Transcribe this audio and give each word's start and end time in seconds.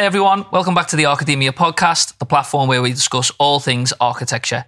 Hi, 0.00 0.06
everyone. 0.06 0.46
Welcome 0.50 0.74
back 0.74 0.86
to 0.86 0.96
the 0.96 1.02
Archidemia 1.02 1.50
podcast, 1.50 2.16
the 2.16 2.24
platform 2.24 2.70
where 2.70 2.80
we 2.80 2.90
discuss 2.90 3.30
all 3.38 3.60
things 3.60 3.92
architecture. 4.00 4.64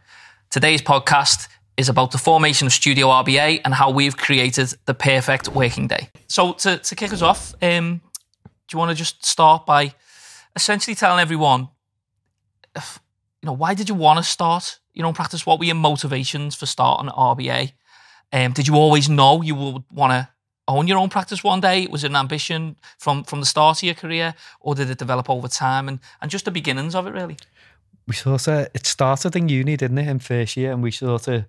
Today's 0.50 0.82
podcast 0.82 1.48
is 1.78 1.88
about 1.88 2.10
the 2.10 2.18
formation 2.18 2.66
of 2.66 2.72
Studio 2.74 3.06
RBA 3.06 3.62
and 3.64 3.72
how 3.72 3.90
we've 3.90 4.14
created 4.14 4.74
the 4.84 4.92
perfect 4.92 5.48
working 5.48 5.86
day. 5.86 6.10
So, 6.26 6.52
to, 6.52 6.76
to 6.76 6.94
kick 6.94 7.14
us 7.14 7.22
off, 7.22 7.54
um, 7.62 8.02
do 8.44 8.74
you 8.74 8.78
want 8.78 8.90
to 8.90 8.94
just 8.94 9.24
start 9.24 9.64
by 9.64 9.94
essentially 10.54 10.94
telling 10.94 11.18
everyone, 11.18 11.68
you 12.76 12.82
know, 13.44 13.54
why 13.54 13.72
did 13.72 13.88
you 13.88 13.94
want 13.94 14.18
to 14.18 14.22
start, 14.22 14.80
you 14.92 15.02
know, 15.02 15.14
practice? 15.14 15.46
What 15.46 15.58
were 15.58 15.64
your 15.64 15.76
motivations 15.76 16.56
for 16.56 16.66
starting 16.66 17.08
RBA? 17.08 17.72
Um, 18.34 18.52
did 18.52 18.68
you 18.68 18.74
always 18.74 19.08
know 19.08 19.40
you 19.40 19.54
would 19.54 19.84
want 19.90 20.10
to 20.10 20.28
own 20.68 20.88
your 20.88 20.98
own 20.98 21.08
practice 21.08 21.44
one 21.44 21.60
day? 21.60 21.86
Was 21.86 22.04
it 22.04 22.10
an 22.10 22.16
ambition 22.16 22.76
from 22.98 23.24
from 23.24 23.40
the 23.40 23.46
start 23.46 23.78
of 23.78 23.82
your 23.82 23.94
career, 23.94 24.34
or 24.60 24.74
did 24.74 24.90
it 24.90 24.98
develop 24.98 25.28
over 25.28 25.48
time? 25.48 25.88
And 25.88 26.00
and 26.20 26.30
just 26.30 26.44
the 26.44 26.50
beginnings 26.50 26.94
of 26.94 27.06
it, 27.06 27.12
really. 27.12 27.36
We 28.06 28.14
sort 28.14 28.48
of 28.48 28.68
it 28.74 28.86
started 28.86 29.36
in 29.36 29.48
uni, 29.48 29.76
didn't 29.76 29.98
it, 29.98 30.08
in 30.08 30.18
first 30.18 30.56
year, 30.56 30.72
and 30.72 30.82
we 30.82 30.90
sort 30.90 31.28
of 31.28 31.44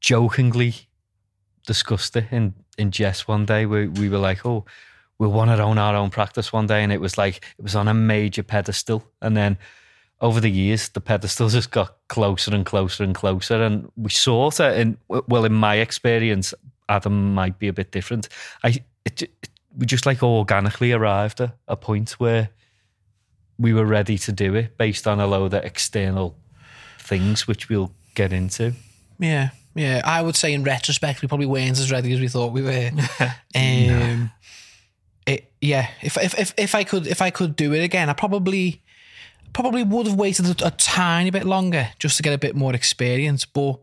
jokingly 0.00 0.74
discussed 1.66 2.16
it 2.16 2.26
in 2.30 2.54
in 2.76 2.90
jest 2.90 3.28
one 3.28 3.46
day. 3.46 3.66
We 3.66 3.88
we 3.88 4.08
were 4.08 4.18
like, 4.18 4.46
oh. 4.46 4.64
We 5.18 5.28
want 5.28 5.56
to 5.56 5.62
own 5.62 5.78
our 5.78 5.94
own 5.94 6.10
practice 6.10 6.52
one 6.52 6.66
day, 6.66 6.82
and 6.82 6.92
it 6.92 7.00
was 7.00 7.16
like 7.16 7.36
it 7.56 7.62
was 7.62 7.76
on 7.76 7.86
a 7.86 7.94
major 7.94 8.42
pedestal. 8.42 9.04
And 9.20 9.36
then 9.36 9.56
over 10.20 10.40
the 10.40 10.50
years, 10.50 10.88
the 10.88 11.00
pedestal 11.00 11.48
just 11.48 11.70
got 11.70 11.96
closer 12.08 12.52
and 12.52 12.66
closer 12.66 13.04
and 13.04 13.14
closer. 13.14 13.62
And 13.62 13.88
we 13.94 14.10
sort 14.10 14.58
of, 14.58 14.76
in 14.76 14.96
well, 15.06 15.44
in 15.44 15.52
my 15.52 15.76
experience, 15.76 16.54
Adam 16.92 17.34
might 17.34 17.58
be 17.58 17.68
a 17.68 17.72
bit 17.72 17.90
different. 17.90 18.28
I 18.62 18.82
it, 19.04 19.22
it, 19.22 19.48
we 19.76 19.86
just 19.86 20.06
like 20.06 20.22
organically 20.22 20.92
arrived 20.92 21.40
at 21.40 21.56
a 21.66 21.76
point 21.76 22.12
where 22.12 22.50
we 23.58 23.72
were 23.72 23.86
ready 23.86 24.18
to 24.18 24.32
do 24.32 24.54
it 24.54 24.76
based 24.76 25.06
on 25.06 25.20
a 25.20 25.26
load 25.26 25.54
of 25.54 25.64
external 25.64 26.36
things, 26.98 27.46
which 27.48 27.68
we'll 27.68 27.92
get 28.14 28.32
into. 28.32 28.74
Yeah, 29.18 29.50
yeah. 29.74 30.02
I 30.04 30.22
would 30.22 30.36
say 30.36 30.52
in 30.52 30.64
retrospect, 30.64 31.22
we 31.22 31.28
probably 31.28 31.46
weren't 31.46 31.78
as 31.78 31.90
ready 31.90 32.12
as 32.12 32.20
we 32.20 32.28
thought 32.28 32.52
we 32.52 32.62
were. 32.62 32.90
um, 33.20 33.30
no. 33.54 34.28
it, 35.26 35.52
yeah. 35.60 35.88
If, 36.02 36.16
if 36.18 36.38
if 36.38 36.54
if 36.58 36.74
I 36.74 36.84
could 36.84 37.06
if 37.06 37.22
I 37.22 37.30
could 37.30 37.56
do 37.56 37.72
it 37.72 37.82
again, 37.82 38.08
I 38.10 38.12
probably 38.12 38.82
probably 39.52 39.82
would 39.82 40.06
have 40.06 40.16
waited 40.16 40.46
a, 40.46 40.66
a 40.66 40.70
tiny 40.72 41.30
bit 41.30 41.44
longer 41.44 41.90
just 41.98 42.16
to 42.16 42.22
get 42.22 42.32
a 42.32 42.38
bit 42.38 42.56
more 42.56 42.74
experience, 42.74 43.44
but 43.44 43.80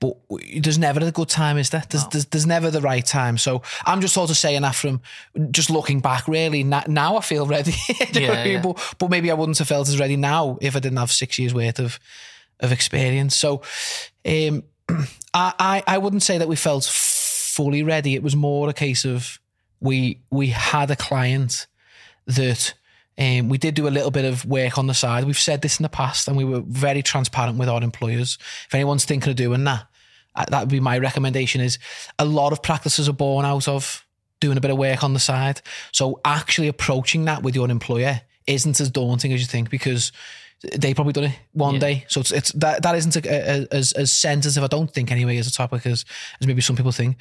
but 0.00 0.16
there's 0.56 0.78
never 0.78 1.00
a 1.00 1.10
good 1.10 1.28
time, 1.28 1.58
is 1.58 1.70
there? 1.70 1.82
There's, 1.88 2.04
no. 2.04 2.08
there's, 2.12 2.26
there's, 2.26 2.46
never 2.46 2.70
the 2.70 2.80
right 2.80 3.04
time. 3.04 3.36
So 3.36 3.62
I'm 3.84 4.00
just 4.00 4.14
sort 4.14 4.30
of 4.30 4.36
saying 4.36 4.62
that 4.62 4.76
from 4.76 5.00
just 5.50 5.70
looking 5.70 6.00
back, 6.00 6.28
really. 6.28 6.62
Now 6.62 7.16
I 7.16 7.20
feel 7.20 7.46
ready. 7.46 7.74
yeah, 8.12 8.44
yeah. 8.44 8.62
But, 8.62 8.94
but 8.98 9.10
maybe 9.10 9.30
I 9.30 9.34
wouldn't 9.34 9.58
have 9.58 9.66
felt 9.66 9.88
as 9.88 9.98
ready 9.98 10.16
now 10.16 10.56
if 10.60 10.76
I 10.76 10.80
didn't 10.80 10.98
have 10.98 11.10
six 11.10 11.38
years 11.38 11.52
worth 11.52 11.80
of 11.80 11.98
of 12.60 12.72
experience. 12.72 13.36
So 13.36 13.62
um, 14.24 14.64
I, 15.34 15.52
I, 15.58 15.82
I 15.86 15.98
wouldn't 15.98 16.22
say 16.22 16.38
that 16.38 16.48
we 16.48 16.56
felt 16.56 16.84
fully 16.84 17.82
ready. 17.82 18.14
It 18.14 18.22
was 18.22 18.36
more 18.36 18.68
a 18.68 18.74
case 18.74 19.04
of 19.04 19.38
we 19.80 20.20
we 20.30 20.48
had 20.48 20.90
a 20.90 20.96
client 20.96 21.66
that 22.26 22.74
um, 23.18 23.48
we 23.48 23.58
did 23.58 23.74
do 23.74 23.88
a 23.88 23.90
little 23.90 24.12
bit 24.12 24.24
of 24.24 24.44
work 24.44 24.78
on 24.78 24.86
the 24.86 24.94
side. 24.94 25.24
We've 25.24 25.38
said 25.38 25.60
this 25.60 25.78
in 25.78 25.82
the 25.82 25.88
past, 25.88 26.28
and 26.28 26.36
we 26.36 26.44
were 26.44 26.60
very 26.60 27.02
transparent 27.02 27.58
with 27.58 27.68
our 27.68 27.82
employers. 27.82 28.38
If 28.66 28.74
anyone's 28.74 29.04
thinking 29.04 29.30
of 29.30 29.36
doing 29.36 29.64
that, 29.64 29.87
that 30.50 30.60
would 30.60 30.68
be 30.68 30.80
my 30.80 30.98
recommendation. 30.98 31.60
Is 31.60 31.78
a 32.18 32.24
lot 32.24 32.52
of 32.52 32.62
practices 32.62 33.08
are 33.08 33.12
born 33.14 33.44
out 33.44 33.68
of 33.68 34.04
doing 34.40 34.56
a 34.56 34.60
bit 34.60 34.70
of 34.70 34.78
work 34.78 35.02
on 35.02 35.14
the 35.14 35.20
side. 35.20 35.60
So 35.92 36.20
actually 36.24 36.68
approaching 36.68 37.24
that 37.24 37.42
with 37.42 37.54
your 37.54 37.68
employer 37.70 38.20
isn't 38.46 38.80
as 38.80 38.90
daunting 38.90 39.32
as 39.32 39.40
you 39.40 39.46
think 39.46 39.70
because 39.70 40.12
they 40.76 40.94
probably 40.94 41.12
done 41.12 41.24
it 41.24 41.38
one 41.52 41.74
yeah. 41.74 41.80
day. 41.80 42.04
So 42.08 42.20
it's, 42.20 42.32
it's 42.32 42.52
that 42.52 42.82
that 42.82 42.94
isn't 42.96 43.16
a, 43.16 43.28
a, 43.28 43.66
as 43.70 43.92
as 43.92 44.12
sensitive. 44.12 44.62
I 44.62 44.66
don't 44.66 44.92
think 44.92 45.12
anyway 45.12 45.38
as 45.38 45.46
a 45.46 45.52
topic 45.52 45.86
as 45.86 46.04
as 46.40 46.46
maybe 46.46 46.60
some 46.60 46.76
people 46.76 46.92
think. 46.92 47.16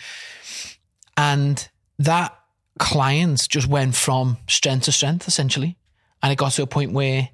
And 1.15 1.67
that 1.99 2.37
clients 2.79 3.47
just 3.47 3.67
went 3.67 3.95
from 3.95 4.37
strength 4.47 4.85
to 4.85 4.91
strength 4.91 5.27
essentially. 5.27 5.77
And 6.23 6.31
it 6.31 6.37
got 6.37 6.51
to 6.53 6.63
a 6.63 6.67
point 6.67 6.93
where 6.93 7.29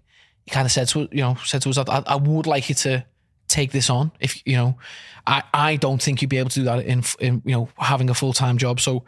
he 0.46 0.52
kind 0.52 0.66
of 0.66 0.72
said 0.72 0.90
to 0.90 1.08
you 1.12 1.22
know 1.22 1.38
said 1.46 1.62
to 1.62 1.70
us, 1.70 1.78
I, 1.78 2.04
I 2.06 2.16
would 2.16 2.48
like 2.48 2.68
you 2.68 2.76
to 2.76 3.06
take 3.54 3.72
this 3.72 3.90
on. 3.90 4.12
If 4.20 4.46
you 4.46 4.56
know, 4.56 4.78
I 5.26 5.44
I 5.54 5.76
don't 5.78 6.02
think 6.02 6.22
you'd 6.22 6.30
be 6.30 6.40
able 6.40 6.50
to 6.50 6.60
do 6.60 6.66
that 6.66 6.86
in 6.86 7.04
in 7.20 7.42
you 7.46 7.52
know 7.54 7.70
having 7.78 8.10
a 8.10 8.14
full 8.14 8.34
time 8.34 8.58
job. 8.58 8.80
So 8.80 9.06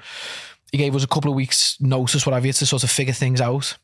he 0.72 0.78
gave 0.78 0.96
us 0.96 1.04
a 1.04 1.08
couple 1.08 1.32
of 1.32 1.36
weeks 1.36 1.78
notice, 1.80 2.26
whatever, 2.26 2.52
to 2.52 2.66
sort 2.66 2.84
of 2.84 2.92
figure 2.92 3.14
things 3.14 3.42
out. 3.42 3.78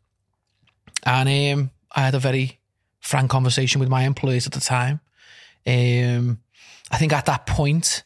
And 1.04 1.30
um, 1.30 1.72
I 1.96 2.02
had 2.02 2.16
a 2.16 2.20
very 2.20 2.60
frank 3.00 3.32
conversation 3.32 3.80
with 3.80 3.90
my 3.90 4.04
employees 4.04 4.46
at 4.46 4.54
the 4.54 4.60
time. 4.60 5.00
Um, 5.66 6.40
I 6.92 6.98
think 6.98 7.14
at 7.14 7.26
that 7.26 7.46
point, 7.48 8.04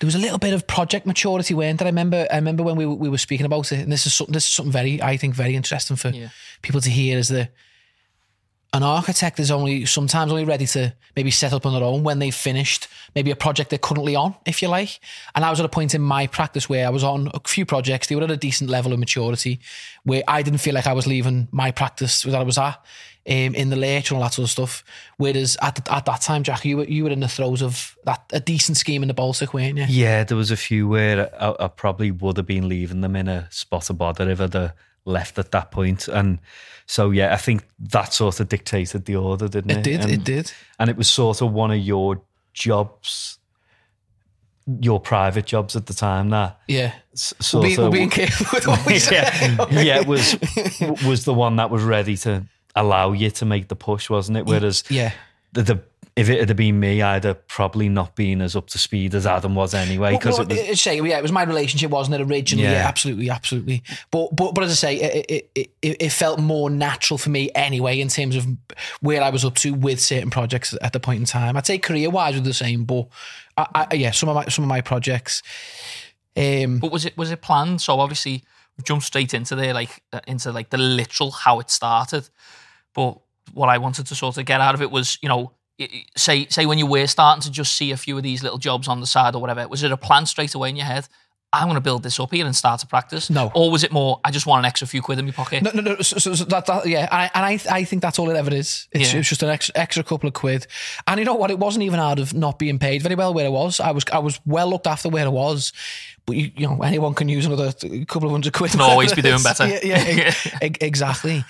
there 0.00 0.06
was 0.06 0.14
a 0.14 0.18
little 0.18 0.38
bit 0.38 0.54
of 0.54 0.66
project 0.66 1.06
maturity, 1.06 1.54
weren't 1.54 1.78
there? 1.78 1.86
I 1.86 1.90
remember, 1.90 2.26
I 2.30 2.36
remember 2.36 2.62
when 2.62 2.76
we 2.76 2.86
we 2.86 3.08
were 3.08 3.18
speaking 3.18 3.46
about 3.46 3.70
it, 3.72 3.80
and 3.80 3.92
this 3.92 4.06
is 4.06 4.14
something, 4.14 4.32
this 4.32 4.46
is 4.46 4.54
something 4.54 4.72
very, 4.72 5.02
I 5.02 5.16
think, 5.16 5.34
very 5.34 5.54
interesting 5.54 5.96
for 5.96 6.08
yeah. 6.08 6.28
people 6.62 6.80
to 6.80 6.90
hear. 6.90 7.18
Is 7.18 7.28
that 7.28 7.50
an 8.74 8.82
architect 8.82 9.38
is 9.38 9.52
only 9.52 9.86
sometimes 9.86 10.32
only 10.32 10.44
ready 10.44 10.66
to 10.66 10.92
maybe 11.14 11.30
set 11.30 11.52
up 11.52 11.64
on 11.64 11.72
their 11.72 11.84
own 11.84 12.02
when 12.02 12.18
they've 12.18 12.34
finished 12.34 12.88
maybe 13.14 13.30
a 13.30 13.36
project 13.36 13.70
they're 13.70 13.78
currently 13.78 14.16
on, 14.16 14.34
if 14.44 14.60
you 14.60 14.68
like. 14.68 14.98
And 15.36 15.44
I 15.44 15.50
was 15.50 15.60
at 15.60 15.66
a 15.66 15.68
point 15.68 15.94
in 15.94 16.02
my 16.02 16.26
practice 16.26 16.68
where 16.68 16.84
I 16.84 16.90
was 16.90 17.04
on 17.04 17.30
a 17.32 17.40
few 17.46 17.64
projects, 17.64 18.08
they 18.08 18.16
were 18.16 18.24
at 18.24 18.32
a 18.32 18.36
decent 18.36 18.68
level 18.68 18.92
of 18.92 18.98
maturity, 18.98 19.60
where 20.02 20.24
I 20.26 20.42
didn't 20.42 20.58
feel 20.58 20.74
like 20.74 20.88
I 20.88 20.92
was 20.92 21.06
leaving 21.06 21.46
my 21.52 21.70
practice 21.70 22.22
that 22.22 22.34
I 22.34 22.42
was 22.42 22.58
at 22.58 22.84
um, 23.26 23.54
in 23.54 23.70
the 23.70 23.76
late 23.76 24.10
and 24.10 24.16
all 24.16 24.24
that 24.24 24.34
sort 24.34 24.46
of 24.46 24.50
stuff. 24.50 24.84
Whereas 25.18 25.56
at 25.62 25.76
the, 25.76 25.94
at 25.94 26.04
that 26.06 26.22
time, 26.22 26.42
Jack, 26.42 26.64
you 26.64 26.78
were 26.78 26.84
you 26.84 27.04
were 27.04 27.10
in 27.10 27.20
the 27.20 27.28
throes 27.28 27.62
of 27.62 27.96
that 28.04 28.24
a 28.32 28.40
decent 28.40 28.76
scheme 28.76 29.02
in 29.02 29.08
the 29.08 29.14
Baltic, 29.14 29.54
weren't 29.54 29.78
you? 29.78 29.86
Yeah, 29.88 30.24
there 30.24 30.36
was 30.36 30.50
a 30.50 30.56
few 30.56 30.88
where 30.88 31.30
I, 31.40 31.54
I 31.60 31.68
probably 31.68 32.10
would 32.10 32.38
have 32.38 32.46
been 32.46 32.68
leaving 32.68 33.02
them 33.02 33.14
in 33.14 33.28
a 33.28 33.46
spot 33.52 33.88
of 33.88 33.98
bother 33.98 34.28
if 34.28 34.40
I'd 34.40 34.72
left 35.04 35.38
at 35.38 35.50
that 35.52 35.70
point. 35.70 36.08
And 36.08 36.38
so 36.86 37.10
yeah, 37.10 37.32
I 37.32 37.36
think 37.36 37.66
that 37.78 38.12
sort 38.12 38.40
of 38.40 38.48
dictated 38.48 39.04
the 39.04 39.16
order, 39.16 39.48
didn't 39.48 39.70
it? 39.70 39.78
It 39.78 39.84
did. 39.84 40.00
And, 40.00 40.10
it 40.12 40.24
did. 40.24 40.52
And 40.78 40.90
it 40.90 40.96
was 40.96 41.08
sort 41.08 41.42
of 41.42 41.52
one 41.52 41.70
of 41.70 41.78
your 41.78 42.22
jobs 42.52 43.38
your 44.80 44.98
private 44.98 45.44
jobs 45.44 45.76
at 45.76 45.84
the 45.84 45.92
time 45.92 46.30
that 46.30 46.58
yeah 46.68 46.94
so 47.12 47.60
we're, 47.60 47.76
we're 47.76 47.90
being 47.90 48.08
careful 48.08 48.46
with 48.50 48.66
what 48.66 48.86
we 48.86 48.94
yeah, 49.12 49.66
yeah 49.70 50.00
it 50.00 50.06
was 50.06 50.38
was 51.04 51.26
the 51.26 51.34
one 51.34 51.56
that 51.56 51.68
was 51.68 51.82
ready 51.82 52.16
to 52.16 52.46
allow 52.74 53.12
you 53.12 53.30
to 53.30 53.44
make 53.44 53.68
the 53.68 53.76
push, 53.76 54.10
wasn't 54.10 54.38
it? 54.38 54.46
Whereas 54.46 54.84
yeah, 54.88 55.12
the, 55.52 55.62
the 55.62 55.82
if 56.16 56.30
it 56.30 56.48
had 56.48 56.56
been 56.56 56.78
me, 56.78 57.02
I'd 57.02 57.24
have 57.24 57.46
probably 57.48 57.88
not 57.88 58.14
been 58.14 58.40
as 58.40 58.54
up 58.54 58.68
to 58.68 58.78
speed 58.78 59.16
as 59.16 59.26
Adam 59.26 59.56
was 59.56 59.74
anyway. 59.74 60.12
Because 60.12 60.38
well, 60.38 60.46
well, 60.46 60.58
it 60.58 60.70
was, 60.70 60.80
say, 60.80 60.96
yeah, 60.96 61.18
it 61.18 61.22
was 61.22 61.32
my 61.32 61.42
relationship, 61.42 61.90
wasn't 61.90 62.14
it? 62.14 62.30
Originally, 62.30 62.64
yeah, 62.64 62.72
yeah 62.72 62.88
absolutely, 62.88 63.30
absolutely. 63.30 63.82
But 64.12 64.34
but 64.34 64.54
but 64.54 64.62
as 64.62 64.70
I 64.70 64.74
say, 64.74 64.96
it, 65.00 65.50
it, 65.54 65.70
it, 65.82 65.96
it 66.00 66.12
felt 66.12 66.38
more 66.38 66.70
natural 66.70 67.18
for 67.18 67.30
me 67.30 67.50
anyway 67.56 67.98
in 67.98 68.06
terms 68.08 68.36
of 68.36 68.46
where 69.00 69.22
I 69.22 69.30
was 69.30 69.44
up 69.44 69.56
to 69.56 69.74
with 69.74 70.00
certain 70.00 70.30
projects 70.30 70.76
at 70.80 70.92
the 70.92 71.00
point 71.00 71.18
in 71.18 71.26
time. 71.26 71.56
I'd 71.56 71.66
say 71.66 71.78
career 71.78 72.10
wise, 72.10 72.36
were 72.36 72.40
the 72.40 72.54
same, 72.54 72.84
but 72.84 73.08
I, 73.56 73.86
I, 73.90 73.94
yeah, 73.94 74.12
some 74.12 74.28
of 74.28 74.36
my 74.36 74.46
some 74.46 74.64
of 74.64 74.68
my 74.68 74.82
projects. 74.82 75.42
Um, 76.36 76.78
but 76.78 76.92
was 76.92 77.04
it 77.04 77.16
was 77.16 77.32
it 77.32 77.42
planned? 77.42 77.80
So 77.80 77.98
obviously, 77.98 78.44
we 78.76 78.84
jumped 78.84 79.04
straight 79.04 79.34
into 79.34 79.56
there, 79.56 79.74
like 79.74 80.00
uh, 80.12 80.20
into 80.28 80.52
like 80.52 80.70
the 80.70 80.78
literal 80.78 81.32
how 81.32 81.58
it 81.58 81.70
started. 81.70 82.28
But 82.94 83.18
what 83.52 83.68
I 83.68 83.78
wanted 83.78 84.06
to 84.06 84.14
sort 84.14 84.38
of 84.38 84.44
get 84.44 84.60
out 84.60 84.76
of 84.76 84.82
it 84.82 84.92
was, 84.92 85.18
you 85.20 85.28
know, 85.28 85.52
say 86.16 86.46
say 86.46 86.66
when 86.66 86.78
you 86.78 86.86
were 86.86 87.06
starting 87.06 87.42
to 87.42 87.50
just 87.50 87.74
see 87.76 87.90
a 87.90 87.96
few 87.96 88.16
of 88.16 88.22
these 88.22 88.42
little 88.42 88.58
jobs 88.58 88.88
on 88.88 89.00
the 89.00 89.06
side 89.06 89.34
or 89.34 89.40
whatever, 89.40 89.66
was 89.68 89.82
it 89.82 89.92
a 89.92 89.96
plan 89.96 90.26
straight 90.26 90.54
away 90.54 90.68
in 90.68 90.76
your 90.76 90.86
head? 90.86 91.08
I'm 91.54 91.66
going 91.66 91.76
to 91.76 91.80
build 91.80 92.02
this 92.02 92.18
up 92.18 92.32
here 92.32 92.44
and 92.44 92.54
start 92.54 92.80
to 92.80 92.86
practice. 92.86 93.30
No, 93.30 93.52
or 93.54 93.70
was 93.70 93.84
it 93.84 93.92
more? 93.92 94.20
I 94.24 94.32
just 94.32 94.44
want 94.44 94.58
an 94.60 94.64
extra 94.64 94.88
few 94.88 95.00
quid 95.00 95.20
in 95.20 95.26
my 95.26 95.30
pocket. 95.30 95.62
No, 95.62 95.70
no, 95.72 95.82
no. 95.82 95.96
So, 96.02 96.18
so, 96.18 96.34
so 96.34 96.44
that, 96.46 96.66
that, 96.66 96.86
yeah, 96.86 97.06
and 97.10 97.20
I, 97.22 97.30
and 97.32 97.44
I, 97.44 97.76
I 97.76 97.84
think 97.84 98.02
that's 98.02 98.18
all 98.18 98.28
it 98.28 98.36
ever 98.36 98.52
is. 98.52 98.88
It's, 98.90 99.12
yeah. 99.12 99.20
it's 99.20 99.28
just 99.28 99.42
an 99.44 99.50
extra, 99.50 99.72
extra 99.78 100.02
couple 100.02 100.26
of 100.26 100.34
quid. 100.34 100.66
And 101.06 101.20
you 101.20 101.24
know 101.24 101.34
what? 101.34 101.52
It 101.52 101.60
wasn't 101.60 101.84
even 101.84 102.00
out 102.00 102.18
of 102.18 102.34
not 102.34 102.58
being 102.58 102.80
paid 102.80 103.02
very 103.02 103.14
well 103.14 103.32
where 103.32 103.46
I 103.46 103.50
was. 103.50 103.78
I 103.78 103.92
was, 103.92 104.04
I 104.12 104.18
was 104.18 104.40
well 104.44 104.68
looked 104.68 104.88
after 104.88 105.08
where 105.08 105.26
I 105.26 105.28
was. 105.28 105.72
But 106.26 106.36
you, 106.36 106.50
you 106.56 106.66
know, 106.66 106.82
anyone 106.82 107.14
can 107.14 107.28
use 107.28 107.46
another 107.46 107.72
couple 108.06 108.26
of 108.26 108.32
hundred 108.32 108.52
quid. 108.52 108.72
Can 108.72 108.80
always 108.80 109.14
be 109.14 109.22
doing 109.22 109.42
better. 109.44 109.68
yeah, 109.68 110.08
yeah 110.08 110.34
exactly. 110.60 111.44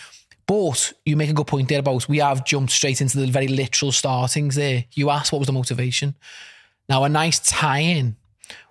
But 0.46 0.92
you 1.06 1.16
make 1.16 1.30
a 1.30 1.34
good 1.34 1.46
point 1.46 1.68
there 1.68 1.78
about 1.80 2.08
we 2.08 2.18
have 2.18 2.44
jumped 2.44 2.72
straight 2.72 3.00
into 3.00 3.18
the 3.18 3.26
very 3.26 3.48
literal 3.48 3.92
startings 3.92 4.54
there. 4.56 4.84
You 4.92 5.10
asked 5.10 5.32
what 5.32 5.38
was 5.38 5.46
the 5.46 5.52
motivation. 5.52 6.14
Now, 6.88 7.04
a 7.04 7.08
nice 7.08 7.38
tie-in 7.38 8.16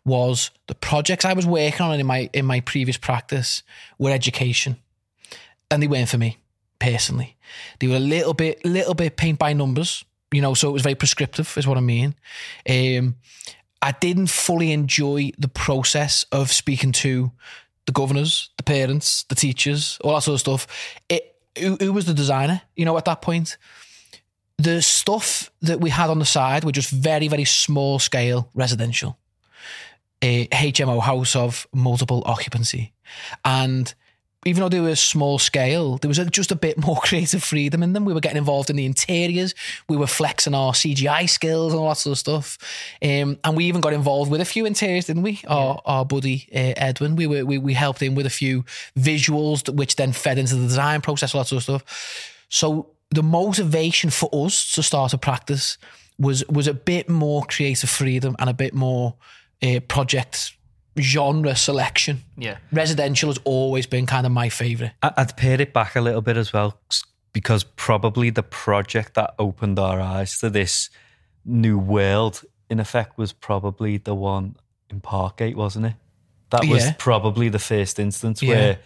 was 0.05 0.51
the 0.67 0.75
projects 0.75 1.25
I 1.25 1.33
was 1.33 1.47
working 1.47 1.81
on 1.81 1.99
in 1.99 2.05
my 2.05 2.29
in 2.33 2.45
my 2.45 2.59
previous 2.59 2.97
practice 2.97 3.63
were 3.97 4.11
education, 4.11 4.77
and 5.71 5.81
they 5.81 5.87
weren't 5.87 6.09
for 6.09 6.17
me 6.17 6.37
personally. 6.79 7.37
They 7.79 7.87
were 7.87 7.95
a 7.95 7.99
little 7.99 8.33
bit 8.33 8.63
little 8.65 8.93
bit 8.93 9.17
paint 9.17 9.39
by 9.39 9.53
numbers, 9.53 10.03
you 10.31 10.41
know. 10.41 10.53
So 10.53 10.69
it 10.69 10.73
was 10.73 10.81
very 10.81 10.95
prescriptive, 10.95 11.57
is 11.57 11.65
what 11.65 11.77
I 11.77 11.81
mean. 11.81 12.15
Um, 12.69 13.15
I 13.81 13.91
didn't 13.91 14.27
fully 14.27 14.71
enjoy 14.71 15.31
the 15.37 15.47
process 15.47 16.23
of 16.31 16.51
speaking 16.51 16.91
to 16.93 17.31
the 17.85 17.91
governors, 17.91 18.49
the 18.57 18.63
parents, 18.63 19.23
the 19.23 19.35
teachers, 19.35 19.97
all 20.03 20.13
that 20.13 20.21
sort 20.21 20.35
of 20.35 20.39
stuff. 20.39 20.67
It 21.09 21.32
who, 21.57 21.75
who 21.79 21.93
was 21.93 22.05
the 22.05 22.13
designer? 22.13 22.61
You 22.75 22.85
know, 22.85 22.97
at 22.97 23.05
that 23.05 23.21
point, 23.21 23.57
the 24.57 24.81
stuff 24.81 25.51
that 25.61 25.81
we 25.81 25.89
had 25.89 26.09
on 26.09 26.19
the 26.19 26.25
side 26.25 26.63
were 26.63 26.71
just 26.71 26.89
very, 26.89 27.27
very 27.27 27.45
small 27.45 27.99
scale 27.99 28.49
residential. 28.53 29.17
A 30.21 30.47
HMO 30.47 31.01
house 31.01 31.35
of 31.35 31.67
multiple 31.73 32.23
occupancy, 32.25 32.93
and 33.43 33.93
even 34.45 34.61
though 34.61 34.69
they 34.69 34.79
were 34.79 34.95
small 34.95 35.39
scale, 35.39 35.97
there 35.97 36.07
was 36.07 36.19
a, 36.19 36.25
just 36.25 36.51
a 36.51 36.55
bit 36.55 36.77
more 36.85 36.97
creative 36.97 37.43
freedom 37.43 37.83
in 37.83 37.93
them. 37.93 38.05
We 38.05 38.13
were 38.13 38.19
getting 38.19 38.37
involved 38.37 38.69
in 38.69 38.75
the 38.75 38.85
interiors. 38.85 39.55
We 39.87 39.97
were 39.97 40.07
flexing 40.07 40.53
our 40.53 40.73
CGI 40.73 41.29
skills 41.29 41.73
and 41.73 41.79
all 41.79 41.89
that 41.89 41.97
sort 41.97 42.13
of 42.13 42.19
stuff. 42.19 42.57
Um, 43.01 43.37
and 43.43 43.55
we 43.55 43.65
even 43.65 43.81
got 43.81 43.93
involved 43.93 44.31
with 44.31 44.41
a 44.41 44.45
few 44.45 44.65
interiors, 44.65 45.05
didn't 45.05 45.23
we? 45.23 45.41
Our, 45.47 45.81
our 45.85 46.05
buddy 46.05 46.47
uh, 46.53 46.73
Edwin, 46.77 47.15
we 47.15 47.27
were 47.27 47.45
we, 47.45 47.57
we 47.57 47.73
helped 47.73 48.01
him 48.01 48.15
with 48.15 48.25
a 48.25 48.31
few 48.31 48.63
visuals, 48.97 49.73
which 49.73 49.95
then 49.95 50.11
fed 50.11 50.37
into 50.37 50.55
the 50.55 50.63
design 50.63 51.01
process, 51.01 51.33
all 51.33 51.41
that 51.41 51.47
sort 51.47 51.57
of 51.57 51.63
stuff. 51.63 52.35
So 52.49 52.89
the 53.09 53.23
motivation 53.23 54.09
for 54.09 54.29
us 54.33 54.73
to 54.73 54.83
start 54.83 55.13
a 55.13 55.17
practice 55.17 55.77
was 56.19 56.45
was 56.47 56.67
a 56.67 56.73
bit 56.73 57.09
more 57.09 57.43
creative 57.43 57.89
freedom 57.89 58.35
and 58.39 58.49
a 58.49 58.53
bit 58.53 58.73
more 58.73 59.15
uh, 59.61 59.79
project 59.87 60.53
genre 60.99 61.55
selection. 61.55 62.23
Yeah. 62.37 62.57
Residential 62.71 63.29
has 63.29 63.39
always 63.43 63.85
been 63.87 64.05
kind 64.05 64.25
of 64.25 64.31
my 64.31 64.49
favourite. 64.49 64.93
I- 65.01 65.13
I'd 65.17 65.35
pair 65.37 65.59
it 65.61 65.73
back 65.73 65.95
a 65.95 66.01
little 66.01 66.21
bit 66.21 66.37
as 66.37 66.53
well 66.53 66.79
because 67.31 67.63
probably 67.63 68.29
the 68.29 68.43
project 68.43 69.15
that 69.15 69.33
opened 69.39 69.79
our 69.79 69.99
eyes 69.99 70.37
to 70.39 70.49
this 70.49 70.89
new 71.45 71.77
world, 71.79 72.41
in 72.69 72.79
effect, 72.79 73.17
was 73.17 73.33
probably 73.33 73.97
the 73.97 74.13
one 74.15 74.55
in 74.89 75.01
Parkgate, 75.01 75.55
wasn't 75.55 75.87
it? 75.87 75.93
That 76.51 76.65
was 76.65 76.85
Yeah. 76.85 76.93
probably 76.99 77.49
the 77.49 77.59
first 77.59 77.97
instance 77.99 78.41
Yeah. 78.43 78.49
where 78.49 78.79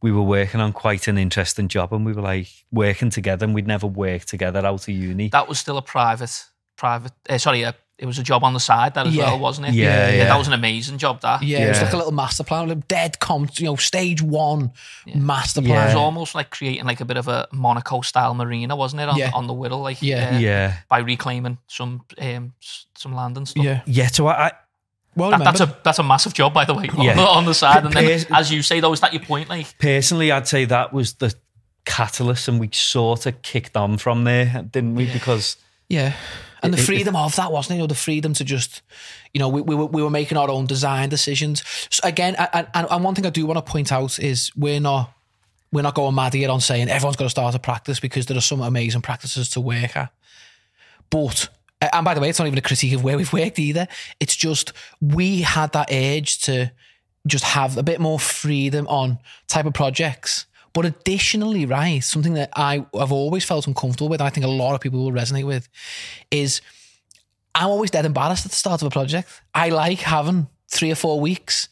we 0.00 0.10
were 0.10 0.22
working 0.22 0.60
on 0.62 0.72
quite 0.72 1.06
an 1.08 1.18
interesting 1.18 1.68
job 1.68 1.92
and 1.92 2.06
we 2.06 2.14
were 2.14 2.22
like 2.22 2.48
working 2.72 3.10
together 3.10 3.44
and 3.44 3.54
we'd 3.54 3.66
never 3.66 3.86
worked 3.86 4.28
together 4.28 4.64
out 4.64 4.82
of 4.82 4.88
uni. 4.88 5.28
That 5.28 5.46
was 5.46 5.58
still 5.58 5.76
a 5.76 5.82
private, 5.82 6.44
private. 6.76 7.12
Uh, 7.28 7.36
sorry, 7.36 7.66
uh, 7.66 7.72
it 8.02 8.06
was 8.06 8.18
a 8.18 8.22
job 8.22 8.42
on 8.42 8.54
the 8.54 8.60
side 8.60 8.94
that 8.94 9.06
as 9.06 9.14
Yeah. 9.14 9.24
well, 9.26 9.38
wasn't 9.38 9.68
it? 9.68 9.74
Yeah, 9.74 10.08
yeah. 10.10 10.24
That 10.24 10.38
was 10.38 10.46
an 10.48 10.54
amazing 10.54 10.96
job. 10.98 11.20
That. 11.20 11.42
Yeah, 11.42 11.66
it 11.66 11.68
was 11.68 11.82
like 11.82 11.92
a 11.92 11.96
little 11.96 12.12
master 12.12 12.42
plan, 12.44 12.68
like 12.68 12.88
dead 12.88 13.20
comp, 13.20 13.58
you 13.60 13.66
know, 13.66 13.76
stage 13.76 14.22
one 14.22 14.72
master 15.14 15.60
plan. 15.60 15.82
It 15.82 15.86
was 15.86 15.94
almost 15.96 16.34
like 16.34 16.48
creating 16.50 16.86
like 16.86 17.00
a 17.00 17.04
bit 17.04 17.18
of 17.18 17.28
a 17.28 17.46
Monaco 17.52 18.00
style 18.00 18.32
marina, 18.34 18.74
wasn't 18.74 19.02
it? 19.02 19.08
On, 19.08 19.16
Yeah. 19.18 19.30
on 19.34 19.46
the 19.46 19.52
Wirral, 19.54 19.82
like 19.82 19.98
Yeah. 20.00 20.30
uh, 20.34 20.38
yeah. 20.38 20.76
by 20.88 20.98
reclaiming 21.00 21.58
some 21.68 22.00
um, 22.18 22.54
some 22.96 23.14
land 23.14 23.36
and 23.36 23.46
stuff. 23.46 23.62
Yeah. 23.64 23.82
Yeah, 23.86 24.06
so 24.08 24.26
I, 24.28 24.46
I 24.46 24.52
Well, 25.16 25.30
That, 25.30 25.44
that's 25.44 25.60
a 25.60 25.76
that's 25.84 25.98
a 25.98 26.02
massissive 26.02 26.34
job, 26.34 26.54
by 26.54 26.64
the 26.64 26.72
way, 26.74 26.88
on, 26.88 27.04
the, 27.04 27.22
on 27.38 27.44
the 27.44 27.54
side. 27.54 27.84
And 27.84 27.92
then, 27.92 28.24
as 28.32 28.50
you 28.50 28.62
say, 28.62 28.80
though, 28.80 28.92
is 28.94 29.00
that 29.00 29.12
your 29.12 29.22
point? 29.22 29.48
Like, 29.50 29.76
personally, 29.78 30.30
I'd 30.32 30.48
say 30.48 30.64
that 30.66 30.92
was 30.92 31.14
the 31.14 31.34
catalyst 31.84 32.48
and 32.48 32.60
we 32.60 32.70
sort 32.72 33.26
of 33.26 33.42
kicked 33.42 33.76
on 33.76 33.98
from 33.98 34.24
there, 34.24 34.64
didn't 34.70 34.94
we? 34.94 35.06
Because 35.12 35.56
Yeah. 35.88 36.12
And 36.62 36.72
the 36.72 36.78
freedom 36.78 37.16
of 37.16 37.34
that, 37.36 37.52
wasn't 37.52 37.72
it? 37.72 37.74
You 37.76 37.82
know, 37.82 37.86
the 37.86 37.94
freedom 37.94 38.32
to 38.34 38.44
just, 38.44 38.82
you 39.32 39.38
know, 39.38 39.48
we, 39.48 39.60
we, 39.60 39.74
were, 39.74 39.86
we 39.86 40.02
were 40.02 40.10
making 40.10 40.38
our 40.38 40.50
own 40.50 40.66
design 40.66 41.08
decisions. 41.08 41.62
So 41.90 42.00
again, 42.04 42.36
and, 42.36 42.68
and, 42.74 42.86
and 42.90 43.04
one 43.04 43.14
thing 43.14 43.26
I 43.26 43.30
do 43.30 43.46
want 43.46 43.64
to 43.64 43.70
point 43.70 43.92
out 43.92 44.18
is 44.18 44.52
we're 44.56 44.80
not 44.80 45.12
we're 45.72 45.82
not 45.82 45.94
going 45.94 46.14
mad 46.14 46.34
here 46.34 46.50
on 46.50 46.60
saying 46.60 46.88
everyone's 46.88 47.16
got 47.16 47.26
to 47.26 47.30
start 47.30 47.54
a 47.54 47.58
practice 47.58 48.00
because 48.00 48.26
there 48.26 48.36
are 48.36 48.42
some 48.42 48.60
amazing 48.60 49.02
practices 49.02 49.48
to 49.50 49.60
work 49.60 49.96
at. 49.96 50.12
But 51.10 51.48
and 51.80 52.04
by 52.04 52.14
the 52.14 52.20
way, 52.20 52.28
it's 52.28 52.38
not 52.38 52.46
even 52.46 52.58
a 52.58 52.62
critique 52.62 52.92
of 52.92 53.02
where 53.02 53.16
we've 53.16 53.32
worked 53.32 53.58
either. 53.58 53.88
It's 54.18 54.36
just 54.36 54.72
we 55.00 55.42
had 55.42 55.72
that 55.72 55.90
urge 55.92 56.40
to 56.42 56.72
just 57.26 57.44
have 57.44 57.76
a 57.76 57.82
bit 57.82 58.00
more 58.00 58.18
freedom 58.18 58.86
on 58.88 59.18
type 59.46 59.66
of 59.66 59.74
projects. 59.74 60.46
But 60.72 60.86
additionally, 60.86 61.66
right, 61.66 61.98
something 61.98 62.34
that 62.34 62.50
I 62.54 62.86
have 62.96 63.12
always 63.12 63.44
felt 63.44 63.66
uncomfortable 63.66 64.08
with, 64.08 64.20
I 64.20 64.30
think 64.30 64.44
a 64.46 64.50
lot 64.50 64.74
of 64.74 64.80
people 64.80 65.04
will 65.04 65.12
resonate 65.12 65.44
with, 65.44 65.68
is 66.30 66.60
I'm 67.54 67.68
always 67.68 67.90
dead 67.90 68.04
embarrassed 68.04 68.46
at 68.46 68.52
the 68.52 68.56
start 68.56 68.80
of 68.82 68.86
a 68.86 68.90
project. 68.90 69.28
I 69.54 69.70
like 69.70 69.98
having 69.98 70.46
three 70.68 70.90
or 70.90 70.94
four 70.94 71.20
weeks 71.20 71.68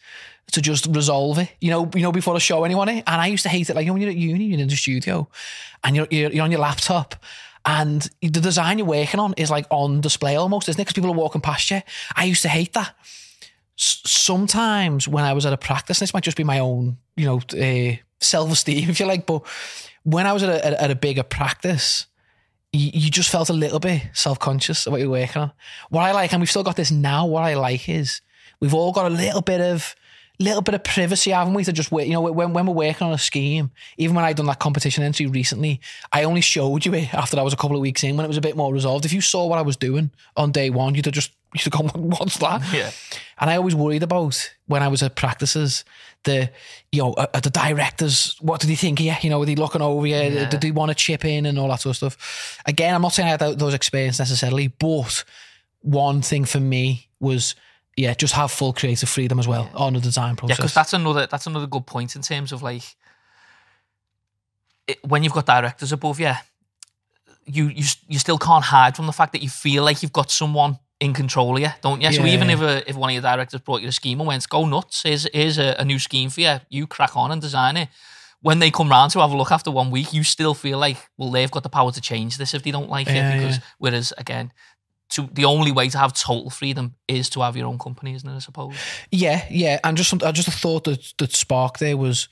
to 0.53 0.61
just 0.61 0.87
resolve 0.87 1.39
it, 1.39 1.50
you 1.61 1.71
know, 1.71 1.91
you 1.95 2.03
know, 2.03 2.11
before 2.11 2.35
I 2.35 2.39
show 2.39 2.65
anyone 2.65 2.89
it. 2.89 3.05
And 3.06 3.21
I 3.21 3.27
used 3.27 3.43
to 3.43 3.49
hate 3.49 3.69
it. 3.69 3.77
Like, 3.77 3.85
you 3.85 3.89
know, 3.89 3.93
when 3.95 4.03
you're 4.03 4.11
at 4.11 4.17
uni, 4.17 4.45
you're 4.45 4.61
in 4.61 4.69
the 4.69 4.77
studio 4.77 5.29
and 5.85 5.95
you're, 5.95 6.09
you're, 6.11 6.33
you're 6.33 6.45
on 6.45 6.50
your 6.50 6.61
laptop 6.61 7.15
and 7.65 8.09
the 8.23 8.41
design 8.41 8.79
you're 8.79 8.87
working 8.87 9.21
on 9.21 9.35
is 9.37 9.50
like 9.50 9.67
on 9.71 10.00
display 10.00 10.37
almost, 10.37 10.69
isn't 10.69 10.81
it? 10.81 10.85
Because 10.85 10.95
people 10.95 11.11
are 11.11 11.17
walking 11.17 11.43
past 11.43 11.71
you. 11.71 11.83
I 12.17 12.25
used 12.25 12.43
to 12.43 12.49
hate 12.49 12.73
that. 12.73 12.95
S- 13.79 14.00
sometimes 14.06 15.06
when 15.06 15.25
I 15.25 15.35
was 15.35 15.45
at 15.45 15.53
a 15.53 15.59
practice, 15.59 15.99
this 15.99 16.15
might 16.15 16.25
just 16.25 16.37
be 16.37 16.45
my 16.45 16.61
own, 16.61 16.97
you 17.17 17.27
know, 17.27 17.41
uh, 17.53 17.97
self 18.20 18.50
esteem, 18.53 18.91
if 18.91 19.00
you 19.00 19.06
like, 19.06 19.26
but 19.26 19.43
when 20.05 20.26
I 20.26 20.32
was 20.32 20.43
at 20.43 20.49
a, 20.50 20.82
at 20.82 20.91
a- 20.91 20.94
bigger 20.94 21.23
practice, 21.23 22.06
you, 22.73 22.91
you 22.94 23.11
just 23.11 23.31
felt 23.31 23.49
a 23.50 23.55
little 23.55 23.81
bit 23.81 24.03
self 24.12 24.38
conscious 24.38 24.87
of 24.87 24.93
what 24.93 25.00
you're 25.00 25.11
working 25.11 25.43
on. 25.43 25.53
What 25.91 26.03
I 26.03 26.12
like, 26.12 26.32
and 26.32 26.41
we've 26.41 26.50
still 26.50 26.62
got 26.65 26.76
this 26.76 26.91
now, 26.91 27.26
what 27.26 27.43
I 27.43 27.55
like 27.55 27.88
is 27.88 28.20
we've 28.61 28.75
all 28.75 28.93
got 28.93 29.06
a 29.06 29.15
little 29.15 29.43
bit 29.43 29.61
of 29.61 29.94
little 30.41 30.62
bit 30.62 30.75
of 30.75 30.85
privacy, 30.85 31.31
haven't 31.31 31.55
we? 31.55 31.65
To 31.65 31.73
just 31.73 31.91
wait, 31.91 32.06
you 32.06 32.12
know, 32.12 32.20
when, 32.20 32.53
when 32.53 32.67
we're 32.67 32.73
working 32.75 33.06
on 33.06 33.12
a 33.12 33.19
scheme, 33.19 33.70
even 33.97 34.15
when 34.15 34.25
I'd 34.25 34.37
done 34.37 34.47
that 34.47 34.61
competition 34.61 35.03
entry 35.03 35.26
recently, 35.26 35.81
I 36.12 36.25
only 36.25 36.41
showed 36.41 36.87
you 36.87 36.94
it 36.94 37.12
after 37.12 37.38
I 37.38 37.43
was 37.43 37.53
a 37.53 37.56
couple 37.56 37.76
of 37.76 37.82
weeks 37.82 38.05
in 38.05 38.17
when 38.17 38.25
it 38.25 38.29
was 38.29 38.37
a 38.37 38.43
bit 38.43 38.56
more 38.56 38.73
resolved. 38.73 39.05
If 39.05 39.12
you 39.12 39.21
saw 39.21 39.47
what 39.47 39.59
I 39.59 39.62
was 39.62 39.76
doing 39.76 40.11
on 40.37 40.53
day 40.53 40.71
one, 40.71 40.94
you'd 40.94 41.06
have 41.06 41.14
just 41.14 41.32
you'd 41.55 41.62
have 41.64 41.73
gone, 41.73 41.88
"What's 42.11 42.38
that?" 42.38 42.62
yeah, 42.73 42.91
And 43.41 43.50
I 43.50 43.56
always 43.56 43.75
worried 43.75 44.03
about 44.03 44.55
when 44.67 44.82
I 44.82 44.88
was 44.88 45.03
at 45.03 45.17
practices, 45.17 45.85
the 46.25 46.50
you 46.93 47.03
know, 47.03 47.12
uh, 47.12 47.41
the 47.41 47.50
directors, 47.50 48.37
what 48.41 48.61
did 48.61 48.70
he 48.70 48.76
think 48.76 48.99
here? 48.99 49.17
You 49.20 49.31
know, 49.31 49.38
were 49.38 49.47
they 49.47 49.55
looking 49.55 49.82
over 49.82 50.06
you? 50.06 50.17
Yeah. 50.17 50.49
Did 50.49 50.61
they 50.61 50.70
want 50.70 50.91
to 50.91 50.94
chip 50.94 51.25
in 51.25 51.47
and 51.47 51.59
all 51.59 51.69
that 51.69 51.81
sort 51.81 51.93
of 51.93 52.12
stuff? 52.12 52.61
Again, 52.67 52.94
I'm 52.94 53.03
not 53.03 53.12
saying 53.12 53.29
I 53.29 53.31
had 53.31 53.59
those 53.59 53.75
experiences 53.75 54.19
necessarily, 54.19 54.69
but 54.69 55.25
one 55.81 56.23
thing 56.23 56.44
for 56.44 56.61
me 56.61 57.09
was, 57.20 57.55
yeah, 57.97 58.15
just 58.15 58.35
have 58.35 58.50
full 58.50 58.73
creative 58.73 59.09
freedom 59.09 59.38
as 59.38 59.49
well 59.49 59.70
on 59.75 59.94
the 59.94 60.00
design 60.00 60.31
yeah, 60.31 60.38
process. 60.38 60.56
because 60.56 60.75
that's 60.75 60.93
another 60.93 61.26
that's 61.26 61.47
another 61.47 61.67
good 61.67 61.87
point 61.87 62.17
in 62.17 62.23
terms 62.23 62.53
of 62.53 62.62
like 62.62 62.82
it, 64.87 64.99
when 65.06 65.23
you've 65.23 65.32
got 65.32 65.47
directors 65.47 65.93
above 65.93 66.21
you, 66.21 66.32
you 67.44 67.69
you 67.69 67.85
you 68.09 68.19
still 68.19 68.38
can't 68.38 68.64
hide 68.64 68.97
from 68.97 69.06
the 69.06 69.12
fact 69.12 69.32
that 69.32 69.43
you 69.43 69.49
feel 69.49 69.85
like 69.85 70.03
you've 70.03 70.12
got 70.12 70.31
someone 70.31 70.79
in 71.00 71.15
control 71.15 71.56
of 71.56 71.62
you, 71.62 71.69
don't 71.81 72.00
you? 72.00 72.12
So 72.12 72.25
Yeah. 72.25 72.35
even 72.35 72.50
if 72.50 72.61
a, 72.61 72.89
if 72.89 72.97
one 72.97 73.11
of 73.11 73.15
your 73.15 73.23
directors 73.23 73.61
brought 73.61 73.83
you 73.83 73.89
a 73.89 73.93
scheme 73.93 74.21
and 74.21 74.27
went, 74.27 74.49
"Go 74.49 74.67
nuts! 74.67 75.03
Here's 75.03 75.29
here's 75.33 75.59
a, 75.59 75.77
a 75.79 75.85
new 75.85 75.99
scheme 75.99 76.31
for 76.31 76.41
you. 76.41 76.61
You 76.69 76.87
crack 76.87 77.17
on 77.17 77.31
and 77.31 77.41
design 77.41 77.77
it." 77.77 77.89
When 78.41 78.61
they 78.61 78.71
come 78.71 78.89
round 78.89 79.11
to 79.12 79.21
have 79.21 79.33
a 79.33 79.37
look 79.37 79.50
after 79.50 79.71
one 79.71 79.91
week, 79.91 80.12
you 80.12 80.23
still 80.23 80.55
feel 80.55 80.79
like, 80.79 80.97
well, 81.17 81.33
they've 81.33 81.50
got 81.50 81.65
the 81.65 81.69
power 81.69 81.91
to 81.91 82.00
change 82.00 82.39
this 82.39 82.55
if 82.55 82.62
they 82.62 82.71
don't 82.71 82.88
like 82.88 83.09
Yeah, 83.09 83.31
it. 83.31 83.37
Because 83.37 83.59
whereas 83.78 84.12
again, 84.17 84.52
to 85.11 85.28
the 85.33 85.45
only 85.45 85.73
way 85.73 85.88
to 85.88 85.99
have 85.99 86.12
total 86.14 86.49
freedom 86.50 86.95
is 87.09 87.28
to 87.31 87.40
have 87.40 87.57
your 87.57 87.67
own 87.67 87.78
company, 87.78 88.14
isn't 88.14 88.28
it? 88.28 88.37
I 88.37 88.38
suppose. 88.38 88.76
Yeah, 89.11 89.45
yeah, 89.50 89.81
and 89.83 89.97
just 89.97 90.11
some, 90.11 90.21
uh, 90.23 90.31
just 90.31 90.47
a 90.47 90.52
thought 90.52 90.85
that 90.85 91.14
that 91.19 91.33
sparked 91.33 91.81
there 91.81 91.97
was 91.97 92.28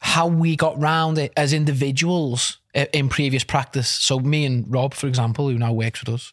how 0.00 0.26
we 0.26 0.54
got 0.56 0.78
round 0.78 1.16
it 1.16 1.32
as 1.36 1.52
individuals 1.52 2.58
in 2.92 3.08
previous 3.08 3.44
practice. 3.44 3.88
So 3.88 4.18
me 4.18 4.44
and 4.44 4.64
Rob, 4.68 4.94
for 4.94 5.06
example, 5.06 5.48
who 5.48 5.56
now 5.58 5.72
works 5.72 6.04
with 6.04 6.14
us, 6.14 6.32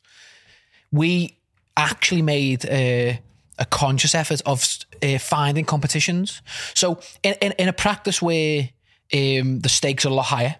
we 0.91 1.37
actually 1.79 2.21
made 2.21 2.65
a, 2.65 3.19
a 3.57 3.65
conscious 3.65 4.13
effort 4.15 4.41
of 4.45 4.63
uh, 5.03 5.17
finding 5.19 5.65
competitions. 5.65 6.41
So 6.75 6.99
in, 7.23 7.33
in 7.41 7.51
in 7.53 7.67
a 7.67 7.73
practice 7.73 8.21
where 8.21 8.69
um, 9.13 9.59
the 9.61 9.69
stakes 9.69 10.05
are 10.05 10.09
a 10.09 10.13
lot 10.13 10.25
higher. 10.25 10.55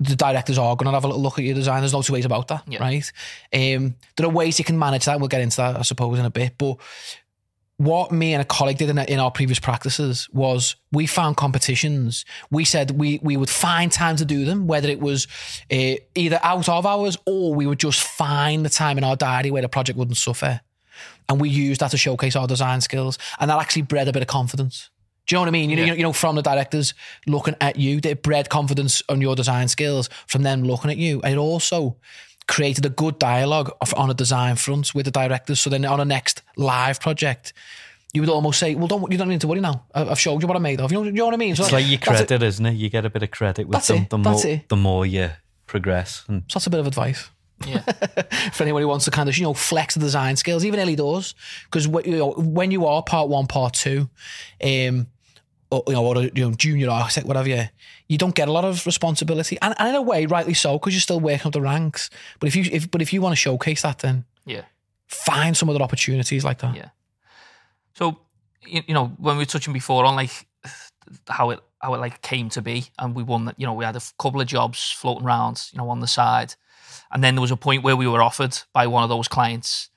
The 0.00 0.14
directors 0.16 0.58
are 0.58 0.76
going 0.76 0.86
to 0.86 0.92
have 0.92 1.04
a 1.04 1.08
little 1.08 1.22
look 1.22 1.38
at 1.40 1.44
your 1.44 1.54
design. 1.56 1.80
There's 1.80 1.92
no 1.92 2.02
two 2.02 2.12
ways 2.12 2.24
about 2.24 2.46
that, 2.48 2.62
Yeah. 2.68 2.78
right? 2.80 3.12
Um, 3.52 3.94
there 4.16 4.26
are 4.26 4.30
ways 4.30 4.58
you 4.58 4.64
can 4.64 4.78
manage 4.78 5.06
that. 5.06 5.18
We'll 5.18 5.26
get 5.28 5.40
into 5.40 5.56
that, 5.56 5.76
I 5.76 5.82
suppose, 5.82 6.20
in 6.20 6.24
a 6.24 6.30
bit. 6.30 6.52
But 6.56 6.76
what 7.78 8.10
me 8.12 8.34
and 8.34 8.42
a 8.42 8.44
colleague 8.44 8.76
did 8.78 8.90
in, 8.90 8.98
in 8.98 9.18
our 9.20 9.30
previous 9.30 9.58
practices 9.60 10.28
was 10.32 10.74
we 10.92 11.06
found 11.06 11.36
competitions. 11.36 12.24
We 12.50 12.64
said 12.64 12.90
we 12.92 13.20
we 13.22 13.36
would 13.36 13.48
find 13.50 13.90
time 13.90 14.16
to 14.16 14.24
do 14.24 14.44
them, 14.44 14.66
whether 14.66 14.88
it 14.88 15.00
was 15.00 15.26
uh, 15.72 15.94
either 16.14 16.40
out 16.42 16.68
of 16.68 16.84
hours 16.84 17.16
or 17.24 17.54
we 17.54 17.66
would 17.66 17.78
just 17.78 18.00
find 18.00 18.64
the 18.64 18.68
time 18.70 18.98
in 18.98 19.04
our 19.04 19.16
diary 19.16 19.50
where 19.50 19.62
the 19.62 19.68
project 19.68 19.96
wouldn't 19.96 20.16
suffer. 20.16 20.60
And 21.28 21.40
we 21.40 21.48
used 21.50 21.80
that 21.80 21.92
to 21.92 21.96
showcase 21.96 22.34
our 22.34 22.48
design 22.48 22.80
skills, 22.80 23.16
and 23.38 23.48
that 23.50 23.60
actually 23.60 23.82
bred 23.82 24.08
a 24.08 24.12
bit 24.12 24.22
of 24.22 24.28
confidence. 24.28 24.90
Do 25.26 25.34
you 25.34 25.36
know 25.36 25.42
what 25.42 25.48
I 25.48 25.52
mean? 25.52 25.70
You 25.70 25.76
know, 25.76 25.82
Yeah. 25.82 25.86
you 25.86 25.92
know, 25.92 25.96
you 25.98 26.02
know, 26.04 26.12
from 26.12 26.36
the 26.36 26.42
directors 26.42 26.94
looking 27.26 27.54
at 27.60 27.76
you, 27.76 28.00
they 28.00 28.14
bred 28.14 28.48
confidence 28.48 29.02
on 29.08 29.20
your 29.20 29.36
design 29.36 29.68
skills 29.68 30.08
from 30.26 30.42
them 30.42 30.64
looking 30.64 30.90
at 30.90 30.96
you, 30.96 31.20
and 31.22 31.34
it 31.34 31.38
also 31.38 31.96
created 32.48 32.84
a 32.84 32.88
good 32.88 33.18
dialogue 33.18 33.70
of, 33.80 33.94
on 33.94 34.10
a 34.10 34.14
design 34.14 34.56
front 34.56 34.94
with 34.94 35.04
the 35.04 35.10
directors. 35.12 35.60
So 35.60 35.70
then 35.70 35.84
on 35.84 36.00
a 36.00 36.04
next 36.04 36.42
live 36.56 36.98
project, 36.98 37.52
you 38.14 38.22
would 38.22 38.30
almost 38.30 38.58
say, 38.58 38.74
"Well, 38.74 38.88
don't 38.88 39.12
you 39.12 39.18
don't 39.18 39.28
need 39.28 39.42
to 39.42 39.46
worry 39.48 39.60
now. 39.60 39.84
I- 39.94 40.06
I've 40.08 40.18
showed 40.18 40.40
you 40.42 40.48
what 40.48 40.56
I'm 40.56 40.62
made 40.62 40.80
of." 40.80 40.90
You 40.90 40.98
know, 40.98 41.04
you 41.04 41.12
know 41.12 41.26
what 41.26 41.34
I 41.34 41.36
mean? 41.36 41.54
So 41.54 41.62
it's 41.64 41.72
like 41.72 41.86
your 41.86 41.98
credit, 41.98 42.42
isn't 42.42 42.64
it? 42.66 42.72
You 42.74 42.88
get 42.88 43.04
a 43.04 43.10
bit 43.10 43.22
of 43.22 43.30
credit 43.30 43.66
with 43.68 43.74
That's 43.74 43.88
them 43.88 43.98
it, 44.04 44.10
the 44.10 44.16
that's 44.18 44.44
more 44.44 44.52
it. 44.54 44.68
the 44.68 44.76
more 44.76 45.06
you 45.06 45.30
progress. 45.66 46.24
And 46.26 46.42
So 46.48 46.58
that's 46.58 46.66
a 46.66 46.70
bit 46.70 46.80
of 46.80 46.86
advice. 46.86 47.28
Yeah. 47.66 47.80
for 48.52 48.62
anyone 48.62 48.82
who 48.82 48.88
wants 48.88 49.04
to 49.06 49.10
kind 49.10 49.28
of 49.28 49.36
you 49.36 49.42
know 49.44 49.52
flex 49.52 49.94
the 49.94 50.00
design 50.00 50.36
skills, 50.36 50.64
even 50.64 50.80
early 50.80 50.96
doors, 50.96 51.34
because 51.64 51.86
you 52.06 52.16
know 52.16 52.30
when 52.32 52.70
you 52.70 52.86
are 52.86 53.02
part 53.02 53.28
one, 53.28 53.46
part 53.46 53.74
two, 53.74 54.08
um, 54.64 55.08
or, 55.70 55.82
you 55.86 55.92
know, 55.94 56.04
or 56.06 56.16
a 56.18 56.22
you 56.22 56.48
know, 56.48 56.52
junior 56.52 56.90
architect, 56.90 57.26
whatever, 57.26 57.48
you, 57.48 57.64
you 58.08 58.18
don't 58.18 58.34
get 58.34 58.48
a 58.48 58.52
lot 58.52 58.64
of 58.64 58.84
responsibility, 58.86 59.58
and, 59.60 59.74
and 59.78 59.88
in 59.90 59.94
a 59.94 60.02
way, 60.02 60.26
rightly 60.26 60.54
so, 60.54 60.78
because 60.78 60.94
you're 60.94 61.00
still 61.00 61.20
working 61.20 61.46
up 61.46 61.52
the 61.52 61.60
ranks. 61.60 62.10
But 62.40 62.48
if 62.48 62.56
you, 62.56 62.64
if, 62.72 62.90
but 62.90 63.02
if 63.02 63.12
you 63.12 63.20
want 63.20 63.32
to 63.32 63.36
showcase 63.36 63.82
that, 63.82 63.98
then 63.98 64.24
Yeah. 64.46 64.62
find 65.06 65.56
some 65.56 65.68
other 65.70 65.82
opportunities 65.82 66.44
like 66.44 66.58
that. 66.58 66.74
Yeah. 66.74 66.88
So 67.94 68.18
you, 68.66 68.82
you 68.86 68.94
know 68.94 69.08
when 69.18 69.36
we 69.36 69.42
were 69.42 69.46
touching 69.46 69.72
before 69.72 70.04
on 70.04 70.16
like 70.16 70.46
how 71.28 71.50
it 71.50 71.60
how 71.80 71.94
it 71.94 71.98
like 71.98 72.22
came 72.22 72.48
to 72.50 72.62
be, 72.62 72.86
and 72.98 73.14
we 73.14 73.22
won 73.22 73.44
that. 73.46 73.54
You 73.58 73.66
know 73.66 73.74
we 73.74 73.84
had 73.84 73.96
a 73.96 74.00
couple 74.18 74.40
of 74.40 74.46
jobs 74.46 74.90
floating 74.90 75.26
around, 75.26 75.68
you 75.72 75.78
know, 75.78 75.88
on 75.90 76.00
the 76.00 76.06
side, 76.06 76.54
and 77.10 77.22
then 77.22 77.34
there 77.34 77.42
was 77.42 77.50
a 77.50 77.56
point 77.56 77.82
where 77.84 77.96
we 77.96 78.06
were 78.06 78.22
offered 78.22 78.56
by 78.72 78.86
one 78.86 79.02
of 79.02 79.08
those 79.08 79.28
clients. 79.28 79.90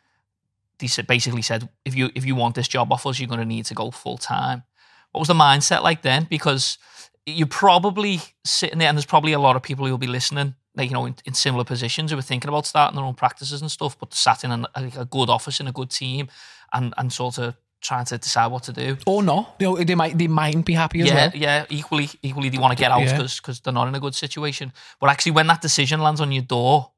They 0.79 0.87
said 0.87 1.05
basically 1.07 1.41
said 1.43 1.69
if 1.85 1.95
you 1.95 2.09
if 2.15 2.25
you 2.25 2.35
want 2.35 2.55
this 2.55 2.67
job 2.67 2.91
offers, 2.91 3.19
you're 3.19 3.27
going 3.29 3.39
to 3.39 3.45
need 3.45 3.65
to 3.65 3.73
go 3.75 3.91
full 3.91 4.17
time. 4.17 4.63
What 5.11 5.19
was 5.19 5.27
the 5.27 5.33
mindset 5.33 5.83
like 5.83 6.01
then? 6.01 6.27
Because 6.29 6.77
you're 7.25 7.47
probably 7.47 8.19
sitting 8.45 8.79
there, 8.79 8.89
and 8.89 8.97
there's 8.97 9.05
probably 9.05 9.33
a 9.33 9.39
lot 9.39 9.55
of 9.55 9.61
people 9.63 9.85
who 9.85 9.91
will 9.91 9.97
be 9.97 10.07
listening, 10.07 10.55
like 10.75 10.89
you 10.89 10.93
know, 10.93 11.05
in, 11.05 11.15
in 11.25 11.33
similar 11.33 11.63
positions 11.63 12.11
who 12.11 12.17
are 12.17 12.21
thinking 12.21 12.49
about 12.49 12.65
starting 12.65 12.95
their 12.95 13.05
own 13.05 13.13
practices 13.15 13.61
and 13.61 13.69
stuff, 13.71 13.97
but 13.99 14.13
sat 14.13 14.43
in 14.43 14.51
an, 14.51 14.65
like 14.75 14.95
a 14.97 15.05
good 15.05 15.29
office 15.29 15.59
in 15.59 15.67
a 15.67 15.71
good 15.71 15.89
team, 15.91 16.27
and 16.73 16.93
and 16.97 17.11
sort 17.13 17.37
of 17.37 17.55
trying 17.81 18.05
to 18.05 18.17
decide 18.17 18.47
what 18.47 18.63
to 18.63 18.71
do. 18.73 18.95
Or 19.07 19.23
not, 19.23 19.55
you 19.59 19.65
know, 19.67 19.75
they 19.83 19.95
might 19.95 20.17
they 20.17 20.27
mightn't 20.27 20.65
be 20.65 20.73
happy 20.73 21.01
as 21.01 21.07
Yeah, 21.07 21.15
well. 21.15 21.31
yeah. 21.35 21.65
Equally, 21.69 22.09
equally, 22.21 22.49
they 22.49 22.57
want 22.59 22.77
to 22.77 22.81
get 22.81 22.91
out 22.91 23.01
Yeah. 23.01 23.17
because 23.17 23.59
they're 23.59 23.73
not 23.73 23.87
in 23.87 23.95
a 23.95 23.99
good 23.99 24.15
situation. 24.15 24.71
But 24.99 25.09
actually, 25.09 25.33
when 25.33 25.47
that 25.47 25.61
decision 25.61 25.99
lands 26.01 26.21
on 26.21 26.31
your 26.31 26.43
door, 26.43 26.91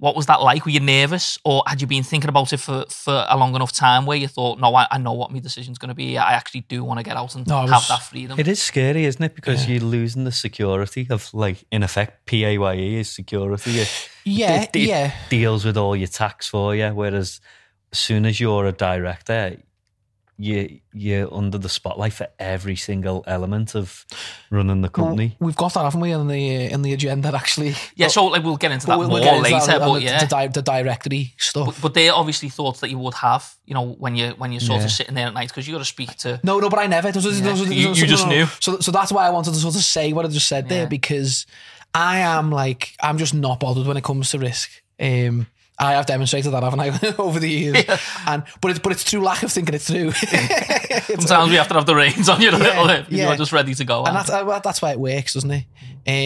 what 0.00 0.14
was 0.14 0.26
that 0.26 0.40
like? 0.40 0.64
Were 0.64 0.70
you 0.70 0.80
nervous, 0.80 1.38
or 1.44 1.62
had 1.66 1.80
you 1.80 1.86
been 1.88 2.04
thinking 2.04 2.28
about 2.28 2.52
it 2.52 2.58
for, 2.58 2.84
for 2.88 3.26
a 3.28 3.36
long 3.36 3.54
enough 3.56 3.72
time 3.72 4.06
where 4.06 4.16
you 4.16 4.28
thought, 4.28 4.60
no, 4.60 4.74
I, 4.74 4.86
I 4.92 4.98
know 4.98 5.12
what 5.12 5.32
my 5.32 5.40
decision's 5.40 5.76
going 5.76 5.88
to 5.88 5.94
be. 5.94 6.16
I 6.16 6.32
actually 6.34 6.60
do 6.62 6.84
want 6.84 6.98
to 7.00 7.04
get 7.04 7.16
out 7.16 7.34
and 7.34 7.46
No, 7.48 7.62
have 7.62 7.70
was- 7.70 7.88
that 7.88 8.02
freedom. 8.02 8.38
It 8.38 8.46
is 8.46 8.62
scary, 8.62 9.04
isn't 9.06 9.22
it? 9.22 9.34
Because 9.34 9.68
you're 9.68 9.80
losing 9.80 10.22
the 10.24 10.30
security 10.32 11.08
of, 11.10 11.28
like, 11.34 11.64
in 11.72 11.82
effect, 11.82 12.26
PAYE 12.26 12.94
is 13.00 13.10
security. 13.10 13.80
It, 13.80 14.10
Yeah, 14.24 14.62
it- 14.62 14.70
it 14.76 14.88
yeah. 14.88 15.12
deals 15.30 15.64
with 15.64 15.76
all 15.76 15.96
your 15.96 16.06
tax 16.08 16.46
for 16.46 16.76
you. 16.76 16.90
Whereas, 16.94 17.40
as 17.92 17.98
soon 17.98 18.24
as 18.26 18.38
you're 18.38 18.66
a 18.66 18.72
director, 18.72 19.56
you 20.40 20.78
you're 20.92 21.32
under 21.34 21.58
the 21.58 21.68
spotlight 21.68 22.12
for 22.12 22.28
every 22.38 22.76
single 22.76 23.24
element 23.26 23.74
of 23.74 24.06
running 24.50 24.82
the 24.82 24.88
company. 24.88 25.36
We've 25.40 25.56
got 25.56 25.74
that, 25.74 25.82
haven't 25.82 26.00
we, 26.00 26.12
in 26.12 26.28
the 26.28 26.70
in 26.70 26.82
the 26.82 26.92
agenda 26.92 27.34
actually? 27.34 27.74
yeah, 27.96 28.06
so 28.08 28.26
like 28.26 28.44
we'll 28.44 28.56
get 28.56 28.70
into 28.70 28.86
that 28.86 28.98
we'll- 28.98 29.08
more 29.08 29.14
we'll 29.20 29.24
get 29.24 29.36
into 29.36 29.50
later. 29.52 29.66
that, 29.66 29.78
but 29.80 29.94
the, 29.94 30.02
yeah, 30.02 30.20
the, 30.20 30.26
di- 30.26 30.46
the 30.46 30.62
directory 30.62 31.34
stuff. 31.38 31.66
but, 31.66 31.82
but 31.82 31.94
they're 31.94 32.14
obviously 32.14 32.48
thoughts 32.48 32.78
that 32.80 32.90
you 32.90 32.98
would 32.98 33.14
have, 33.14 33.52
you 33.66 33.74
know, 33.74 33.88
when 33.98 34.14
you 34.14 34.28
when 34.38 34.52
you're 34.52 34.60
sort 34.60 34.78
Yeah. 34.78 34.84
of 34.84 34.90
sitting 34.92 35.14
there 35.16 35.26
at 35.26 35.34
night 35.34 35.48
because 35.48 35.66
you 35.66 35.74
got 35.74 35.80
to 35.80 35.84
speak 35.84 36.14
to. 36.18 36.40
No, 36.44 36.60
no, 36.60 36.70
but 36.70 36.78
I 36.78 36.86
never. 36.86 37.10
Those, 37.10 37.24
those, 37.24 37.42
those, 37.42 37.60
You- 37.70 37.88
those- 37.88 37.98
you 37.98 38.04
no, 38.06 38.10
just 38.10 38.24
no. 38.26 38.30
knew. 38.32 38.46
So, 38.60 38.78
so 38.78 38.92
that's 38.92 39.10
why 39.10 39.26
I 39.26 39.30
wanted 39.30 39.54
to 39.54 39.58
sort 39.60 39.74
of 39.74 39.82
say 39.82 40.12
what 40.12 40.24
I 40.24 40.28
just 40.28 40.46
said 40.48 40.64
Yeah. 40.66 40.68
there 40.78 40.86
because 40.86 41.46
I 41.94 42.18
am 42.20 42.50
like 42.52 42.94
I'm 43.02 43.18
just 43.18 43.34
not 43.34 43.58
bothered 43.60 43.86
when 43.88 43.96
it 43.96 44.04
comes 44.04 44.30
to 44.30 44.38
risk. 44.38 44.70
Um, 45.00 45.46
I 45.80 45.92
have 45.92 46.06
demonstrated 46.06 46.52
that, 46.52 46.62
haven't 46.62 46.80
I, 46.80 47.14
over 47.18 47.38
the 47.38 47.48
years? 47.48 47.84
And 48.26 48.42
but 48.60 48.70
it's 48.72 48.80
but 48.80 48.92
it's 48.92 49.04
through 49.04 49.20
lack 49.22 49.42
of 49.44 49.52
thinking 49.52 49.74
it 49.76 49.80
through. 49.82 50.08
It's- 50.08 51.06
Sometimes 51.28 51.50
we 51.50 51.56
have 51.56 51.68
to 51.68 51.74
have 51.74 51.86
the 51.86 51.94
reins 51.94 52.28
on 52.28 52.40
you 52.40 52.50
a 52.50 52.52
little 52.52 52.86
bit. 52.86 53.06
yeah. 53.10 53.28
You're 53.28 53.36
just 53.36 53.52
ready 53.52 53.74
to 53.74 53.84
go. 53.84 54.04
and 54.04 54.16
that's, 54.16 54.28
uh, 54.30 54.58
that's 54.58 54.82
why 54.82 54.90
it 54.92 54.98
works, 55.00 55.34
doesn't 55.34 55.50
it? 55.50 55.64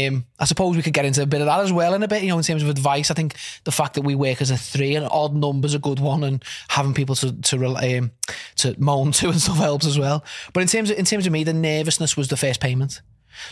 Um, 0.08 0.26
I 0.38 0.44
suppose 0.44 0.76
we 0.76 0.82
could 0.82 0.92
get 0.94 1.04
into 1.04 1.22
a 1.22 1.26
bit 1.26 1.40
of 1.40 1.46
that 1.46 1.60
as 1.60 1.72
well 1.72 1.94
in 1.94 2.02
a 2.02 2.08
bit, 2.08 2.22
you 2.22 2.28
know, 2.28 2.38
in 2.38 2.44
terms 2.44 2.62
of 2.62 2.68
advice. 2.68 3.10
I 3.10 3.14
think 3.14 3.34
the 3.64 3.72
fact 3.72 3.94
that 3.94 4.02
we 4.02 4.14
work 4.14 4.40
as 4.40 4.50
a 4.50 4.56
three 4.56 4.94
and 4.94 5.06
odd 5.10 5.34
numbers 5.34 5.74
a 5.74 5.78
good 5.78 5.98
one, 6.00 6.22
and 6.24 6.42
having 6.68 6.94
people 6.94 7.14
to 7.16 7.32
to 7.32 7.66
um, 7.66 8.10
to 8.56 8.74
moan 8.80 9.12
to 9.12 9.28
and 9.30 9.40
stuff 9.40 9.56
helps 9.58 9.86
as 9.86 9.98
well. 9.98 10.24
But 10.52 10.62
in 10.62 10.68
terms 10.68 10.90
of 10.90 10.98
in 10.98 11.04
terms 11.04 11.26
of 11.26 11.32
me, 11.32 11.44
the 11.44 11.52
nervousness 11.52 12.16
was 12.16 12.28
the 12.28 12.36
first 12.36 12.60
payment. 12.60 13.00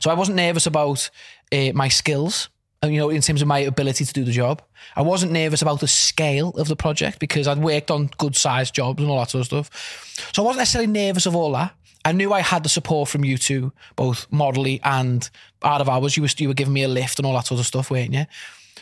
So 0.00 0.11
I 0.11 0.14
wasn't 0.14 0.37
nervous 0.37 0.66
about 0.66 1.11
uh, 1.52 1.73
my 1.75 1.88
skills. 1.88 2.49
Uh, 2.82 2.88
You 2.88 2.99
know, 2.99 3.10
in 3.10 3.20
terms 3.20 3.42
of 3.42 3.49
my 3.49 3.58
ability 3.58 4.04
to 4.04 4.12
do 4.12 4.25
the 4.25 4.32
job, 4.32 4.62
I 4.96 5.02
wasn't 5.02 5.32
nervous 5.32 5.62
about 5.62 5.80
the 5.80 5.88
scale 5.88 6.50
of 6.50 6.68
the 6.68 6.76
project 6.76 7.18
because 7.18 7.46
I'd 7.46 7.58
worked 7.58 7.90
on 7.90 8.10
good 8.18 8.37
sized 8.37 8.75
jobs 8.75 9.02
and 9.02 9.10
all 9.10 9.18
that 9.18 9.30
sort 9.30 9.40
of 9.40 9.46
stuff. 9.46 10.30
So 10.34 10.42
I 10.42 10.46
wasn't 10.46 10.60
necessarily 10.60 10.92
nervous 10.92 11.26
of 11.26 11.37
all 11.37 11.52
that. 11.52 11.75
I 12.04 12.12
knew 12.12 12.32
I 12.32 12.40
had 12.40 12.62
the 12.62 12.70
support 12.70 13.08
from 13.08 13.25
you 13.25 13.37
two, 13.37 13.72
both 13.96 14.26
morally 14.30 14.80
and 14.82 15.28
out 15.62 15.82
of 15.82 15.88
hours. 15.88 16.16
You 16.16 16.22
were 16.22 16.28
you 16.38 16.49
were 16.49 16.54
giving 16.54 16.72
me 16.72 16.82
a 16.82 16.88
lift 16.88 17.18
and 17.18 17.26
all 17.26 17.34
that 17.34 17.46
sort 17.46 17.60
of 17.60 17.66
stuff, 17.66 17.90
weren't 17.90 18.14
you? 18.14 18.25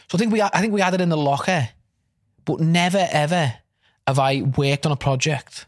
So 0.09 0.14
I 0.14 0.19
think 0.19 0.33
we 0.33 0.40
I 0.40 0.61
think 0.61 0.73
we 0.73 0.81
had 0.81 0.95
it 0.95 1.00
in 1.00 1.09
the 1.09 1.17
locker, 1.17 1.69
but 2.45 2.61
never 2.61 3.09
ever 3.11 3.55
have 4.07 4.19
I 4.19 4.43
worked 4.43 4.87
on 4.87 4.93
a 4.93 4.97
project 4.97 5.67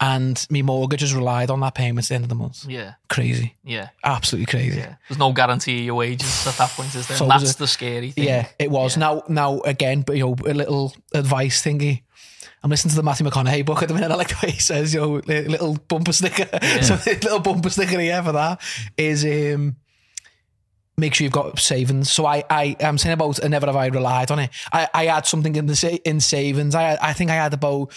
and 0.00 0.46
my 0.50 0.62
mortgage 0.62 1.02
has 1.02 1.14
relied 1.14 1.50
on 1.50 1.60
that 1.60 1.74
payment 1.74 2.06
at 2.06 2.08
the 2.08 2.14
end 2.14 2.24
of 2.24 2.28
the 2.30 2.34
month. 2.34 2.64
Yeah, 2.66 2.94
Crazy, 3.08 3.56
yeah, 3.64 3.90
absolutely 4.02 4.46
crazy. 4.46 4.78
yeah. 4.78 4.94
There's 5.08 5.18
no 5.18 5.32
guarantee 5.32 5.80
of 5.80 5.84
your 5.84 5.94
wages 5.96 6.46
at 6.46 6.54
that 6.56 6.70
point, 6.70 6.94
is 6.94 7.06
there? 7.06 7.16
So 7.16 7.28
that's 7.28 7.54
the 7.56 7.66
scary 7.66 8.10
thing. 8.12 8.24
Yeah, 8.24 8.48
it 8.58 8.70
was. 8.70 8.96
Now, 8.96 9.22
now 9.28 9.60
again, 9.60 10.02
but 10.02 10.16
you 10.16 10.24
know, 10.26 10.36
a 10.46 10.54
little 10.54 10.94
advice 11.14 11.62
thingy. 11.62 12.02
I'm 12.62 12.68
listening 12.70 12.90
to 12.90 12.96
the 12.96 13.02
Matthew 13.02 13.26
McConaughey 13.26 13.64
book 13.64 13.80
at 13.82 13.88
the 13.88 13.94
minute. 13.94 14.10
I 14.10 14.16
like 14.16 14.28
the 14.28 14.36
way 14.46 14.52
he 14.52 14.58
says, 14.60 14.92
you 14.92 15.00
know, 15.00 15.08
little 15.26 15.76
bumper 15.88 16.12
sticker. 16.12 16.46
So, 16.82 16.98
little 17.06 17.40
bumper 17.40 17.70
sticker 17.70 17.98
here 17.98 18.22
for 18.22 18.32
that 18.32 18.60
is 18.98 19.24
um, 19.24 19.76
make 20.96 21.14
sure 21.14 21.24
you've 21.24 21.32
got 21.32 21.58
savings. 21.58 22.10
So 22.12 22.26
I, 22.26 22.44
I, 22.50 22.76
I'm 22.80 22.98
saying 22.98 23.14
about 23.14 23.42
never 23.48 23.64
have 23.66 23.76
I 23.76 23.86
relied 23.86 24.30
on 24.30 24.40
it. 24.40 24.50
I, 24.72 24.88
I 24.92 25.04
had 25.06 25.26
something 25.26 25.56
in 25.56 25.66
the 25.66 25.76
sa- 25.76 25.88
in 26.04 26.20
savings. 26.20 26.74
I, 26.74 26.98
I 27.00 27.12
think 27.14 27.30
I 27.30 27.34
had 27.36 27.54
about 27.54 27.92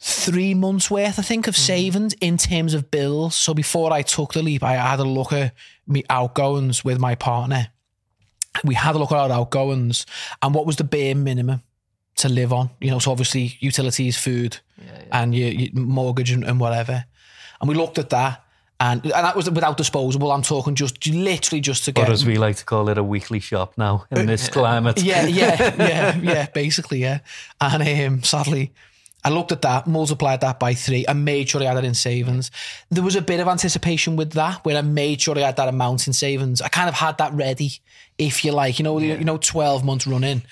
three 0.00 0.54
months 0.54 0.90
worth, 0.90 1.18
I 1.18 1.22
think, 1.22 1.46
of 1.46 1.56
savings 1.56 2.14
in 2.20 2.38
terms 2.38 2.74
of 2.74 2.90
bills. 2.90 3.34
So 3.34 3.52
before 3.54 3.92
I 3.92 4.02
took 4.02 4.32
the 4.32 4.42
leap, 4.42 4.62
I 4.62 4.72
had 4.74 4.98
a 5.00 5.04
look 5.04 5.32
at 5.32 5.54
me 5.86 6.04
outgoings 6.08 6.84
with 6.84 6.98
my 6.98 7.14
partner 7.14 7.68
we 8.64 8.74
had 8.74 8.94
a 8.94 8.98
look 8.98 9.12
at 9.12 9.18
our 9.18 9.30
outgoings 9.30 10.06
and 10.42 10.54
what 10.54 10.66
was 10.66 10.76
the 10.76 10.84
bare 10.84 11.14
minimum 11.14 11.62
to 12.16 12.28
live 12.28 12.52
on. 12.52 12.70
You 12.80 12.90
know, 12.90 12.98
so 12.98 13.10
obviously 13.10 13.56
utilities, 13.60 14.16
food, 14.16 14.58
and 15.12 15.34
your, 15.34 15.48
your 15.50 15.70
mortgage 15.74 16.30
and, 16.30 16.44
and 16.44 16.58
whatever. 16.60 17.04
And 17.60 17.68
we 17.68 17.74
looked 17.74 17.98
at 17.98 18.10
that, 18.10 18.42
and 18.80 19.02
and 19.04 19.12
that 19.12 19.36
was 19.36 19.50
without 19.50 19.76
disposable. 19.76 20.32
I'm 20.32 20.42
talking 20.42 20.74
just 20.74 21.06
literally 21.06 21.60
just 21.60 21.84
to 21.84 21.90
Or 21.92 21.94
get. 21.94 22.08
as 22.10 22.24
we 22.24 22.38
like 22.38 22.56
to 22.56 22.64
call 22.64 22.88
it, 22.88 22.98
a 22.98 23.04
weekly 23.04 23.40
shop 23.40 23.74
now 23.76 24.06
in 24.10 24.26
this 24.26 24.48
climate. 24.48 25.02
yeah, 25.02 25.26
yeah, 25.26 25.74
yeah, 25.78 26.16
yeah. 26.16 26.46
Basically, 26.46 27.00
yeah. 27.00 27.20
And 27.60 27.82
um, 28.06 28.22
sadly, 28.22 28.72
I 29.22 29.28
looked 29.28 29.52
at 29.52 29.62
that, 29.62 29.86
multiplied 29.86 30.40
that 30.40 30.58
by 30.58 30.74
three, 30.74 31.04
and 31.06 31.24
made 31.24 31.48
sure 31.48 31.60
I 31.62 31.66
had 31.66 31.76
it 31.76 31.84
in 31.84 31.94
savings. 31.94 32.50
There 32.90 33.04
was 33.04 33.16
a 33.16 33.22
bit 33.22 33.40
of 33.40 33.48
anticipation 33.48 34.16
with 34.16 34.32
that, 34.32 34.64
where 34.64 34.76
I 34.76 34.82
made 34.82 35.20
sure 35.20 35.36
I 35.36 35.42
had 35.42 35.56
that 35.56 35.68
amount 35.68 36.06
in 36.06 36.12
savings. 36.12 36.62
I 36.62 36.68
kind 36.68 36.88
of 36.88 36.94
had 36.94 37.18
that 37.18 37.34
ready, 37.34 37.80
if 38.16 38.44
you 38.44 38.52
like. 38.52 38.78
You 38.78 38.84
know, 38.84 38.98
you 38.98 39.22
know, 39.24 39.36
twelve 39.36 39.84
months 39.84 40.06
running. 40.06 40.42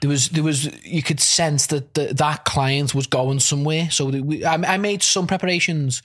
There 0.00 0.10
was, 0.10 0.28
there 0.28 0.44
was, 0.44 0.84
you 0.84 1.02
could 1.02 1.18
sense 1.18 1.68
that 1.68 1.94
the, 1.94 2.12
that 2.14 2.44
client 2.44 2.94
was 2.94 3.06
going 3.06 3.40
somewhere. 3.40 3.90
So 3.90 4.06
we, 4.06 4.44
I, 4.44 4.74
I 4.74 4.76
made 4.76 5.02
some 5.02 5.26
preparations, 5.26 6.02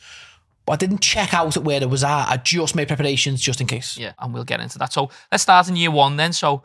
but 0.65 0.73
I 0.73 0.75
didn't 0.77 1.01
check 1.01 1.33
out 1.33 1.57
at 1.57 1.63
where 1.63 1.81
it 1.81 1.89
was 1.89 2.03
at. 2.03 2.29
I 2.29 2.38
just 2.38 2.75
made 2.75 2.88
preparations 2.88 3.41
just 3.41 3.59
in 3.59 3.67
case. 3.67 3.97
Yeah, 3.97 4.13
and 4.17 4.33
we'll 4.33 4.45
get 4.45 4.61
into 4.61 4.77
that. 4.77 4.93
So 4.93 5.09
let's 5.31 5.43
start 5.43 5.67
in 5.67 5.75
year 5.75 5.91
one 5.91 6.15
then. 6.15 6.31
So 6.31 6.63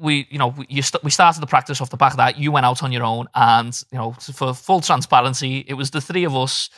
we, 0.00 0.26
you 0.30 0.38
know, 0.38 0.48
we, 0.48 0.80
st- 0.80 1.02
we 1.02 1.10
started 1.10 1.40
the 1.40 1.46
practice 1.46 1.80
off 1.80 1.90
the 1.90 1.96
back 1.96 2.12
of 2.12 2.18
that. 2.18 2.38
You 2.38 2.52
went 2.52 2.66
out 2.66 2.82
on 2.82 2.92
your 2.92 3.04
own, 3.04 3.26
and 3.34 3.78
you 3.90 3.98
know, 3.98 4.12
for 4.12 4.54
full 4.54 4.80
transparency, 4.80 5.64
it 5.66 5.74
was 5.74 5.90
the 5.90 6.00
three 6.00 6.24
of 6.24 6.34
us. 6.34 6.70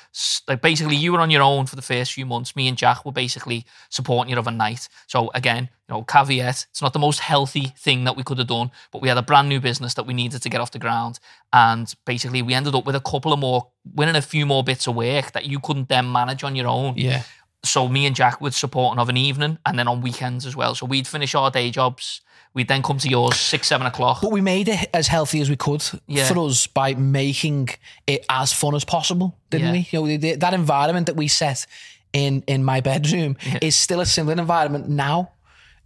Like 0.49 0.63
basically, 0.63 0.97
you 0.97 1.13
were 1.13 1.21
on 1.21 1.31
your 1.31 1.43
own 1.43 1.67
for 1.67 1.77
the 1.77 1.83
first 1.83 2.13
few 2.13 2.27
months. 2.27 2.57
Me 2.57 2.69
and 2.69 2.77
Jack 2.77 3.05
were 3.05 3.13
basically 3.13 3.65
supporting 3.89 4.33
you 4.33 4.39
overnight. 4.39 4.89
So 5.07 5.31
again, 5.35 5.69
you 5.89 5.95
know, 5.95 6.03
caveat: 6.03 6.67
it's 6.71 6.83
not 6.83 6.93
the 6.93 6.99
most 6.99 7.21
healthy 7.21 7.73
thing 7.79 8.05
that 8.05 8.17
we 8.17 8.23
could 8.23 8.39
have 8.39 8.47
done, 8.47 8.71
but 8.93 9.03
we 9.03 9.09
had 9.09 9.19
a 9.19 9.23
brand 9.23 9.49
new 9.49 9.61
business 9.61 9.95
that 9.95 10.07
we 10.07 10.15
needed 10.15 10.43
to 10.43 10.49
get 10.49 10.61
off 10.61 10.71
the 10.71 10.79
ground, 10.79 11.19
and 11.53 11.93
basically, 12.05 12.43
we 12.43 12.55
ended 12.55 12.75
up 12.75 12.87
with 12.87 12.97
a 12.97 13.01
couple 13.01 13.33
of 13.33 13.39
more, 13.39 13.69
winning 13.95 14.17
a 14.17 14.23
few 14.23 14.47
more 14.47 14.63
bits 14.63 14.87
of 14.87 14.95
work 14.95 15.33
that 15.33 15.47
you 15.47 15.59
couldn't 15.61 15.89
then 15.89 16.11
manage 16.11 16.45
on 16.45 16.55
your 16.55 16.67
own 16.67 16.95
Yeah. 16.97 17.23
So 17.63 17.89
me 17.89 18.07
and 18.07 18.17
Jack 18.17 18.41
would 18.41 18.55
support 18.55 18.99
of 18.99 19.09
an 19.09 19.17
evening 19.17 19.59
and 19.67 19.79
then 19.79 19.87
on 19.89 20.01
weekends 20.01 20.47
as 20.47 20.57
well. 20.57 20.75
So 20.75 20.87
we'd 20.87 21.07
finish 21.07 21.35
our 21.35 21.51
day 21.51 21.71
jobs. 21.71 22.21
We'd 22.55 22.69
then 22.69 22.83
come 22.83 22.99
to 22.99 23.09
yours 23.09 23.37
six, 23.37 23.69
seven 23.69 23.87
o'clock. 23.87 24.21
But 24.23 24.33
we 24.33 24.41
made 24.41 24.69
it 24.69 24.89
as 24.93 25.07
healthy 25.09 25.41
as 25.41 25.49
we 25.49 25.57
could 25.57 25.85
Yeah. 26.09 26.27
for 26.27 26.39
us 26.47 26.67
by 26.67 26.95
making 26.95 27.69
it 28.07 28.25
as 28.29 28.53
fun 28.53 28.75
as 28.75 28.85
possible, 28.85 29.37
didn't 29.51 29.67
Yeah. 29.69 29.73
we? 29.73 29.89
You 29.91 30.01
know, 30.01 30.17
the- 30.21 30.35
that 30.37 30.55
environment 30.55 31.07
that 31.07 31.17
we 31.17 31.29
set 31.29 31.67
in 32.13 32.43
in 32.49 32.65
my 32.65 32.81
bedroom 32.81 33.37
is 33.63 33.77
still 33.77 34.01
a 34.01 34.07
similar 34.07 34.41
environment 34.41 34.89
now. 34.89 35.31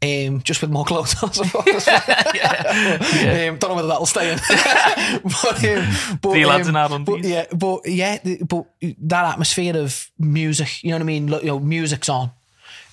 Um, 0.04 0.42
just 0.42 0.60
with 0.60 0.70
more 0.70 0.84
clothes 0.84 1.14
on, 1.22 1.30
I 1.30 1.32
suppose. 1.32 1.88
Um, 1.88 3.58
don't 3.58 3.70
know 3.70 3.76
whether 3.76 3.88
that'll 3.88 4.06
stay 4.06 4.32
in. 4.32 4.38
but, 5.24 5.64
um, 5.64 6.18
but, 6.20 6.30
Three 6.32 6.44
lads 6.44 6.68
um, 6.68 6.76
in 6.76 6.76
our 6.76 6.98
but 6.98 7.24
yeah, 7.24 7.46
but 7.54 7.86
yeah, 7.86 8.18
but 8.46 8.66
that 8.80 9.32
atmosphere 9.32 9.76
of 9.78 10.10
music, 10.18 10.82
you 10.82 10.90
know 10.90 10.96
what 10.96 11.02
I 11.02 11.06
mean? 11.06 11.28
You 11.28 11.44
know, 11.44 11.58
music's 11.60 12.08
on. 12.08 12.32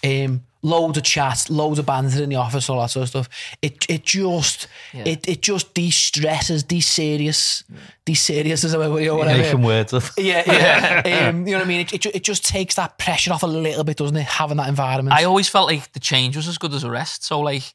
Um, 0.03 0.44
loads 0.62 0.98
of 0.98 1.03
chats, 1.03 1.50
loads 1.50 1.80
of 1.80 1.86
banter 1.86 2.22
in 2.24 2.30
the 2.30 2.36
office, 2.36 2.70
all 2.70 2.80
that 2.82 2.89
sort 2.91 3.03
of 3.03 3.10
stuff. 3.10 3.30
It 3.62 3.86
it 3.89 4.03
just 4.03 4.68
Yeah. 4.94 5.03
it 5.06 5.27
it 5.27 5.41
just 5.41 5.74
de-stresses, 5.74 6.63
de-serious, 6.63 7.63
de-serious 8.06 8.63
is 8.63 8.75
or 8.75 8.89
whatever. 8.89 9.38
Making 9.38 9.63
words 9.63 9.94
of. 9.94 10.12
Yeah, 10.18 10.44
yeah. 10.46 11.27
um, 11.30 11.48
you 11.48 11.53
know 11.53 11.60
what 11.60 11.65
I 11.65 11.68
mean? 11.68 11.82
It, 11.82 11.94
it, 11.94 12.06
it 12.08 12.24
just 12.24 12.46
takes 12.46 12.75
that 12.75 12.98
pressure 12.98 13.34
off 13.34 13.44
a 13.44 13.48
little 13.48 13.84
bit, 13.84 13.98
doesn't 13.98 14.15
it? 14.18 14.24
Having 14.24 14.58
that 14.58 14.70
environment. 14.70 15.15
I 15.15 15.24
always 15.24 15.50
felt 15.50 15.68
like 15.68 15.91
the 15.94 16.00
change 16.00 16.36
was 16.36 16.48
as 16.48 16.58
good 16.58 16.74
as 16.74 16.84
the 16.84 16.91
rest. 16.91 17.24
So 17.24 17.39
like, 17.39 17.74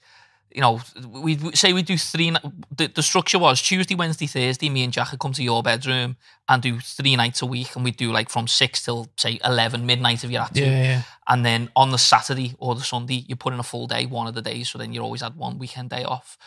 you 0.50 0.60
know, 0.60 0.80
we 1.08 1.36
say 1.54 1.72
we 1.72 1.82
do 1.82 1.98
three. 1.98 2.34
The, 2.74 2.86
the 2.86 3.02
structure 3.02 3.38
was 3.38 3.60
Tuesday, 3.60 3.94
Wednesday, 3.94 4.26
Thursday. 4.26 4.68
Me 4.70 4.84
and 4.84 4.92
Jack 4.92 5.10
would 5.10 5.20
come 5.20 5.32
to 5.32 5.42
your 5.42 5.62
bedroom 5.62 6.16
and 6.48 6.62
do 6.62 6.80
three 6.80 7.14
nights 7.16 7.42
a 7.42 7.46
week, 7.46 7.76
and 7.76 7.84
we'd 7.84 7.96
do 7.96 8.10
like 8.10 8.30
from 8.30 8.48
six 8.48 8.84
till 8.84 9.08
say 9.16 9.38
eleven 9.44 9.84
midnight 9.84 10.24
if 10.24 10.30
you 10.30 10.38
had 10.38 10.54
to. 10.54 10.60
yeah, 10.60 10.82
yeah. 10.82 11.02
And 11.28 11.44
then 11.44 11.70
on 11.76 11.90
the 11.90 11.98
Saturday 11.98 12.54
or 12.58 12.74
the 12.74 12.82
Sunday, 12.82 13.24
you 13.28 13.36
put 13.36 13.52
in 13.52 13.58
a 13.58 13.64
full 13.64 13.86
day, 13.86 14.06
one 14.06 14.26
of 14.26 14.34
the 14.34 14.42
days. 14.42 14.70
So 14.70 14.78
then 14.78 14.92
you 14.92 15.00
always 15.00 15.20
had 15.20 15.36
one 15.36 15.58
weekend 15.58 15.90
day 15.90 16.04
off. 16.04 16.38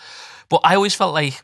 But 0.49 0.61
I 0.63 0.75
always 0.75 0.95
felt 0.95 1.13
like 1.13 1.43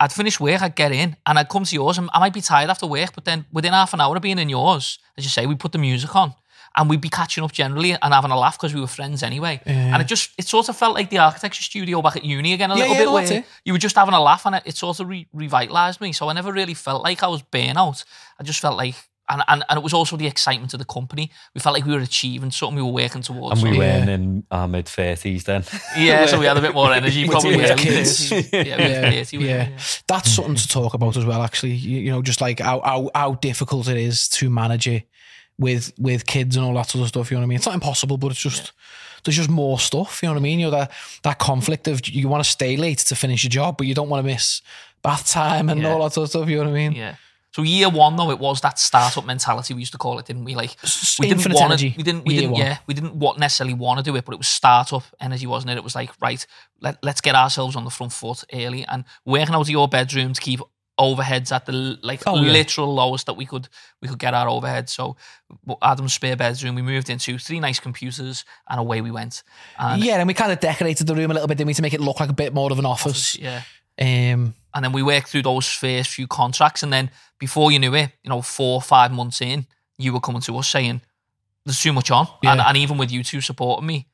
I'd 0.00 0.12
finish 0.12 0.40
work, 0.40 0.62
I'd 0.62 0.74
get 0.74 0.92
in, 0.92 1.16
and 1.26 1.38
I'd 1.38 1.50
come 1.50 1.64
to 1.64 1.74
yours, 1.74 1.98
and 1.98 2.08
I 2.14 2.18
might 2.18 2.32
be 2.32 2.40
tired 2.40 2.70
after 2.70 2.86
work, 2.86 3.14
but 3.14 3.26
then 3.26 3.44
within 3.52 3.74
half 3.74 3.92
an 3.92 4.00
hour 4.00 4.16
of 4.16 4.22
being 4.22 4.38
in 4.38 4.48
yours, 4.48 4.98
as 5.16 5.24
you 5.24 5.30
say, 5.30 5.44
we 5.46 5.54
put 5.54 5.72
the 5.72 5.78
music 5.78 6.16
on. 6.16 6.34
And 6.76 6.88
we'd 6.88 7.00
be 7.00 7.08
catching 7.08 7.42
up 7.42 7.50
generally 7.52 7.92
and 7.92 8.14
having 8.14 8.30
a 8.30 8.38
laugh 8.38 8.56
because 8.56 8.72
we 8.72 8.80
were 8.80 8.86
friends 8.86 9.22
anyway. 9.24 9.60
And 9.66 10.00
it 10.00 10.06
just, 10.06 10.30
it 10.38 10.46
sort 10.46 10.68
of 10.68 10.76
felt 10.76 10.94
like 10.94 11.10
the 11.10 11.18
architecture 11.18 11.62
studio 11.64 12.00
back 12.00 12.14
at 12.16 12.24
uni 12.24 12.52
again 12.52 12.70
a 12.70 12.74
Yeah, 12.76 12.82
little 12.82 12.94
yeah, 12.96 13.02
bit 13.04 13.12
where 13.12 13.32
it. 13.38 13.44
you 13.64 13.72
were 13.72 13.78
just 13.80 13.96
having 13.96 14.14
a 14.14 14.20
laugh 14.20 14.46
and 14.46 14.54
it, 14.54 14.62
it 14.66 14.76
sort 14.76 15.00
of 15.00 15.08
re- 15.08 15.26
revitalized 15.32 16.00
me. 16.00 16.12
So 16.12 16.28
I 16.28 16.32
never 16.32 16.52
really 16.52 16.74
felt 16.74 17.02
like 17.02 17.24
I 17.24 17.26
was 17.28 17.42
burnout. 17.42 18.04
I 18.38 18.44
just 18.44 18.60
felt 18.60 18.76
like, 18.76 18.94
and, 19.28 19.42
and, 19.48 19.64
and 19.68 19.78
it 19.78 19.82
was 19.82 19.92
also 19.92 20.16
the 20.16 20.28
excitement 20.28 20.72
of 20.72 20.78
the 20.78 20.84
company. 20.84 21.30
We 21.54 21.60
felt 21.60 21.74
like 21.74 21.84
we 21.86 21.92
were 21.92 22.00
achieving 22.00 22.52
something 22.52 22.76
we 22.76 22.82
were 22.82 22.90
working 22.92 23.22
towards. 23.22 23.60
And 23.62 23.68
we 23.70 23.76
So- 23.76 23.82
Yeah. 23.82 23.96
weren't 23.98 24.10
in 24.10 24.44
our 24.52 24.68
mid 24.68 24.86
30s 24.86 25.42
then. 25.44 25.64
yeah, 25.98 26.26
so 26.26 26.38
we 26.38 26.46
had 26.46 26.56
a 26.56 26.60
bit 26.60 26.74
more 26.74 26.92
energy, 26.92 27.26
probably 27.28 27.56
with 27.56 27.76
kids. 27.78 28.30
Yeah, 28.32 28.40
we 28.52 28.68
yeah, 28.68 29.00
were 29.06 29.10
30, 29.24 29.38
we 29.38 29.44
were, 29.44 29.50
yeah. 29.50 29.68
That's 30.06 30.30
something 30.30 30.54
to 30.54 30.68
talk 30.68 30.94
about 30.94 31.16
as 31.16 31.24
well. 31.24 31.42
Actually, 31.42 31.72
you, 31.72 31.98
you 31.98 32.10
know, 32.12 32.22
just 32.22 32.40
like 32.40 32.60
how, 32.60 32.80
how 32.80 33.10
how 33.14 33.34
difficult 33.34 33.88
it 33.88 33.96
is 33.96 34.28
to 34.28 34.48
manage 34.50 34.86
it 34.86 35.02
with 35.60 35.92
with 35.98 36.26
kids 36.26 36.56
and 36.56 36.64
all 36.64 36.74
that 36.74 36.88
sort 36.90 37.02
of 37.02 37.08
stuff. 37.08 37.30
You 37.30 37.36
know 37.36 37.42
what 37.42 37.46
I 37.46 37.48
mean? 37.50 37.56
It's 37.56 37.66
not 37.66 37.74
impossible, 37.74 38.16
but 38.18 38.32
it's 38.32 38.40
just 38.40 38.72
there's 39.24 39.36
just 39.36 39.50
more 39.50 39.78
stuff. 39.78 40.20
You 40.22 40.28
know 40.28 40.32
what 40.34 40.40
I 40.40 40.42
mean? 40.42 40.58
You 40.58 40.66
know 40.66 40.70
that 40.72 40.90
that 41.22 41.38
conflict 41.38 41.86
of 41.86 42.00
you 42.08 42.26
want 42.28 42.42
to 42.42 42.50
stay 42.50 42.76
late 42.76 42.98
to 42.98 43.14
finish 43.14 43.44
your 43.44 43.50
job, 43.50 43.76
but 43.76 43.86
you 43.86 43.94
don't 43.94 44.08
want 44.08 44.24
to 44.26 44.32
miss 44.32 44.62
bath 45.02 45.30
time 45.30 45.68
and 45.68 45.80
Yeah. 45.82 45.92
all 45.92 46.02
that 46.02 46.12
sort 46.14 46.24
of 46.24 46.30
stuff. 46.30 46.48
You 46.48 46.56
know 46.56 46.64
what 46.64 46.70
I 46.70 46.88
mean? 46.88 46.92
Yeah. 46.92 47.14
So 47.52 47.62
year 47.62 47.88
one 47.90 48.14
though, 48.16 48.30
it 48.30 48.38
was 48.38 48.60
that 48.60 48.78
startup 48.78 49.24
mentality 49.26 49.74
we 49.74 49.80
used 49.80 49.90
to 49.92 49.98
call 49.98 50.18
it, 50.20 50.26
didn't 50.26 50.44
we? 50.44 50.54
Like 50.54 50.76
we 51.18 51.26
didn't 51.26 51.38
Infinite 51.38 51.54
want 51.56 51.64
energy, 51.72 51.90
to, 51.90 51.96
we 51.96 52.02
didn't, 52.04 52.24
we 52.24 52.34
year 52.34 52.40
didn't, 52.42 52.52
one. 52.52 52.60
yeah, 52.62 52.78
we 52.86 52.94
didn't 52.94 53.16
want 53.16 53.40
necessarily 53.40 53.74
want 53.74 53.98
to 53.98 54.04
do 54.04 54.14
it, 54.16 54.24
but 54.24 54.32
it 54.34 54.38
was 54.38 54.46
startup 54.46 55.02
energy, 55.20 55.46
wasn't 55.48 55.72
it? 55.72 55.76
It 55.76 55.82
was 55.84 55.96
like 55.96 56.10
right, 56.22 56.46
let 56.80 56.96
let's 57.02 57.20
get 57.20 57.34
ourselves 57.34 57.74
on 57.74 57.84
the 57.84 57.90
front 57.90 58.12
foot 58.12 58.44
early 58.54 58.84
and 58.86 59.04
working 59.24 59.54
out 59.54 59.62
of 59.62 59.68
your 59.70 59.88
bedroom 59.88 60.32
to 60.32 60.40
keep 60.40 60.60
overheads 61.00 61.50
at 61.52 61.64
the 61.66 61.98
like 62.02 62.22
Oh, 62.26 62.36
yeah. 62.42 62.52
literal 62.52 62.92
lowest 62.94 63.26
that 63.26 63.34
we 63.36 63.46
could 63.46 63.68
we 64.02 64.08
could 64.08 64.18
get 64.18 64.34
our 64.34 64.48
overhead. 64.48 64.88
So 64.88 65.16
Adam's 65.82 66.12
spare 66.12 66.36
bedroom 66.36 66.74
we 66.74 66.82
moved 66.82 67.08
into 67.10 67.38
three 67.38 67.58
nice 67.60 67.80
computers 67.80 68.44
and 68.68 68.78
away 68.78 69.00
we 69.00 69.10
went. 69.10 69.42
And 69.78 70.02
Yeah, 70.04 70.18
and 70.18 70.28
we 70.28 70.34
kind 70.34 70.52
of 70.52 70.60
decorated 70.60 71.06
the 71.06 71.14
room 71.14 71.30
a 71.30 71.34
little 71.34 71.48
bit, 71.48 71.56
didn't 71.58 71.68
we, 71.68 71.74
to 71.74 71.82
make 71.82 71.94
it 71.94 72.00
look 72.00 72.20
like 72.20 72.30
a 72.30 72.34
bit 72.34 72.52
more 72.54 72.70
of 72.70 72.78
an 72.78 72.86
office. 72.86 73.36
yeah. 73.38 73.62
Um, 74.00 74.54
and 74.74 74.84
then 74.84 74.92
we 74.92 75.02
worked 75.02 75.28
through 75.28 75.42
those 75.42 75.66
first 75.66 76.10
few 76.10 76.26
contracts 76.26 76.82
and 76.82 76.92
then 76.92 77.10
before 77.38 77.72
you 77.72 77.78
knew 77.78 77.94
it 77.94 78.10
you 78.22 78.30
know 78.30 78.40
four 78.42 78.74
or 78.76 78.82
five 78.82 79.10
months 79.12 79.40
in 79.42 79.66
you 79.98 80.12
were 80.12 80.20
coming 80.20 80.40
to 80.42 80.56
us 80.58 80.68
saying 80.68 81.02
there's 81.66 81.80
too 81.82 81.92
much 81.92 82.10
on 82.10 82.26
and, 82.44 82.58
Yeah. 82.58 82.68
and 82.68 82.76
even 82.78 82.96
with 82.96 83.10
you 83.10 83.22
two 83.22 83.40
supporting 83.42 83.86
me 83.86 84.06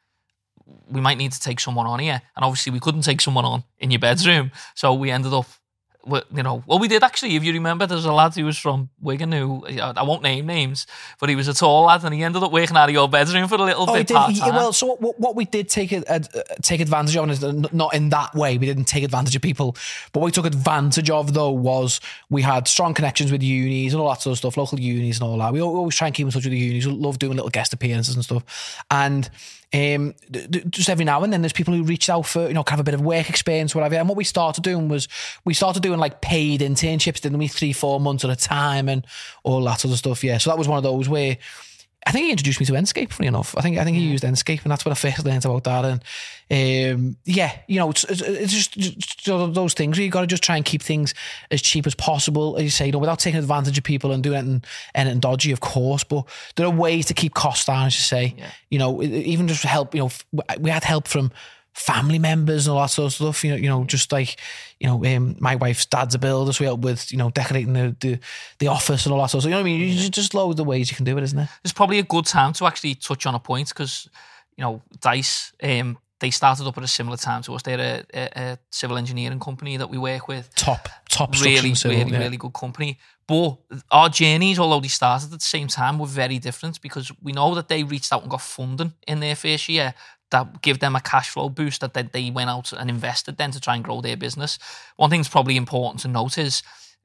we 0.89 1.01
might 1.01 1.19
need 1.19 1.31
to 1.33 1.41
take 1.41 1.61
someone 1.61 1.87
on 1.87 2.01
here 2.01 2.21
and 2.35 2.45
obviously 2.45 2.73
we 2.73 2.81
couldn't 2.81 3.03
take 3.03 3.21
someone 3.21 3.45
on 3.45 3.63
in 3.79 3.91
your 3.93 4.01
bedroom 4.01 4.51
so 4.75 4.93
we 4.95 5.11
ended 5.13 5.33
up 5.33 5.47
you 6.35 6.43
know 6.43 6.63
well 6.67 6.79
we 6.79 6.87
did 6.89 7.03
actually 7.03 7.35
if 7.37 7.43
you 7.43 7.53
remember 7.53 7.87
there's 7.87 8.05
a 8.05 8.13
lad 8.13 8.35
who 8.35 8.45
was 8.45 8.57
from 8.59 8.89
Wigan 9.01 9.33
who 9.33 9.67
I 9.67 10.03
won't 10.03 10.23
name 10.23 10.47
names 10.47 10.87
but 11.19 11.29
he 11.29 11.35
was 11.37 11.49
a 11.49 11.55
tall 11.55 11.85
lad 11.85 12.05
and 12.05 12.15
he 12.15 12.23
ended 12.23 12.43
up 12.43 12.53
working 12.53 12.77
out 12.77 12.89
of 12.89 12.95
your 12.95 13.09
bedroom 13.09 13.49
for 13.49 13.57
a 13.57 13.63
little 13.63 13.89
Oh, 13.89 13.95
bit 13.95 14.07
did. 14.07 14.17
he- 14.31 14.41
well, 14.41 14.73
so 14.73 14.95
what, 14.95 15.19
what 15.19 15.35
we 15.35 15.45
did 15.45 15.69
take 15.69 15.93
a, 15.93 16.03
a, 16.09 16.15
uh, 16.17 16.43
take 16.63 16.81
advantage 16.81 17.17
of, 17.17 17.43
and 17.43 17.73
not 17.73 17.95
in 17.95 18.11
that 18.11 18.35
way. 18.35 18.57
We 18.57 18.67
didn't 18.67 18.85
take 18.85 19.03
advantage 19.05 19.35
of 19.37 19.43
people, 19.43 19.77
but 20.13 20.21
what 20.21 20.27
we 20.27 20.33
took 20.33 20.47
advantage 20.47 21.11
of 21.11 21.35
though 21.35 21.51
was 21.51 22.01
we 22.31 22.43
had 22.43 22.69
strong 22.69 22.95
connections 22.95 23.33
with 23.33 23.43
unis 23.43 23.93
and 23.93 24.01
all 24.01 24.09
that 24.11 24.23
sort 24.23 24.33
of 24.33 24.39
stuff, 24.39 24.57
local 24.57 24.79
unis 24.79 25.19
and 25.21 25.29
all 25.29 25.39
that. 25.39 25.53
We 25.53 25.61
always 25.61 25.97
try 25.97 26.07
and 26.09 26.15
keep 26.15 26.27
in 26.27 26.33
touch 26.33 26.45
with 26.45 26.53
the 26.53 26.59
unis. 26.59 26.87
We 26.87 26.93
love 26.93 27.19
doing 27.19 27.35
little 27.37 27.51
guest 27.51 27.73
appearances 27.73 28.15
and 28.15 28.23
stuff, 28.25 28.85
and. 28.91 29.29
Um, 29.77 30.15
just 30.71 30.89
every 30.89 31.05
now 31.05 31.23
and 31.23 31.33
then, 31.33 31.43
there's 31.43 31.53
people 31.53 31.75
who 31.75 31.83
reach 31.83 32.09
out 32.09 32.25
for 32.25 32.49
you 32.49 32.55
know 32.55 32.65
kind 32.65 32.81
of 32.81 32.85
a 32.85 32.91
bit 32.91 32.95
of 32.95 33.03
work 33.03 33.29
experience, 33.29 33.75
whatever. 33.75 33.97
And 33.97 34.09
what 34.09 34.17
we 34.17 34.25
started 34.25 34.65
doing 34.65 34.89
was 34.89 35.07
we 35.45 35.53
started 35.53 35.83
doing 35.83 35.99
like 35.99 36.23
paid 36.23 36.61
internships, 36.61 37.21
didn't 37.21 37.39
we? 37.39 37.49
Three, 37.49 37.73
four 37.73 38.01
months 38.01 38.25
at 38.25 38.31
a 38.31 38.37
time, 38.37 38.89
and 38.89 39.07
all 39.43 39.63
that 39.65 39.81
sort 39.81 39.93
of 39.93 39.99
stuff. 39.99 40.25
Yeah, 40.25 40.39
so 40.39 40.51
that 40.51 40.59
was 40.59 40.67
one 40.67 40.79
of 40.79 40.85
those 40.85 41.09
where 41.09 41.37
I 42.07 42.13
think 42.13 42.27
he 42.27 42.31
introduced 42.31 42.61
me 42.61 42.67
to 42.67 42.73
Enscape, 42.75 43.13
funny 43.13 43.27
enough. 43.27 43.57
I 43.59 43.63
think 43.63 43.79
I 43.79 43.85
think 43.85 43.97
he 43.97 44.05
used 44.05 44.23
Enscape, 44.23 44.63
and 44.63 44.71
that's 44.71 44.85
when 44.85 44.93
I 44.93 44.95
first 44.95 45.25
learned 45.25 45.45
about 45.45 45.65
that. 45.65 45.85
And 46.49 46.95
um, 46.99 47.17
yeah, 47.25 47.51
you 47.67 47.81
know, 47.81 47.91
it's, 47.91 48.05
it's, 48.05 48.23
it's 48.23 48.53
just, 48.53 48.79
just 48.79 49.55
those 49.55 49.75
things 49.75 49.99
where 49.99 50.05
you 50.05 50.11
got 50.11 50.21
to 50.21 50.29
just 50.29 50.45
try 50.45 50.55
and 50.55 50.65
keep 50.65 50.83
things 50.83 51.15
as 51.51 51.61
cheap 51.61 51.85
as 51.85 51.97
possible, 51.97 52.57
as 52.59 52.63
you 52.63 52.71
say, 52.71 52.87
you 52.87 52.93
know, 52.93 53.01
without 53.01 53.19
taking 53.19 53.41
advantage 53.41 53.77
of 53.77 53.83
people 53.83 54.13
and 54.13 54.23
doing 54.23 54.39
anything, 54.39 54.65
anything 54.95 55.19
dodgy, 55.19 55.51
of 55.51 55.59
course. 55.59 56.05
But 56.05 56.27
there 56.55 56.65
are 56.67 56.71
ways 56.71 57.07
to 57.07 57.15
keep 57.15 57.35
costs 57.35 57.65
down, 57.65 57.89
as 57.89 57.99
you 57.99 58.05
say. 58.05 58.37
Yeah. 58.39 58.51
You 58.71 58.79
know, 58.79 59.03
even 59.03 59.49
just 59.49 59.65
help. 59.65 59.93
You 59.93 60.03
know, 60.03 60.45
we 60.61 60.71
had 60.71 60.85
help 60.85 61.09
from 61.09 61.33
family 61.77 62.19
members 62.19 62.67
and 62.67 62.75
all 62.75 62.81
that 62.81 62.89
sort 62.89 63.07
of 63.07 63.13
stuff. 63.13 63.45
You 63.45 63.51
know, 63.51 63.57
you 63.57 63.69
know, 63.69 63.85
just 63.85 64.11
like 64.11 64.37
you 64.81 64.87
know, 64.87 65.05
um, 65.05 65.37
my 65.39 65.57
wife's 65.57 65.87
dad's 65.87 66.15
a 66.15 66.19
builder, 66.19 66.53
so 66.53 66.63
we 66.63 66.67
help 66.67 66.81
with 66.81 67.13
you 67.13 67.19
know 67.19 67.31
decorating 67.31 67.75
the 67.75 67.95
the, 68.01 68.19
the 68.59 68.69
office 68.69 69.05
and 69.07 69.13
all 69.13 69.21
that 69.21 69.31
sort 69.31 69.41
of 69.41 69.43
stuff. 69.43 69.51
You 69.51 69.51
know 69.51 69.63
what 69.63 69.69
I 69.69 69.79
mean? 69.79 69.81
You 69.81 70.09
just, 70.11 70.35
loads 70.35 70.59
of 70.59 70.67
ways 70.67 70.91
you 70.91 70.97
can 70.97 71.05
do 71.05 71.17
it, 71.19 71.23
isn't 71.23 71.39
it? 71.39 71.49
it's 71.63 71.73
probably 71.73 71.99
a 71.99 72.03
good 72.03 72.27
time 72.27 72.53
to 72.55 72.67
actually 72.67 72.95
touch 72.95 73.27
on 73.27 73.35
a 73.35 73.39
point 73.39 73.69
because 73.69 74.09
you 74.57 74.63
know 74.63 74.83
Dice 75.01 75.53
um, 75.63 75.99
they 76.21 76.31
started 76.31 76.67
up 76.67 76.79
at 76.79 76.85
a 76.85 76.89
similar 76.89 77.19
time 77.19 77.43
to 77.43 77.55
us. 77.55 77.63
They're 77.63 77.79
a, 78.15 78.19
a, 78.19 78.31
a 78.37 78.59
civil 78.71 78.97
engineering 78.97 79.39
company 79.39 79.77
that 79.77 79.91
we 79.91 79.99
work 79.99 80.29
with. 80.29 80.55
Top 80.55 80.89
top 81.11 81.33
Really, 81.43 81.75
structure, 81.75 81.97
really, 81.97 82.11
yeah. 82.13 82.19
really 82.19 82.39
good 82.39 82.55
company. 82.55 82.99
But 83.29 83.57
our 83.91 84.09
journeys, 84.09 84.59
although 84.59 84.81
they 84.81 84.89
started 84.89 85.33
at 85.33 85.41
the 85.41 85.45
same 85.45 85.67
time, 85.67 85.99
were 85.99 86.07
very 86.07 86.39
different 86.39 86.81
because 86.81 87.11
we 87.23 87.33
know 87.33 87.55
that 87.57 87.69
they 87.69 87.83
reached 87.83 88.13
out 88.13 88.23
and 88.23 88.31
got 88.31 88.41
funding 88.41 88.93
in 89.07 89.19
their 89.21 89.35
first 89.35 89.69
year 89.69 89.95
that 90.31 90.63
give 90.63 90.81
them 90.81 90.97
a 90.97 91.01
cash 91.01 91.31
flow 91.31 91.49
boost 91.49 91.81
that 91.81 91.95
they, 91.95 92.03
they 92.03 92.31
went 92.31 92.51
out 92.51 92.73
and 92.73 92.91
invested 92.91 93.37
then 93.37 93.53
to 93.53 93.61
try 93.61 93.75
and 93.75 93.85
grow 93.85 94.01
their 94.01 94.17
business. 94.17 94.59
One 94.97 95.11
thing 95.11 95.21
that's 95.21 95.29
probably 95.29 95.57
important 95.57 96.01
to 96.03 96.09
note 96.09 96.37
is 96.39 96.63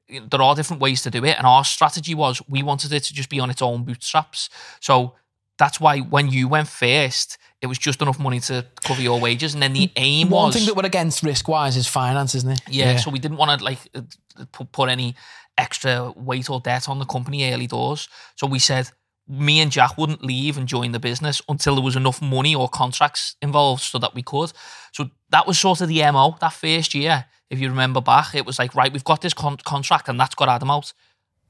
there 0.08 0.42
are 0.42 0.54
different 0.54 0.82
ways 0.82 1.02
to 1.02 1.10
do 1.10 1.24
it. 1.24 1.36
And 1.36 1.46
our 1.46 1.64
strategy 1.64 2.14
was 2.14 2.42
we 2.48 2.62
wanted 2.62 2.92
it 2.92 3.04
to 3.04 3.14
just 3.14 3.28
be 3.28 3.40
on 3.40 3.50
its 3.50 3.62
own 3.62 3.84
bootstraps. 3.84 4.50
So 4.80 5.14
that's 5.58 5.80
why 5.80 6.00
when 6.00 6.28
you 6.28 6.48
went 6.48 6.68
first, 6.68 7.38
it 7.60 7.66
was 7.66 7.78
just 7.78 8.02
enough 8.02 8.18
money 8.18 8.40
to 8.40 8.66
cover 8.82 9.00
your 9.00 9.20
wages. 9.20 9.54
And 9.54 9.62
then 9.62 9.72
the 9.72 9.90
aim 9.96 10.30
One 10.30 10.46
was 10.46 10.54
One 10.54 10.60
thing 10.60 10.66
that 10.66 10.76
we're 10.76 10.86
against 10.86 11.22
risk 11.22 11.48
wise 11.48 11.76
is 11.76 11.86
finance, 11.86 12.34
isn't 12.34 12.50
it? 12.50 12.60
yeah, 12.68 12.96
so 12.96 13.10
we 13.10 13.20
didn't 13.20 13.36
want 13.36 13.58
to 13.58 13.64
like 13.64 13.78
uh, 13.94 14.02
put 14.72 14.88
any 14.88 15.14
extra 15.56 16.12
weight 16.16 16.50
or 16.50 16.60
debt 16.60 16.88
on 16.88 16.98
the 16.98 17.04
company 17.04 17.52
early 17.52 17.66
doors. 17.66 18.08
So 18.36 18.46
we 18.46 18.58
said 18.58 18.90
me 19.28 19.60
and 19.60 19.70
Jack 19.70 19.96
wouldn't 19.96 20.24
leave 20.24 20.58
and 20.58 20.66
join 20.66 20.92
the 20.92 20.98
business 20.98 21.40
until 21.48 21.74
there 21.76 21.84
was 21.84 21.96
enough 21.96 22.20
money 22.20 22.54
or 22.54 22.68
contracts 22.68 23.36
involved 23.40 23.82
so 23.82 23.98
that 23.98 24.14
we 24.14 24.22
could. 24.22 24.52
So 24.92 25.10
that 25.30 25.46
was 25.46 25.58
sort 25.58 25.80
of 25.80 25.88
the 25.88 26.02
MO 26.10 26.36
that 26.40 26.52
first 26.52 26.94
year. 26.94 27.26
If 27.48 27.60
you 27.60 27.68
remember 27.68 28.00
back, 28.00 28.34
it 28.34 28.44
was 28.46 28.58
like, 28.58 28.74
right, 28.74 28.92
we've 28.92 29.04
got 29.04 29.20
this 29.22 29.34
con- 29.34 29.58
contract 29.58 30.08
and 30.08 30.18
that's 30.18 30.34
got 30.34 30.48
Adam 30.48 30.70
out. 30.70 30.92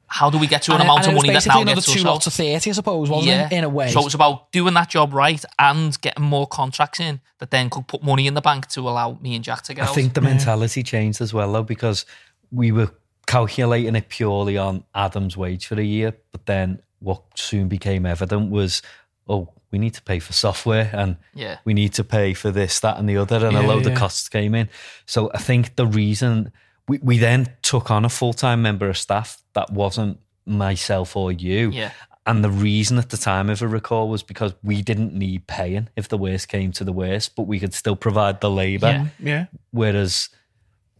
How 0.08 0.28
do 0.28 0.36
we 0.36 0.46
get 0.46 0.60
to 0.62 0.72
an 0.72 0.80
And 0.80 0.82
it- 0.82 0.84
amount 0.90 1.04
and 1.04 1.12
of 1.12 1.16
money 1.16 1.28
that 1.28 1.34
basically 1.36 1.54
now 1.56 1.62
another 1.62 1.74
gets 1.76 1.86
two 1.92 1.98
us 2.00 2.04
lots 2.04 2.26
out? 2.26 2.26
of 2.26 2.32
thirty, 2.34 2.70
I 2.70 2.72
suppose, 2.74 3.08
wasn't 3.08 3.52
it? 3.52 3.56
In 3.56 3.64
a 3.64 3.68
way. 3.68 3.90
So 3.90 4.00
it 4.00 4.04
was 4.04 4.14
about 4.14 4.52
doing 4.52 4.74
that 4.74 4.90
job 4.90 5.14
right 5.14 5.42
and 5.58 5.98
getting 6.02 6.24
more 6.24 6.46
contracts 6.46 7.00
in 7.00 7.20
that 7.38 7.50
then 7.50 7.70
could 7.70 7.88
put 7.88 8.02
money 8.02 8.26
in 8.26 8.34
the 8.34 8.42
bank 8.42 8.66
to 8.68 8.80
allow 8.80 9.16
me 9.22 9.34
and 9.34 9.42
Jack 9.42 9.62
to 9.62 9.74
get 9.74 9.84
I 9.84 9.88
out. 9.88 9.94
think 9.94 10.12
the 10.12 10.20
mentality 10.20 10.82
changed 10.82 11.22
as 11.22 11.32
well, 11.32 11.50
though, 11.50 11.62
because 11.62 12.04
we 12.50 12.72
were 12.72 12.90
calculating 13.26 13.94
it 13.96 14.08
purely 14.10 14.58
on 14.58 14.84
Adam's 14.94 15.36
wage 15.36 15.66
for 15.66 15.80
a 15.80 15.84
year. 15.84 16.12
But 16.32 16.44
then 16.44 16.82
what 17.02 17.22
soon 17.34 17.68
became 17.68 18.06
evident 18.06 18.50
was, 18.50 18.82
oh, 19.28 19.48
we 19.70 19.78
need 19.78 19.94
to 19.94 20.02
pay 20.02 20.18
for 20.18 20.32
software 20.32 20.90
and 20.92 21.16
yeah. 21.34 21.58
we 21.64 21.72
need 21.74 21.94
to 21.94 22.04
pay 22.04 22.34
for 22.34 22.50
this, 22.50 22.80
that, 22.80 22.98
and 22.98 23.08
the 23.08 23.16
other, 23.16 23.36
and 23.46 23.56
a 23.56 23.60
Yeah, 23.62 23.66
load 23.66 23.86
yeah. 23.86 23.92
of 23.92 23.98
costs 23.98 24.28
came 24.28 24.54
in. 24.54 24.68
So 25.06 25.30
I 25.34 25.38
think 25.38 25.76
the 25.76 25.86
reason 25.86 26.52
we, 26.88 26.98
we 27.02 27.18
then 27.18 27.52
took 27.62 27.90
on 27.90 28.04
a 28.04 28.08
full 28.08 28.32
time 28.32 28.60
member 28.62 28.88
of 28.88 28.98
staff 28.98 29.42
that 29.54 29.70
wasn't 29.70 30.18
myself 30.44 31.16
or 31.16 31.32
you. 31.32 31.70
Yeah. 31.70 31.92
And 32.26 32.44
the 32.44 32.50
reason 32.50 32.98
at 32.98 33.10
the 33.10 33.16
time, 33.16 33.50
if 33.50 33.62
I 33.62 33.66
recall, 33.66 34.08
was 34.08 34.22
because 34.22 34.54
we 34.62 34.80
didn't 34.82 35.12
need 35.12 35.46
paying 35.48 35.88
if 35.96 36.08
the 36.08 36.18
worst 36.18 36.48
came 36.48 36.70
to 36.72 36.84
the 36.84 36.92
worst, 36.92 37.34
but 37.34 37.44
we 37.44 37.58
could 37.58 37.74
still 37.74 37.96
provide 37.96 38.40
the 38.40 38.50
labour, 38.50 38.86
Yeah. 38.88 39.06
yeah. 39.18 39.46
whereas 39.72 40.28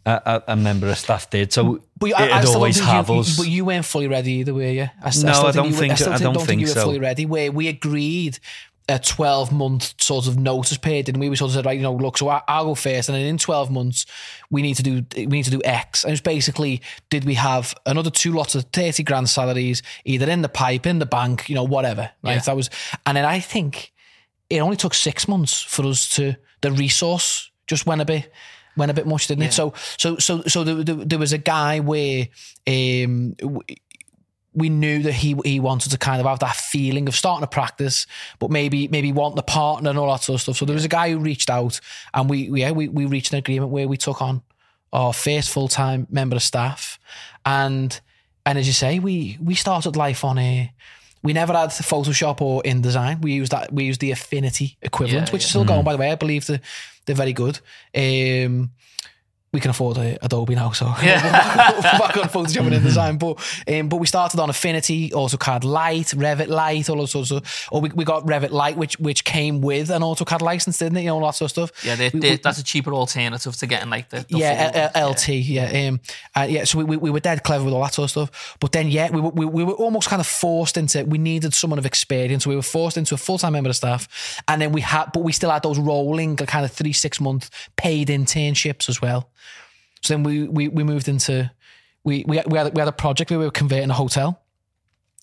a, 0.07 0.11
a, 0.27 0.43
a 0.53 0.57
member 0.57 0.89
of 0.89 0.99
staff 0.99 1.31
did. 1.31 1.53
So 1.53 1.83
But 1.99 2.07
you- 2.07 2.15
I, 2.15 2.23
I 2.23 2.25
it'd 2.39 2.47
don't 2.47 2.57
always 2.57 2.79
have 2.81 3.09
you, 3.09 3.19
us. 3.21 3.37
But 3.37 3.49
you 3.49 3.65
weren't 3.65 3.85
fully 3.85 4.09
ready 4.09 4.33
either, 4.35 4.55
were 4.55 4.63
you? 4.65 4.83
I, 5.01 5.05
No, 5.05 5.11
still 5.11 5.29
I 5.47 5.53
don't 5.53 5.71
were- 5.71 5.77
think 5.77 5.93
I. 5.93 5.95
I 5.95 6.19
think, 6.19 6.35
don't 6.35 6.47
think 6.47 6.61
you 6.61 6.67
were 6.67 6.73
so. 6.73 6.85
fully 6.85 6.99
ready. 6.99 7.27
Where 7.27 7.53
we 7.53 7.69
agreed 7.69 8.39
a 8.89 8.99
12 8.99 9.53
month 9.53 9.95
sort 10.03 10.27
of 10.27 10.37
notice 10.37 10.77
period, 10.77 11.07
didn't 11.07 11.21
we? 11.21 11.29
We 11.31 11.37
sort 11.37 11.51
of 11.51 11.55
said, 11.55 11.65
right, 11.65 11.77
you 11.77 11.83
know, 11.85 11.95
look, 11.95 12.19
so 12.19 12.29
I, 12.29 12.43
I'll 12.49 12.65
go 12.65 12.75
first, 12.75 13.09
and 13.09 13.17
then 13.17 13.25
in 13.27 13.39
12 13.39 13.71
months, 13.71 14.07
we 14.51 14.61
need 14.61 14.75
to 14.75 14.83
do 14.83 15.05
we 15.17 15.27
need 15.27 15.45
to 15.45 15.53
do 15.53 15.61
X. 15.65 16.03
And 16.03 16.13
it's 16.13 16.21
basically, 16.21 16.83
did 17.09 17.25
we 17.25 17.35
have 17.35 17.75
another 17.87 18.11
two 18.11 18.33
lots 18.33 18.57
of 18.57 18.65
30 18.73 19.05
grand 19.05 19.29
salaries, 19.31 19.83
either 20.05 20.29
in 20.29 20.43
the 20.43 20.49
pipe, 20.49 20.85
in 20.85 20.99
the 20.99 21.07
bank, 21.07 21.49
you 21.49 21.55
know, 21.55 21.63
whatever. 21.63 22.11
Right. 22.25 22.35
Yeah. 22.35 22.41
That 22.41 22.57
was, 22.57 22.71
and 23.07 23.17
then 23.17 23.25
I 23.25 23.39
think 23.39 23.93
it 24.51 24.59
only 24.59 24.77
took 24.77 24.95
six 24.95 25.29
months 25.29 25.63
for 25.63 25.87
us 25.87 26.09
to 26.17 26.35
the 26.61 26.73
resource 26.73 27.51
just 27.69 27.87
went 27.87 28.01
a 28.01 28.05
bit 28.05 28.31
went 28.77 28.91
a 28.91 28.95
bit 28.95 29.07
much, 29.07 29.27
didn't 29.27 29.45
it? 29.45 29.53
So 29.53 29.75
so 29.99 30.17
so 30.19 30.43
so 30.43 30.65
there, 30.65 30.83
there, 30.85 31.05
there 31.05 31.19
was 31.19 31.33
a 31.33 31.39
guy 31.39 31.81
where 31.81 32.29
um 32.67 33.35
we 34.55 34.69
knew 34.69 35.03
that 35.03 35.13
he 35.13 35.35
he 35.45 35.61
wanted 35.61 35.91
to 35.93 35.99
kind 35.99 36.21
of 36.21 36.27
have 36.27 36.41
that 36.41 36.57
feeling 36.57 37.09
of 37.09 37.15
starting 37.15 37.43
to 37.43 37.47
practice, 37.47 38.07
but 38.39 38.51
maybe 38.51 38.87
maybe 38.89 39.11
want 39.13 39.35
the 39.37 39.43
partner 39.43 39.89
and 39.91 39.99
all 39.99 40.11
that 40.13 40.23
sort 40.23 40.35
of 40.37 40.41
stuff. 40.43 40.57
So 40.59 40.67
there 40.67 40.75
was 40.75 40.85
a 40.85 40.89
guy 40.89 41.11
who 41.11 41.19
reached 41.19 41.49
out, 41.49 41.81
and 42.13 42.29
we 42.29 42.51
we- 42.51 42.61
yeah 42.61 42.71
we 42.73 42.89
we 42.89 43.07
reached 43.07 43.33
an 43.33 43.39
agreement 43.39 43.73
where 43.73 43.89
we 43.89 43.97
took 43.97 44.21
on 44.21 44.43
our 44.93 45.15
first 45.15 45.49
full 45.51 45.69
time 45.69 46.07
member 46.11 46.37
of 46.37 46.43
staff, 46.43 46.99
and 47.47 47.99
and 48.45 48.59
as 48.59 48.67
you 48.67 48.75
say, 48.75 48.99
we 48.99 49.39
we 49.41 49.55
started 49.55 49.97
life 49.97 50.23
on 50.25 50.39
a. 50.39 50.71
We 51.23 51.33
never 51.33 51.53
had 51.53 51.71
Photoshop 51.71 52.41
or 52.41 52.63
InDesign. 52.63 53.23
We 53.23 53.33
used 53.35 53.53
that. 53.53 53.73
We 53.73 53.85
used 53.85 54.01
the 54.01 54.11
Affinity 54.11 54.77
equivalent, 54.83 55.29
Yeah, 55.29 55.33
which 55.33 55.43
is 55.45 55.49
yeah. 55.49 55.51
still 55.51 55.65
going. 55.65 55.85
By 55.85 55.93
the 55.93 55.99
way, 55.99 56.11
I 56.11 56.17
believe 56.17 56.47
they're, 56.47 56.61
they're 57.07 57.17
very 57.17 57.33
good. 57.33 57.61
Um, 57.95 58.71
we 59.53 59.61
can 59.61 59.71
afford 59.71 59.99
a, 59.99 60.17
Adobe 60.25 60.55
now, 60.55 60.71
so 60.71 60.87
Yeah. 61.03 61.23
we're 61.75 61.83
back, 61.83 61.93
we're 61.93 61.99
back 61.99 62.17
on 62.17 62.23
Photoshop 62.31 62.73
and 62.73 62.75
InDesign. 62.75 63.19
But 63.19 63.75
um, 63.79 63.89
but 63.91 63.99
we 63.99 64.07
started 64.07 64.41
on 64.41 64.49
Affinity, 64.49 65.13
also 65.13 65.37
AutoCAD 65.37 65.65
Light, 65.65 66.07
Revit 66.07 66.49
Light, 66.49 66.89
all 66.89 66.97
those 66.97 67.11
sorts 67.11 67.31
of. 67.33 67.45
Or 67.71 67.83
we, 67.83 67.91
we 67.91 68.05
got 68.07 68.25
Revit 68.25 68.51
Light, 68.51 68.79
which 68.79 68.99
which 68.99 69.25
came 69.25 69.61
with 69.61 69.91
an 69.91 70.01
AutoCAD 70.01 70.41
license, 70.41 70.79
didn't 70.79 70.97
it? 70.97 71.03
You 71.03 71.09
know, 71.09 71.17
all 71.17 71.27
that 71.27 71.35
sort 71.35 71.51
of 71.55 71.69
stuff. 71.69 71.85
Yeah, 71.85 71.97
they, 71.97 72.09
We- 72.15 72.21
they, 72.21 72.31
we- 72.31 72.37
that's 72.39 72.59
a 72.61 72.65
cheaper 72.65 72.95
alternative 72.95 73.55
to 73.57 73.67
getting 73.67 73.91
like 73.91 74.09
the, 74.09 74.21
the 74.27 74.39
yeah, 74.39 74.89
full 74.91 75.03
L- 75.03 75.11
LT, 75.11 75.29
yeah, 75.29 75.89
um, 75.89 76.01
uh, 76.35 76.47
yeah. 76.49 76.65
So 76.65 76.79
we, 76.79 76.85
we, 76.85 76.97
we 76.97 77.11
were 77.11 77.21
dead 77.21 77.43
clever 77.43 77.63
with 77.67 77.75
all 77.75 77.83
that 77.83 77.93
sort 77.93 78.05
of 78.05 78.11
stuff. 78.11 78.57
But 78.59 78.73
then, 78.73 78.89
yeah, 78.89 79.11
we 79.11 79.21
were, 79.21 79.29
we, 79.31 79.45
we 79.45 79.65
were 79.65 79.75
almost 79.75 80.09
kind 80.09 80.21
of 80.21 80.27
forced 80.27 80.79
into. 80.79 81.05
We 81.05 81.19
needed 81.19 81.53
someone 81.53 81.79
of 81.79 81.85
experience. 81.85 82.45
So 82.45 82.51
we 82.51 82.57
were 82.57 82.63
forced 82.63 82.97
into 82.97 83.15
a 83.15 83.19
full 83.19 83.37
time 83.37 83.53
member 83.53 83.69
of 83.69 83.77
staff, 83.77 84.43
and 84.49 84.63
then 84.63 84.73
we 84.73 84.81
had, 84.81 85.13
but 85.13 85.23
we 85.25 85.33
still 85.33 85.51
had 85.51 85.63
those 85.63 85.79
rolling 85.79 86.37
kind 86.37 86.65
of 86.65 86.73
three 86.73 86.95
six 86.95 87.21
month 87.21 87.51
paid 87.77 88.09
internships 88.09 88.89
as 88.89 89.03
well. 89.03 89.29
So 90.03 90.15
then 90.15 90.23
we 90.23 90.49
we, 90.49 90.69
we 90.69 90.85
moved 90.85 91.09
into 91.09 91.51
we 92.05 92.25
we 92.27 92.41
we 92.47 92.59
had, 92.59 92.75
we 92.75 92.81
had 92.81 92.89
a 92.89 92.93
project. 92.93 93.31
We 93.31 93.37
were 93.37 93.51
converting 93.51 93.91
a 93.91 93.95
hotel. 93.95 94.41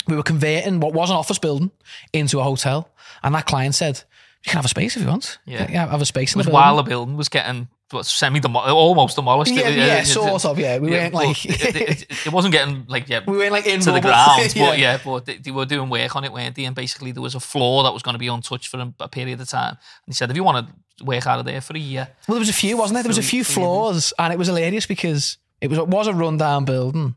We 0.08 0.16
were 0.16 0.24
converting 0.24 0.80
what 0.80 0.94
was 0.94 1.10
an 1.10 1.18
office 1.18 1.40
building 1.40 1.72
into 2.14 2.40
a 2.40 2.44
hotel, 2.44 2.90
and 3.22 3.36
that 3.36 3.46
client 3.46 3.76
said, 3.76 4.04
"You 4.46 4.52
can 4.52 4.58
have 4.58 4.66
a 4.66 4.70
space 4.70 4.96
if 4.96 5.04
you 5.04 5.10
want. 5.10 5.40
Yeah. 5.46 5.68
yeah 5.70 5.88
have 5.88 6.02
a 6.02 6.06
space 6.06 6.32
It 6.32 6.36
in 6.36 6.40
was 6.40 6.46
the 6.46 6.52
building." 6.52 6.64
while 6.66 6.76
the 6.78 6.84
building 6.84 7.18
was 7.18 7.30
getting 7.30 7.68
what, 7.92 8.06
semi 8.06 8.40
almost 8.40 9.16
demolished. 9.18 9.52
Yeah, 9.52 9.68
It- 9.68 9.78
yeah, 9.78 9.96
it- 9.98 10.02
it- 10.04 10.06
sort 10.08 10.46
of. 10.46 10.58
Yeah, 10.58 10.78
we 10.78 10.92
yeah, 10.92 10.98
weren't 11.04 11.14
like 11.14 11.38
it, 11.46 12.32
wasn't 12.32 12.54
getting 12.54 12.86
like 12.88 13.10
yeah 13.10 13.22
we 13.28 13.38
weren't 13.38 13.52
like 13.52 13.68
in 13.68 13.82
to 13.82 13.92
the 13.92 14.02
ground, 14.02 14.54
but 14.58 14.80
yeah, 14.80 15.00
but 15.04 15.26
they, 15.26 15.38
they 15.38 15.52
were 15.52 15.66
doing 15.66 15.90
work 15.90 16.16
on 16.16 16.24
it, 16.24 16.32
weren't 16.32 16.56
they? 16.56 16.66
And 16.66 16.76
basically, 16.76 17.12
there 17.12 17.22
was 17.22 17.36
a 17.36 17.40
floor 17.40 17.84
that 17.84 17.94
was 17.94 18.02
going 18.02 18.14
to 18.16 18.20
be 18.20 18.28
untouched 18.28 18.68
for 18.70 18.94
a 19.00 19.08
period 19.10 19.42
of 19.42 19.50
time. 19.50 19.72
And 19.72 19.78
he 20.08 20.14
said, 20.14 20.30
if 20.30 20.36
you 20.38 20.44
want 20.44 20.68
to 20.68 20.74
work 21.02 21.28
out 21.28 21.40
of 21.40 21.46
there 21.46 21.62
for 21.62 21.76
a 21.76 21.80
year, 21.80 22.08
Well, 22.28 22.36
there 22.36 22.40
was 22.40 22.50
a 22.50 22.54
few, 22.54 22.78
wasn't 22.78 22.96
there? 22.96 23.04
There 23.04 23.10
was 23.10 23.18
a 23.18 23.24
few 23.24 23.44
floors, 23.44 24.14
and 24.20 24.34
it 24.34 24.40
was 24.40 24.48
hilarious 24.48 24.86
because 24.86 25.38
it 25.62 25.70
was 25.70 25.80
it 25.80 25.88
was 25.88 26.08
a 26.08 26.14
rundown 26.14 26.66
building, 26.66 27.16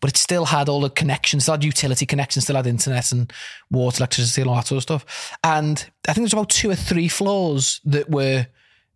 but 0.00 0.10
it 0.10 0.16
still 0.16 0.46
had 0.46 0.68
all 0.68 0.80
the 0.80 0.90
connections, 0.90 1.44
still 1.44 1.54
had 1.54 1.64
utility 1.64 2.06
connections, 2.06 2.44
still 2.44 2.56
had 2.56 2.66
internet 2.66 3.12
and 3.12 3.32
water, 3.70 3.98
electricity, 4.00 4.42
and 4.42 4.50
all 4.50 4.56
that 4.56 4.66
sort 4.66 4.78
of 4.78 4.82
stuff. 4.82 5.36
And 5.42 5.78
I 6.06 6.12
think 6.12 6.16
there 6.16 6.22
was 6.24 6.32
about 6.32 6.50
two 6.50 6.70
or 6.70 6.76
three 6.76 7.08
floors 7.08 7.80
that 7.84 8.10
were 8.10 8.46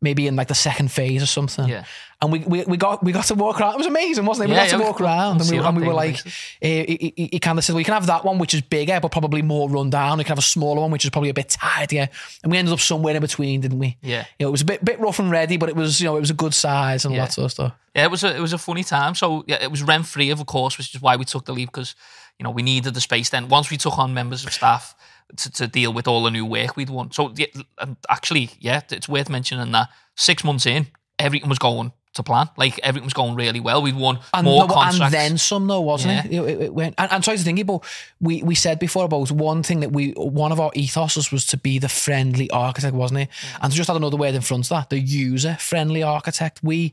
maybe 0.02 0.26
in 0.26 0.36
like 0.36 0.48
the 0.48 0.54
second 0.54 0.90
phase 0.90 1.22
or 1.22 1.26
something. 1.26 1.68
Yeah. 1.68 1.84
And 2.20 2.30
we, 2.30 2.38
we, 2.40 2.62
we 2.64 2.76
got 2.76 3.02
we 3.02 3.10
got 3.10 3.24
to 3.24 3.34
walk 3.34 3.60
around. 3.60 3.74
It 3.74 3.78
was 3.78 3.86
amazing, 3.86 4.24
wasn't 4.26 4.48
it? 4.48 4.52
We 4.52 4.56
Yeah, 4.56 4.70
got 4.70 4.78
to 4.78 4.84
walk 4.84 5.00
around, 5.00 5.40
and 5.40 5.50
we, 5.50 5.58
and 5.58 5.76
we 5.76 5.84
were 5.84 5.92
like, 5.92 6.20
eh, 6.62 6.84
he, 6.86 7.12
he, 7.16 7.28
he 7.32 7.38
kind 7.40 7.58
of 7.58 7.64
said, 7.64 7.72
well, 7.72 7.80
you 7.80 7.84
can 7.84 7.94
have 7.94 8.06
that 8.06 8.24
one, 8.24 8.38
which 8.38 8.54
is 8.54 8.60
bigger, 8.60 9.00
but 9.00 9.10
probably 9.10 9.42
more 9.42 9.68
run 9.68 9.90
down. 9.90 10.18
You 10.18 10.24
can 10.24 10.30
have 10.30 10.38
a 10.38 10.42
smaller 10.42 10.80
one, 10.82 10.92
which 10.92 11.02
is 11.04 11.10
probably 11.10 11.30
a 11.30 11.34
bit 11.34 11.48
tidier. 11.48 12.08
And 12.44 12.52
we 12.52 12.58
ended 12.58 12.72
up 12.74 12.78
somewhere 12.80 13.16
in 13.16 13.20
between, 13.20 13.60
didn't 13.62 13.80
we? 13.80 13.96
Yeah. 14.02 14.24
You 14.38 14.44
know, 14.44 14.50
it 14.50 14.52
was 14.52 14.60
a 14.62 14.66
bit 14.66 14.84
bit 14.84 15.00
rough 15.00 15.18
and 15.18 15.32
ready, 15.32 15.56
but 15.56 15.68
it 15.68 15.74
was 15.74 16.00
you 16.00 16.06
know 16.06 16.16
it 16.16 16.20
was 16.20 16.30
a 16.30 16.34
good 16.34 16.54
size 16.54 17.04
and 17.04 17.12
Yeah. 17.12 17.22
that 17.22 17.32
sort 17.32 17.46
of 17.46 17.50
stuff. 17.50 17.72
yeah, 17.96 18.04
it 18.04 18.10
was 18.12 18.22
a 18.22 18.36
it 18.36 18.40
was 18.40 18.52
a 18.52 18.58
funny 18.58 18.84
time. 18.84 19.16
So 19.16 19.42
yeah, 19.48 19.60
it 19.60 19.70
was 19.72 19.82
rent 19.82 20.06
free, 20.06 20.30
of 20.30 20.46
course, 20.46 20.78
which 20.78 20.94
is 20.94 21.02
why 21.02 21.16
we 21.16 21.24
took 21.24 21.44
the 21.46 21.52
leave 21.52 21.68
because 21.72 21.96
you 22.38 22.44
know 22.44 22.50
we 22.50 22.62
needed 22.62 22.94
the 22.94 23.00
space. 23.00 23.30
Then 23.30 23.48
once 23.48 23.68
we 23.68 23.76
took 23.76 23.98
on 23.98 24.14
members 24.14 24.44
of 24.46 24.52
staff 24.52 24.94
to, 25.36 25.50
to 25.52 25.66
deal 25.66 25.92
with 25.92 26.06
all 26.08 26.22
the 26.22 26.30
new 26.30 26.44
work 26.46 26.76
we'd 26.76 26.90
won. 26.90 27.10
So 27.12 27.32
yeah, 27.36 27.46
and 27.54 27.64
um, 27.78 27.96
actually, 28.08 28.50
yeah, 28.60 28.80
it's 28.90 29.08
worth 29.08 29.28
mentioning 29.30 29.72
that 29.72 29.88
six 30.16 30.44
months 30.44 30.66
in, 30.66 30.86
everything 31.18 31.48
was 31.48 31.58
going 31.58 31.92
to 32.14 32.22
plan. 32.22 32.48
Like 32.58 32.78
everything 32.80 33.06
was 33.06 33.14
going 33.14 33.34
really 33.36 33.60
well. 33.60 33.80
We'd 33.80 33.96
won 33.96 34.18
And, 34.34 34.44
more 34.44 34.66
no, 34.68 34.74
contracts. 34.74 35.00
and 35.00 35.14
then 35.14 35.38
some 35.38 35.66
though, 35.66 35.80
wasn't 35.80 36.30
Yeah. 36.30 36.42
it? 36.42 36.48
It, 36.50 36.60
it, 36.62 36.74
went, 36.74 36.94
and, 36.98 37.10
and 37.10 37.24
sorry 37.24 37.38
to 37.38 37.42
think, 37.42 37.58
it, 37.58 37.66
but 37.66 37.82
we, 38.20 38.42
we 38.42 38.54
said 38.54 38.78
before 38.78 39.04
about 39.06 39.30
one 39.30 39.62
thing 39.62 39.80
that 39.80 39.92
we 39.92 40.10
one 40.10 40.52
of 40.52 40.60
our 40.60 40.70
ethoses 40.72 41.32
was 41.32 41.46
to 41.46 41.56
be 41.56 41.78
the 41.78 41.88
friendly 41.88 42.50
architect, 42.50 42.94
wasn't 42.94 43.20
it? 43.20 43.28
Mm. 43.30 43.58
And 43.62 43.72
to 43.72 43.76
just 43.78 43.88
add 43.88 43.96
another 43.96 44.18
word 44.18 44.34
in 44.34 44.42
front 44.42 44.66
of 44.66 44.68
that, 44.70 44.90
the 44.90 44.98
user 44.98 45.56
friendly 45.58 46.02
architect. 46.02 46.60
We 46.62 46.92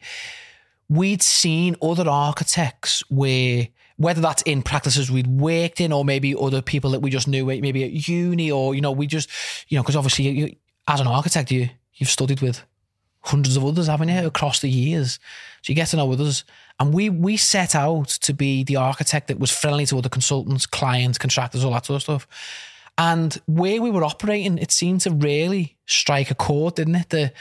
we'd 0.88 1.22
seen 1.22 1.76
other 1.82 2.08
architects 2.10 3.04
where 3.10 3.68
whether 4.00 4.22
that's 4.22 4.42
in 4.44 4.62
practices 4.64 5.12
we'd 5.12 5.28
worked 5.28 5.82
in 5.82 5.92
or 5.92 6.06
maybe 6.06 6.34
other 6.34 6.62
people 6.62 6.92
that 6.92 7.02
we 7.02 7.10
just 7.10 7.28
knew 7.28 7.46
maybe 7.46 7.84
at 7.84 8.08
uni 8.08 8.50
or 8.50 8.74
you 8.74 8.80
know 8.80 8.92
we 8.92 9.06
just 9.06 9.30
you 9.68 9.78
know 9.78 9.84
because 9.84 9.98
obviously 9.98 10.30
you, 10.30 10.56
as 10.88 11.02
an 11.02 11.08
architect 11.08 11.52
you 11.52 11.70
you've 11.96 12.10
studied 12.10 12.42
with 12.42 12.64
hundreds 13.22 13.58
of 13.58 13.66
others 13.66 13.88
haven't 13.88 14.10
you 14.10 14.26
across 14.26 14.60
the 14.60 14.70
years? 14.70 15.20
So 15.62 15.72
you 15.72 15.76
get 15.76 15.90
to 15.90 15.98
know 15.98 16.12
others. 16.12 16.46
And 16.80 16.94
we 16.94 17.10
we 17.10 17.36
set 17.36 17.76
out 17.76 18.08
to 18.08 18.34
be 18.34 18.64
the 18.64 18.78
architect 18.78 19.28
that 19.28 19.40
was 19.40 19.52
friendly 19.52 19.86
to 19.88 19.98
other 19.98 20.10
consultants 20.10 20.66
clients 20.66 21.18
contractors 21.18 21.66
all 21.66 21.74
that 21.74 21.86
sort 21.86 21.98
of 21.98 22.04
stuff. 22.04 22.28
And 22.98 23.40
where 23.46 23.82
we 23.82 23.92
were 23.92 24.04
operating 24.04 24.58
it 24.58 24.72
seemed 24.72 25.02
to 25.02 25.12
really 25.12 25.78
strike 25.86 26.32
a 26.32 26.36
chord 26.36 26.76
didn't 26.76 26.96
it? 26.96 27.10
The 27.10 27.34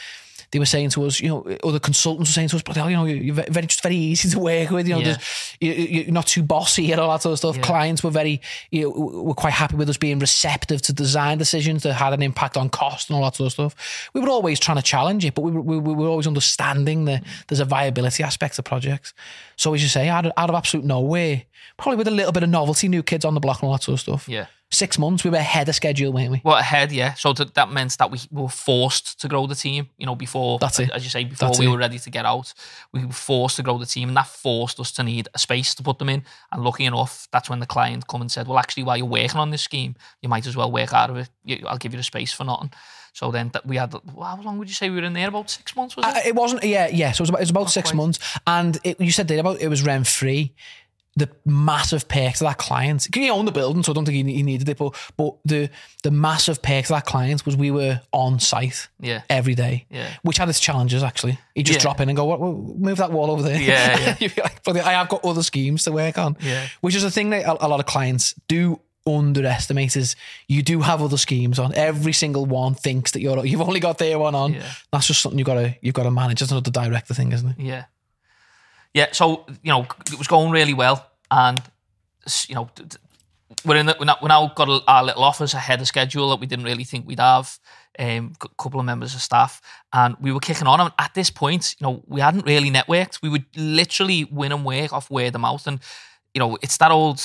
they 0.50 0.58
were 0.58 0.66
saying 0.66 0.90
to 0.90 1.04
us, 1.04 1.20
you 1.20 1.28
know, 1.28 1.56
other 1.62 1.78
consultants 1.78 2.30
were 2.30 2.32
saying 2.32 2.48
to 2.48 2.56
us, 2.56 2.62
but 2.62 2.74
you 2.76 2.82
know, 2.96 3.04
you're 3.04 3.34
very 3.34 3.66
just 3.66 3.82
very 3.82 3.96
easy 3.96 4.30
to 4.30 4.38
work 4.38 4.70
with. 4.70 4.88
You 4.88 4.94
know, 4.94 5.00
Yeah. 5.00 5.16
you, 5.60 5.72
you- 5.72 6.02
you're 6.04 6.12
not 6.12 6.26
too 6.26 6.42
bossy 6.42 6.90
and 6.90 7.00
all 7.00 7.10
that 7.10 7.22
sort 7.22 7.32
of 7.34 7.38
stuff. 7.38 7.56
Yeah. 7.56 7.62
Clients 7.62 8.02
were 8.02 8.10
very, 8.10 8.40
you 8.70 8.82
know, 8.84 8.90
were 8.90 9.34
quite 9.34 9.52
happy 9.52 9.76
with 9.76 9.88
us 9.90 9.96
being 9.98 10.18
receptive 10.18 10.80
to 10.82 10.92
design 10.92 11.38
decisions 11.38 11.82
that 11.82 11.92
had 11.94 12.12
an 12.14 12.22
impact 12.22 12.56
on 12.56 12.68
cost 12.70 13.10
and 13.10 13.16
all 13.16 13.24
that 13.24 13.36
sort 13.36 13.46
of 13.48 13.52
stuff. 13.52 14.10
We 14.14 14.20
were 14.20 14.30
always 14.30 14.58
trying 14.58 14.76
to 14.78 14.82
challenge 14.82 15.24
it, 15.24 15.34
but 15.34 15.42
we 15.42 15.50
were, 15.50 15.60
we, 15.60 15.78
we 15.78 15.92
were 15.94 16.08
always 16.08 16.26
understanding 16.26 17.04
that 17.06 17.22
there's 17.48 17.60
a 17.60 17.64
viability 17.66 18.22
aspect 18.22 18.56
to 18.56 18.62
projects. 18.62 19.12
So 19.56 19.74
as 19.74 19.82
you 19.82 19.88
say, 19.88 20.08
out 20.08 20.24
of, 20.26 20.32
out 20.36 20.48
of 20.48 20.56
absolute 20.56 20.84
nowhere, 20.86 21.42
probably 21.76 21.96
with 21.96 22.08
a 22.08 22.12
little 22.12 22.32
bit 22.32 22.42
of 22.42 22.48
novelty, 22.48 22.88
new 22.88 23.02
kids 23.02 23.24
on 23.24 23.34
the 23.34 23.40
block 23.40 23.60
and 23.60 23.66
all 23.68 23.74
that 23.74 23.82
sort 23.82 23.94
of 23.94 24.00
stuff. 24.00 24.28
yeah. 24.28 24.46
Six 24.70 24.98
months, 24.98 25.24
we 25.24 25.30
were 25.30 25.38
ahead 25.38 25.66
of 25.70 25.74
schedule, 25.74 26.12
weren't 26.12 26.30
we? 26.30 26.42
Well, 26.44 26.56
ahead, 26.56 26.92
yeah. 26.92 27.14
So 27.14 27.32
th- 27.32 27.54
that 27.54 27.70
meant 27.70 27.96
that 27.96 28.10
we 28.10 28.18
were 28.30 28.50
forced 28.50 29.18
to 29.22 29.28
grow 29.28 29.46
the 29.46 29.54
team. 29.54 29.88
You 29.96 30.04
know, 30.04 30.14
before 30.14 30.58
That's 30.58 30.78
it. 30.78 30.90
as 30.90 31.04
you 31.04 31.10
say, 31.10 31.24
before 31.24 31.48
That's 31.48 31.58
we 31.58 31.66
it. 31.66 31.70
were 31.70 31.78
ready 31.78 31.98
to 31.98 32.10
get 32.10 32.26
out, 32.26 32.52
we 32.92 33.06
were 33.06 33.12
forced 33.12 33.56
to 33.56 33.62
grow 33.62 33.78
the 33.78 33.86
team, 33.86 34.08
and 34.08 34.16
that 34.18 34.26
forced 34.26 34.78
us 34.78 34.92
to 34.92 35.02
need 35.02 35.26
a 35.32 35.38
space 35.38 35.74
to 35.76 35.82
put 35.82 35.98
them 35.98 36.10
in. 36.10 36.22
And 36.52 36.62
lucky 36.62 36.84
enough, 36.84 37.28
that's 37.32 37.48
when 37.48 37.60
the 37.60 37.66
client 37.66 38.06
come 38.08 38.20
and 38.20 38.30
said, 38.30 38.46
"Well, 38.46 38.58
actually, 38.58 38.82
while 38.82 38.98
you're 38.98 39.06
working 39.06 39.40
on 39.40 39.50
this 39.50 39.62
scheme, 39.62 39.94
you 40.20 40.28
might 40.28 40.46
as 40.46 40.54
well 40.54 40.70
work 40.70 40.92
out 40.92 41.08
of 41.08 41.16
it. 41.16 41.30
I'll 41.66 41.78
give 41.78 41.92
you 41.94 41.98
the 41.98 42.02
space 42.04 42.32
for 42.34 42.44
nothing." 42.44 42.70
So 43.14 43.30
then 43.30 43.48
that 43.54 43.64
we 43.66 43.76
had. 43.76 43.92
well, 44.14 44.36
How 44.36 44.42
long 44.42 44.58
would 44.58 44.68
you 44.68 44.74
say 44.74 44.90
we 44.90 44.96
were 44.96 45.06
in 45.06 45.14
there? 45.14 45.28
About 45.28 45.48
six 45.48 45.74
months, 45.74 45.96
was 45.96 46.04
it? 46.06 46.14
Uh, 46.14 46.20
it 46.26 46.34
wasn't. 46.34 46.62
Yeah, 46.62 46.88
yeah. 46.88 47.12
So 47.12 47.22
it 47.22 47.24
was 47.24 47.30
about, 47.30 47.38
it 47.38 47.42
was 47.44 47.50
about 47.50 47.70
six 47.70 47.90
quite. 47.90 47.96
months, 47.96 48.18
and 48.46 48.78
it, 48.84 49.00
you 49.00 49.10
said 49.12 49.28
there 49.28 49.40
about 49.40 49.60
it 49.62 49.68
was 49.68 49.82
rent 49.82 50.06
free. 50.06 50.52
The 51.18 51.28
massive 51.44 52.06
perks 52.08 52.38
to 52.38 52.44
that 52.44 52.58
client. 52.58 53.08
He 53.12 53.28
owned 53.28 53.48
the 53.48 53.52
building, 53.52 53.82
so 53.82 53.92
I 53.92 53.94
don't 53.94 54.04
think 54.04 54.26
he, 54.26 54.32
he 54.34 54.42
needed 54.42 54.68
it. 54.68 54.78
But 54.78 54.94
but 55.16 55.34
the 55.44 55.68
the 56.04 56.10
massive 56.10 56.62
perk 56.62 56.84
to 56.86 56.92
that 56.92 57.06
client 57.06 57.44
was 57.44 57.56
we 57.56 57.70
were 57.70 58.00
on 58.12 58.38
site 58.38 58.88
yeah, 59.00 59.22
every 59.28 59.54
day, 59.54 59.86
yeah. 59.90 60.10
which 60.22 60.38
had 60.38 60.48
its 60.48 60.60
challenges. 60.60 61.02
Actually, 61.02 61.38
you 61.54 61.64
just 61.64 61.78
Yeah. 61.80 61.82
drop 61.82 62.00
in 62.00 62.08
and 62.08 62.16
go, 62.16 62.24
what, 62.24 62.40
what- 62.40 62.76
move 62.78 62.98
that 62.98 63.10
wall 63.10 63.30
over 63.30 63.42
there. 63.42 63.60
Yeah, 63.60 64.16
yeah. 64.20 64.28
Like, 64.42 64.62
"Bloody- 64.62 64.80
I 64.80 64.92
have 64.92 65.08
got 65.08 65.24
other 65.24 65.42
schemes 65.42 65.82
to 65.84 65.92
work 65.92 66.16
on. 66.18 66.36
Yeah. 66.40 66.68
which 66.80 66.94
is 66.94 67.02
a 67.04 67.10
thing 67.10 67.30
that 67.30 67.44
a, 67.44 67.66
a 67.66 67.68
lot 67.68 67.80
of 67.80 67.86
clients 67.86 68.34
do 68.46 68.80
underestimate. 69.06 69.96
Is 69.96 70.14
you 70.46 70.62
do 70.62 70.80
have 70.82 71.02
other 71.02 71.16
schemes 71.16 71.58
on. 71.58 71.74
Every 71.74 72.12
single 72.12 72.46
one 72.46 72.74
thinks 72.74 73.10
that 73.12 73.20
you're 73.22 73.44
you've 73.44 73.60
only 73.60 73.80
got 73.80 73.98
their 73.98 74.18
one 74.18 74.34
on. 74.34 74.52
Yeah. 74.54 74.70
That's 74.92 75.06
just 75.08 75.20
something 75.22 75.38
you 75.38 75.44
gotta 75.44 75.76
you've 75.80 75.94
got 75.94 76.04
to 76.04 76.10
manage. 76.10 76.40
That's 76.40 76.52
another 76.52 76.70
director 76.70 77.14
thing, 77.14 77.32
isn't 77.32 77.48
it? 77.48 77.56
Yeah. 77.58 77.84
Yeah. 78.94 79.08
So, 79.12 79.44
you 79.62 79.70
know, 79.72 79.82
it 80.06 80.18
was 80.18 80.26
going 80.28 80.50
really 80.50 80.74
well. 80.74 81.06
And, 81.30 81.60
you 82.48 82.54
know, 82.54 82.68
we're 83.64 83.76
in 83.76 83.86
the, 83.86 83.96
we're 83.98 84.06
now, 84.06 84.16
we're 84.22 84.28
now 84.28 84.52
got 84.54 84.82
our 84.86 85.04
little 85.04 85.24
office 85.24 85.54
ahead 85.54 85.80
of 85.80 85.86
schedule 85.86 86.30
that 86.30 86.40
we 86.40 86.46
didn't 86.46 86.64
really 86.64 86.84
think 86.84 87.06
we'd 87.06 87.20
have. 87.20 87.58
Um, 88.00 88.34
a 88.40 88.48
couple 88.62 88.78
of 88.78 88.86
members 88.86 89.12
of 89.14 89.20
staff, 89.20 89.60
and 89.92 90.14
we 90.20 90.30
were 90.30 90.38
kicking 90.38 90.68
on. 90.68 90.80
And 90.80 90.92
at 91.00 91.14
this 91.14 91.30
point, 91.30 91.74
you 91.80 91.84
know, 91.84 92.04
we 92.06 92.20
hadn't 92.20 92.46
really 92.46 92.70
networked. 92.70 93.20
We 93.22 93.28
would 93.28 93.46
literally 93.56 94.22
win 94.22 94.52
and 94.52 94.64
work 94.64 94.92
off 94.92 95.10
word 95.10 95.34
of 95.34 95.40
mouth. 95.40 95.66
And 95.66 95.80
you 96.34 96.40
know, 96.40 96.58
it's 96.62 96.76
that 96.76 96.90
old 96.90 97.22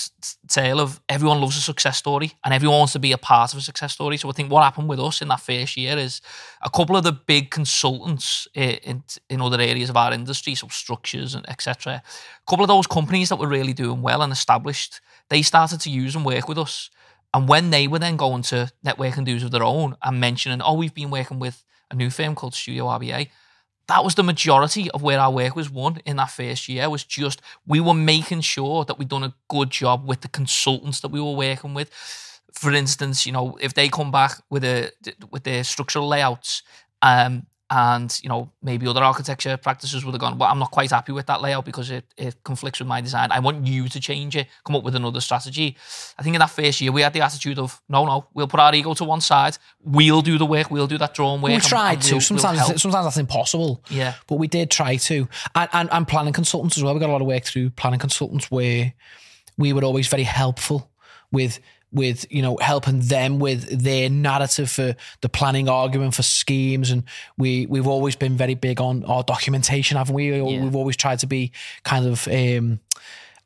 tale 0.47 0.79
of 0.79 0.99
everyone 1.09 1.41
loves 1.41 1.57
a 1.57 1.61
success 1.61 1.97
story 1.97 2.31
and 2.43 2.53
everyone 2.53 2.77
wants 2.79 2.93
to 2.93 2.99
be 2.99 3.11
a 3.11 3.17
part 3.17 3.53
of 3.53 3.59
a 3.59 3.61
success 3.61 3.93
story. 3.93 4.17
So 4.17 4.29
I 4.29 4.31
think 4.31 4.51
what 4.51 4.63
happened 4.63 4.87
with 4.87 4.99
us 4.99 5.21
in 5.21 5.27
that 5.27 5.41
first 5.41 5.75
year 5.75 5.97
is 5.97 6.21
a 6.61 6.69
couple 6.69 6.95
of 6.95 7.03
the 7.03 7.11
big 7.11 7.51
consultants 7.51 8.47
eh, 8.55 8.77
in 8.83 9.03
in 9.29 9.41
other 9.41 9.59
areas 9.59 9.89
of 9.89 9.97
our 9.97 10.13
industry, 10.13 10.55
so 10.55 10.67
structures 10.69 11.35
and 11.35 11.47
etc. 11.49 12.01
A 12.03 12.49
couple 12.49 12.63
of 12.63 12.69
those 12.69 12.87
companies 12.87 13.29
that 13.29 13.39
were 13.39 13.47
really 13.47 13.73
doing 13.73 14.01
well 14.01 14.21
and 14.21 14.31
established, 14.31 15.01
they 15.29 15.41
started 15.41 15.81
to 15.81 15.89
use 15.89 16.15
and 16.15 16.25
work 16.25 16.47
with 16.47 16.57
us. 16.57 16.89
And 17.33 17.49
when 17.49 17.71
they 17.71 17.87
were 17.87 17.99
then 17.99 18.15
going 18.15 18.43
to 18.43 18.71
network 18.83 19.17
and 19.17 19.25
do's 19.25 19.43
of 19.43 19.51
their 19.51 19.63
own 19.63 19.95
and 20.01 20.19
mentioning, 20.19 20.61
oh, 20.61 20.75
we've 20.75 20.93
been 20.93 21.09
working 21.09 21.39
with 21.39 21.63
a 21.91 21.95
new 21.95 22.09
firm 22.09 22.35
called 22.35 22.53
Studio 22.53 22.85
RBA, 22.85 23.29
that 23.87 24.03
was 24.03 24.15
the 24.15 24.23
majority 24.23 24.89
of 24.91 25.01
where 25.01 25.19
our 25.19 25.31
work 25.31 25.55
was 25.55 25.69
won 25.69 25.97
in 26.05 26.15
that 26.17 26.31
first 26.31 26.69
year 26.69 26.89
was 26.89 27.03
just 27.03 27.41
we 27.67 27.79
were 27.79 27.93
making 27.93 28.41
sure 28.41 28.85
that 28.85 28.97
we'd 28.97 29.09
done 29.09 29.23
a 29.23 29.33
good 29.49 29.69
job 29.69 30.07
with 30.07 30.21
the 30.21 30.27
consultants 30.29 31.01
that 31.01 31.09
we 31.09 31.19
were 31.21 31.33
working 31.35 31.73
with. 31.73 31.89
For 32.53 32.71
instance 32.71 33.25
you 33.25 33.31
know 33.31 33.57
if 33.61 33.73
they 33.73 33.89
come 33.89 34.11
back 34.11 34.41
with 34.49 34.63
a 34.63 34.91
with 35.31 35.43
their 35.43 35.63
structural 35.63 36.07
layouts 36.07 36.63
um 37.01 37.45
and 37.69 38.19
you 38.21 38.28
know 38.30 38.52
maybe 38.62 38.86
other 38.86 39.02
architecture 39.04 39.56
practices 39.58 40.04
would 40.04 40.12
have 40.13 40.19
gone 40.19 40.38
well 40.38 40.49
i'm 40.49 40.60
not 40.60 40.69
quite 40.69 40.91
happy 40.91 41.13
with 41.13 41.26
that 41.28 41.41
layout 41.41 41.63
because 41.63 41.89
it, 41.89 42.04
it 42.17 42.36
conflicts 42.43 42.80
with 42.80 42.88
my 42.88 42.99
design 42.99 43.32
i 43.32 43.39
want 43.39 43.65
you 43.65 43.88
to 43.88 43.99
change 44.02 44.36
it 44.36 44.47
come 44.65 44.76
up 44.76 44.84
with 44.84 44.95
another 44.95 45.21
strategy 45.21 45.76
i 46.19 46.23
think 46.23 46.36
in 46.36 46.39
that 46.39 46.49
first 46.49 46.82
year 46.82 46.91
we 46.91 47.02
had 47.02 47.13
the 47.13 47.21
attitude 47.21 47.58
of 47.58 47.82
no 47.88 48.06
no 48.06 48.28
we'll 48.34 48.47
put 48.47 48.60
our 48.60 48.76
ego 48.76 48.93
to 48.93 49.06
one 49.06 49.21
side 49.21 49.58
we'll 49.82 50.21
do 50.21 50.38
the 50.38 50.45
work 50.45 50.69
we'll 50.69 50.88
do 50.88 50.97
that 50.97 51.13
drawing 51.13 51.41
work 51.41 51.49
We 51.49 51.54
and- 51.56 51.63
tried 51.63 51.93
and 51.93 52.02
to. 52.04 52.08
we'll- 52.15 52.17
we'll 52.17 52.21
sometimes, 52.39 52.82
sometimes 52.82 53.06
that's 53.06 53.17
impossible. 53.17 53.82
Yeah. 53.89 54.15
but 54.28 54.36
we 54.36 54.47
did 54.47 54.69
try 54.69 54.97
to. 54.97 55.28
And, 55.56 55.69
and, 55.73 55.89
and 55.91 56.08
planning 56.08 56.34
consultants 56.34 56.78
as 56.78 56.84
well. 56.84 56.93
We 56.93 56.99
got 56.99 57.10
a 57.10 57.12
lot 57.13 57.21
of 57.21 57.28
work 57.28 57.43
through 57.45 57.69
planning 57.71 57.99
consultants 57.99 58.52
where 58.52 58.93
we 59.58 59.73
were 59.73 59.84
always 59.84 60.08
very 60.08 60.23
helpful 60.23 60.89
with 61.32 61.60
with 61.93 62.25
you 62.32 62.41
know 62.41 62.58
helping 62.62 62.99
them 63.01 63.39
with 63.39 63.84
their 63.84 64.10
narrative 64.10 64.69
for 64.69 64.95
the 65.21 65.29
planning 65.29 65.69
argument 65.69 66.13
for 66.15 66.23
schemes 66.23 66.91
and 66.91 67.03
we 67.38 67.65
we've 67.67 67.88
always 67.88 68.15
been 68.15 68.36
very 68.36 68.56
big 68.56 68.82
on 68.82 69.03
our 69.06 69.23
documentation 69.23 69.97
haven't 69.97 70.15
we 70.15 70.41
we've 70.41 70.75
always 70.75 70.97
tried 70.97 71.19
to 71.19 71.27
be 71.27 71.51
kind 71.84 72.06
of 72.06 72.27
um 72.27 72.79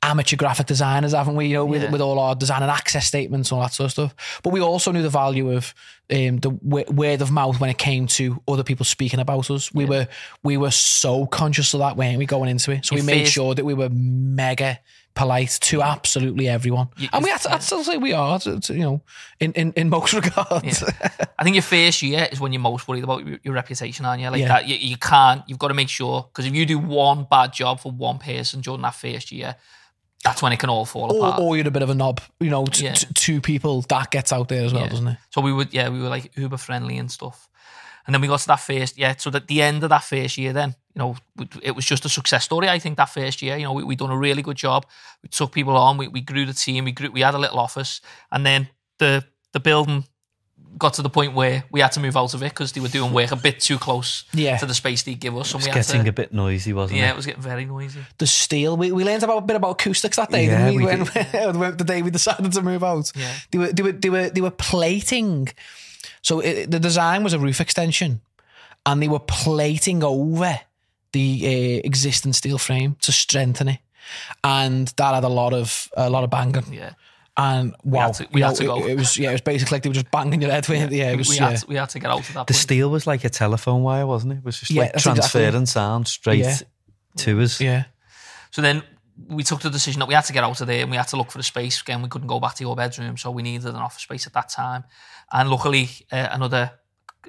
amateur 0.03 0.37
graphic 0.37 0.67
designers, 0.67 1.11
haven't 1.11 1.35
we? 1.35 1.47
You 1.47 1.55
know, 1.55 1.65
with, 1.65 1.81
Yeah. 1.81 1.89
with 1.89 2.01
all 2.01 2.19
our 2.19 2.35
design 2.35 2.61
and 2.61 2.69
access 2.69 3.07
statements 3.07 3.49
and 3.51 3.57
all 3.57 3.63
that 3.63 3.73
sort 3.73 3.85
of 3.85 3.91
stuff. 3.91 4.39
But 4.43 4.53
we 4.53 4.61
also 4.61 4.91
knew 4.91 5.01
the 5.01 5.09
value 5.09 5.51
of 5.51 5.73
um, 6.11 6.37
the 6.37 6.51
w- 6.51 6.85
word 6.91 7.21
of 7.21 7.31
mouth 7.31 7.59
when 7.59 7.69
it 7.69 7.77
came 7.77 8.07
to 8.07 8.41
other 8.47 8.63
people 8.63 8.85
speaking 8.85 9.19
about 9.19 9.49
us. 9.51 9.73
We 9.73 9.85
were 9.85 10.07
we 10.43 10.57
were 10.57 10.71
so 10.71 11.25
conscious 11.25 11.73
of 11.73 11.79
that 11.81 11.97
when 11.97 12.17
we 12.17 12.25
going 12.25 12.49
into 12.49 12.71
it. 12.71 12.85
So 12.85 12.95
we 12.95 13.01
made 13.01 13.27
sure 13.27 13.53
that 13.55 13.65
we 13.65 13.73
were 13.73 13.89
mega 13.89 14.79
polite 15.15 15.57
to 15.61 15.81
absolutely 15.81 16.47
everyone. 16.47 16.89
You- 16.95 17.09
and 17.11 17.23
we 17.23 17.31
had 17.31 17.41
to, 17.41 17.51
I'd 17.51 17.63
still 17.63 17.83
say 17.83 17.97
we 17.97 18.13
are, 18.13 18.37
to, 18.39 18.59
to, 18.59 18.73
you 18.73 18.81
know, 18.81 19.01
in, 19.39 19.51
in, 19.53 19.73
in 19.73 19.89
most 19.89 20.13
regards. 20.21 20.83
I 21.39 21.43
think 21.43 21.55
your 21.55 21.63
first 21.63 22.03
year 22.03 22.27
is 22.31 22.39
when 22.39 22.53
you're 22.53 22.61
most 22.61 22.87
worried 22.87 23.03
about 23.03 23.25
your, 23.25 23.39
your 23.43 23.53
reputation, 23.55 24.05
aren't 24.05 24.21
you? 24.21 24.29
Like 24.29 24.41
Yeah. 24.41 24.47
that, 24.49 24.67
you, 24.67 24.75
you 24.75 24.95
can't. 24.95 25.41
You've 25.47 25.57
got 25.57 25.69
to 25.69 25.73
make 25.73 25.89
sure 25.89 26.29
because 26.31 26.45
if 26.45 26.53
you 26.53 26.67
do 26.67 26.77
one 26.77 27.25
bad 27.29 27.51
job 27.51 27.79
for 27.79 27.91
one 27.91 28.19
person 28.19 28.61
during 28.61 28.81
that 28.83 28.93
first 28.93 29.31
year, 29.31 29.55
that's 30.27 30.41
when 30.41 30.51
it 30.53 30.59
can 30.59 30.69
all 30.69 30.85
fall 30.85 31.11
or, 31.13 31.27
apart. 31.27 31.41
or 31.41 31.55
you're 31.57 31.67
a 31.67 31.71
bit 31.71 31.83
of 31.83 31.89
a 31.89 31.95
knob, 31.95 32.19
you 32.39 32.49
know, 32.49 32.65
t- 32.65 32.85
Yeah. 32.85 32.93
t- 32.93 33.07
two 33.13 33.39
people, 33.41 33.81
that 33.83 34.11
gets 34.11 34.31
out 34.33 34.47
there 34.49 34.65
as 34.65 34.73
well, 34.73 34.83
Yeah. 34.83 34.89
doesn't 34.89 35.07
it? 35.07 35.17
So 35.29 35.41
we 35.41 35.53
would, 35.53 35.73
yeah, 35.73 35.89
we 35.89 35.99
were 36.01 36.09
like 36.09 36.31
uber 36.37 36.57
friendly 36.57 36.97
and 36.97 37.11
stuff. 37.11 37.47
And 38.05 38.13
then 38.13 38.21
we 38.21 38.27
got 38.27 38.39
to 38.39 38.47
that 38.47 38.59
first, 38.61 38.97
yeah. 38.97 39.15
So 39.17 39.29
at 39.33 39.47
the 39.47 39.61
end 39.61 39.83
of 39.83 39.89
that 39.89 40.03
first 40.03 40.37
year, 40.37 40.53
then 40.53 40.75
you 40.95 40.99
know, 40.99 41.15
it 41.61 41.75
was 41.75 41.85
just 41.85 42.05
a 42.05 42.09
success 42.09 42.43
story. 42.45 42.69
I 42.69 42.79
think 42.79 42.97
that 42.97 43.09
first 43.09 43.41
year, 43.41 43.57
you 43.57 43.63
know, 43.65 43.73
we 43.73 43.83
we 43.83 43.95
done 43.95 44.11
a 44.11 44.17
really 44.17 44.41
good 44.41 44.55
job. 44.57 44.85
We 45.23 45.29
took 45.29 45.51
people 45.51 45.75
on. 45.75 45.97
We 45.97 46.07
we 46.07 46.21
grew 46.21 46.45
the 46.45 46.53
team. 46.53 46.85
We 46.85 46.91
grew. 46.93 47.11
We 47.11 47.21
had 47.21 47.35
a 47.35 47.37
little 47.37 47.59
office, 47.59 48.01
and 48.31 48.45
then 48.45 48.69
the 48.99 49.23
the 49.51 49.59
building 49.59 50.05
got 50.77 50.93
to 50.95 51.01
the 51.01 51.09
point 51.09 51.33
where 51.33 51.63
we 51.71 51.79
had 51.81 51.91
to 51.93 51.99
move 51.99 52.15
out 52.17 52.33
of 52.33 52.41
it 52.43 52.49
because 52.49 52.71
they 52.73 52.81
were 52.81 52.87
doing 52.87 53.11
work 53.13 53.31
a 53.31 53.35
bit 53.35 53.59
too 53.59 53.77
close 53.77 54.25
Yeah. 54.33 54.57
to 54.57 54.65
the 54.65 54.73
space 54.73 55.03
they 55.03 55.15
give 55.15 55.35
us. 55.37 55.51
And 55.53 55.59
It's 55.59 55.65
we 55.67 55.71
had 55.71 55.85
getting 55.85 56.03
to, 56.03 56.09
a 56.09 56.13
bit 56.13 56.33
noisy, 56.33 56.73
wasn't 56.73 56.97
yeah, 56.99 57.03
it? 57.03 57.07
Yeah, 57.07 57.13
it 57.13 57.15
was 57.15 57.25
getting 57.25 57.41
very 57.41 57.65
noisy. 57.65 57.99
the 58.17 58.27
steel. 58.27 58.77
We, 58.77 58.91
we 58.91 59.03
learned 59.03 59.23
about 59.23 59.37
a 59.37 59.41
bit 59.41 59.55
about 59.55 59.71
acoustics 59.71 60.17
that 60.17 60.29
day, 60.31 60.45
Yeah, 60.45 60.65
didn't 60.71 60.75
we? 60.75 60.85
we 60.85 60.85
when, 60.85 61.05
when 61.59 61.77
the 61.77 61.83
day 61.83 62.01
we 62.01 62.11
decided 62.11 62.51
to 62.53 62.61
move 62.61 62.83
out. 62.83 63.11
Yeah. 63.15 63.33
They 63.51 63.57
were 63.57 63.71
they 63.73 63.83
were 63.83 63.91
they 63.91 64.09
were 64.09 64.29
they 64.29 64.41
were 64.41 64.51
plating. 64.51 65.49
So 66.21 66.39
it, 66.41 66.69
the 66.71 66.79
design 66.79 67.23
was 67.23 67.33
a 67.33 67.39
roof 67.39 67.59
extension, 67.61 68.21
and 68.85 69.01
they 69.01 69.07
were 69.07 69.19
plating 69.19 70.03
over 70.03 70.59
the 71.13 71.41
uh, 71.81 71.87
existing 71.87 72.33
steel 72.33 72.57
frame 72.57 72.97
to 73.01 73.11
strengthen 73.11 73.67
it, 73.69 73.79
and 74.43 74.87
that 74.97 75.13
had 75.15 75.23
a 75.23 75.29
lot 75.29 75.53
of 75.53 75.89
a 75.95 76.09
lot 76.09 76.23
of 76.23 76.29
banging. 76.29 76.73
Yeah. 76.73 76.91
And 77.39 77.75
wow, 77.83 78.07
had 78.07 78.13
to- 78.15 78.27
we 78.31 78.41
had 78.41 78.49
know, 78.49 78.55
to 78.55 78.65
go. 78.65 78.85
It, 78.87 78.91
it 78.91 78.97
was 78.97 79.15
yeah, 79.17 79.29
it 79.29 79.33
was 79.33 79.41
basically 79.41 79.75
like 79.75 79.83
they 79.83 79.89
were 79.89 79.93
just 79.93 80.09
banging 80.09 80.41
your 80.41 80.49
head 80.51 80.67
with 80.67 80.81
it. 80.81 80.91
Yeah, 80.91 81.09
it 81.09 81.11
We, 81.11 81.17
was 81.17 81.29
we 81.29 81.35
yeah. 81.35 81.49
had 81.49 81.57
to, 81.59 81.67
we 81.67 81.75
had 81.75 81.89
to 81.89 81.99
get 81.99 82.09
out 82.09 82.19
of 82.19 82.27
that 82.33 82.47
The 82.47 82.53
point. 82.53 82.61
steel 82.61 82.89
was 82.89 83.05
like 83.05 83.23
a 83.25 83.29
telephone 83.29 83.83
wire, 83.83 84.07
wasn't 84.07 84.33
it? 84.33 84.37
It 84.37 84.43
was 84.45 84.59
just 84.59 84.71
Yeah, 84.71 84.83
like 84.83 84.93
that's 84.93 85.05
exactly- 85.05 85.41
transferring 85.41 85.65
sound 85.67 86.07
straight 86.07 86.39
Yeah. 86.39 86.57
to 87.17 87.41
us. 87.41 87.61
yeah. 87.61 87.83
So 88.49 88.61
then 88.63 88.81
we 89.27 89.43
took 89.43 89.61
the 89.61 89.69
decision 89.69 89.99
that 89.99 90.07
we 90.07 90.15
had 90.15 90.25
to 90.25 90.33
get 90.33 90.43
out 90.43 90.59
of 90.61 90.65
there 90.67 90.81
and 90.81 90.89
we 90.89 90.97
had 90.97 91.07
to 91.09 91.15
look 91.15 91.29
for 91.31 91.37
a 91.39 91.43
space. 91.43 91.79
Again, 91.81 92.01
we 92.01 92.09
couldn't 92.09 92.27
go 92.27 92.39
back 92.39 92.55
to 92.55 92.63
your 92.63 92.75
bedroom, 92.75 93.17
so 93.17 93.29
we 93.29 93.43
needed 93.43 93.67
an 93.67 93.75
office 93.75 94.01
space 94.03 94.25
at 94.25 94.33
that 94.33 94.49
time. 94.49 94.83
And 95.31 95.49
luckily, 95.49 95.89
uh, 96.11 96.29
another 96.31 96.71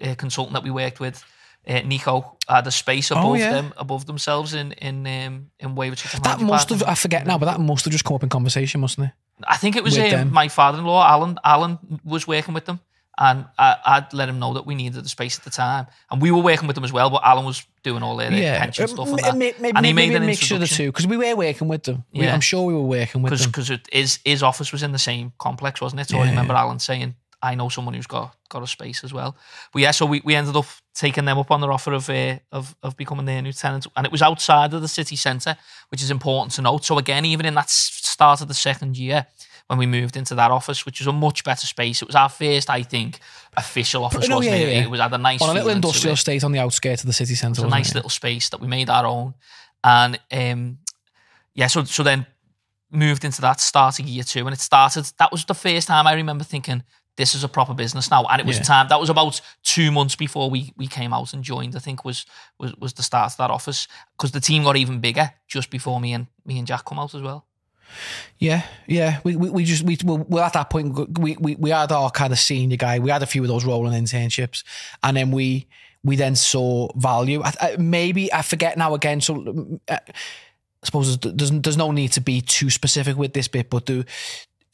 uh, 0.02 0.14
consultant 0.14 0.54
that 0.54 0.62
we 0.62 0.70
worked 0.70 1.00
with, 1.00 1.22
uh, 1.66 1.80
Nico, 1.80 2.36
had 2.48 2.66
a 2.66 2.70
space 2.70 3.10
above 3.10 3.24
Oh, 3.26 3.34
yeah. 3.34 3.52
them, 3.52 3.74
above 3.76 4.06
themselves 4.06 4.54
in 4.54 4.72
in 4.72 5.06
um, 5.06 5.50
in 5.60 5.74
Wayward 5.74 5.98
That 5.98 6.10
Technology 6.12 6.44
must 6.44 6.68
have 6.70 6.82
I 6.84 6.94
forget 6.94 7.26
now, 7.26 7.36
but 7.36 7.46
that 7.46 7.60
must 7.60 7.84
have 7.84 7.92
just 7.92 8.04
come 8.04 8.14
up 8.14 8.22
in 8.22 8.28
conversation, 8.30 8.80
mustn't 8.80 9.08
it? 9.08 9.12
I 9.46 9.56
think 9.56 9.76
it 9.76 9.84
was 9.84 9.96
um, 9.98 10.32
my 10.32 10.48
father-in-law, 10.48 11.06
Alan. 11.06 11.38
Alan 11.44 11.78
was 12.04 12.26
working 12.26 12.54
with 12.54 12.64
them, 12.64 12.80
and 13.18 13.44
I, 13.58 13.76
I'd 13.84 14.12
let 14.12 14.28
him 14.28 14.38
know 14.38 14.54
that 14.54 14.66
we 14.66 14.74
needed 14.74 15.04
the 15.04 15.08
space 15.08 15.38
at 15.38 15.44
the 15.44 15.50
time, 15.50 15.86
and 16.10 16.20
we 16.22 16.30
were 16.30 16.42
working 16.42 16.66
with 16.66 16.74
them 16.74 16.84
as 16.84 16.92
well. 16.92 17.10
But 17.10 17.22
Alan 17.24 17.44
was 17.44 17.64
doing 17.82 18.02
all 18.02 18.16
their 18.16 18.32
Yeah, 18.32 18.58
pension 18.58 18.84
Uh, 18.84 18.86
stuff, 18.88 19.08
m- 19.08 19.14
and, 19.14 19.24
that. 19.24 19.36
may- 19.36 19.54
maybe, 19.60 19.76
and 19.76 19.86
he 19.86 19.92
made 19.92 20.14
an 20.14 20.26
mixture 20.26 20.54
of 20.54 20.60
the 20.60 20.66
two 20.66 20.86
because 20.90 21.06
we 21.06 21.16
were 21.16 21.34
working 21.36 21.68
with 21.68 21.84
them. 21.84 22.04
We- 22.12 22.28
I'm 22.28 22.40
sure 22.40 22.64
we 22.66 22.74
were 22.74 22.80
working 22.80 23.22
with 23.22 23.38
them. 23.38 23.50
because 23.50 23.70
his 23.92 24.18
his 24.24 24.42
office 24.42 24.72
was 24.72 24.82
in 24.82 24.92
the 24.92 24.98
same 24.98 25.32
complex, 25.38 25.80
wasn't 25.80 26.00
it? 26.00 26.08
So 26.08 26.18
I 26.20 26.26
remember 26.28 26.54
Alan 26.54 26.78
saying, 26.80 27.14
"I 27.42 27.54
know 27.54 27.68
someone 27.68 27.94
who's 27.94 28.06
got 28.08 28.34
got 28.48 28.62
a 28.62 28.66
space 28.66 29.04
as 29.04 29.12
well." 29.12 29.36
But 29.72 29.82
yeah, 29.82 29.92
so 29.92 30.04
we, 30.06 30.20
we 30.24 30.34
ended 30.34 30.56
up 30.56 30.66
taking 30.94 31.26
them 31.26 31.38
up 31.38 31.50
on 31.52 31.60
their 31.60 31.70
offer 31.72 31.92
of 31.92 32.08
uh, 32.10 32.38
of 32.50 32.74
of 32.82 32.96
becoming 32.96 33.26
their 33.26 33.40
new 33.42 33.52
tenant, 33.52 33.86
and 33.96 34.04
it 34.06 34.10
was 34.12 34.22
outside 34.22 34.74
of 34.74 34.80
the 34.82 34.88
city 34.88 35.16
centre, 35.16 35.56
which 35.90 36.02
is 36.02 36.10
important 36.10 36.52
to 36.54 36.62
note. 36.62 36.84
So 36.84 36.98
again, 36.98 37.24
even 37.24 37.46
in 37.46 37.54
that 37.54 37.70
start 38.18 38.40
of 38.40 38.48
the 38.48 38.54
second 38.54 38.98
year. 38.98 39.26
When 39.68 39.78
we 39.78 39.86
moved 39.86 40.16
into 40.16 40.34
that 40.34 40.50
office, 40.50 40.86
which 40.86 40.98
was 40.98 41.06
a 41.06 41.12
much 41.12 41.44
better 41.44 41.66
space, 41.66 42.00
it 42.02 42.08
was 42.08 42.14
our 42.16 42.30
first, 42.30 42.70
I 42.70 42.82
think, 42.82 43.20
official 43.54 44.02
office. 44.02 44.26
No, 44.26 44.36
wasn't 44.36 44.56
yeah, 44.56 44.62
it? 44.62 44.72
yeah. 44.76 44.82
It 44.84 44.90
was 44.90 44.98
had 44.98 45.12
a 45.12 45.18
nice, 45.18 45.42
a 45.42 45.52
little 45.52 45.68
industrial 45.68 46.12
it. 46.12 46.18
estate 46.18 46.42
on 46.42 46.52
the 46.52 46.58
outskirts 46.58 47.02
of 47.02 47.06
the 47.06 47.12
city 47.12 47.34
centre. 47.34 47.60
It 47.60 47.64
was 47.64 47.72
a 47.72 47.76
nice 47.76 47.94
little 47.94 48.10
space 48.10 48.48
that 48.48 48.60
we 48.60 48.66
made 48.66 48.88
our 48.88 49.04
own. 49.06 49.34
And 49.84 50.18
um, 50.32 50.78
yeah, 51.54 51.66
so 51.68 51.84
so 51.84 52.02
then 52.02 52.26
moved 52.90 53.24
into 53.24 53.42
that 53.42 53.60
starting 53.60 54.08
year 54.08 54.24
two, 54.24 54.46
and 54.46 54.54
it 54.54 54.60
started. 54.60 55.04
That 55.18 55.30
was 55.30 55.44
the 55.44 55.54
first 55.54 55.86
time 55.86 56.06
I 56.06 56.14
remember 56.14 56.44
thinking 56.44 56.82
this 57.16 57.34
is 57.34 57.44
a 57.44 57.48
proper 57.48 57.74
business 57.74 58.10
now, 58.10 58.24
and 58.24 58.40
it 58.40 58.46
was 58.46 58.56
Yeah. 58.56 58.62
time. 58.62 58.88
That 58.88 59.00
was 59.00 59.10
about 59.10 59.40
two 59.62 59.90
months 59.92 60.16
before 60.16 60.48
we 60.48 60.72
we 60.78 60.86
came 60.86 61.12
out 61.12 61.34
and 61.34 61.44
joined. 61.44 61.76
I 61.76 61.80
think 61.80 62.04
was 62.06 62.24
was 62.58 62.74
was 62.76 62.92
the 62.94 63.02
start 63.02 63.32
of 63.32 63.36
that 63.36 63.50
office 63.50 63.86
because 64.16 64.32
the 64.32 64.40
team 64.40 64.62
got 64.62 64.76
even 64.78 65.00
bigger 65.00 65.34
just 65.46 65.68
before 65.68 66.00
me 66.00 66.14
and 66.14 66.26
me 66.46 66.56
and 66.58 66.66
Jack 66.66 66.86
come 66.86 66.98
out 66.98 67.14
as 67.14 67.20
well. 67.20 67.44
Yeah, 68.38 68.62
yeah. 68.86 69.20
We, 69.24 69.36
we, 69.36 69.50
we 69.50 69.64
just 69.64 69.82
we 69.82 69.96
well 70.04 70.44
at 70.44 70.52
that 70.52 70.70
point 70.70 71.18
we, 71.18 71.36
we 71.40 71.56
we 71.56 71.70
had 71.70 71.92
our 71.92 72.10
kind 72.10 72.32
of 72.32 72.38
senior 72.38 72.76
guy. 72.76 72.98
We 72.98 73.10
had 73.10 73.22
a 73.22 73.26
few 73.26 73.42
of 73.42 73.48
those 73.48 73.64
rolling 73.64 74.00
internships, 74.00 74.64
and 75.02 75.16
then 75.16 75.30
we 75.30 75.66
we 76.04 76.16
then 76.16 76.36
saw 76.36 76.88
value. 76.96 77.42
I, 77.42 77.52
I, 77.60 77.76
maybe 77.78 78.32
I 78.32 78.42
forget 78.42 78.78
now 78.78 78.94
again. 78.94 79.20
So 79.20 79.80
uh, 79.88 79.96
I 79.96 80.12
suppose 80.84 81.18
there's 81.18 81.50
there's 81.50 81.76
no 81.76 81.90
need 81.90 82.12
to 82.12 82.20
be 82.20 82.40
too 82.40 82.70
specific 82.70 83.16
with 83.16 83.32
this 83.32 83.48
bit, 83.48 83.70
but 83.70 83.86
the. 83.86 84.04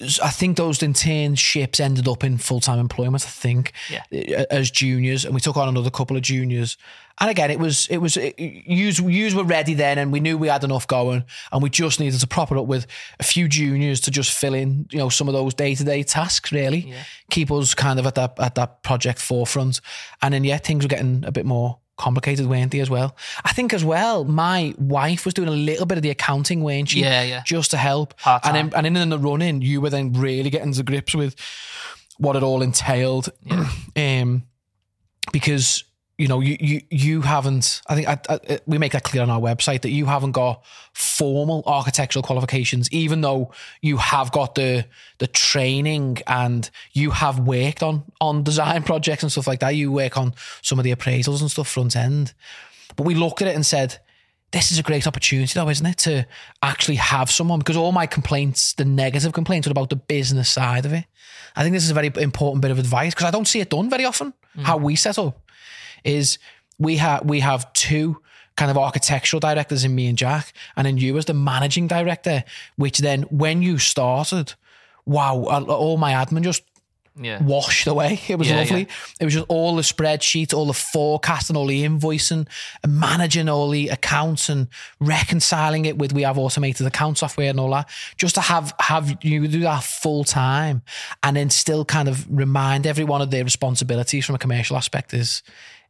I 0.00 0.30
think 0.30 0.57
those 0.57 0.80
internships 0.80 1.78
ended 1.78 2.09
up 2.09 2.24
in 2.24 2.37
full 2.38 2.61
time 2.61 2.78
employment. 2.80 3.24
I 3.24 3.28
think 3.28 3.72
Yeah. 3.88 4.44
as 4.50 4.70
juniors, 4.70 5.24
and 5.24 5.35
we 5.35 5.40
took 5.40 5.57
on 5.57 5.68
another 5.68 5.90
couple 5.90 6.16
of 6.16 6.22
juniors. 6.22 6.76
And 7.20 7.30
again, 7.30 7.48
it 7.50 7.61
was 7.61 7.87
it 7.88 7.98
was 7.98 8.16
yous 8.16 8.98
yous 8.98 9.35
were 9.35 9.44
ready 9.44 9.74
then, 9.74 9.98
and 9.98 10.12
we 10.12 10.18
knew 10.18 10.37
we 10.37 10.48
had 10.48 10.64
enough 10.64 10.87
going, 10.88 11.22
and 11.52 11.62
we 11.62 11.70
just 11.70 12.00
needed 12.00 12.18
to 12.18 12.26
prop 12.26 12.50
it 12.50 12.59
up 12.59 12.66
with 12.66 12.88
a 13.20 13.22
few 13.22 13.46
juniors 13.46 14.00
to 14.00 14.11
just 14.11 14.33
fill 14.33 14.54
in, 14.54 14.87
you 14.90 14.98
know, 14.98 15.09
some 15.09 15.28
of 15.28 15.35
those 15.35 15.54
day 15.54 15.76
to 15.76 15.85
day 15.85 16.02
tasks. 16.02 16.50
Really, 16.50 16.92
keep 17.30 17.52
us 17.52 17.72
kind 17.74 18.00
of 18.00 18.07
at 18.07 18.16
that 18.16 18.35
at 18.40 18.57
that 18.57 18.83
project 18.83 19.20
forefront, 19.20 19.80
and 20.22 20.35
then 20.35 20.42
yeah, 20.42 20.59
things 20.59 20.83
were 20.85 20.88
getting 20.88 21.24
a 21.24 21.30
bit 21.30 21.46
more 21.46 21.78
complicated, 21.96 22.46
weren't 22.46 22.72
they? 22.72 22.80
As 22.80 22.90
well, 22.90 23.16
I 23.44 23.52
think 23.52 23.72
as 23.72 23.85
well, 23.85 24.24
my 24.24 24.74
wife 24.78 25.24
was 25.24 25.35
doing 25.35 25.48
a 25.48 25.52
little 25.52 25.87
bit 25.87 25.98
of 25.98 26.02
the 26.02 26.11
accounting, 26.11 26.62
weren't 26.62 26.90
she? 26.90 27.00
Yeah, 27.00 27.22
yeah. 27.22 27.42
just 27.44 27.70
to 27.72 27.76
help. 27.76 28.16
Part-time. 28.18 28.57
And 28.57 28.72
then, 28.72 28.87
and 28.87 28.96
in 28.96 29.09
the 29.09 29.18
running, 29.18 29.62
you 29.62 29.80
were 29.80 29.90
then 29.90 30.12
really 30.12 30.50
getting 30.50 30.72
to 30.72 30.83
grips 30.83 31.14
with 31.14 31.37
what 32.18 32.37
it 32.37 32.42
all 32.42 32.62
entailed. 32.62 33.30
um, 33.96 34.44
because 35.33 35.85
you 36.16 36.29
know, 36.29 36.40
you 36.40 36.57
you 36.61 36.81
you 36.90 37.22
haven't. 37.22 37.83
I 37.88 37.94
think 37.96 38.09
I, 38.09 38.18
I, 38.29 38.61
we 38.66 38.79
make 38.79 38.92
that 38.92 39.03
clear 39.03 39.22
on 39.22 39.31
our 39.31 39.40
website 39.40 39.83
that 39.83 39.90
you 39.90 40.07
haven't 40.07 40.33
got 40.33 40.64
formal 40.92 41.64
architectural 41.66 42.22
qualifications, 42.22 42.88
even 42.92 43.20
though 43.20 43.50
you 43.83 43.96
have 43.96 44.31
got 44.31 44.55
the 44.55 44.87
the 45.18 45.27
training 45.27 46.18
and 46.29 46.70
you 46.92 47.11
have 47.11 47.40
worked 47.40 47.83
on 47.83 48.05
on 48.20 48.44
design 48.44 48.83
projects 48.85 49.24
and 49.24 49.33
stuff 49.33 49.48
like 49.48 49.61
that. 49.61 49.74
You 49.74 49.90
work 49.90 50.16
on 50.16 50.35
some 50.62 50.79
of 50.79 50.85
the 50.85 50.94
appraisals 50.94 51.40
and 51.40 51.50
stuff 51.50 51.68
front 51.68 51.96
end, 51.96 52.33
but 52.94 53.05
we 53.05 53.14
looked 53.14 53.42
at 53.42 53.48
it 53.48 53.55
and 53.55 53.66
said. 53.66 53.98
This 54.53 54.70
is 54.70 54.79
a 54.79 54.85
great 54.85 55.05
opportunity, 55.09 55.53
though, 55.53 55.68
isn't 55.68 55.85
it, 55.85 55.98
to 55.98 56.29
actually 56.62 56.94
have 56.94 57.29
someone? 57.29 57.59
Because 57.59 57.77
all 57.77 57.90
my 57.90 58.07
complaints, 58.07 58.72
the 58.74 58.85
negative 58.85 59.33
complaints, 59.33 59.66
were 59.66 59.72
about 59.72 59.90
the 59.90 59.96
business 59.96 60.48
side 60.48 60.87
of 60.87 60.92
it. 60.92 61.07
I 61.57 61.64
think 61.64 61.72
this 61.72 61.83
is 61.83 61.90
a 61.90 61.94
very 61.94 62.12
important 62.18 62.62
bit 62.62 62.70
of 62.70 62.79
advice 62.79 63.14
because 63.14 63.27
I 63.27 63.33
don't 63.33 63.48
see 63.48 63.59
it 63.59 63.70
done 63.70 63.90
very 63.90 64.05
often. 64.05 64.33
Mm. 64.57 64.62
How 64.62 64.77
we 64.77 64.94
set 64.94 65.18
up 65.18 65.43
is 66.04 66.38
we 66.78 66.96
have 66.98 67.24
we 67.24 67.40
have 67.40 67.72
two 67.72 68.20
kind 68.56 68.70
of 68.70 68.78
architectural 68.78 69.40
directors 69.40 69.84
in 69.84 69.94
me 69.94 70.06
and 70.06 70.16
Jack, 70.16 70.52
and 70.76 70.86
then 70.86 70.96
you 70.96 71.16
as 71.18 71.24
the 71.24 71.34
managing 71.34 71.88
director. 71.88 72.44
Which 72.76 72.98
then, 72.98 73.22
when 73.22 73.62
you 73.62 73.78
started, 73.78 74.54
wow, 75.06 75.36
all 75.44 75.96
my 75.96 76.12
admin 76.12 76.42
just 76.42 76.62
Yeah. 77.20 77.42
washed 77.42 77.86
away. 77.86 78.20
It 78.28 78.38
was 78.38 78.48
Yeah, 78.48 78.58
lovely. 78.58 78.88
It 79.20 79.24
was 79.24 79.34
just 79.34 79.46
all 79.48 79.74
the 79.76 79.82
spreadsheets, 79.82 80.52
all 80.54 80.66
the 80.66 80.72
forecasting, 80.72 81.56
all 81.56 81.66
the 81.66 81.84
invoicing, 81.84 82.46
and 82.82 83.00
managing 83.00 83.48
all 83.48 83.70
the 83.70 83.88
accounts 83.88 84.48
and 84.48 84.68
reconciling 85.00 85.84
it 85.84 85.98
with 85.98 86.12
we 86.12 86.22
have 86.22 86.38
automated 86.38 86.86
account 86.86 87.18
software 87.18 87.50
and 87.50 87.60
all 87.60 87.70
that. 87.70 87.88
Just 88.16 88.34
to 88.36 88.40
have 88.40 88.72
have 88.80 89.16
you 89.22 89.46
do 89.48 89.60
that 89.60 89.84
full 89.84 90.24
time 90.24 90.82
and 91.22 91.36
then 91.36 91.50
still 91.50 91.84
kind 91.84 92.08
of 92.08 92.26
remind 92.28 92.86
everyone 92.86 93.22
of 93.22 93.30
their 93.30 93.44
responsibilities 93.44 94.24
from 94.26 94.34
a 94.34 94.38
commercial 94.38 94.76
aspect 94.76 95.14
is 95.14 95.42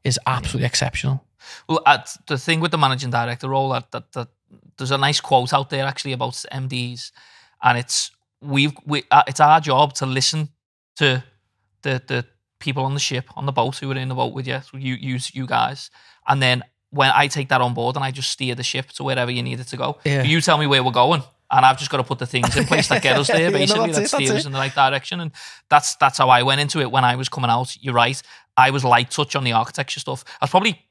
is 0.04 0.18
absolutely 0.26 0.66
exceptional. 0.66 1.24
Well, 1.68 1.80
at 1.86 2.16
the 2.26 2.38
thing 2.38 2.60
with 2.60 2.70
the 2.70 2.78
managing 2.78 3.10
director 3.10 3.48
role, 3.48 3.70
that, 3.70 3.90
that, 3.92 4.12
that 4.12 4.28
there's 4.76 4.90
a 4.90 4.98
nice 4.98 5.20
quote 5.20 5.52
out 5.52 5.70
there 5.70 5.84
actually 5.84 6.12
about 6.12 6.32
MDs, 6.52 7.10
and 7.62 7.78
it's 7.78 8.10
we've 8.40 8.72
we, 8.86 9.02
uh, 9.10 9.22
it's 9.26 9.40
our 9.40 9.60
job 9.60 9.94
to 9.94 10.06
listen 10.06 10.48
to 10.96 11.22
the 11.82 12.02
the 12.06 12.24
people 12.58 12.84
on 12.84 12.94
the 12.94 13.00
ship 13.00 13.26
on 13.36 13.44
the 13.46 13.52
boat 13.52 13.76
who 13.76 13.90
are 13.90 13.96
in 13.96 14.08
the 14.08 14.14
boat 14.14 14.32
with 14.34 14.46
you, 14.46 14.60
so 14.60 14.78
you 14.78 14.94
you 14.94 15.18
you 15.32 15.46
guys, 15.46 15.90
and 16.26 16.40
then 16.42 16.62
when 16.90 17.10
I 17.12 17.26
take 17.26 17.48
that 17.48 17.60
on 17.60 17.74
board 17.74 17.96
and 17.96 18.04
I 18.04 18.10
just 18.12 18.30
steer 18.30 18.54
the 18.54 18.62
ship 18.62 18.88
to 18.92 19.02
wherever 19.02 19.30
you 19.30 19.42
need 19.42 19.58
it 19.58 19.66
to 19.68 19.76
go, 19.76 19.98
Yeah. 20.04 20.22
you 20.22 20.40
tell 20.40 20.58
me 20.58 20.66
where 20.68 20.82
we're 20.84 20.92
going. 20.92 21.24
And 21.50 21.64
I've 21.64 21.78
just 21.78 21.90
got 21.90 21.98
to 21.98 22.04
put 22.04 22.18
the 22.18 22.26
things 22.26 22.56
in 22.56 22.64
place 22.66 22.88
that 22.88 23.02
get 23.02 23.16
us 23.16 23.28
there, 23.28 23.50
basically, 23.50 23.92
that's 23.92 24.10
that 24.10 24.22
steer 24.22 24.34
us 24.34 24.46
in 24.46 24.52
the 24.52 24.58
right 24.58 24.74
direction. 24.74 25.20
And 25.20 25.30
that's 25.68 25.94
that's 25.96 26.18
how 26.18 26.28
I 26.28 26.42
went 26.42 26.60
into 26.60 26.80
it 26.80 26.90
when 26.90 27.04
I 27.04 27.16
was 27.16 27.28
coming 27.28 27.50
out. 27.50 27.76
You're 27.80 27.94
right. 27.94 28.20
I 28.56 28.70
was 28.70 28.84
light 28.84 29.10
touch 29.10 29.36
on 29.36 29.44
the 29.44 29.52
architecture 29.52 30.00
stuff. 30.00 30.24
I 30.40 30.44
was 30.44 30.50
probably 30.50 30.84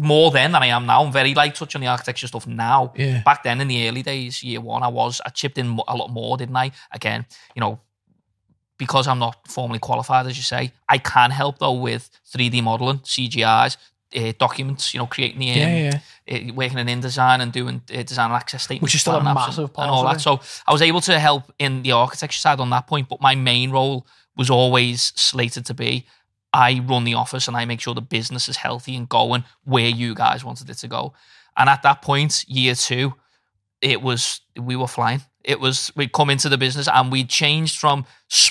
more 0.00 0.30
then 0.30 0.52
than 0.52 0.62
I 0.62 0.66
am 0.66 0.86
now. 0.86 1.04
I'm 1.04 1.12
very 1.12 1.34
light 1.34 1.54
touch 1.54 1.74
on 1.74 1.80
the 1.80 1.86
architecture 1.86 2.26
stuff 2.26 2.46
now. 2.46 2.92
Yeah. 2.96 3.22
Back 3.22 3.42
then 3.42 3.60
in 3.60 3.68
the 3.68 3.88
early 3.88 4.02
days, 4.02 4.42
year 4.42 4.60
one, 4.60 4.82
I 4.82 4.88
was 4.88 5.20
I 5.24 5.30
chipped 5.30 5.58
in 5.58 5.78
a 5.88 5.96
lot 5.96 6.10
more, 6.10 6.36
didn't 6.36 6.56
I? 6.56 6.72
Again, 6.92 7.26
you 7.54 7.60
know, 7.60 7.80
because 8.78 9.06
I'm 9.06 9.18
not 9.18 9.48
formally 9.48 9.78
qualified, 9.78 10.26
as 10.26 10.36
you 10.36 10.42
say, 10.42 10.72
I 10.88 10.98
can 10.98 11.30
help 11.30 11.58
though 11.58 11.72
with 11.72 12.10
3D 12.32 12.62
modeling, 12.62 12.98
CGIs, 13.00 13.76
uh, 14.16 14.32
documents. 14.38 14.94
You 14.94 14.98
know, 15.00 15.06
creating 15.06 15.40
the 15.40 15.50
um, 15.52 15.56
Yeah, 15.58 15.98
yeah. 16.28 16.50
uh, 16.50 16.54
working 16.54 16.78
in 16.78 16.86
InDesign 16.86 17.40
and 17.40 17.52
doing 17.52 17.82
uh, 17.92 18.02
design 18.02 18.26
and 18.26 18.34
access 18.34 18.62
statements, 18.64 18.82
Which 18.82 18.94
is 18.94 19.00
still 19.02 19.16
a 19.16 19.22
massive 19.22 19.64
and, 19.64 19.72
part 19.74 19.86
and 19.86 19.94
all 19.94 20.06
of 20.06 20.12
that. 20.12 20.20
it. 20.20 20.22
So 20.22 20.40
I 20.66 20.72
was 20.72 20.82
able 20.82 21.00
to 21.02 21.18
help 21.18 21.52
in 21.58 21.82
the 21.82 21.92
architecture 21.92 22.38
side 22.38 22.60
on 22.60 22.70
that 22.70 22.86
point, 22.86 23.08
but 23.08 23.20
my 23.20 23.34
main 23.34 23.70
role 23.70 24.06
was 24.36 24.50
always 24.50 25.12
slated 25.16 25.64
to 25.66 25.74
be 25.74 26.06
I 26.52 26.80
run 26.86 27.02
the 27.04 27.14
office 27.14 27.48
and 27.48 27.56
I 27.56 27.64
make 27.64 27.80
sure 27.80 27.94
the 27.94 28.00
business 28.00 28.48
is 28.48 28.56
healthy 28.56 28.94
and 28.94 29.08
going 29.08 29.44
where 29.64 29.88
you 29.88 30.14
guys 30.14 30.44
wanted 30.44 30.70
it 30.70 30.78
to 30.78 30.88
go. 30.88 31.12
And 31.56 31.68
at 31.68 31.82
that 31.82 32.00
point, 32.00 32.44
year 32.48 32.74
two, 32.76 33.14
it 33.80 34.00
was 34.00 34.40
we 34.56 34.76
were 34.76 34.86
flying. 34.86 35.22
It 35.44 35.58
was 35.60 35.92
we'd 35.96 36.12
come 36.12 36.30
into 36.30 36.48
the 36.48 36.56
business 36.56 36.88
and 36.88 37.10
we 37.12 37.24
changed 37.24 37.78
from 37.78 38.06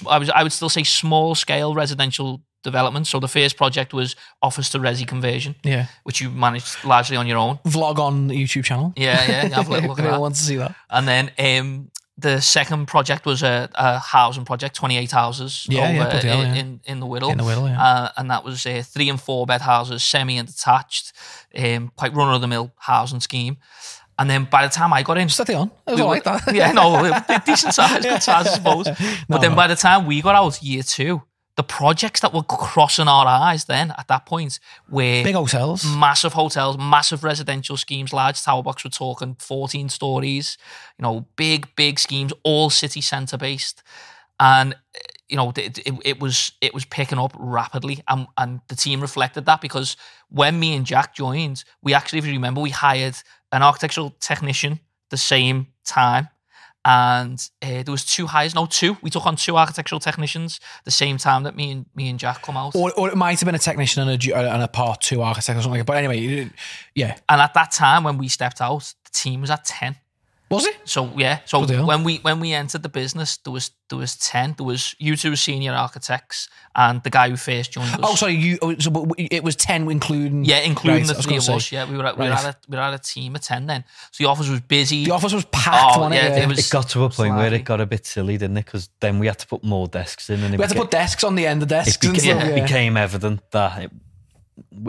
I 0.08 0.18
was 0.20 0.30
I 0.30 0.44
would 0.44 0.52
still 0.52 0.70
say 0.70 0.84
small 0.84 1.34
scale 1.34 1.74
residential 1.74 2.42
development. 2.64 3.08
So 3.08 3.20
the 3.20 3.28
first 3.28 3.58
project 3.58 3.94
was 3.94 4.16
office 4.42 4.70
to 4.70 4.80
resi 4.80 5.06
conversion, 5.08 5.56
Yeah. 5.64 5.86
which 6.04 6.22
you 6.22 6.30
managed 6.32 6.84
largely 6.84 7.18
on 7.18 7.28
your 7.28 7.38
own. 7.38 7.60
Vlog 7.66 8.00
on 8.00 8.28
the 8.28 8.36
YouTube 8.36 8.64
channel. 8.64 8.94
Yeah, 8.96 9.24
yeah, 9.30 9.48
have 9.56 9.68
a 9.70 9.72
look 9.88 10.00
at 10.00 10.06
that. 10.06 10.20
wants 10.20 10.40
to 10.40 10.46
see 10.46 10.56
that? 10.58 10.76
And 10.90 11.08
then 11.08 11.32
um, 11.38 11.92
the 12.18 12.40
second 12.42 12.88
project 12.88 13.26
was 13.26 13.44
a, 13.44 13.70
a 13.76 14.00
housing 14.00 14.46
project, 14.46 14.76
28 14.76 15.12
houses 15.12 15.66
Yeah, 15.70 15.92
yeah, 15.92 16.08
over 16.08 16.18
hell, 16.28 16.42
in, 16.42 16.48
yeah. 16.56 16.62
in, 16.62 16.80
in 16.86 17.00
the 17.00 17.06
Wirral. 17.08 17.32
In 17.32 17.38
the 17.38 17.44
Wirral, 17.44 17.70
yeah. 17.70 17.82
Uh, 17.84 18.10
and 18.18 18.30
that 18.30 18.44
was 18.44 18.66
uh, 18.66 18.82
three 18.86 19.10
and 19.10 19.20
four 19.20 19.46
bed 19.46 19.62
houses, 19.62 20.04
semi 20.04 20.38
and 20.38 20.48
detached, 20.48 21.12
um, 21.58 21.92
quite 21.96 22.14
run 22.16 22.34
of 22.34 22.42
the 22.42 22.48
mill 22.48 22.72
housing 22.78 23.20
scheme. 23.20 23.58
And 24.20 24.30
then 24.30 24.46
by 24.46 24.62
the 24.68 24.72
time 24.72 24.94
I 24.94 25.02
got 25.02 25.18
in, 25.18 25.28
Steady 25.28 25.56
on. 25.56 25.72
It 25.88 25.92
was 25.92 25.96
we 26.00 26.04
were- 26.04 26.10
like 26.10 26.24
that. 26.26 26.54
yeah, 26.54 26.72
no, 26.72 27.12
decent 27.46 27.74
size, 27.74 28.04
good 28.06 28.22
size, 28.22 28.46
I 28.48 28.52
suppose. 28.54 28.88
But 29.28 29.42
then 29.42 29.52
no. 29.52 29.56
by 29.58 29.66
the 29.68 29.76
time 29.76 30.06
we 30.06 30.22
got 30.22 30.36
out 30.36 30.62
year 30.62 30.84
two, 30.84 31.24
the 31.56 31.64
projects 31.64 32.22
that 32.22 32.34
were 32.34 32.44
crossing 32.44 33.08
our 33.08 33.28
eyes 33.28 33.66
then 33.66 33.94
at 33.98 34.08
that 34.08 34.26
point 34.26 34.60
were 34.90 35.24
Big 35.24 35.36
hotels. 35.36 35.86
massive 35.86 36.34
hotels, 36.34 36.78
massive 36.78 37.24
residential 37.24 37.78
schemes, 37.78 38.12
large 38.12 38.42
tower 38.42 38.64
blocks. 38.64 38.84
We're 38.84 38.90
talking 38.90 39.36
14 39.40 39.90
stories, 39.90 40.58
you 40.98 41.04
know, 41.04 41.28
big, 41.36 41.68
big 41.76 42.00
schemes, 42.00 42.34
all 42.44 42.70
city 42.70 43.02
centre 43.02 43.38
based. 43.38 43.84
And, 44.40 44.76
you 45.30 45.38
know, 45.38 45.52
it, 45.56 45.78
it, 45.80 45.94
it 46.04 46.20
was 46.20 46.54
it 46.60 46.74
was 46.74 46.86
picking 46.86 47.20
up 47.20 47.36
rapidly. 47.38 48.04
And, 48.08 48.28
and 48.38 48.62
the 48.68 48.76
team 48.76 49.00
reflected 49.00 49.46
that 49.46 49.62
because 49.62 49.96
when 50.30 50.60
me 50.60 50.76
and 50.76 50.86
Jack 50.86 51.14
joined, 51.14 51.64
we 51.84 51.94
actually, 51.94 52.20
if 52.20 52.26
you 52.26 52.34
remember, 52.34 52.62
we 52.62 52.72
hired 52.72 53.16
an 53.52 53.62
architectural 53.62 54.16
technician 54.20 54.80
the 55.12 55.18
same 55.18 55.68
time. 55.86 56.30
And 56.86 57.40
uh, 57.62 57.84
there 57.84 57.92
was 57.92 58.04
two 58.04 58.28
hires, 58.28 58.54
no, 58.54 58.66
two. 58.66 58.98
We 59.02 59.10
took 59.10 59.26
on 59.26 59.38
two 59.38 59.56
architectural 59.56 60.00
technicians 60.00 60.60
the 60.84 60.92
same 60.92 61.18
time 61.18 61.44
that 61.44 61.56
me 61.56 61.72
and 61.72 61.86
me 61.96 62.10
and 62.10 62.20
Jack 62.20 62.42
come 62.42 62.58
out. 62.58 62.76
Or, 62.76 62.92
or 62.94 63.10
it 63.10 63.16
might 63.16 63.40
have 63.40 63.46
been 63.46 63.56
a 63.56 63.60
technician 63.60 64.08
and 64.08 64.22
a, 64.26 64.36
and 64.36 64.62
a 64.64 64.68
part 64.68 65.02
two 65.02 65.22
architect 65.22 65.58
or 65.58 65.62
something 65.62 65.80
like 65.80 65.88
that. 65.88 65.92
But 65.94 65.98
anyway, 65.98 66.50
yeah. 66.94 67.18
And 67.30 67.42
at 67.42 67.54
that 67.54 67.72
time, 67.72 68.04
when 68.04 68.18
we 68.18 68.28
stepped 68.28 68.60
out, 68.60 68.94
the 69.06 69.12
team 69.12 69.42
was 69.42 69.50
at 69.50 69.64
ten. 69.64 69.96
Was 70.54 70.66
it? 70.66 70.78
So 70.86 71.12
yeah, 71.18 71.40
so 71.46 71.66
when 71.86 72.04
we 72.04 72.18
when 72.18 72.40
we 72.40 72.54
entered 72.54 72.84
the 72.84 72.90
business, 72.90 73.38
there 73.38 73.52
was 73.54 73.72
there 73.90 74.00
was 74.00 74.16
ten. 74.16 74.54
There 74.58 74.66
was 74.66 74.96
you 75.00 75.16
two 75.16 75.36
senior 75.36 75.74
architects 75.74 76.48
and 76.76 77.04
the 77.04 77.10
guy 77.10 77.30
who 77.30 77.36
first 77.36 77.72
joined 77.74 77.92
us. 77.94 78.00
Oh, 78.02 78.16
sorry. 78.16 78.34
You. 78.36 78.58
oh, 78.62 78.76
So 78.80 78.90
it 79.18 79.44
was 79.44 79.56
ten, 79.56 79.90
including. 79.92 80.46
yeah, 80.46 80.60
including 80.60 81.02
Right, 81.02 81.08
the 81.08 81.14
was 81.16 81.26
three 81.26 81.38
gonna 81.40 81.52
of 81.52 81.58
us. 81.58 81.72
Yeah, 81.72 81.90
we 81.90 81.98
were 81.98 82.06
at, 82.08 82.18
we, 82.18 82.26
were 82.26 82.32
at 82.34 82.46
a, 82.46 82.56
we 82.68 82.78
were 82.78 82.84
at 82.84 82.94
a 82.94 83.00
team 83.00 83.36
of 83.36 83.42
ten 83.42 83.66
then. 83.68 83.84
So 84.12 84.24
the 84.24 84.30
office 84.30 84.50
was 84.50 84.62
busy. 84.62 85.06
The 85.06 85.12
office 85.12 85.34
was 85.34 85.46
packed. 85.46 85.98
Oh, 85.98 86.02
wasn't 86.02 86.16
yeah, 86.16 86.36
it? 86.36 86.44
it 86.44 86.48
was- 86.48 86.60
It 86.60 86.70
got 86.72 86.90
to 86.90 87.04
a 87.04 87.10
point 87.10 87.36
where 87.36 87.54
it 87.54 87.64
got 87.66 87.80
a 87.82 87.86
bit 87.86 88.06
silly, 88.06 88.38
didn't 88.38 88.58
it? 88.58 88.66
Because 88.66 88.90
then 89.00 89.20
we 89.20 89.28
had 89.28 89.38
to 89.40 89.48
put 89.48 89.64
more 89.64 89.88
desks 89.88 90.30
in, 90.30 90.42
and 90.44 90.54
it, 90.54 90.58
We 90.58 90.64
had 90.64 90.70
to 90.72 90.76
beca- 90.76 90.82
put 90.82 90.92
desks 90.92 91.24
on 91.24 91.36
the 91.36 91.46
end 91.46 91.62
of 91.62 91.68
it, 91.68 91.76
desks 91.76 92.06
and 92.06 92.16
beca- 92.16 92.22
stuff. 92.22 92.44
it 92.44 92.62
became 92.64 92.98
evident 92.98 93.42
that 93.52 93.84
it, 93.84 93.92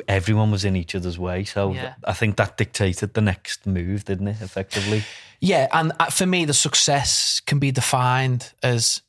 everyone 0.08 0.50
was 0.50 0.64
in 0.64 0.76
each 0.76 0.94
other's 0.94 1.18
way. 1.18 1.44
So 1.44 1.72
Yeah. 1.72 1.94
I 2.04 2.12
think 2.12 2.36
that 2.36 2.56
dictated 2.56 3.14
the 3.14 3.20
next 3.20 3.66
move, 3.66 4.04
didn't 4.04 4.28
it? 4.28 4.40
Effectively, 4.40 5.04
Yeah, 5.40 5.68
and 5.72 5.92
uh, 6.00 6.06
for 6.06 6.26
me, 6.26 6.44
the 6.44 6.54
success 6.54 7.40
can 7.44 7.58
be 7.58 7.70
defined 7.70 8.52
as 8.62 9.02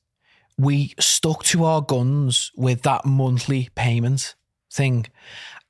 we 0.58 0.94
stuck 1.00 1.44
to 1.46 1.64
our 1.66 1.82
guns 1.82 2.52
with 2.56 2.82
that 2.84 3.06
monthly 3.06 3.70
payment 3.76 4.36
thing, 4.72 5.06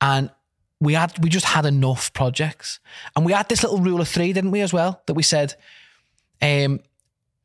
and 0.00 0.30
we 0.80 0.94
had 0.94 1.12
we 1.22 1.28
just 1.28 1.46
had 1.46 1.66
enough 1.66 2.12
projects, 2.12 2.80
and 3.14 3.24
we 3.24 3.32
had 3.32 3.48
this 3.48 3.62
little 3.62 3.78
rule 3.80 4.00
of 4.00 4.08
three, 4.08 4.32
didn't 4.32 4.50
we, 4.50 4.60
as 4.60 4.72
well? 4.72 5.02
That 5.06 5.14
we 5.14 5.22
said, 5.22 5.54
um, 6.42 6.80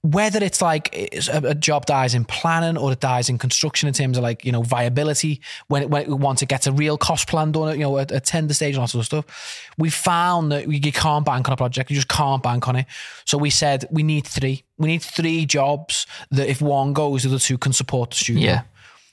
whether 0.04 0.44
it's 0.44 0.62
like 0.62 0.90
it's 0.94 1.28
a, 1.28 1.42
a 1.50 1.56
job 1.56 1.86
dies 1.86 2.16
in 2.16 2.26
planning 2.26 2.76
or 2.76 2.92
it 2.92 3.00
dies 3.00 3.30
in 3.30 3.38
construction 3.38 3.88
in 3.88 3.94
terms 3.94 4.18
of 4.18 4.24
like 4.24 4.44
you 4.44 4.52
know 4.52 4.64
viability 4.64 5.42
when 5.68 5.84
it, 5.84 5.90
when 5.90 6.02
it, 6.02 6.10
once 6.10 6.42
it 6.42 6.50
gets 6.50 6.66
a 6.66 6.72
real 6.72 6.98
cost 6.98 7.28
plan 7.28 7.52
done 7.52 7.78
you 7.78 7.84
know 7.84 7.98
at 8.00 8.12
a 8.12 8.20
tender 8.20 8.54
stage 8.54 8.74
and 8.74 8.82
all 8.82 8.88
sort 8.88 9.02
of 9.02 9.06
stuff 9.06 9.62
we 9.78 9.90
found 9.90 10.52
that 10.52 10.68
you 10.68 10.92
can't 10.92 11.26
bank 11.26 11.48
on 11.48 11.54
a 11.54 11.58
project. 11.58 11.90
You 11.90 11.96
just 11.96 12.08
can't 12.08 12.44
bank 12.44 12.68
on 12.68 12.76
it. 12.76 12.86
So 13.26 13.38
we 13.38 13.50
said 13.50 13.86
we 13.90 14.04
need 14.04 14.28
three. 14.28 14.64
We 14.78 14.88
need 14.88 15.02
three 15.02 15.46
jobs 15.46 16.06
that 16.32 16.50
if 16.50 16.62
one 16.62 16.94
goes 16.94 17.24
the 17.24 17.30
other 17.30 17.40
two 17.40 17.58
can 17.58 17.74
support 17.74 18.12
the 18.12 18.18
studio. 18.18 18.44
Yeah. 18.44 18.62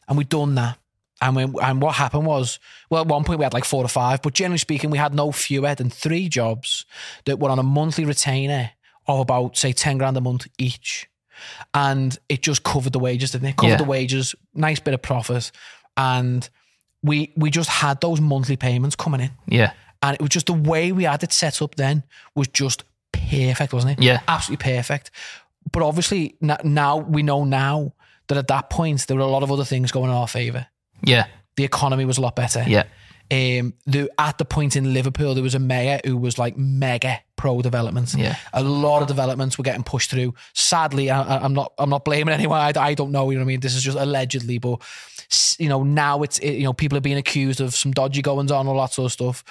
and 0.08 0.16
we've 0.18 0.28
done 0.28 0.54
that. 0.56 0.78
And 1.20 1.34
when, 1.34 1.54
and 1.60 1.82
what 1.82 1.96
happened 1.96 2.26
was, 2.26 2.60
well, 2.90 3.02
at 3.02 3.08
one 3.08 3.24
point 3.24 3.40
we 3.40 3.44
had 3.44 3.52
like 3.52 3.64
four 3.64 3.84
or 3.84 3.88
five, 3.88 4.22
but 4.22 4.34
generally 4.34 4.58
speaking, 4.58 4.90
we 4.90 4.98
had 4.98 5.12
no 5.12 5.32
fewer 5.32 5.74
than 5.74 5.90
three 5.90 6.28
jobs 6.28 6.86
that 7.24 7.40
were 7.40 7.50
on 7.50 7.58
a 7.58 7.64
monthly 7.64 8.04
retainer 8.04 8.70
of 9.08 9.18
about 9.20 9.56
say 9.56 9.72
ten 9.72 9.98
grand 9.98 10.16
a 10.16 10.20
month 10.20 10.46
each, 10.58 11.08
and 11.74 12.16
it 12.28 12.42
just 12.42 12.62
covered 12.62 12.92
the 12.92 12.98
wages, 12.98 13.32
didn't 13.32 13.48
it? 13.48 13.56
Covered 13.56 13.72
Yeah. 13.72 13.76
the 13.78 13.84
wages, 13.84 14.34
nice 14.54 14.80
bit 14.80 14.94
of 14.94 15.02
profit, 15.02 15.50
and 15.96 16.48
we 17.02 17.32
we 17.36 17.50
just 17.50 17.68
had 17.70 18.00
those 18.00 18.20
monthly 18.20 18.56
payments 18.56 18.94
coming 18.96 19.20
in, 19.20 19.30
yeah, 19.46 19.72
and 20.02 20.14
it 20.14 20.20
was 20.20 20.30
just 20.30 20.46
the 20.46 20.52
way 20.52 20.92
we 20.92 21.04
had 21.04 21.22
it 21.22 21.32
set 21.32 21.60
up. 21.62 21.74
Then 21.76 22.02
was 22.34 22.48
just 22.48 22.84
perfect, 23.12 23.72
wasn't 23.72 23.98
it? 23.98 24.02
Yeah. 24.04 24.20
absolutely 24.28 24.62
perfect. 24.72 25.10
But 25.72 25.82
obviously 25.82 26.34
now 26.40 26.96
we 26.98 27.22
know 27.22 27.44
now 27.44 27.92
that 28.28 28.38
at 28.38 28.48
that 28.48 28.70
point 28.70 29.06
there 29.06 29.16
were 29.16 29.22
a 29.22 29.26
lot 29.28 29.42
of 29.42 29.50
other 29.52 29.64
things 29.64 29.90
going 29.92 30.10
in 30.10 30.16
our 30.16 30.28
favour 30.28 30.66
yeah, 31.02 31.26
the 31.56 31.64
economy 31.64 32.04
was 32.04 32.16
a 32.18 32.20
lot 32.20 32.34
better. 32.36 32.64
yeah, 32.66 32.84
Um, 33.30 33.74
the, 33.86 34.10
at 34.18 34.38
the 34.38 34.46
point 34.46 34.74
in 34.74 34.94
Liverpool, 34.94 35.34
there 35.34 35.42
was 35.42 35.54
a 35.54 35.58
mayor 35.58 36.00
who 36.04 36.16
was 36.16 36.38
like 36.38 36.56
mega 36.56 37.20
pro 37.36 37.60
development. 37.60 38.14
Yeah. 38.14 38.36
a 38.52 38.62
lot 38.62 39.02
of 39.02 39.08
developments 39.08 39.58
were 39.58 39.64
getting 39.64 39.84
pushed 39.84 40.10
through. 40.10 40.34
Sadly, 40.54 41.10
I, 41.10 41.38
I'm 41.38 41.52
not. 41.52 41.72
I'm 41.78 41.90
not 41.90 42.04
blaming 42.04 42.34
anyone. 42.34 42.58
I, 42.60 42.72
I 42.80 42.94
don't 42.94 43.12
know. 43.12 43.30
You 43.30 43.38
know 43.38 43.44
what 43.44 43.48
I 43.48 43.52
mean? 43.52 43.60
This 43.60 43.74
is 43.74 43.82
just 43.82 43.98
allegedly, 43.98 44.58
but 44.58 44.80
you 45.58 45.68
know 45.68 45.82
now 45.82 46.22
it's 46.22 46.38
it, 46.38 46.52
you 46.52 46.64
know 46.64 46.72
people 46.72 46.96
are 46.96 47.02
being 47.02 47.18
accused 47.18 47.60
of 47.60 47.74
some 47.74 47.92
dodgy 47.92 48.22
goings 48.22 48.50
on, 48.50 48.66
all 48.66 48.80
that 48.80 48.92
sort 48.92 49.06
of 49.06 49.12
stuff. 49.12 49.44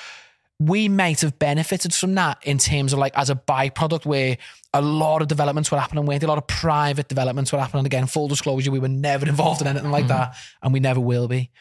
We 0.59 0.89
might 0.89 1.21
have 1.21 1.37
benefited 1.37 1.93
from 1.93 2.15
that 2.15 2.39
in 2.43 2.57
terms 2.57 2.91
of 2.91 2.97
like 2.97 3.15
as 3.15 3.29
a 3.29 3.35
byproduct 3.35 4.07
where 4.07 4.37
a 4.73 4.81
lot 4.81 5.21
of 5.21 5.27
developments 5.27 5.71
were 5.71 5.79
happening, 5.79 6.07
weren't 6.07 6.23
a 6.23 6.27
lot 6.27 6.39
of 6.39 6.47
private 6.47 7.07
developments 7.07 7.53
were 7.53 7.59
happening. 7.59 7.85
Again, 7.85 8.07
full 8.07 8.27
disclosure, 8.27 8.71
we 8.71 8.79
were 8.79 8.87
never 8.87 9.25
involved 9.29 9.61
in 9.61 9.67
anything 9.67 9.91
like 9.91 10.07
that, 10.07 10.35
and 10.63 10.73
we 10.73 10.79
never 10.79 10.99
will 10.99 11.27
be. 11.27 11.51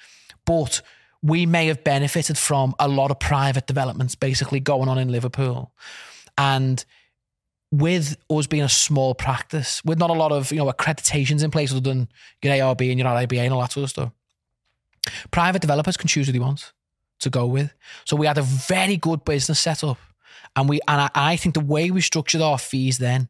But 0.46 0.80
we 1.26 1.44
may 1.44 1.66
have 1.66 1.82
benefited 1.82 2.38
from 2.38 2.74
a 2.78 2.86
lot 2.86 3.10
of 3.10 3.18
private 3.18 3.66
developments 3.66 4.14
basically 4.14 4.60
going 4.60 4.88
on 4.88 4.96
in 4.96 5.10
Liverpool. 5.10 5.72
And 6.38 6.84
with 7.72 8.16
us 8.30 8.46
being 8.46 8.62
a 8.62 8.68
small 8.68 9.14
practice, 9.14 9.84
with 9.84 9.98
not 9.98 10.10
a 10.10 10.14
lot 10.14 10.30
of 10.30 10.52
you 10.52 10.58
know 10.58 10.70
accreditations 10.70 11.42
in 11.42 11.50
place 11.50 11.72
other 11.72 11.80
than 11.80 12.08
your 12.42 12.54
ARB 12.54 12.90
and 12.90 12.98
your 12.98 13.08
RIBA 13.08 13.38
and 13.38 13.52
all 13.52 13.60
that 13.60 13.72
sort 13.72 13.84
of 13.84 13.90
stuff, 13.90 14.12
private 15.32 15.60
developers 15.60 15.96
can 15.96 16.06
choose 16.06 16.26
who 16.26 16.32
they 16.32 16.38
want 16.38 16.72
to 17.18 17.30
go 17.30 17.46
with. 17.46 17.74
So 18.04 18.14
we 18.14 18.26
had 18.26 18.38
a 18.38 18.42
very 18.42 18.96
good 18.96 19.24
business 19.24 19.58
setup, 19.58 19.98
and 20.54 20.68
we 20.68 20.80
and 20.86 21.00
I, 21.00 21.10
I 21.14 21.36
think 21.36 21.54
the 21.54 21.60
way 21.60 21.90
we 21.90 22.00
structured 22.02 22.40
our 22.40 22.58
fees 22.58 22.98
then 22.98 23.28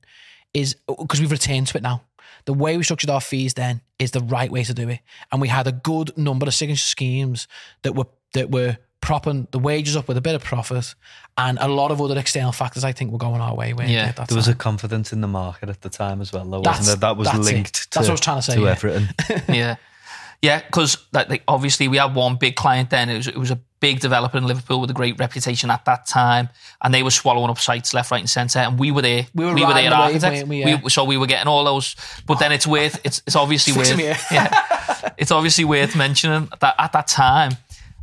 is 0.52 0.76
because 0.86 1.20
we've 1.20 1.30
returned 1.30 1.68
to 1.68 1.78
it 1.78 1.82
now. 1.82 2.02
The 2.46 2.54
way 2.54 2.76
we 2.76 2.82
structured 2.82 3.10
our 3.10 3.20
fees 3.20 3.54
then 3.54 3.80
is 3.98 4.10
the 4.12 4.20
right 4.20 4.50
way 4.50 4.64
to 4.64 4.74
do 4.74 4.88
it, 4.88 5.00
and 5.30 5.40
we 5.40 5.48
had 5.48 5.66
a 5.66 5.72
good 5.72 6.16
number 6.16 6.46
of 6.46 6.54
signature 6.54 6.80
schemes 6.80 7.46
that 7.82 7.94
were 7.94 8.06
that 8.32 8.50
were 8.50 8.78
propping 9.00 9.46
the 9.52 9.58
wages 9.58 9.94
up 9.96 10.08
with 10.08 10.16
a 10.16 10.20
bit 10.20 10.34
of 10.34 10.42
profit, 10.42 10.94
and 11.38 11.58
a 11.60 11.68
lot 11.68 11.90
of 11.90 12.00
other 12.00 12.18
external 12.18 12.52
factors. 12.52 12.84
I 12.84 12.92
think 12.92 13.12
were 13.12 13.18
going 13.18 13.40
our 13.40 13.54
way. 13.54 13.74
Yeah, 13.86 14.12
that 14.12 14.28
There 14.28 14.36
was 14.36 14.48
a 14.48 14.54
confidence 14.54 15.12
in 15.12 15.20
the 15.20 15.28
market 15.28 15.68
at 15.68 15.80
the 15.82 15.88
time 15.88 16.20
as 16.20 16.32
well, 16.32 16.44
though, 16.44 16.60
wasn't 16.60 16.86
there? 16.86 16.96
That 16.96 17.16
was 17.16 17.28
that's 17.28 17.38
it. 17.38 17.52
linked 17.52 17.90
That's 17.92 18.08
what 18.08 18.10
I 18.10 18.12
was 18.12 18.20
trying 18.20 18.38
to 18.38 18.42
say, 18.42 18.54
to 18.56 18.62
yeah. 18.62 18.70
everything. 18.70 19.08
yeah, 19.54 19.76
yeah. 20.42 20.60
Because 20.60 20.98
like, 21.12 21.28
like, 21.28 21.42
obviously 21.48 21.88
we 21.88 21.96
had 21.96 22.14
one 22.14 22.36
big 22.36 22.56
client 22.56 22.90
then. 22.90 23.08
It 23.08 23.16
was 23.16 23.28
it 23.28 23.36
was 23.36 23.50
a 23.50 23.60
big 23.80 24.00
developer 24.00 24.38
in 24.38 24.46
Liverpool 24.46 24.80
with 24.80 24.90
a 24.90 24.94
great 24.94 25.18
reputation 25.18 25.70
at 25.70 25.84
that 25.84 26.06
time, 26.06 26.48
and 26.82 26.92
they 26.92 27.02
were 27.02 27.10
swallowing 27.10 27.50
up 27.50 27.58
sites 27.58 27.94
left, 27.94 28.10
right, 28.10 28.20
and 28.20 28.30
centre. 28.30 28.58
And 28.58 28.78
we 28.78 28.90
were 28.90 29.02
there. 29.02 29.26
We 29.34 29.44
were 29.44 29.54
we 29.54 29.64
were 29.64 29.74
there, 29.74 29.90
the 29.90 29.96
architect. 29.96 30.48
weren't 30.48 30.84
we? 30.84 30.90
So 30.90 31.04
we 31.04 31.16
were 31.16 31.26
getting 31.26 31.48
all 31.48 31.64
those. 31.64 31.96
But 32.26 32.38
then 32.38 32.52
it's 32.52 32.66
worth. 32.66 33.00
It's 33.04 33.22
it's 33.26 33.36
obviously 33.36 33.72
worth. 33.76 33.98
yeah, 34.30 35.14
it's 35.18 35.30
obviously 35.30 35.64
worth 35.64 35.96
mentioning 35.96 36.48
that 36.60 36.74
at 36.78 36.92
that 36.92 37.06
time. 37.06 37.52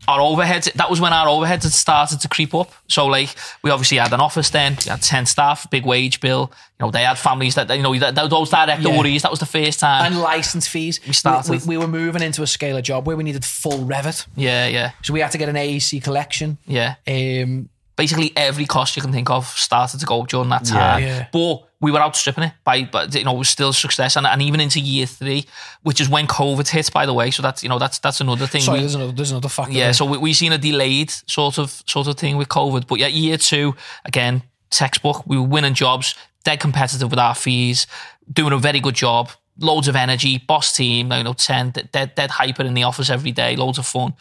Our 0.08 0.20
overheads, 0.20 0.72
that 0.74 0.90
was 0.90 1.00
when 1.00 1.14
our 1.14 1.28
overheads 1.28 1.64
had 1.64 1.72
started 1.72 2.20
to 2.22 2.28
creep 2.28 2.54
up. 2.54 2.72
So, 2.88 3.06
like, 3.06 3.30
we 3.64 3.70
obviously 3.72 3.98
had 3.98 4.12
an 4.14 4.20
office 4.20 4.50
then, 4.50 4.78
we 4.86 4.90
had 4.90 5.02
10 5.02 5.26
staff, 5.26 5.70
big 5.70 5.86
wage 5.86 6.20
bill. 6.20 6.52
You 6.80 6.86
know, 6.88 6.92
they 6.92 7.04
had 7.04 7.18
families 7.18 7.56
that, 7.56 7.70
you 7.76 7.82
know, 7.84 7.98
that, 8.00 8.16
those 8.16 8.50
director 8.50 8.90
Yeah. 8.90 8.98
worries. 8.98 9.22
That 9.22 9.32
was 9.32 9.40
the 9.40 9.46
first 9.46 9.80
time. 9.80 10.06
and 10.12 10.22
license 10.22 10.68
fees. 10.68 11.00
We 11.08 11.14
started- 11.14 11.50
We, 11.52 11.58
we 11.66 11.78
were 11.78 11.88
moving 11.88 12.22
into 12.22 12.44
a 12.44 12.48
scale 12.48 12.76
of 12.78 12.84
job 12.84 13.08
where 13.08 13.16
we 13.16 13.24
needed 13.24 13.46
full 13.46 13.80
Revit, 13.86 14.26
yeah, 14.36 14.68
yeah, 14.68 14.92
so 15.04 15.14
we 15.14 15.20
had 15.22 15.32
to 15.32 15.38
get 15.38 15.50
an 15.50 15.56
AEC 15.56 16.02
collection. 16.04 16.58
yeah. 16.68 16.96
Um, 17.08 17.70
basically 17.96 18.34
every 18.36 18.66
cost 18.66 18.96
you 18.96 19.02
can 19.04 19.12
think 19.12 19.30
of 19.30 19.46
started 19.48 20.00
to 20.00 20.06
go 20.06 20.22
up 20.22 20.28
during 20.28 20.50
that 20.50 20.66
time. 20.66 21.04
Yeah. 21.04 21.28
But 21.32 21.60
we 21.84 21.92
were 21.92 22.00
outstripping 22.00 22.46
it 22.46 22.54
by, 22.64 22.86
but 22.96 23.14
you 23.14 23.24
know, 23.26 23.36
it 23.36 23.38
was 23.38 23.50
still 23.50 23.74
success, 23.74 24.16
and, 24.16 24.26
and 24.26 24.42
even 24.42 24.60
into 24.60 24.80
year 24.80 25.06
three, 25.06 25.46
which 25.84 26.00
is 26.02 26.08
when 26.10 26.26
COVID 26.28 26.68
hit, 26.68 26.92
by 26.94 27.06
the 27.06 27.14
way. 27.14 27.30
So 27.30 27.42
that's 27.44 27.62
you 27.64 27.70
know 27.70 27.78
that's 27.78 28.00
that's 28.00 28.22
another 28.22 28.48
thing. 28.48 28.62
sorry, 28.62 28.78
We- 28.78 28.84
there's 28.84 28.96
another 28.96 29.12
there's 29.12 29.32
another 29.32 29.50
factor. 29.50 29.74
yeah, 29.74 29.86
there. 29.88 29.94
so 29.94 30.06
we 30.06 30.18
we 30.18 30.34
seen 30.34 30.54
a 30.54 30.58
delayed 30.58 31.12
sort 31.38 31.58
of 31.60 31.84
sort 31.86 32.08
of 32.08 32.16
thing 32.18 32.38
with 32.38 32.48
COVID, 32.50 32.88
but 32.88 32.98
yeah, 33.00 33.08
year 33.08 33.38
two 33.38 33.76
again, 34.06 34.44
textbook. 34.70 35.28
We 35.28 35.38
were 35.38 35.48
winning 35.56 35.74
jobs, 35.76 36.16
dead 36.46 36.60
competitive 36.62 37.10
with 37.12 37.20
our 37.20 37.36
fees, 37.36 37.86
doing 38.32 38.54
a 38.54 38.58
very 38.58 38.80
good 38.80 38.96
job. 38.96 39.30
Loads 39.60 39.88
of 39.88 39.96
energy, 39.96 40.40
boss 40.40 40.76
team, 40.76 41.12
you 41.12 41.24
know, 41.24 41.34
ten 41.34 41.72
dead 41.72 42.16
dead 42.16 42.32
hyper 42.32 42.64
in 42.64 42.74
the 42.74 42.84
office 42.84 43.10
every 43.10 43.32
day, 43.32 43.56
loads 43.56 43.78
of 43.78 43.86
fun. 43.86 44.14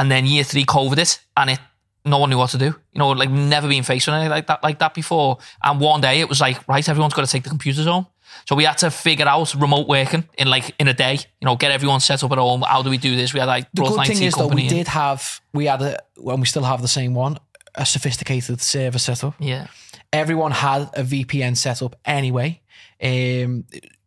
And 0.00 0.10
then 0.10 0.26
year 0.26 0.44
three, 0.44 0.64
COVID 0.64 0.98
it, 0.98 1.20
and 1.36 1.50
it 1.50 1.58
no 2.08 2.18
one 2.18 2.30
knew 2.30 2.38
what 2.38 2.50
to 2.50 2.58
do. 2.58 2.66
You 2.66 2.98
know, 2.98 3.10
like 3.10 3.30
never 3.30 3.68
been 3.68 3.82
faced 3.82 4.06
with 4.06 4.14
anything 4.14 4.30
like 4.30 4.46
that 4.46 4.62
like 4.62 4.78
that 4.78 4.94
before. 4.94 5.38
And 5.62 5.80
one 5.80 6.00
day 6.00 6.20
it 6.20 6.28
was 6.28 6.40
like, 6.40 6.66
right, 6.68 6.86
everyone's 6.88 7.14
got 7.14 7.24
to 7.24 7.30
take 7.30 7.44
the 7.44 7.50
computers 7.50 7.86
home. 7.86 8.06
So 8.46 8.54
we 8.54 8.64
had 8.64 8.78
to 8.78 8.90
figure 8.90 9.26
out 9.26 9.54
remote 9.54 9.88
working 9.88 10.24
in 10.36 10.48
like 10.48 10.74
in 10.78 10.88
a 10.88 10.94
day. 10.94 11.18
You 11.40 11.46
know, 11.46 11.56
get 11.56 11.70
everyone 11.70 12.00
set 12.00 12.22
up 12.22 12.32
at 12.32 12.38
home. 12.38 12.62
How 12.62 12.82
do 12.82 12.90
we 12.90 12.98
do 12.98 13.16
this? 13.16 13.32
We 13.32 13.40
had 13.40 13.46
like 13.46 13.68
the 13.72 13.82
good 13.82 14.06
thing 14.06 14.22
is 14.22 14.34
though, 14.34 14.48
we 14.48 14.62
in. 14.62 14.68
did 14.68 14.88
have 14.88 15.40
we 15.52 15.66
had 15.66 15.82
a 15.82 15.98
and 16.16 16.40
we 16.40 16.46
still 16.46 16.64
have 16.64 16.82
the 16.82 16.88
same 16.88 17.14
one, 17.14 17.38
a 17.74 17.86
sophisticated 17.86 18.60
server 18.60 18.98
setup. 18.98 19.34
Yeah. 19.38 19.66
Everyone 20.12 20.52
had 20.52 20.82
a 20.94 21.02
VPN 21.02 21.56
setup 21.56 21.96
anyway. 22.04 22.60
Um, 23.02 23.64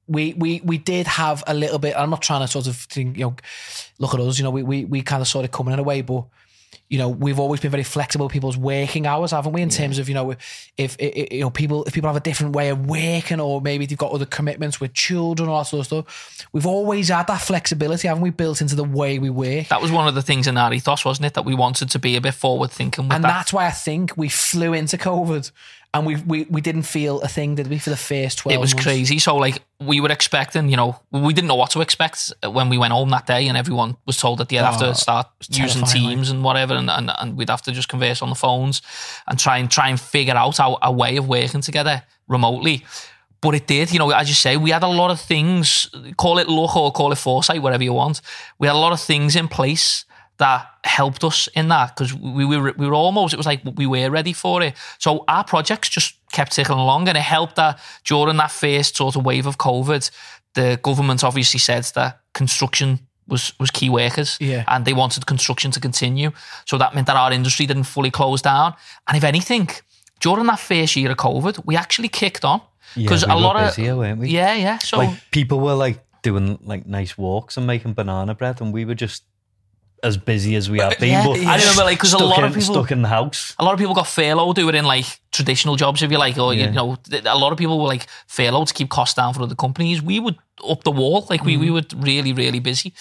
we 0.07 0.33
we 0.33 0.61
we 0.63 0.77
did 0.77 1.07
have 1.07 1.43
a 1.47 1.53
little 1.53 1.79
bit. 1.79 1.95
I'm 1.95 2.09
not 2.09 2.21
trying 2.21 2.41
to 2.41 2.47
sort 2.47 2.67
of 2.67 2.75
think, 2.75 3.17
you 3.17 3.25
know, 3.25 3.35
look 3.99 4.13
at 4.13 4.19
us. 4.19 4.37
You 4.37 4.43
know, 4.43 4.51
we 4.51 4.63
we 4.63 4.85
we 4.85 5.01
kind 5.01 5.21
of 5.21 5.27
sort 5.27 5.45
of 5.45 5.51
coming 5.51 5.73
in 5.73 5.79
a 5.79 5.83
way, 5.83 6.01
but 6.01 6.25
you 6.91 6.97
know, 6.97 7.07
we've 7.07 7.39
always 7.39 7.61
been 7.61 7.71
very 7.71 7.85
flexible 7.85 8.25
with 8.25 8.33
people's 8.33 8.57
working 8.57 9.07
hours, 9.07 9.31
haven't 9.31 9.53
we? 9.53 9.61
In 9.61 9.69
terms 9.69 9.97
of 9.97 10.09
you 10.09 10.13
know, 10.13 10.31
if, 10.31 10.97
if 10.99 11.31
you 11.31 11.39
know 11.39 11.49
people 11.49 11.85
if 11.85 11.93
people 11.93 12.09
have 12.09 12.17
a 12.17 12.19
different 12.19 12.53
way 12.53 12.67
of 12.67 12.85
working, 12.85 13.39
or 13.39 13.61
maybe 13.61 13.85
they've 13.85 13.97
got 13.97 14.11
other 14.11 14.25
commitments 14.25 14.81
with 14.81 14.93
children 14.93 15.47
or 15.47 15.59
that 15.59 15.67
sort 15.67 15.79
of 15.79 15.85
stuff. 15.85 16.47
We've 16.51 16.65
always 16.65 17.07
had 17.07 17.27
that 17.27 17.39
flexibility, 17.39 18.09
haven't 18.09 18.23
we? 18.23 18.29
Built 18.29 18.59
into 18.59 18.75
the 18.75 18.83
way 18.83 19.19
we 19.19 19.29
work. 19.29 19.69
That 19.69 19.81
was 19.81 19.89
one 19.89 20.09
of 20.09 20.15
the 20.15 20.21
things 20.21 20.47
in 20.47 20.57
our 20.57 20.73
ethos, 20.73 21.05
wasn't 21.05 21.27
it? 21.27 21.35
That 21.35 21.45
we 21.45 21.55
wanted 21.55 21.89
to 21.91 21.97
be 21.97 22.17
a 22.17 22.21
bit 22.21 22.33
forward 22.33 22.71
thinking 22.71 23.05
and 23.05 23.23
that. 23.23 23.27
that's 23.29 23.53
why 23.53 23.67
I 23.67 23.71
think 23.71 24.17
we 24.17 24.27
flew 24.27 24.73
into 24.73 24.97
COVID, 24.97 25.49
and 25.93 26.05
we 26.05 26.15
we 26.15 26.45
we 26.49 26.61
didn't 26.61 26.83
feel 26.83 27.19
a 27.21 27.27
thing, 27.27 27.55
did 27.55 27.67
we? 27.67 27.77
For 27.77 27.89
the 27.89 27.97
first 27.97 28.37
twelve, 28.39 28.55
it 28.55 28.59
was 28.61 28.73
months? 28.73 28.83
crazy. 28.85 29.19
So 29.19 29.35
like 29.35 29.61
we 29.79 29.99
were 29.99 30.11
expecting, 30.11 30.69
you 30.69 30.77
know, 30.77 30.99
we 31.11 31.33
didn't 31.33 31.47
know 31.49 31.55
what 31.55 31.71
to 31.71 31.81
expect 31.81 32.31
when 32.49 32.69
we 32.69 32.77
went 32.77 32.93
home 32.93 33.09
that 33.09 33.25
day, 33.27 33.47
and 33.47 33.57
everyone 33.57 33.97
was 34.05 34.17
told 34.17 34.39
that 34.39 34.47
they'd 34.49 34.57
have 34.57 34.81
Oh, 34.81 34.91
to 34.91 34.95
start 34.95 35.27
using 35.49 35.83
Teams 35.83 36.29
and 36.29 36.43
whatever, 36.43 36.75
and, 36.75 36.89
and 36.89 37.11
and 37.19 37.35
we'd 37.37 37.49
have 37.49 37.61
to 37.63 37.71
just 37.71 37.89
converse 37.89 38.21
on 38.21 38.29
the 38.29 38.35
phones 38.35 38.81
and 39.27 39.37
try 39.37 39.57
and 39.57 39.69
try 39.69 39.89
and 39.89 39.99
figure 39.99 40.35
out 40.35 40.59
our, 40.59 40.77
a 40.81 40.91
way 40.91 41.17
of 41.17 41.27
working 41.27 41.61
together 41.61 42.03
remotely. 42.27 42.85
But 43.41 43.55
it 43.55 43.65
did, 43.67 43.91
you 43.91 43.97
know, 43.99 44.11
as 44.11 44.29
you 44.29 44.35
say, 44.35 44.55
we 44.55 44.69
had 44.69 44.83
a 44.83 44.87
lot 44.87 45.09
of 45.09 45.19
things, 45.19 45.89
call 46.15 46.37
it 46.37 46.47
luck 46.47 46.75
or 46.77 46.91
call 46.91 47.11
it 47.11 47.17
foresight, 47.17 47.61
whatever 47.61 47.83
you 47.83 47.91
want. 47.93 48.21
We 48.59 48.67
had 48.67 48.75
a 48.75 48.79
lot 48.79 48.93
of 48.93 49.01
things 49.01 49.35
in 49.35 49.47
place 49.47 50.05
that 50.41 50.61
helped 50.83 51.23
us 51.23 51.49
in 51.53 51.67
that 51.69 51.87
because 51.95 52.13
we 52.13 52.43
were 52.45 52.73
we 52.77 52.87
were 52.87 52.93
almost 53.05 53.33
it 53.33 53.37
was 53.37 53.45
like 53.51 53.61
we 53.77 53.85
were 53.87 54.09
ready 54.11 54.33
for 54.33 54.61
it. 54.63 54.73
So 54.99 55.23
our 55.27 55.43
projects 55.43 55.89
just 55.95 56.15
kept 56.31 56.51
ticking 56.55 56.75
along, 56.79 57.07
and 57.09 57.17
it 57.17 57.23
helped 57.23 57.55
that 57.55 57.79
during 58.03 58.37
that 58.37 58.51
first 58.51 58.95
sort 58.97 59.15
of 59.15 59.23
wave 59.25 59.47
of 59.47 59.57
COVID, 59.57 60.11
the 60.53 60.77
government 60.81 61.23
obviously 61.23 61.59
said 61.59 61.83
that 61.95 62.19
construction 62.33 62.99
was 63.27 63.53
was 63.59 63.71
key 63.71 63.89
workers, 63.89 64.37
Yeah. 64.39 64.63
and 64.67 64.85
they 64.85 64.93
wanted 64.93 65.25
construction 65.25 65.71
to 65.71 65.79
continue. 65.79 66.31
So 66.65 66.77
that 66.77 66.93
meant 66.93 67.07
that 67.07 67.15
our 67.17 67.31
industry 67.33 67.65
didn't 67.65 67.87
fully 67.87 68.11
close 68.11 68.41
down, 68.43 68.73
and 69.07 69.17
if 69.17 69.23
anything. 69.23 69.69
During 70.23 70.45
that 70.47 70.59
first 70.59 70.95
year 70.95 71.11
of 71.11 71.17
COVID, 71.17 71.65
we 71.65 71.75
actually 71.77 72.09
kicked 72.09 72.45
on 72.45 72.59
Yeah, 72.95 73.05
because 73.09 73.25
we 73.25 73.33
a 73.33 73.35
lot 73.35 73.55
busier, 73.57 73.91
of 73.93 73.97
weren't 73.97 74.19
we? 74.19 74.27
yeah, 74.29 74.53
yeah. 74.57 74.77
So 74.79 74.97
Like 74.99 75.17
people 75.31 75.57
were 75.59 75.73
like 75.87 75.99
doing 76.23 76.59
like 76.71 76.85
nice 76.85 77.17
walks 77.17 77.57
and 77.57 77.65
making 77.65 77.93
banana 77.95 78.33
bread, 78.35 78.61
and 78.61 78.73
we 78.73 78.85
were 78.85 78.99
just 79.01 79.23
as 80.03 80.17
busy 80.17 80.55
as 80.55 80.69
we 80.69 80.79
have 80.79 80.97
been. 80.99 81.09
yeah, 81.09 81.25
but 81.25 81.37
I 81.39 81.57
remember, 81.57 81.83
like, 81.83 81.99
'cause 81.99 82.13
a 82.13 82.17
stuck 82.17 82.29
lot 82.29 82.39
in, 82.39 82.45
of 82.45 82.53
people- 82.55 82.73
stuck 82.75 82.91
in 82.91 83.01
the 83.03 83.07
house. 83.07 83.53
a 83.59 83.63
lot 83.63 83.73
of 83.73 83.79
people 83.79 83.93
got 83.93 84.07
furloughed 84.07 84.57
who 84.57 84.65
were 84.65 84.73
in 84.75 84.85
like 84.85 85.05
traditional 85.31 85.75
jobs, 85.75 86.01
if 86.01 86.09
you 86.11 86.17
like, 86.17 86.37
or 86.39 86.53
Yeah. 86.53 86.65
you 86.65 86.71
know, 86.71 86.97
a 87.25 87.37
lot 87.37 87.51
of 87.51 87.57
people 87.59 87.79
were 87.79 87.87
like 87.87 88.07
furloughed 88.27 88.67
to 88.69 88.73
keep 88.73 88.89
costs 88.89 89.13
down 89.15 89.33
for 89.33 89.43
other 89.43 89.55
companies. 89.55 90.01
We 90.01 90.19
would 90.19 90.37
up 90.67 90.83
the 90.83 90.91
wall, 90.91 91.27
like 91.29 91.43
we 91.43 91.55
we 91.57 91.67
Mm-hmm. 91.67 91.99
were 91.99 92.05
really 92.05 92.33
really 92.33 92.59
busy. 92.59 92.93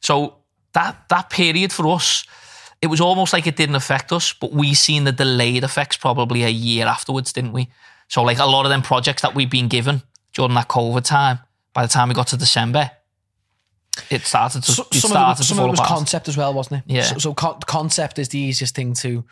So 0.00 0.34
that 0.72 1.08
that 1.08 1.30
period 1.30 1.72
for 1.72 1.86
us, 1.94 2.24
it 2.82 2.88
was 2.88 3.00
almost 3.00 3.32
like 3.32 3.46
it 3.46 3.56
didn't 3.56 3.76
affect 3.76 4.10
us, 4.12 4.32
but 4.32 4.52
we 4.52 4.74
seen 4.74 5.04
the 5.04 5.12
delayed 5.12 5.62
effects 5.64 5.96
probably 5.96 6.42
a 6.44 6.48
year 6.48 6.86
afterwards, 6.86 7.32
didn't 7.32 7.52
we? 7.52 7.68
So 8.08 8.22
like 8.22 8.38
a 8.40 8.46
lot 8.46 8.66
of 8.66 8.70
them 8.70 8.82
projects 8.82 9.22
that 9.22 9.34
we've 9.36 9.50
been 9.50 9.68
given 9.68 10.02
during 10.34 10.54
that 10.54 10.68
COVID 10.68 11.04
time, 11.04 11.38
by 11.74 11.82
the 11.82 11.88
time 11.92 12.08
we 12.08 12.14
got 12.14 12.26
to 12.28 12.36
December, 12.36 12.90
it 14.10 14.22
started 14.22 14.62
to 14.64 14.72
So- 14.72 14.86
it 14.90 14.94
some 14.94 15.10
started 15.10 15.32
of 15.32 15.36
it, 15.38 15.42
to 15.42 15.48
some 15.48 15.58
of 15.58 15.66
it 15.66 15.70
was 15.70 15.80
apart. 15.80 15.96
concept 15.98 16.28
as 16.28 16.36
well, 16.36 16.52
wasn't 16.54 16.84
it? 16.86 16.92
Yeah. 16.92 17.02
So, 17.02 17.18
so 17.18 17.34
con- 17.34 17.60
concept 17.66 18.18
is 18.18 18.28
the 18.28 18.38
easiest 18.38 18.74
thing 18.74 18.94
to 18.94 19.24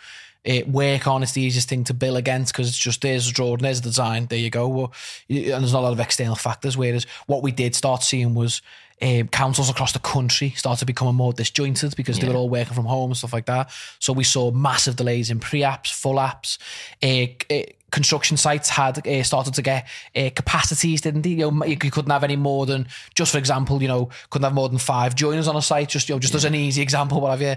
uh, 0.49 0.61
work 0.67 1.07
on. 1.07 1.23
It's 1.23 1.33
the 1.33 1.43
easiest 1.43 1.69
thing 1.69 1.85
to 1.85 1.95
bill 1.95 2.17
against 2.17 2.53
because 2.53 2.69
it's 2.69 2.79
just 2.79 3.01
there's 3.03 3.29
a 3.29 3.33
drawing, 3.33 3.59
there's 3.59 3.81
a 3.81 3.83
design, 3.83 4.27
there 4.27 4.39
you 4.39 4.51
go. 4.51 4.69
Well, 4.69 4.93
and 5.29 5.45
there's 5.63 5.73
not 5.73 5.81
a 5.81 5.87
lot 5.89 5.93
of 5.93 6.01
external 6.01 6.37
factors. 6.37 6.77
Whereas 6.77 7.07
what 7.27 7.43
we 7.43 7.51
did 7.53 7.75
start 7.75 8.03
seeing 8.03 8.35
was 8.35 8.63
um, 9.03 9.29
councils 9.29 9.71
across 9.71 9.93
the 9.93 9.99
country 9.99 10.51
started 10.51 10.87
becoming 10.87 11.15
more 11.15 11.33
disjointed 11.33 11.95
because 11.97 12.19
they 12.19 12.29
were 12.29 12.35
all 12.35 12.49
working 12.49 12.75
from 12.75 12.87
home 12.87 13.11
and 13.11 13.17
stuff 13.17 13.33
like 13.33 13.47
that. 13.47 13.71
So 13.99 14.13
we 14.13 14.25
saw 14.25 14.51
massive 14.51 14.97
delays 14.97 15.31
in 15.31 15.41
pre-apps, 15.41 15.93
full 15.93 16.17
apps. 16.17 16.59
Uh, 17.03 17.33
uh, 17.53 17.63
construction 17.91 18.37
sites 18.37 18.69
had 18.69 19.07
uh, 19.07 19.23
started 19.23 19.55
to 19.55 19.63
get 19.63 19.89
uh, 20.15 20.31
capacities, 20.35 21.01
didn't 21.01 21.23
they? 21.23 21.31
You 21.31 21.51
know, 21.51 21.65
you 21.65 21.77
couldn't 21.77 22.11
have 22.11 22.25
any 22.25 22.37
more 22.37 22.67
than, 22.67 22.89
just 23.15 23.33
for 23.33 23.39
example, 23.39 23.81
you 23.81 23.89
know, 23.89 24.11
couldn't 24.31 24.45
have 24.45 24.55
more 24.55 24.69
than 24.69 24.79
five 24.79 25.15
joiners 25.15 25.49
on 25.49 25.57
a 25.57 25.63
site. 25.63 25.89
Just 25.89 26.09
you 26.09 26.15
know, 26.15 26.19
just 26.19 26.35
as 26.35 26.45
an 26.45 26.55
easy 26.55 26.83
example, 26.83 27.21
what 27.21 27.31
have 27.31 27.43
you. 27.43 27.57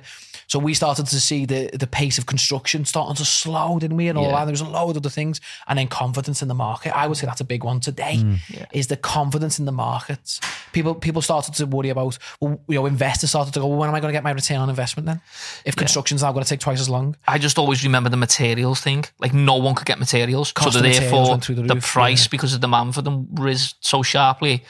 So 0.51 0.59
we 0.59 0.73
started 0.73 1.05
to 1.05 1.19
see 1.21 1.45
the 1.45 1.69
the 1.71 1.87
pace 1.87 2.17
of 2.17 2.25
construction 2.25 2.83
starting 2.83 3.15
to 3.15 3.23
slow, 3.23 3.79
didn't 3.79 3.95
we? 3.95 4.09
And 4.09 4.17
all 4.17 4.25
Yeah. 4.25 4.31
that. 4.39 4.45
There 4.47 4.51
was 4.51 4.59
a 4.59 4.65
load 4.65 4.91
of 4.91 4.97
other 4.97 5.09
things, 5.09 5.39
and 5.65 5.79
then 5.79 5.87
confidence 5.87 6.41
in 6.41 6.49
the 6.49 6.59
market. 6.67 6.91
I 6.93 7.07
would 7.07 7.17
say 7.17 7.25
that's 7.25 7.39
a 7.39 7.45
big 7.45 7.63
one 7.63 7.79
today. 7.79 8.17
Mm. 8.17 8.67
Is 8.73 8.87
the 8.87 8.97
confidence 8.97 9.59
in 9.59 9.65
the 9.65 9.71
markets? 9.71 10.41
People 10.73 10.93
people 10.93 11.21
started 11.21 11.53
to 11.53 11.65
worry 11.65 11.87
about. 11.87 12.17
Well, 12.41 12.59
you 12.67 12.75
know, 12.75 12.85
investors 12.85 13.29
started 13.29 13.53
to 13.53 13.61
go. 13.61 13.67
Well, 13.67 13.79
when 13.79 13.87
am 13.87 13.95
I 13.95 14.01
going 14.01 14.11
to 14.11 14.17
get 14.17 14.25
my 14.25 14.31
return 14.31 14.57
on 14.57 14.69
investment 14.69 15.05
then? 15.05 15.21
If 15.63 15.77
construction's 15.77 16.21
now 16.21 16.33
going 16.33 16.43
to 16.43 16.49
take 16.49 16.59
twice 16.59 16.81
as 16.81 16.89
long. 16.89 17.15
I 17.29 17.37
just 17.37 17.57
always 17.57 17.81
remember 17.85 18.09
the 18.09 18.17
materials 18.17 18.81
thing. 18.81 19.05
Like 19.19 19.33
no 19.33 19.55
one 19.55 19.73
could 19.73 19.87
get 19.87 19.99
materials, 19.99 20.51
Cost 20.51 20.73
so 20.73 20.79
of 20.79 20.83
materials 20.83 21.11
therefore 21.11 21.29
went 21.29 21.45
through 21.45 21.55
the 21.55 21.75
the, 21.75 21.75
price 21.77 22.25
yeah. 22.25 22.29
because 22.29 22.51
the 22.51 22.59
demand 22.59 22.93
for 22.93 23.01
them 23.01 23.27
rose 23.31 23.75
so 23.79 24.03
sharply. 24.03 24.65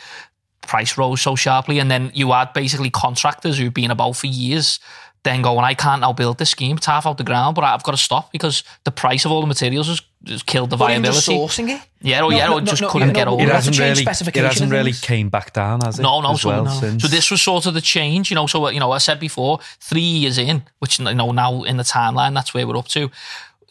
Price 0.61 0.95
rose 0.95 1.21
so 1.21 1.35
sharply, 1.35 1.79
and 1.79 1.89
then 1.89 2.11
you 2.13 2.31
had 2.31 2.53
basically 2.53 2.91
contractors 2.91 3.57
who've 3.57 3.73
been 3.73 3.89
about 3.89 4.15
for 4.15 4.27
years. 4.27 4.79
Then 5.23 5.43
going, 5.43 5.63
I 5.63 5.75
can't 5.75 6.01
now 6.01 6.13
build 6.13 6.39
this 6.39 6.49
scheme. 6.49 6.77
It's 6.77 6.87
half 6.87 7.05
out 7.05 7.17
the 7.19 7.23
ground, 7.23 7.53
but 7.53 7.63
I've 7.63 7.83
got 7.83 7.91
to 7.91 7.97
stop 7.97 8.31
because 8.31 8.63
the 8.85 8.91
price 8.91 9.23
of 9.23 9.31
all 9.31 9.41
the 9.41 9.45
materials 9.47 9.87
has, 9.87 10.01
has 10.27 10.41
killed 10.41 10.71
the 10.71 10.75
Or 10.77 10.79
viability. 10.79 11.31
sourcing 11.37 11.69
it. 11.69 11.79
Yeah, 12.01 12.23
or 12.23 12.31
No, 12.31 12.37
yeah, 12.37 12.45
oh, 12.45 12.49
no, 12.49 12.57
or 12.57 12.61
no, 12.61 12.65
just 12.65 12.81
no, 12.81 12.89
couldn't 12.89 13.09
no, 13.09 13.13
get 13.13 13.25
but 13.25 13.33
over 13.33 13.41
It 13.43 13.45
we 13.45 13.51
it. 13.51 13.53
have 13.53 13.63
to 13.65 13.69
hasn't 13.69 13.77
really, 13.79 14.01
it 14.39 14.45
hasn't 14.47 14.71
really 14.71 14.91
things. 14.93 15.01
came 15.01 15.29
back 15.29 15.53
down, 15.53 15.81
has 15.81 15.99
it? 15.99 16.01
No, 16.01 16.21
no, 16.21 16.31
as 16.31 16.41
so, 16.41 16.49
well, 16.49 16.65
no. 16.65 16.71
So 16.97 17.07
this 17.07 17.29
was 17.29 17.39
sort 17.39 17.67
of 17.67 17.75
the 17.75 17.81
change, 17.81 18.31
you 18.31 18.35
know. 18.35 18.47
So 18.47 18.67
you 18.69 18.79
know, 18.79 18.91
I 18.91 18.97
said 18.97 19.19
before, 19.19 19.59
three 19.79 20.01
years 20.01 20.39
in, 20.39 20.63
which 20.79 20.97
you 20.97 21.05
know 21.13 21.31
now 21.31 21.61
in 21.63 21.77
the 21.77 21.83
timeline, 21.83 22.33
that's 22.33 22.55
where 22.55 22.65
we're 22.65 22.77
up 22.77 22.87
to. 22.87 23.11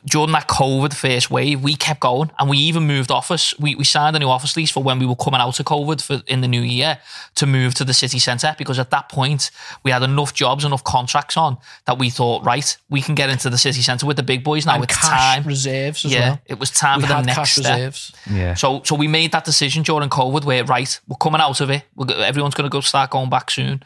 During 0.07 0.33
that 0.33 0.49
COVID 0.49 0.95
first 0.95 1.31
wave, 1.31 1.63
we 1.63 1.75
kept 1.75 2.01
going, 2.01 2.31
and 2.39 2.49
we 2.49 2.57
even 2.57 2.87
moved 2.87 3.11
office. 3.11 3.53
We 3.59 3.75
we 3.75 3.85
signed 3.85 4.17
a 4.17 4.19
new 4.19 4.29
office 4.31 4.57
lease 4.57 4.71
for 4.71 4.83
when 4.83 4.99
we 4.99 5.05
were 5.05 5.15
coming 5.15 5.41
out 5.41 5.61
of 5.61 5.67
COVID 5.67 6.01
for 6.01 6.23
in 6.27 6.41
the 6.41 6.49
new 6.49 6.63
year 6.63 6.99
to 7.35 7.47
move 7.47 7.75
to 7.75 7.85
the 7.85 7.93
city 7.93 8.19
centre 8.19 8.55
because 8.57 8.79
at 8.79 8.91
that 8.91 9.11
point 9.11 9.51
we 9.83 9.91
had 9.91 10.03
enough 10.03 10.33
jobs, 10.33 10.65
enough 10.65 10.83
contracts 10.85 11.37
on 11.37 11.59
that 11.85 11.99
we 11.99 12.09
thought, 12.09 12.43
right, 12.47 12.79
we 12.89 13.03
can 13.03 13.15
get 13.15 13.29
into 13.29 13.51
the 13.51 13.59
city 13.59 13.83
centre 13.83 14.07
with 14.07 14.17
the 14.17 14.23
big 14.23 14.43
boys 14.43 14.65
now. 14.65 14.77
And 14.77 14.85
it's 14.85 14.97
cash 14.97 15.35
time. 15.37 15.43
reserves 15.45 16.05
as 16.07 16.13
yeah, 16.15 16.21
well. 16.31 16.41
it 16.47 16.59
was 16.59 16.71
time 16.71 16.99
We 16.99 17.03
for 17.03 17.09
the 17.09 17.15
had 17.17 17.27
next 17.27 17.39
cash 17.39 17.55
step. 17.57 17.75
reserves. 17.77 18.13
yeah. 18.31 18.55
So 18.55 18.83
so 18.85 18.95
we 18.95 19.07
made 19.07 19.33
that 19.33 19.45
decision 19.45 19.83
during 19.83 20.09
COVID 20.09 20.45
where 20.47 20.65
right, 20.65 20.99
we're 21.09 21.17
coming 21.17 21.43
out 21.43 21.61
of 21.61 21.71
it. 21.71 21.83
We're, 21.95 22.11
everyone's 22.25 22.55
going 22.55 22.71
to 22.71 22.73
go 22.73 22.81
start 22.81 23.11
going 23.11 23.29
back 23.29 23.51
soon. 23.51 23.83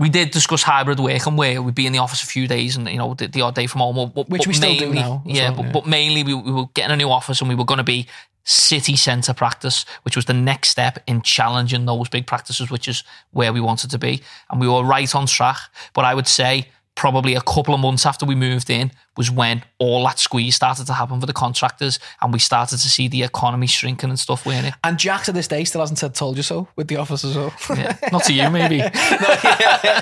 We 0.00 0.08
did 0.08 0.30
discuss 0.32 0.62
hybrid 0.64 0.98
working 0.98 1.36
where 1.36 1.60
we'd 1.62 1.74
be 1.74 1.86
in 1.86 1.92
the 1.92 1.98
office 2.00 2.22
a 2.22 2.26
few 2.26 2.48
days 2.48 2.76
and 2.76 2.88
you 2.88 2.96
know 2.98 3.14
the, 3.14 3.28
the 3.28 3.42
odd 3.42 3.54
day 3.54 3.66
from 3.68 3.82
home. 3.82 3.94
But, 3.96 4.14
but- 4.14 4.28
Which 4.30 4.40
but 4.40 4.46
we 4.48 4.54
still 4.54 4.74
do 4.74 4.86
mainly- 4.86 4.98
now 5.00 5.22
Yeah, 5.26 5.50
well, 5.50 5.56
but, 5.58 5.66
yeah. 5.66 5.72
but 5.72 5.86
mainly 5.86 6.22
we, 6.24 6.34
we 6.34 6.50
were 6.50 6.66
getting 6.74 6.90
a 6.92 6.96
new 6.96 7.10
office 7.10 7.40
and 7.40 7.48
we 7.48 7.54
were 7.54 7.64
going 7.66 7.78
to 7.78 7.84
be 7.84 8.06
city 8.44 8.96
centre 8.96 9.34
practice, 9.34 9.84
which 10.02 10.16
was 10.16 10.24
the 10.24 10.32
next 10.32 10.70
step 10.70 10.98
in 11.06 11.20
challenging 11.22 11.84
those 11.84 12.08
big 12.08 12.26
practices, 12.26 12.70
which 12.70 12.88
is 12.88 13.04
where 13.32 13.52
we 13.52 13.60
wanted 13.60 13.90
to 13.90 13.98
be. 13.98 14.22
And 14.50 14.58
we 14.60 14.66
were 14.66 14.82
right 14.82 15.14
on 15.14 15.26
track. 15.26 15.58
But 15.92 16.06
I 16.06 16.14
would 16.14 16.26
say 16.26 16.68
probably 16.94 17.34
a 17.34 17.40
couple 17.40 17.72
of 17.74 17.80
months 17.80 18.04
after 18.04 18.26
we 18.26 18.34
moved 18.34 18.68
in 18.68 18.92
was 19.16 19.30
when 19.30 19.62
all 19.78 20.04
that 20.04 20.18
squeeze 20.18 20.54
started 20.54 20.86
to 20.86 20.92
happen 20.92 21.18
for 21.18 21.26
the 21.26 21.32
contractors 21.32 21.98
and 22.20 22.32
we 22.32 22.38
started 22.38 22.78
to 22.78 22.88
see 22.88 23.08
the 23.08 23.22
economy 23.22 23.66
shrinking 23.66 24.10
and 24.10 24.18
stuff, 24.18 24.44
weren't 24.44 24.66
it? 24.66 24.74
And 24.84 24.98
Jack 24.98 25.24
to 25.24 25.32
this 25.32 25.48
day 25.48 25.64
still 25.64 25.80
hasn't 25.80 25.98
said 25.98 26.14
"told 26.14 26.36
you 26.36 26.42
so" 26.42 26.68
with 26.76 26.88
the 26.88 26.96
office 26.96 27.24
as 27.24 27.36
well. 27.36 27.54
Yeah. 27.70 27.96
Not 28.12 28.24
to 28.24 28.34
you, 28.34 28.50
maybe. 28.50 28.76
yeah. 28.76 28.90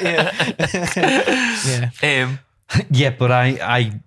Yeah, 0.03 1.91
yeah. 2.03 2.25
Um, 2.25 2.39
yeah, 2.91 3.11
but 3.11 3.31
I, 3.31 3.59
I 3.63 4.01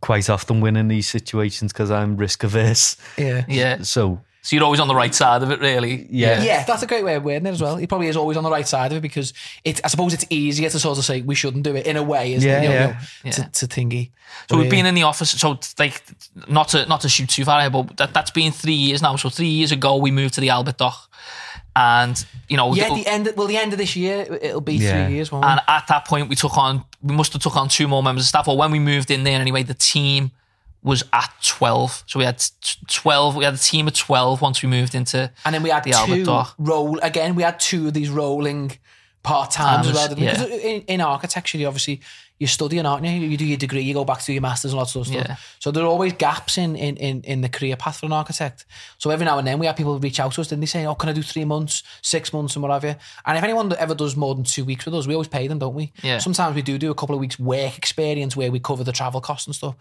quite 0.00 0.28
often 0.30 0.60
win 0.60 0.76
in 0.76 0.88
these 0.88 1.08
situations 1.08 1.72
because 1.72 1.90
I'm 1.90 2.16
risk 2.16 2.44
averse. 2.44 2.96
Yeah. 3.16 3.44
yeah. 3.48 3.82
So 3.82 4.20
So 4.44 4.56
you're 4.56 4.64
always 4.64 4.80
on 4.80 4.88
the 4.88 4.94
right 4.94 5.14
side 5.14 5.42
of 5.44 5.52
it, 5.52 5.60
really. 5.60 6.06
Yeah. 6.10 6.42
Yeah, 6.42 6.64
that's 6.64 6.82
a 6.82 6.86
great 6.88 7.04
way 7.04 7.14
of 7.14 7.22
wording 7.24 7.46
it 7.46 7.50
as 7.50 7.62
well. 7.62 7.76
He 7.76 7.86
probably 7.86 8.08
is 8.08 8.16
always 8.16 8.36
on 8.36 8.42
the 8.42 8.50
right 8.50 8.66
side 8.66 8.90
of 8.90 8.98
it 8.98 9.00
because 9.00 9.32
it. 9.64 9.80
I 9.84 9.88
suppose 9.88 10.12
it's 10.12 10.26
easier 10.30 10.68
to 10.68 10.78
sort 10.80 10.98
of 10.98 11.04
say 11.04 11.20
we 11.22 11.36
shouldn't 11.36 11.62
do 11.62 11.76
it 11.76 11.86
in 11.86 11.96
a 11.96 12.02
way, 12.02 12.34
isn't 12.34 12.48
Yeah, 12.48 12.58
it? 12.58 12.62
You 12.64 12.68
know, 12.68 12.74
yeah. 12.74 12.86
you 12.88 12.92
know, 12.94 12.98
Yeah. 13.24 13.30
To, 13.30 13.50
to 13.52 13.66
thingy. 13.68 14.06
So 14.48 14.56
But, 14.56 14.58
we've 14.58 14.66
uh, 14.66 14.70
been 14.70 14.86
in 14.86 14.94
the 14.96 15.04
office. 15.04 15.30
So 15.30 15.60
like, 15.78 16.02
not 16.48 16.68
to 16.68 16.84
not 16.86 17.02
to 17.02 17.08
shoot 17.08 17.28
too 17.28 17.44
far 17.44 17.60
ahead, 17.60 17.72
but 17.72 17.96
that, 17.98 18.12
that's 18.14 18.32
been 18.32 18.50
three 18.50 18.74
years 18.74 19.00
now. 19.00 19.14
So 19.16 19.28
three 19.28 19.46
years 19.48 19.70
ago, 19.70 19.96
we 19.96 20.10
moved 20.10 20.34
to 20.34 20.40
the 20.40 20.50
Albert 20.50 20.78
Dock, 20.78 21.08
and 21.76 22.24
you 22.48 22.56
know, 22.56 22.74
Yeah, 22.74 22.92
the 22.94 23.06
end. 23.06 23.32
Well, 23.36 23.46
the 23.46 23.56
end 23.56 23.72
of 23.72 23.78
this 23.78 23.94
year, 23.94 24.26
it'll 24.42 24.60
be 24.60 24.74
Yeah. 24.74 25.06
three 25.06 25.14
years. 25.14 25.30
Won't 25.30 25.44
and 25.44 25.60
at 25.68 25.86
that 25.86 26.04
point, 26.06 26.28
we 26.28 26.34
took 26.34 26.58
on 26.58 26.84
we 27.00 27.14
must 27.14 27.32
have 27.32 27.42
took 27.42 27.56
on 27.56 27.68
two 27.68 27.86
more 27.86 28.02
members 28.02 28.24
of 28.24 28.28
staff. 28.28 28.48
Or 28.48 28.56
when 28.56 28.70
we 28.72 28.78
moved 28.80 29.10
in 29.10 29.22
there, 29.24 29.40
anyway, 29.40 29.62
the 29.62 29.74
team 29.74 30.32
was 30.82 31.04
at 31.12 31.32
twelve. 31.44 32.02
So 32.06 32.18
we 32.18 32.24
had 32.24 32.42
twelve. 32.88 33.36
We 33.36 33.44
had 33.44 33.54
a 33.54 33.58
team 33.58 33.86
of 33.88 33.94
twelve 33.94 34.40
once 34.42 34.62
we 34.62 34.68
moved 34.68 34.94
into. 34.94 35.30
And 35.44 35.54
then 35.54 35.62
we 35.62 35.70
had 35.70 35.84
the 35.84 35.90
two 36.06 36.24
roll 36.58 36.98
again. 37.00 37.34
We 37.34 37.42
had 37.42 37.60
two 37.60 37.88
of 37.88 37.94
these 37.94 38.08
rolling 38.10 38.78
part 39.22 39.50
times 39.52 39.86
as 39.88 39.94
well. 39.94 40.08
Didn't 40.08 40.20
we? 40.20 40.26
yeah. 40.26 40.36
'Cause 40.36 40.48
in, 40.50 40.82
in 40.82 41.00
architecture, 41.00 41.56
you 41.58 41.66
obviously 41.68 42.00
you're 42.38 42.48
studying, 42.48 42.84
aren't 42.86 43.04
you? 43.06 43.12
You 43.12 43.36
do 43.36 43.44
your 43.44 43.56
degree, 43.56 43.82
you 43.82 43.94
go 43.94 44.04
back 44.04 44.20
to 44.22 44.32
your 44.32 44.42
masters 44.42 44.72
and 44.72 44.78
lots 44.78 44.96
of 44.96 45.06
stuff. 45.06 45.16
Yeah. 45.28 45.36
So 45.60 45.70
there 45.70 45.84
are 45.84 45.86
always 45.86 46.12
gaps 46.14 46.58
in, 46.58 46.74
in 46.74 46.96
in 46.96 47.20
in 47.22 47.40
the 47.42 47.48
career 47.48 47.76
path 47.76 48.00
for 48.00 48.06
an 48.06 48.12
architect. 48.12 48.64
So 48.98 49.10
every 49.10 49.24
now 49.24 49.38
and 49.38 49.46
then 49.46 49.60
we 49.60 49.66
have 49.66 49.76
people 49.76 49.96
reach 50.00 50.18
out 50.18 50.32
to 50.32 50.40
us, 50.40 50.48
didn't 50.48 50.58
they 50.62 50.66
say, 50.66 50.84
"Oh, 50.84 50.96
can 50.96 51.08
I 51.08 51.12
do 51.12 51.22
three 51.22 51.44
months, 51.44 51.84
six 52.02 52.32
months, 52.32 52.56
and 52.56 52.62
what 52.64 52.72
have 52.72 52.82
you?" 52.82 52.96
And 53.24 53.38
if 53.38 53.44
anyone 53.44 53.68
that 53.68 53.78
ever 53.80 53.94
does 53.94 54.16
more 54.16 54.34
than 54.34 54.42
two 54.42 54.64
weeks 54.64 54.84
with 54.86 54.94
us, 54.96 55.06
we 55.06 55.14
always 55.14 55.28
pay 55.28 55.46
them, 55.46 55.60
don't 55.60 55.74
we? 55.74 55.92
Yeah. 56.02 56.18
Sometimes 56.18 56.56
we 56.56 56.62
do 56.62 56.76
do 56.78 56.90
a 56.90 56.94
couple 56.96 57.14
of 57.14 57.20
weeks 57.20 57.38
work 57.38 57.78
experience 57.78 58.36
where 58.36 58.50
we 58.50 58.58
cover 58.58 58.82
the 58.82 58.90
travel 58.92 59.20
costs 59.20 59.46
and 59.46 59.54
stuff. 59.54 59.76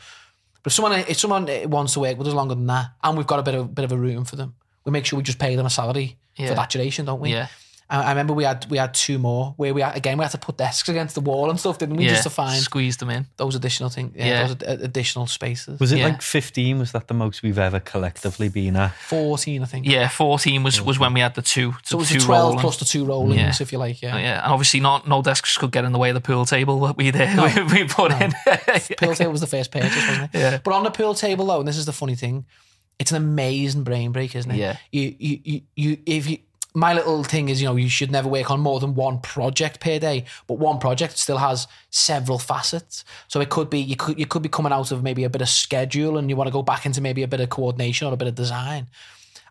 But 0.64 0.72
if 0.72 0.74
someone 0.74 0.94
if 0.94 1.18
someone 1.20 1.50
eh, 1.50 1.66
wants 1.66 1.94
to 1.94 2.00
work 2.00 2.18
with 2.18 2.28
us 2.28 2.34
longer 2.34 2.56
than 2.56 2.68
that, 2.68 2.92
and 3.04 3.18
we've 3.18 3.28
got 3.28 3.40
a 3.40 3.44
bit 3.44 3.56
of 3.56 3.74
bit 3.74 3.86
of 3.86 3.92
a 3.92 3.98
room 3.98 4.26
for 4.26 4.36
them, 4.36 4.54
we 4.86 4.92
make 4.92 5.06
sure 5.06 5.18
we 5.18 5.24
just 5.24 5.40
pay 5.40 5.56
them 5.56 5.66
a 5.66 5.70
salary 5.70 6.18
Yeah. 6.38 6.50
for 6.50 6.54
that 6.56 6.70
duration, 6.70 7.06
don't 7.06 7.20
we? 7.20 7.32
Yeah. 7.32 7.48
I, 7.92 8.04
I 8.04 8.10
remember 8.10 8.34
we 8.34 8.46
had 8.46 8.66
we 8.72 8.78
had 8.78 8.94
two 8.94 9.20
more 9.20 9.54
where 9.58 9.74
we 9.74 9.82
had, 9.82 9.96
again 9.98 10.18
we 10.18 10.24
had 10.24 10.32
to 10.32 10.38
put 10.38 10.58
desks 10.58 10.88
against 10.90 11.14
the 11.14 11.22
wall 11.22 11.50
and 11.50 11.60
stuff, 11.60 11.78
didn't 11.78 11.98
we? 11.98 12.06
Yeah, 12.06 12.12
Just 12.12 12.24
to 12.24 12.30
find 12.30 12.60
squeezed 12.62 13.00
them 13.02 13.10
in. 13.10 13.28
those 13.38 13.54
additional 13.56 13.90
things, 13.90 14.14
yeah, 14.16 14.26
Yeah. 14.26 14.48
those 14.48 14.64
ad- 14.68 14.82
additional 14.82 15.28
spaces. 15.28 15.80
was 15.80 15.92
it 15.92 15.98
Yeah. 16.00 16.06
like 16.06 16.22
15? 16.22 16.80
Was 16.80 16.94
that 16.94 17.08
the 17.08 17.14
most 17.14 17.44
we've 17.44 17.60
ever 17.60 17.80
collectively 17.82 18.48
been 18.50 18.76
at? 18.78 18.96
Fourteen, 18.96 19.62
I 19.62 19.66
think. 19.66 19.86
Yeah, 19.86 20.08
fourteen 20.08 20.64
was 20.64 20.82
was 20.82 20.98
when 20.98 21.14
we 21.14 21.20
had 21.20 21.36
the 21.36 21.42
two. 21.42 21.76
So 21.84 21.98
it 21.98 22.00
was 22.00 22.10
two 22.10 22.20
the 22.20 22.26
twelve 22.26 22.48
rolling. 22.52 22.60
plus 22.62 22.78
the 22.78 22.86
two 22.86 23.04
rollings, 23.06 23.36
Yeah. 23.42 23.54
if 23.60 23.72
you 23.72 23.78
like. 23.78 24.02
Yeah. 24.02 24.16
Oh, 24.16 24.18
yeah, 24.18 24.44
and 24.44 24.54
obviously 24.54 24.80
not 24.80 25.08
no 25.08 25.22
desks 25.22 25.58
could 25.58 25.72
get 25.72 25.84
in 25.86 25.92
the 25.92 26.00
way 26.00 26.10
of 26.10 26.16
the 26.16 26.22
pool 26.22 26.46
table 26.46 26.80
that 26.88 26.96
we 26.98 27.12
did. 27.12 27.38
we, 27.38 27.64
we 27.74 27.84
put 27.88 28.12
in. 28.14 28.32
Pool 28.98 29.16
table 29.16 29.32
was 29.32 29.42
the 29.42 29.48
first 29.48 29.72
purchase, 29.72 29.96
wasn't 30.08 30.34
it? 30.34 30.40
Yeah. 30.40 30.60
But 30.64 30.74
on 30.74 30.84
the 30.84 30.92
pool 30.92 31.14
table 31.14 31.46
though, 31.46 31.60
and 31.60 31.68
this 31.68 31.78
is 31.78 31.86
the 31.86 31.92
funny 31.94 32.16
thing, 32.16 32.46
it's 33.00 33.12
an 33.12 33.18
amazing 33.18 33.84
brain 33.84 34.12
break, 34.12 34.36
isn't 34.36 34.50
it? 34.52 34.58
Yeah. 34.58 34.78
You 34.92 35.16
you 35.20 35.40
you, 35.44 35.62
you 35.76 35.98
if 36.06 36.30
you 36.30 36.38
my 36.74 36.94
little 36.94 37.24
thing 37.24 37.50
is, 37.50 37.62
you 37.62 37.68
know, 37.68 37.76
you 37.76 37.90
should 37.90 38.12
never 38.12 38.30
work 38.30 38.50
on 38.50 38.60
more 38.60 38.80
than 38.80 38.96
one 38.96 39.20
project 39.20 39.80
per 39.80 40.00
day, 40.00 40.26
but 40.48 40.56
one 40.56 40.80
project 40.80 41.18
still 41.18 41.38
has 41.38 41.68
several 41.90 42.40
facets. 42.40 43.04
So 43.28 43.42
it 43.42 43.50
could 43.50 43.70
be 43.70 43.80
you 43.80 43.96
could 43.96 44.18
you 44.18 44.26
could 44.26 44.42
be 44.42 44.50
coming 44.50 44.72
out 44.72 44.92
of 44.92 45.04
maybe 45.04 45.24
a 45.24 45.30
bit 45.30 45.42
of 45.42 45.50
schedule 45.50 46.18
and 46.18 46.30
you 46.30 46.36
want 46.36 46.48
to 46.48 46.52
go 46.52 46.64
back 46.64 46.86
into 46.86 47.02
maybe 47.02 47.24
a 47.24 47.28
bit 47.28 47.42
of 47.42 47.50
coordination 47.50 48.08
or 48.08 48.14
a 48.14 48.18
bit 48.18 48.28
of 48.28 48.36
design. 48.36 48.88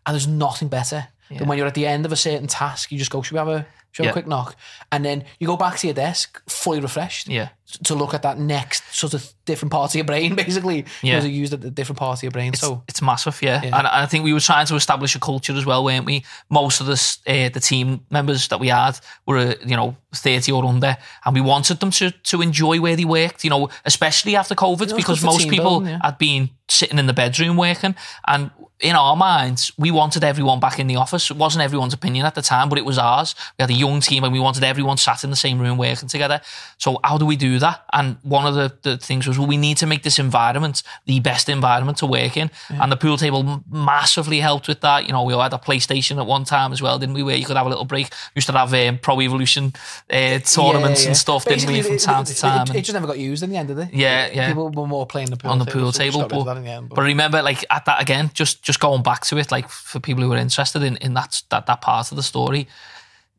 And 0.05 0.13
there's 0.15 0.27
nothing 0.27 0.67
better 0.67 1.07
than 1.37 1.47
when 1.47 1.57
you're 1.57 1.67
at 1.67 1.75
the 1.75 1.87
end 1.87 2.05
of 2.05 2.11
a 2.11 2.15
certain 2.15 2.47
task, 2.47 2.91
you 2.91 2.97
just 2.97 3.11
go, 3.11 3.21
should 3.21 3.33
we 3.33 3.37
have 3.37 3.47
a 3.47 3.65
have 3.97 4.05
Yeah. 4.05 4.09
a 4.09 4.13
quick 4.13 4.27
knock? 4.27 4.55
And 4.91 5.03
then 5.05 5.25
you 5.39 5.47
go 5.47 5.57
back 5.57 5.77
to 5.79 5.87
your 5.87 5.93
desk 5.93 6.41
fully 6.47 6.79
refreshed 6.79 7.27
yeah, 7.27 7.49
to 7.83 7.95
look 7.95 8.13
at 8.13 8.21
that 8.21 8.39
next 8.39 8.83
sort 8.95 9.13
of 9.13 9.33
different 9.45 9.71
part 9.71 9.91
of 9.91 9.95
your 9.95 10.05
brain, 10.05 10.35
basically. 10.45 10.85
Yeah. 11.01 11.15
Because 11.15 11.29
you 11.29 11.41
used 11.41 11.53
at 11.53 11.61
the 11.61 11.71
different 11.71 11.99
parts 11.99 12.19
of 12.19 12.23
your 12.23 12.31
brain. 12.31 12.53
so 12.53 12.83
it's 12.87 13.01
massive, 13.01 13.41
yeah. 13.41 13.61
Yeah. 13.63 13.77
And 13.77 13.87
I 13.87 14.05
think 14.05 14.23
we 14.23 14.33
were 14.33 14.39
trying 14.39 14.65
to 14.67 14.75
establish 14.75 15.15
a 15.15 15.19
culture 15.19 15.53
as 15.53 15.65
well, 15.65 15.83
weren't 15.83 16.05
we? 16.05 16.23
Most 16.49 16.81
of 16.81 16.87
the 16.87 17.17
uh, 17.27 17.49
the 17.49 17.59
team 17.59 18.05
members 18.09 18.47
that 18.47 18.59
we 18.59 18.69
had 18.69 18.99
were, 19.25 19.37
uh, 19.37 19.53
you 19.65 19.75
know, 19.75 19.95
thirty 20.13 20.51
or 20.51 20.65
under, 20.65 20.97
and 21.25 21.35
we 21.35 21.41
wanted 21.41 21.79
them 21.79 21.91
to 21.91 22.11
to 22.11 22.41
enjoy 22.41 22.79
where 22.79 22.95
they 22.95 23.05
worked. 23.05 23.43
You 23.43 23.49
know, 23.49 23.69
especially 23.85 24.35
after 24.35 24.55
COVID, 24.55 24.83
it's 24.83 24.93
because 24.93 25.23
most 25.23 25.49
people 25.49 25.79
building, 25.79 25.89
yeah. 25.89 25.99
had 26.03 26.17
been 26.17 26.49
sitting 26.69 26.99
in 26.99 27.07
the 27.07 27.13
bedroom 27.13 27.57
working, 27.57 27.95
and 28.27 28.51
in 28.79 28.95
our 28.95 29.15
minds, 29.15 29.71
we 29.77 29.91
wanted 29.91 30.23
everyone 30.23 30.59
back 30.59 30.79
in 30.79 30.87
the 30.87 30.95
office. 30.95 31.29
It 31.29 31.37
wasn't 31.37 31.63
everyone's 31.63 31.93
opinion 31.93 32.25
at 32.25 32.33
the 32.35 32.41
time, 32.41 32.67
but 32.67 32.77
it 32.77 32.85
was 32.85 32.97
ours. 32.97 33.35
We 33.57 33.63
had 33.63 33.69
a 33.69 33.73
young 33.85 33.99
team, 34.09 34.21
and 34.25 34.31
we 34.37 34.39
wanted 34.47 34.63
everyone 34.63 34.97
sat 34.97 35.23
in 35.25 35.29
the 35.35 35.41
same 35.45 35.57
room 35.63 35.77
working 35.77 36.09
together. 36.15 36.37
So 36.83 36.87
how 37.03 37.15
do 37.21 37.25
we 37.31 37.35
do 37.47 37.51
that? 37.65 37.77
And 37.99 38.07
one 38.37 38.45
of 38.49 38.53
the, 38.59 38.67
the 38.87 38.97
things 39.09 39.23
was, 39.27 39.37
well, 39.37 39.47
we 39.55 39.57
need 39.67 39.77
to 39.83 39.87
make 39.87 40.01
this 40.03 40.17
environment 40.27 40.83
the 41.05 41.19
best 41.19 41.47
environment 41.49 41.97
to 41.99 42.05
work 42.19 42.35
in. 42.37 42.47
And 42.81 42.91
the 42.91 42.97
pool 43.03 43.17
table 43.17 43.41
massively 43.69 44.39
helped 44.49 44.67
with 44.67 44.81
that. 44.81 44.99
You 45.07 45.11
know, 45.13 45.23
we 45.23 45.33
all 45.33 45.41
had 45.47 45.53
a 45.53 45.57
PlayStation 45.69 46.17
at 46.21 46.25
one 46.25 46.43
time 46.55 46.71
as 46.75 46.81
well, 46.81 46.97
didn't 46.99 47.15
we? 47.15 47.23
Where 47.23 47.35
you 47.41 47.45
could 47.45 47.57
have 47.57 47.65
a 47.65 47.69
little 47.69 47.85
break. 47.93 48.07
We 48.33 48.39
used 48.39 48.47
to 48.47 48.53
have 48.57 48.73
um, 48.73 48.97
Pro 48.99 49.19
Evolution 49.21 49.73
uh, 50.09 50.39
tournaments 50.39 51.01
Yeah, 51.01 51.05
yeah. 51.05 51.07
and 51.09 51.17
stuff, 51.25 51.45
didn't 51.45 51.67
we, 51.71 51.81
from 51.81 51.97
time 51.97 52.23
it, 52.23 52.27
to 52.27 52.35
time? 52.35 52.67
It, 52.67 52.75
it 52.75 52.81
just 52.87 52.93
never 52.93 53.07
got 53.07 53.19
used 53.19 53.43
in 53.43 53.49
the 53.49 53.57
end 53.57 53.69
of 53.71 53.77
it. 53.77 53.89
Yeah, 53.93 54.29
yeah. 54.33 54.47
People 54.49 54.69
were 54.69 54.87
more 54.87 55.05
playing 55.05 55.29
the 55.29 55.37
pool 55.37 55.51
on 55.51 55.59
the 55.59 55.65
table, 55.65 55.81
pool 55.81 55.91
table. 55.91 56.21
of 56.21 56.29
But, 56.29 56.53
the 56.61 56.69
end, 56.69 56.89
but- 56.89 56.95
but 56.95 57.03
remember, 57.03 57.41
like 57.41 57.61
at 57.69 57.85
that 57.85 58.01
again, 58.01 58.31
just 58.33 58.63
just 58.63 58.79
going 58.79 59.03
back 59.03 59.21
to 59.25 59.37
it, 59.37 59.51
like 59.51 59.67
for 59.69 59.99
people 59.99 60.23
who 60.23 60.31
are 60.33 60.37
interested 60.37 60.81
in, 60.83 60.97
in 60.97 61.13
that 61.15 61.41
that 61.49 61.65
that 61.65 61.81
part 61.81 62.11
of 62.11 62.15
the 62.17 62.23
story, 62.23 62.67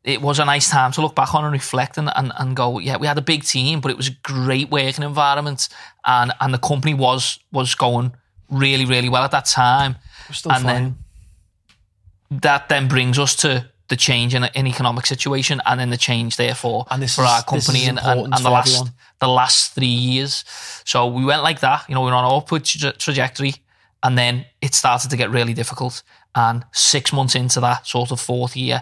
it 0.03 0.21
was 0.21 0.39
a 0.39 0.45
nice 0.45 0.69
time 0.69 0.91
to 0.91 1.01
look 1.01 1.15
back 1.15 1.33
on 1.33 1.43
and 1.45 1.53
reflect 1.53 1.97
and, 1.97 2.09
and, 2.15 2.31
and 2.37 2.55
go, 2.55 2.77
yeah, 2.79 2.97
we 2.97 3.07
had 3.07 3.17
a 3.17 3.21
big 3.21 3.43
team, 3.43 3.79
but 3.81 3.89
it 3.89 3.97
was 3.97 4.09
a 4.09 4.15
great 4.23 4.69
working 4.69 5.03
environment, 5.03 5.69
and 6.05 6.31
and 6.41 6.53
the 6.53 6.57
company 6.59 6.93
was 6.93 7.39
was 7.51 7.75
going 7.75 8.13
really 8.49 8.85
really 8.85 9.09
well 9.09 9.23
at 9.23 9.31
that 9.31 9.45
time. 9.45 9.95
Still 10.31 10.51
and 10.51 10.61
flying. 10.61 10.83
then 10.83 12.39
that 12.41 12.69
then 12.69 12.87
brings 12.87 13.19
us 13.19 13.35
to 13.37 13.69
the 13.89 13.95
change 13.95 14.33
in 14.33 14.43
an 14.43 14.67
economic 14.67 15.05
situation, 15.05 15.61
and 15.65 15.79
then 15.79 15.89
the 15.89 15.97
change 15.97 16.35
therefore 16.37 16.85
And 16.89 17.01
for 17.11 17.23
is- 17.23 17.29
our 17.29 17.43
company 17.43 17.85
and, 17.85 17.99
and, 17.99 18.33
and 18.33 18.43
the 18.43 18.49
last 18.49 18.69
everyone. 18.75 18.93
the 19.19 19.27
last 19.27 19.73
three 19.75 19.85
years. 19.87 20.43
So 20.85 21.07
we 21.07 21.23
went 21.25 21.43
like 21.43 21.59
that, 21.59 21.85
you 21.87 21.95
know, 21.95 22.01
we 22.01 22.09
were 22.11 22.17
on 22.17 22.25
an 22.25 22.31
upward 22.37 22.63
tra- 22.65 22.93
trajectory, 22.93 23.53
and 24.01 24.17
then 24.17 24.45
it 24.61 24.73
started 24.73 25.09
to 25.11 25.17
get 25.17 25.29
really 25.29 25.53
difficult. 25.53 26.03
And 26.35 26.65
six 26.71 27.13
months 27.13 27.35
into 27.35 27.59
that 27.59 27.85
sort 27.85 28.11
of 28.11 28.19
fourth 28.19 28.55
year, 28.55 28.81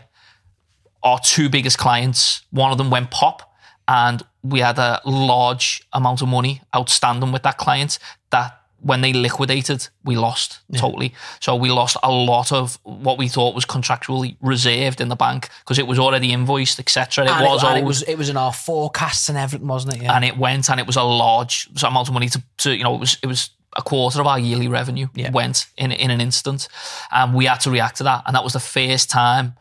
our 1.04 1.20
two 1.20 1.50
biggest 1.50 1.78
clients, 1.78 2.42
one 2.52 2.72
of 2.72 2.78
them 2.78 2.90
went 2.90 3.12
pop, 3.12 3.54
and 3.88 4.24
we 4.44 4.60
had 4.60 4.78
a 4.80 5.02
large 5.06 5.82
amount 5.94 6.22
of 6.22 6.28
money 6.28 6.62
outstanding 6.76 7.32
with 7.32 7.44
that 7.44 7.58
client 7.58 8.00
that 8.32 8.58
when 8.84 9.02
they 9.02 9.14
liquidated, 9.14 9.88
we 10.04 10.16
lost 10.16 10.60
totally. 10.76 11.14
So 11.40 11.56
we 11.56 11.70
lost 11.70 11.98
a 12.02 12.12
lot 12.12 12.52
of 12.52 12.80
what 12.82 13.20
we 13.20 13.28
thought 13.28 13.54
was 13.54 13.64
contractually 13.64 14.38
reserved 14.42 15.00
in 15.02 15.08
the 15.10 15.16
bank 15.16 15.50
because 15.60 15.78
it 15.78 15.86
was 15.86 16.00
already 16.00 16.32
invoiced, 16.34 16.80
etc. 16.80 17.26
It 17.26 17.30
and 17.30 17.46
was 17.46 17.64
it, 17.64 17.78
it 17.78 17.86
was 17.86 18.02
it 18.04 18.18
was 18.18 18.30
in 18.30 18.38
our 18.38 18.52
forecasts 18.52 19.30
and 19.30 19.38
everything, 19.38 19.68
wasn't 19.68 19.98
it? 19.98 20.02
Yeah. 20.02 20.16
and 20.16 20.26
it 20.26 20.36
went 20.36 20.68
and 20.70 20.80
it 20.80 20.88
was 20.88 20.96
a 20.96 21.04
large 21.04 21.70
amount 21.84 22.08
of 22.08 22.14
money 22.16 22.30
to, 22.30 22.42
to 22.58 22.76
you 22.76 22.84
know 22.84 22.96
it 22.96 23.00
was 23.00 23.18
it 23.22 23.28
was 23.28 23.52
a 23.78 23.84
quarter 23.84 24.20
of 24.20 24.26
our 24.26 24.40
yearly 24.40 24.68
revenue 24.68 25.08
Yeah. 25.14 25.30
went 25.30 25.68
in 25.78 25.92
in 25.92 26.10
an 26.10 26.20
instant 26.20 26.68
and 27.12 27.36
we 27.36 27.46
had 27.46 27.60
to 27.62 27.70
react 27.72 27.98
to 27.98 28.04
that 28.06 28.24
and 28.26 28.36
that 28.36 28.44
was 28.44 28.54
the 28.54 28.60
first 28.60 29.12
time 29.12 29.54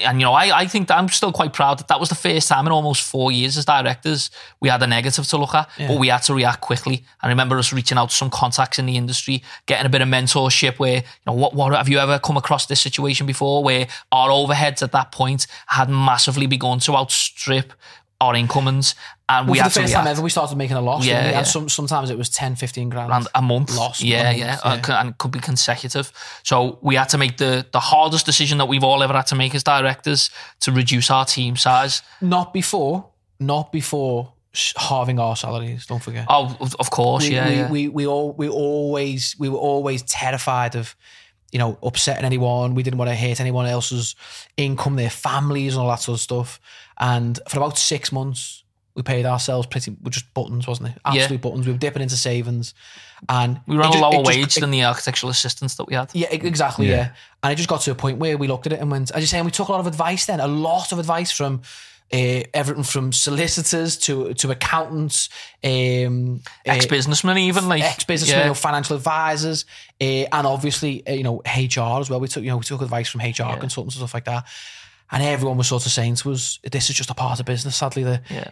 and 0.00 0.20
you 0.20 0.24
know 0.24 0.32
I, 0.32 0.60
I 0.60 0.66
think 0.66 0.88
that 0.88 0.98
I'm 0.98 1.08
still 1.08 1.32
quite 1.32 1.52
proud 1.52 1.78
that 1.78 1.88
that 1.88 2.00
was 2.00 2.08
the 2.08 2.14
first 2.14 2.48
time 2.48 2.66
in 2.66 2.72
almost 2.72 3.02
four 3.02 3.30
years 3.30 3.56
as 3.56 3.64
directors 3.64 4.30
we 4.60 4.68
had 4.68 4.82
a 4.82 4.86
negative 4.86 5.26
to 5.28 5.36
look 5.36 5.54
at 5.54 5.68
but 5.78 5.98
we 5.98 6.08
had 6.08 6.22
to 6.24 6.34
react 6.34 6.60
quickly. 6.60 7.04
I 7.22 7.28
remember 7.28 7.58
us 7.58 7.72
reaching 7.72 7.98
out 7.98 8.10
to 8.10 8.14
some 8.14 8.30
contacts 8.30 8.78
in 8.78 8.86
the 8.86 8.96
industry 8.96 9.42
getting 9.66 9.86
a 9.86 9.88
bit 9.88 10.02
of 10.02 10.08
mentorship 10.08 10.78
where 10.78 10.96
you 10.96 11.02
know 11.26 11.32
what, 11.32 11.54
what 11.54 11.72
have 11.74 11.88
you 11.88 11.98
ever 11.98 12.18
come 12.18 12.36
across 12.36 12.66
this 12.66 12.80
situation 12.80 13.26
before 13.26 13.62
where 13.62 13.86
our 14.10 14.30
overheads 14.30 14.82
at 14.82 14.92
that 14.92 15.12
point 15.12 15.46
had 15.68 15.88
massively 15.88 16.46
begun 16.46 16.80
to 16.80 16.96
outstrip 16.96 17.72
our 18.20 18.34
incomings 18.34 18.94
and 19.28 19.48
we 19.48 19.56
for 19.56 19.62
had 19.62 19.72
the 19.72 19.80
first 19.80 19.92
time 19.94 20.06
ever, 20.06 20.20
we 20.20 20.28
started 20.28 20.56
making 20.56 20.76
a 20.76 20.82
loss. 20.82 21.06
Yeah, 21.06 21.24
we? 21.24 21.30
yeah. 21.30 21.38
And 21.38 21.46
some, 21.46 21.68
sometimes 21.70 22.10
it 22.10 22.18
was 22.18 22.28
10, 22.28 22.56
15 22.56 22.90
grand. 22.90 23.10
and 23.10 23.26
a 23.34 23.40
month. 23.40 23.74
Lost 23.74 24.02
yeah, 24.02 24.24
month, 24.24 24.38
yeah, 24.38 24.58
yeah. 24.64 24.70
Uh, 24.70 24.92
and 25.00 25.10
it 25.10 25.18
could 25.18 25.30
be 25.30 25.40
consecutive. 25.40 26.12
So 26.42 26.78
we 26.82 26.94
had 26.96 27.08
to 27.10 27.18
make 27.18 27.38
the 27.38 27.66
the 27.72 27.80
hardest 27.80 28.26
decision 28.26 28.58
that 28.58 28.66
we've 28.66 28.84
all 28.84 29.02
ever 29.02 29.14
had 29.14 29.26
to 29.28 29.34
make 29.34 29.54
as 29.54 29.62
directors 29.62 30.30
to 30.60 30.72
reduce 30.72 31.10
our 31.10 31.24
team 31.24 31.56
size. 31.56 32.02
Not 32.20 32.52
before, 32.52 33.08
not 33.40 33.72
before 33.72 34.34
halving 34.76 35.18
our 35.18 35.36
salaries. 35.36 35.86
Don't 35.86 36.02
forget. 36.02 36.26
Oh, 36.28 36.56
of, 36.60 36.76
of 36.76 36.90
course, 36.90 37.26
we, 37.26 37.34
yeah, 37.34 37.48
we, 37.48 37.54
yeah. 37.54 37.70
we 37.70 37.88
we 37.88 38.06
all 38.06 38.32
we 38.32 38.48
always 38.48 39.36
we 39.38 39.48
were 39.48 39.58
always 39.58 40.02
terrified 40.02 40.76
of 40.76 40.94
you 41.50 41.58
know 41.58 41.78
upsetting 41.82 42.26
anyone. 42.26 42.74
We 42.74 42.82
didn't 42.82 42.98
want 42.98 43.10
to 43.10 43.16
hurt 43.16 43.40
anyone 43.40 43.64
else's 43.64 44.16
income, 44.58 44.96
their 44.96 45.08
families, 45.08 45.74
and 45.74 45.82
all 45.82 45.88
that 45.88 46.00
sort 46.00 46.16
of 46.18 46.20
stuff. 46.20 46.60
And 46.98 47.40
for 47.48 47.56
about 47.56 47.78
six 47.78 48.12
months, 48.12 48.63
we 48.94 49.02
paid 49.02 49.26
ourselves 49.26 49.66
pretty 49.66 49.96
with 50.02 50.12
just 50.12 50.32
buttons, 50.34 50.66
wasn't 50.68 50.90
it? 50.90 50.94
Absolute 51.04 51.40
buttons. 51.40 51.66
We 51.66 51.72
were 51.72 51.78
dipping 51.78 52.02
into 52.02 52.16
savings, 52.16 52.74
and 53.28 53.60
we 53.66 53.76
were 53.76 53.82
on 53.82 53.96
a 53.96 54.00
lower 54.00 54.14
it 54.14 54.24
just- 54.24 54.26
wage 54.26 54.56
it- 54.56 54.60
than 54.60 54.70
the 54.70 54.84
architectural 54.84 55.30
assistants 55.30 55.74
that 55.76 55.84
we 55.84 55.94
had. 55.94 56.10
yeah, 56.12 56.28
exactly. 56.30 56.88
Yeah. 56.88 57.10
And 57.42 57.52
it 57.52 57.56
just 57.56 57.68
got 57.68 57.80
to 57.82 57.90
a 57.90 57.94
point 57.94 58.18
where 58.18 58.38
we 58.38 58.46
looked 58.46 58.66
at 58.66 58.72
it 58.72 58.80
and 58.80 58.90
went, 58.90 59.10
as 59.10 59.20
you 59.20 59.26
say, 59.26 59.38
and 59.38 59.44
we 59.44 59.50
took 59.50 59.68
a 59.68 59.72
lot 59.72 59.80
of 59.80 59.86
advice 59.86 60.26
then, 60.26 60.40
a 60.40 60.46
lot 60.46 60.92
of 60.92 60.98
advice 60.98 61.32
from 61.32 61.62
uh, 62.12 62.42
everything 62.52 62.84
from 62.84 63.12
solicitors 63.12 63.96
to 63.96 64.32
to 64.34 64.50
accountants, 64.50 65.28
um, 65.64 66.40
Ex 66.64 66.86
businessmen, 66.86 67.38
even 67.38 67.68
like 67.68 67.82
ex 67.82 68.04
businessmen, 68.04 68.44
yeah. 68.44 68.50
or 68.50 68.54
financial 68.54 68.94
advisors, 68.94 69.64
uh, 70.00 70.04
and 70.04 70.46
obviously 70.46 71.04
uh, 71.08 71.12
you 71.12 71.24
know 71.24 71.42
HR 71.46 72.00
as 72.00 72.10
well. 72.10 72.20
We 72.20 72.28
took 72.28 72.44
you 72.44 72.50
know 72.50 72.58
we 72.58 72.64
took 72.64 72.82
advice 72.82 73.08
from 73.08 73.20
HR 73.22 73.58
consultants 73.58 73.96
and 73.96 74.06
stuff 74.06 74.14
like 74.14 74.26
that. 74.26 74.46
And 75.14 75.22
everyone 75.22 75.56
was 75.56 75.68
sort 75.68 75.86
of 75.86 75.92
saying 75.92 76.16
to 76.16 76.32
us, 76.32 76.58
"This 76.70 76.90
is 76.90 76.96
just 76.96 77.08
a 77.10 77.14
part 77.14 77.38
of 77.40 77.46
business. 77.46 77.76
Sadly, 77.76 78.02
the 78.02 78.20
Yeah. 78.28 78.50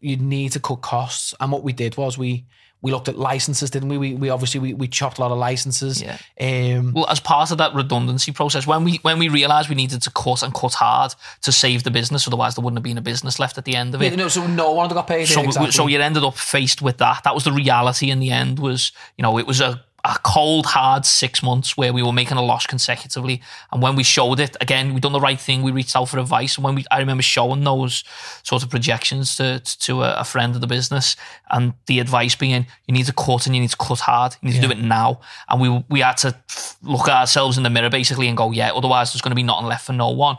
you 0.00 0.16
need 0.16 0.52
to 0.52 0.60
cut 0.60 0.80
costs." 0.80 1.34
And 1.40 1.50
what 1.52 1.62
we 1.64 1.72
did 1.72 1.96
was 1.96 2.16
we 2.16 2.44
we 2.80 2.92
looked 2.92 3.08
at 3.08 3.18
licenses, 3.18 3.70
didn't 3.70 3.88
we? 3.88 3.98
We, 3.98 4.14
we 4.14 4.30
obviously 4.30 4.60
we, 4.60 4.72
we 4.72 4.86
chopped 4.86 5.18
a 5.18 5.20
lot 5.20 5.32
of 5.32 5.38
licenses. 5.38 6.00
Yeah. 6.00 6.16
Um, 6.40 6.92
Well, 6.92 7.08
as 7.08 7.18
part 7.18 7.50
of 7.50 7.58
that 7.58 7.74
redundancy 7.74 8.30
process, 8.30 8.66
when 8.68 8.84
we 8.84 9.00
when 9.02 9.18
we 9.18 9.28
realised 9.28 9.68
we 9.68 9.74
needed 9.74 10.00
to 10.02 10.10
cut 10.10 10.44
and 10.44 10.54
cut 10.54 10.74
hard 10.74 11.14
to 11.42 11.50
save 11.50 11.82
the 11.82 11.90
business, 11.90 12.28
otherwise 12.28 12.54
there 12.54 12.62
wouldn't 12.62 12.78
have 12.78 12.84
been 12.84 12.98
a 12.98 13.02
business 13.02 13.40
left 13.40 13.58
at 13.58 13.64
the 13.64 13.74
end 13.74 13.94
of 13.94 14.02
it. 14.02 14.10
Yeah, 14.12 14.16
no, 14.16 14.28
so 14.28 14.46
no 14.46 14.70
one 14.72 14.88
got 14.90 15.08
paid. 15.08 15.26
so, 15.26 15.42
exactly. 15.42 15.72
so 15.72 15.88
you 15.88 16.00
ended 16.00 16.22
up 16.22 16.36
faced 16.36 16.80
with 16.80 16.98
that. 16.98 17.24
That 17.24 17.34
was 17.34 17.42
the 17.42 17.52
reality 17.52 18.10
in 18.10 18.20
the 18.20 18.30
end. 18.30 18.60
Was 18.60 18.92
you 19.16 19.22
know 19.22 19.38
it 19.38 19.46
was 19.46 19.60
a, 19.60 19.82
a 20.04 20.16
cold, 20.22 20.66
hard 20.66 21.04
six 21.04 21.42
months 21.42 21.76
where 21.76 21.92
we 21.92 22.02
were 22.02 22.12
making 22.12 22.36
a 22.36 22.42
loss 22.42 22.66
consecutively. 22.66 23.42
And 23.72 23.82
when 23.82 23.96
we 23.96 24.04
showed 24.04 24.38
it 24.38 24.56
again, 24.60 24.94
we'd 24.94 25.02
done 25.02 25.12
the 25.12 25.20
right 25.20 25.40
thing. 25.40 25.62
We 25.62 25.72
reached 25.72 25.96
out 25.96 26.08
for 26.08 26.18
advice. 26.18 26.56
And 26.56 26.64
when 26.64 26.76
we, 26.76 26.84
I 26.90 27.00
remember 27.00 27.22
showing 27.22 27.64
those 27.64 28.04
sort 28.42 28.62
of 28.62 28.70
projections 28.70 29.36
to 29.36 29.60
to 29.60 30.02
a, 30.02 30.24
friend 30.24 30.54
of 30.54 30.60
the 30.60 30.66
business, 30.66 31.16
and 31.50 31.72
the 31.86 31.98
advice 32.00 32.34
being, 32.36 32.66
you 32.86 32.94
need 32.94 33.06
to 33.06 33.12
cut 33.12 33.46
and 33.46 33.54
you 33.56 33.62
need 33.62 33.70
to 33.70 33.76
cut 33.76 34.00
hard. 34.00 34.36
You 34.40 34.50
need 34.50 34.60
to 34.60 34.66
do 34.66 34.72
it 34.72 34.78
now. 34.78 35.20
And 35.48 35.60
we 35.60 35.84
we 35.88 36.00
had 36.00 36.16
to 36.18 36.36
look 36.82 37.08
at 37.08 37.16
ourselves 37.16 37.56
in 37.56 37.64
the 37.64 37.70
mirror 37.70 37.90
basically 37.90 38.28
and 38.28 38.36
go, 38.36 38.52
yeah. 38.52 38.72
Otherwise, 38.72 39.12
there's 39.12 39.22
going 39.22 39.32
to 39.32 39.36
be 39.36 39.42
nothing 39.42 39.66
left 39.66 39.86
for 39.86 39.92
no 39.92 40.10
one. 40.10 40.36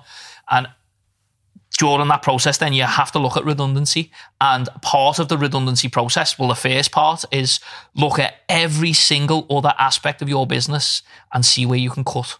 And 0.49 0.67
during 1.79 2.09
that 2.09 2.21
process, 2.21 2.57
then 2.57 2.73
you 2.73 2.83
have 2.83 3.09
to 3.13 3.19
look 3.19 3.37
at 3.37 3.45
redundancy. 3.45 4.11
And 4.41 4.67
part 4.81 5.17
of 5.17 5.29
the 5.29 5.37
redundancy 5.37 5.87
process, 5.87 6.37
well, 6.37 6.49
the 6.49 6.55
first 6.55 6.91
part 6.91 7.23
is 7.31 7.61
look 7.95 8.19
at 8.19 8.35
every 8.49 8.91
single 8.91 9.47
other 9.49 9.73
aspect 9.79 10.21
of 10.21 10.27
your 10.27 10.45
business 10.45 11.01
and 11.33 11.45
see 11.45 11.65
where 11.65 11.79
you 11.79 11.89
can 11.89 12.03
cut. 12.03 12.37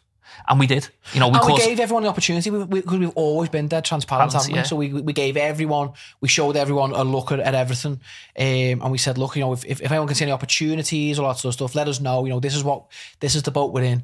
And 0.50 0.60
we 0.60 0.68
did. 0.68 0.90
You 1.14 1.22
know, 1.22 1.30
we 1.30 1.40
we 1.46 1.58
gave 1.58 1.80
everyone 1.80 2.04
the 2.04 2.10
opportunity 2.10 2.50
because 2.50 2.68
we, 2.68 2.82
we, 2.82 3.06
have 3.06 3.14
always 3.16 3.50
been 3.50 3.68
dead 3.68 3.86
transparent, 3.86 4.34
haven't 4.34 4.52
we? 4.52 4.56
yeah. 4.56 4.64
So 4.64 4.76
we, 4.76 4.92
we 4.92 5.14
gave 5.14 5.38
everyone, 5.38 5.92
we 6.20 6.28
showed 6.28 6.58
everyone 6.58 6.92
a 6.92 7.04
look 7.04 7.32
at, 7.32 7.40
at 7.40 7.56
everything. 7.56 8.02
Um, 8.38 8.82
and 8.82 8.92
we 8.92 8.98
said, 8.98 9.18
look, 9.18 9.36
you 9.36 9.42
know, 9.42 9.54
if, 9.54 9.64
if, 9.64 9.82
if 9.82 9.92
anyone 9.92 10.08
can 10.08 10.16
see 10.16 10.26
any 10.26 10.32
opportunities 10.34 11.18
or 11.18 11.28
that 11.30 11.38
sort 11.38 11.52
of 11.52 11.54
stuff, 11.54 11.76
let 11.76 11.88
us 11.88 12.02
know. 12.02 12.26
You 12.26 12.32
know, 12.32 12.40
this 12.42 12.56
is 12.56 12.64
what, 12.64 12.86
this 13.20 13.36
is 13.36 13.44
the 13.44 13.52
boat 13.52 13.74
we're 13.74 13.84
in. 13.84 14.04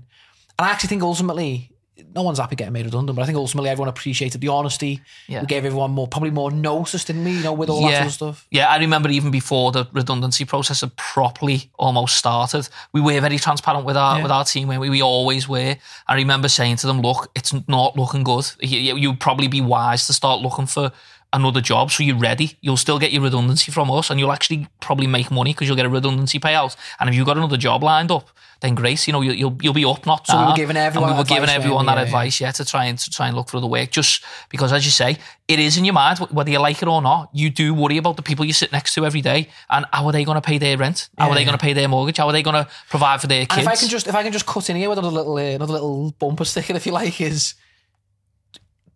And 0.57 0.67
I 0.67 0.69
actually 0.69 0.89
think 0.89 1.03
ultimately, 1.03 1.71
no 2.13 2.23
one's 2.23 2.39
happy 2.39 2.55
getting 2.55 2.73
made 2.73 2.85
redundant, 2.85 3.15
but 3.15 3.21
I 3.23 3.25
think 3.25 3.37
ultimately 3.37 3.69
everyone 3.69 3.87
appreciated 3.89 4.41
the 4.41 4.49
honesty. 4.49 5.01
Yeah. 5.27 5.41
We 5.41 5.47
gave 5.47 5.63
everyone 5.65 5.91
more, 5.91 6.07
probably 6.07 6.31
more 6.31 6.51
notice, 6.51 7.05
didn't 7.05 7.23
we? 7.23 7.31
You 7.31 7.43
know, 7.43 7.53
with 7.53 7.69
all 7.69 7.81
that 7.83 7.93
sort 7.95 8.05
of 8.07 8.13
stuff. 8.13 8.47
Yeah, 8.51 8.67
I 8.67 8.77
remember 8.79 9.09
even 9.09 9.31
before 9.31 9.71
the 9.71 9.87
redundancy 9.93 10.43
process 10.45 10.81
had 10.81 10.95
properly 10.97 11.69
almost 11.79 12.17
started, 12.17 12.67
we 12.91 12.99
were 13.01 13.19
very 13.21 13.37
transparent 13.39 13.85
with 13.85 13.95
our 13.97 14.17
Yeah. 14.17 14.23
with 14.23 14.31
our 14.31 14.43
team. 14.45 14.67
We, 14.67 14.89
we 14.89 15.01
always 15.01 15.47
were. 15.47 15.75
I 16.07 16.15
remember 16.15 16.47
saying 16.49 16.77
to 16.77 16.87
them, 16.87 17.01
"Look, 17.01 17.31
it's 17.35 17.53
not 17.67 17.95
looking 17.95 18.23
good. 18.23 18.51
You- 18.61 18.97
you'd 18.97 19.19
probably 19.19 19.47
be 19.47 19.61
wise 19.61 20.05
to 20.07 20.13
start 20.13 20.41
looking 20.41 20.65
for 20.67 20.91
another 21.35 21.61
job 21.61 21.91
so 21.91 22.03
you're 22.03 22.17
ready. 22.17 22.57
You'll 22.61 22.77
still 22.77 22.99
get 22.99 23.11
your 23.11 23.23
redundancy 23.23 23.71
from 23.71 23.91
us, 23.91 24.09
and 24.09 24.19
you'll 24.19 24.31
actually 24.31 24.67
probably 24.79 25.07
make 25.07 25.29
money 25.29 25.51
because 25.53 25.67
you'll 25.67 25.77
get 25.77 25.85
a 25.85 25.89
redundancy 25.89 26.39
payout. 26.39 26.75
And 26.99 27.09
if 27.09 27.15
you've 27.15 27.27
got 27.27 27.37
another 27.37 27.57
job 27.57 27.83
lined 27.83 28.11
up." 28.11 28.29
Then 28.61 28.73
grace, 28.73 29.05
you 29.05 29.11
know, 29.11 29.21
you, 29.21 29.33
you'll 29.33 29.57
you'll 29.61 29.73
be 29.73 29.83
up, 29.83 30.05
not 30.05 30.25
So 30.25 30.39
we 30.39 30.45
were 30.45 30.53
giving 30.53 30.77
everyone 30.77 31.09
and 31.09 31.17
we 31.17 31.19
were 31.19 31.23
that 31.25 31.29
giving 31.29 31.43
advice, 31.49 31.55
everyone 31.57 31.85
that? 31.87 31.97
Yeah, 31.97 32.03
advice, 32.03 32.39
yeah, 32.39 32.51
to 32.51 32.63
try 32.63 32.85
and 32.85 32.97
to 32.97 33.09
try 33.11 33.27
and 33.27 33.35
look 33.35 33.49
for 33.49 33.57
other 33.57 33.67
work. 33.67 33.91
Just 33.91 34.23
because, 34.49 34.71
as 34.71 34.85
you 34.85 34.91
say, 34.91 35.17
it 35.49 35.59
is 35.59 35.75
in 35.77 35.83
your 35.83 35.93
mind 35.93 36.19
whether 36.19 36.49
you 36.49 36.59
like 36.59 36.81
it 36.81 36.87
or 36.87 37.01
not. 37.01 37.29
You 37.33 37.49
do 37.49 37.73
worry 37.73 37.97
about 37.97 38.15
the 38.15 38.21
people 38.23 38.45
you 38.45 38.53
sit 38.53 38.71
next 38.71 38.93
to 38.95 39.05
every 39.05 39.21
day, 39.21 39.49
and 39.69 39.85
how 39.91 40.05
are 40.07 40.13
they 40.13 40.23
going 40.23 40.41
to 40.41 40.41
pay 40.41 40.57
their 40.57 40.77
rent? 40.77 41.09
How 41.17 41.25
Yeah, 41.25 41.31
are 41.31 41.35
they 41.35 41.41
yeah. 41.41 41.45
going 41.47 41.57
to 41.59 41.61
pay 41.67 41.73
their 41.73 41.89
mortgage? 41.89 42.15
How 42.17 42.27
are 42.27 42.31
they 42.31 42.43
going 42.43 42.63
to 42.63 42.67
provide 42.89 43.19
for 43.19 43.27
their 43.27 43.41
And 43.41 43.49
kids? 43.49 43.67
if 43.67 43.67
I 43.67 43.75
can 43.75 43.89
just 43.89 44.07
if 44.07 44.15
I 44.15 44.23
can 44.23 44.31
just 44.31 44.45
cut 44.45 44.69
in 44.69 44.77
here 44.77 44.87
with 44.89 44.99
another 44.99 45.15
little 45.15 45.35
uh, 45.35 45.41
another 45.41 45.73
little 45.73 46.11
bumper 46.17 46.45
sticker, 46.45 46.73
if 46.75 46.85
you 46.85 46.93
like, 46.93 47.19
is 47.19 47.55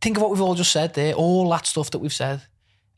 think 0.02 0.18
of 0.18 0.22
what 0.24 0.32
we've 0.32 0.42
all 0.42 0.56
just 0.56 0.72
said 0.72 0.94
there, 0.94 1.14
all 1.14 1.50
that 1.52 1.66
stuff 1.66 1.92
that 1.92 2.00
we've 2.00 2.14
said. 2.14 2.42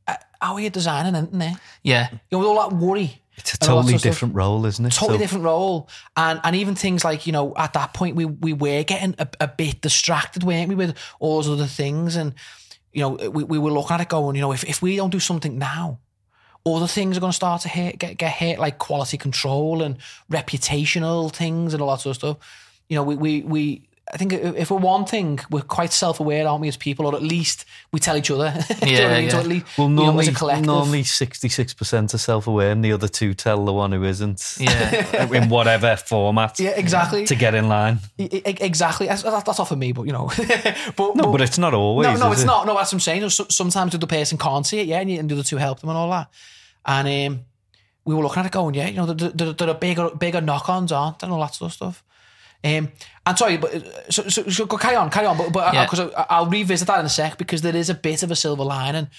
Uh, 0.08 0.16
How 0.42 0.54
are 0.56 0.60
you 0.60 0.70
designing, 0.70 1.16
isn't 1.16 1.38
there? 1.38 1.56
yeah, 1.84 2.10
You 2.12 2.20
know, 2.34 2.40
with 2.40 2.48
all 2.48 2.70
that 2.70 2.76
worry. 2.76 3.18
It's 3.38 3.54
a 3.56 3.58
all 3.72 3.78
totally 3.78 3.94
of 3.96 4.02
stuff. 4.02 4.12
different 4.12 4.36
role, 4.36 4.66
isn't 4.66 4.86
it? 4.86 4.92
Totally 4.94 5.18
So- 5.18 5.24
different 5.24 5.46
role, 5.46 5.90
and 6.18 6.40
and 6.44 6.56
even 6.56 6.76
things 6.76 7.04
like 7.04 7.26
you 7.26 7.32
know 7.34 7.54
at 7.56 7.74
that 7.74 7.94
point 7.94 8.16
we 8.16 8.26
we 8.26 8.54
were 8.54 8.84
getting 8.84 9.16
a, 9.18 9.28
a 9.40 9.48
bit 9.48 9.82
distracted, 9.82 10.44
weren't 10.44 10.68
we, 10.70 10.76
with 10.76 10.96
all 11.20 11.42
those 11.42 11.50
other 11.50 11.66
things, 11.66 12.16
and 12.18 12.34
you 12.92 13.02
know 13.02 13.10
we, 13.30 13.44
we 13.46 13.58
were 13.58 13.72
looking 13.72 13.94
at 13.96 14.02
it 14.02 14.10
going, 14.10 14.36
you 14.36 14.42
know, 14.42 14.52
if, 14.52 14.64
if 14.66 14.82
we 14.82 14.96
don't 14.98 15.10
do 15.12 15.20
something 15.20 15.58
now, 15.58 16.00
other 16.66 16.88
things 16.88 17.16
are 17.18 17.22
going 17.22 17.32
to 17.32 17.36
start 17.36 17.62
to 17.62 17.70
hit, 17.70 17.98
get 17.98 18.18
get 18.18 18.32
hit, 18.34 18.60
like 18.60 18.78
quality 18.78 19.18
control 19.18 19.82
and 19.82 19.98
reputational 20.30 21.32
things 21.34 21.74
and 21.74 21.82
all 21.82 21.92
that 21.92 22.02
sort 22.02 22.18
of 22.18 22.20
stuff. 22.20 22.38
You 22.90 22.96
know, 22.98 23.04
we 23.04 23.16
we 23.16 23.42
we 23.44 23.88
I 24.14 24.18
think 24.18 24.34
if 24.34 24.56
if 24.56 24.72
we're 24.72 24.78
one 24.78 25.06
thing, 25.06 25.40
we're 25.50 25.62
quite 25.62 25.94
self-aware, 25.94 26.48
aren't 26.48 26.62
we, 26.62 26.68
as 26.68 26.76
people, 26.78 27.06
or 27.06 27.16
at 27.16 27.22
least 27.24 27.66
we 27.92 28.00
tell 28.00 28.18
each 28.18 28.30
other. 28.30 28.52
Do 28.82 28.90
you 28.90 28.98
know 28.98 29.04
what 29.04 29.12
I 29.12 29.16
Yeah, 29.16 29.20
mean? 29.22 29.30
So 29.30 29.38
yeah. 29.38 29.42
at 29.44 29.48
least, 29.48 29.78
Well, 29.78 29.90
you 29.90 29.96
know, 29.96 30.20
as 30.20 30.42
normally, 30.42 30.54
a 30.54 30.62
normally 30.62 31.04
66% 31.04 32.14
are 32.14 32.18
self 32.18 32.48
aware, 32.48 32.72
and 32.72 32.84
the 32.84 32.92
other 32.92 33.08
two 33.08 33.34
tell 33.34 33.64
the 33.64 33.74
one 33.74 33.92
who 33.92 34.04
isn't. 34.04 34.58
Yeah. 34.60 35.32
in 35.34 35.50
whatever 35.50 35.96
format 35.96 36.60
yeah, 36.60 36.72
exactly. 36.72 37.26
to 37.26 37.36
get 37.36 37.56
in 37.56 37.70
line. 37.70 38.00
Exactly. 38.18 39.08
That's, 39.08 39.24
that's 39.24 39.44
that's 39.44 39.58
not 39.60 39.68
for 39.68 39.76
me, 39.76 39.92
but 39.94 40.04
you 40.04 40.12
know. 40.14 40.30
but, 40.96 41.16
No, 41.16 41.32
but 41.32 41.42
it's 41.42 41.58
not 41.58 41.74
always. 41.74 42.08
no, 42.08 42.16
no, 42.18 42.32
it's 42.32 42.44
it? 42.44 42.46
not. 42.48 42.66
No, 42.66 42.76
that's 42.76 42.92
what 42.92 42.98
I'm 42.98 43.00
saying. 43.00 43.30
Sometimes 43.30 43.92
the 43.92 43.98
other 43.98 44.08
person 44.08 44.38
can't 44.38 44.66
see 44.66 44.80
it, 44.80 44.88
yeah, 44.88 45.00
and, 45.00 45.10
you, 45.10 45.20
and 45.20 45.30
the 45.30 45.36
other 45.36 45.44
two 45.44 45.58
help 45.58 45.80
them 45.80 45.90
and 45.90 45.98
all 45.98 46.10
that. 46.10 46.30
And 46.86 47.08
um, 47.34 47.46
we 48.06 48.16
were 48.16 48.24
looking 48.24 48.40
at 48.42 48.48
it 48.48 48.52
going, 48.52 48.76
yeah, 48.76 48.88
you 48.88 48.98
know, 48.98 49.06
there, 49.06 49.30
there, 49.30 49.54
there 49.54 49.70
are 49.70 49.76
bigger, 49.76 50.10
bigger 50.10 50.42
knock-ons, 50.42 50.92
aren't 50.92 51.20
there, 51.20 51.28
and 51.28 51.34
all 51.34 51.42
that 51.42 51.56
sort 51.56 51.70
of 51.70 51.74
stuff. 51.74 52.04
Um, 52.64 52.92
and 53.26 53.38
sorry, 53.38 53.58
but 53.58 53.74
uh, 53.76 53.80
so, 54.10 54.28
so, 54.30 54.48
so 54.50 54.66
go- 54.66 54.78
carry 54.78 54.96
on, 54.96 55.10
carry 55.12 55.28
on. 55.28 55.38
But 55.38 55.52
but 55.54 55.74
Yeah. 55.74 55.86
because 55.86 56.12
I'll 56.30 56.48
revisit 56.48 56.88
that 56.88 57.00
in 57.00 57.06
a 57.06 57.10
sec 57.10 57.38
because 57.38 57.62
there 57.62 57.76
is 57.76 57.90
a 57.90 57.94
bit 57.94 58.24
of 58.24 58.32
a 58.32 58.36
silver 58.36 58.64
lining. 58.64 59.10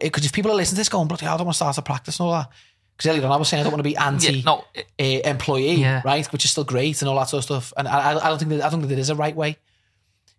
Because 0.00 0.24
if 0.26 0.32
people 0.32 0.50
are 0.50 0.54
listening 0.54 0.76
to 0.76 0.80
this 0.80 0.88
going, 0.88 1.08
bloody 1.08 1.24
hell, 1.24 1.34
I 1.34 1.36
don't 1.38 1.46
want 1.46 1.54
to 1.54 1.58
start 1.58 1.78
a 1.78 1.82
practice 1.82 2.18
and 2.18 2.26
all 2.26 2.32
that. 2.32 2.50
Because 2.96 3.10
earlier 3.10 3.24
on 3.26 3.32
I 3.32 3.36
was 3.36 3.48
saying 3.48 3.60
I 3.60 3.64
don't 3.64 3.72
want 3.72 3.80
to 3.84 3.88
be 3.88 3.96
anti 3.96 4.32
Yeah, 4.38 4.42
no, 4.44 4.64
it- 4.74 5.24
uh, 5.26 5.28
employee, 5.30 5.74
Yeah. 5.74 6.02
right? 6.04 6.26
Which 6.32 6.44
is 6.44 6.50
still 6.50 6.64
great 6.64 7.00
and 7.02 7.08
all 7.08 7.16
that 7.16 7.28
sort 7.28 7.38
of 7.40 7.44
stuff. 7.44 7.72
And 7.76 7.86
I, 7.88 8.12
I- 8.18 8.28
don't 8.28 8.38
think 8.38 8.50
that 8.50 8.64
I 8.64 8.68
don't 8.70 8.80
think 8.80 8.88
there 8.90 8.98
is 8.98 9.10
a 9.10 9.14
right 9.14 9.36
way. 9.36 9.58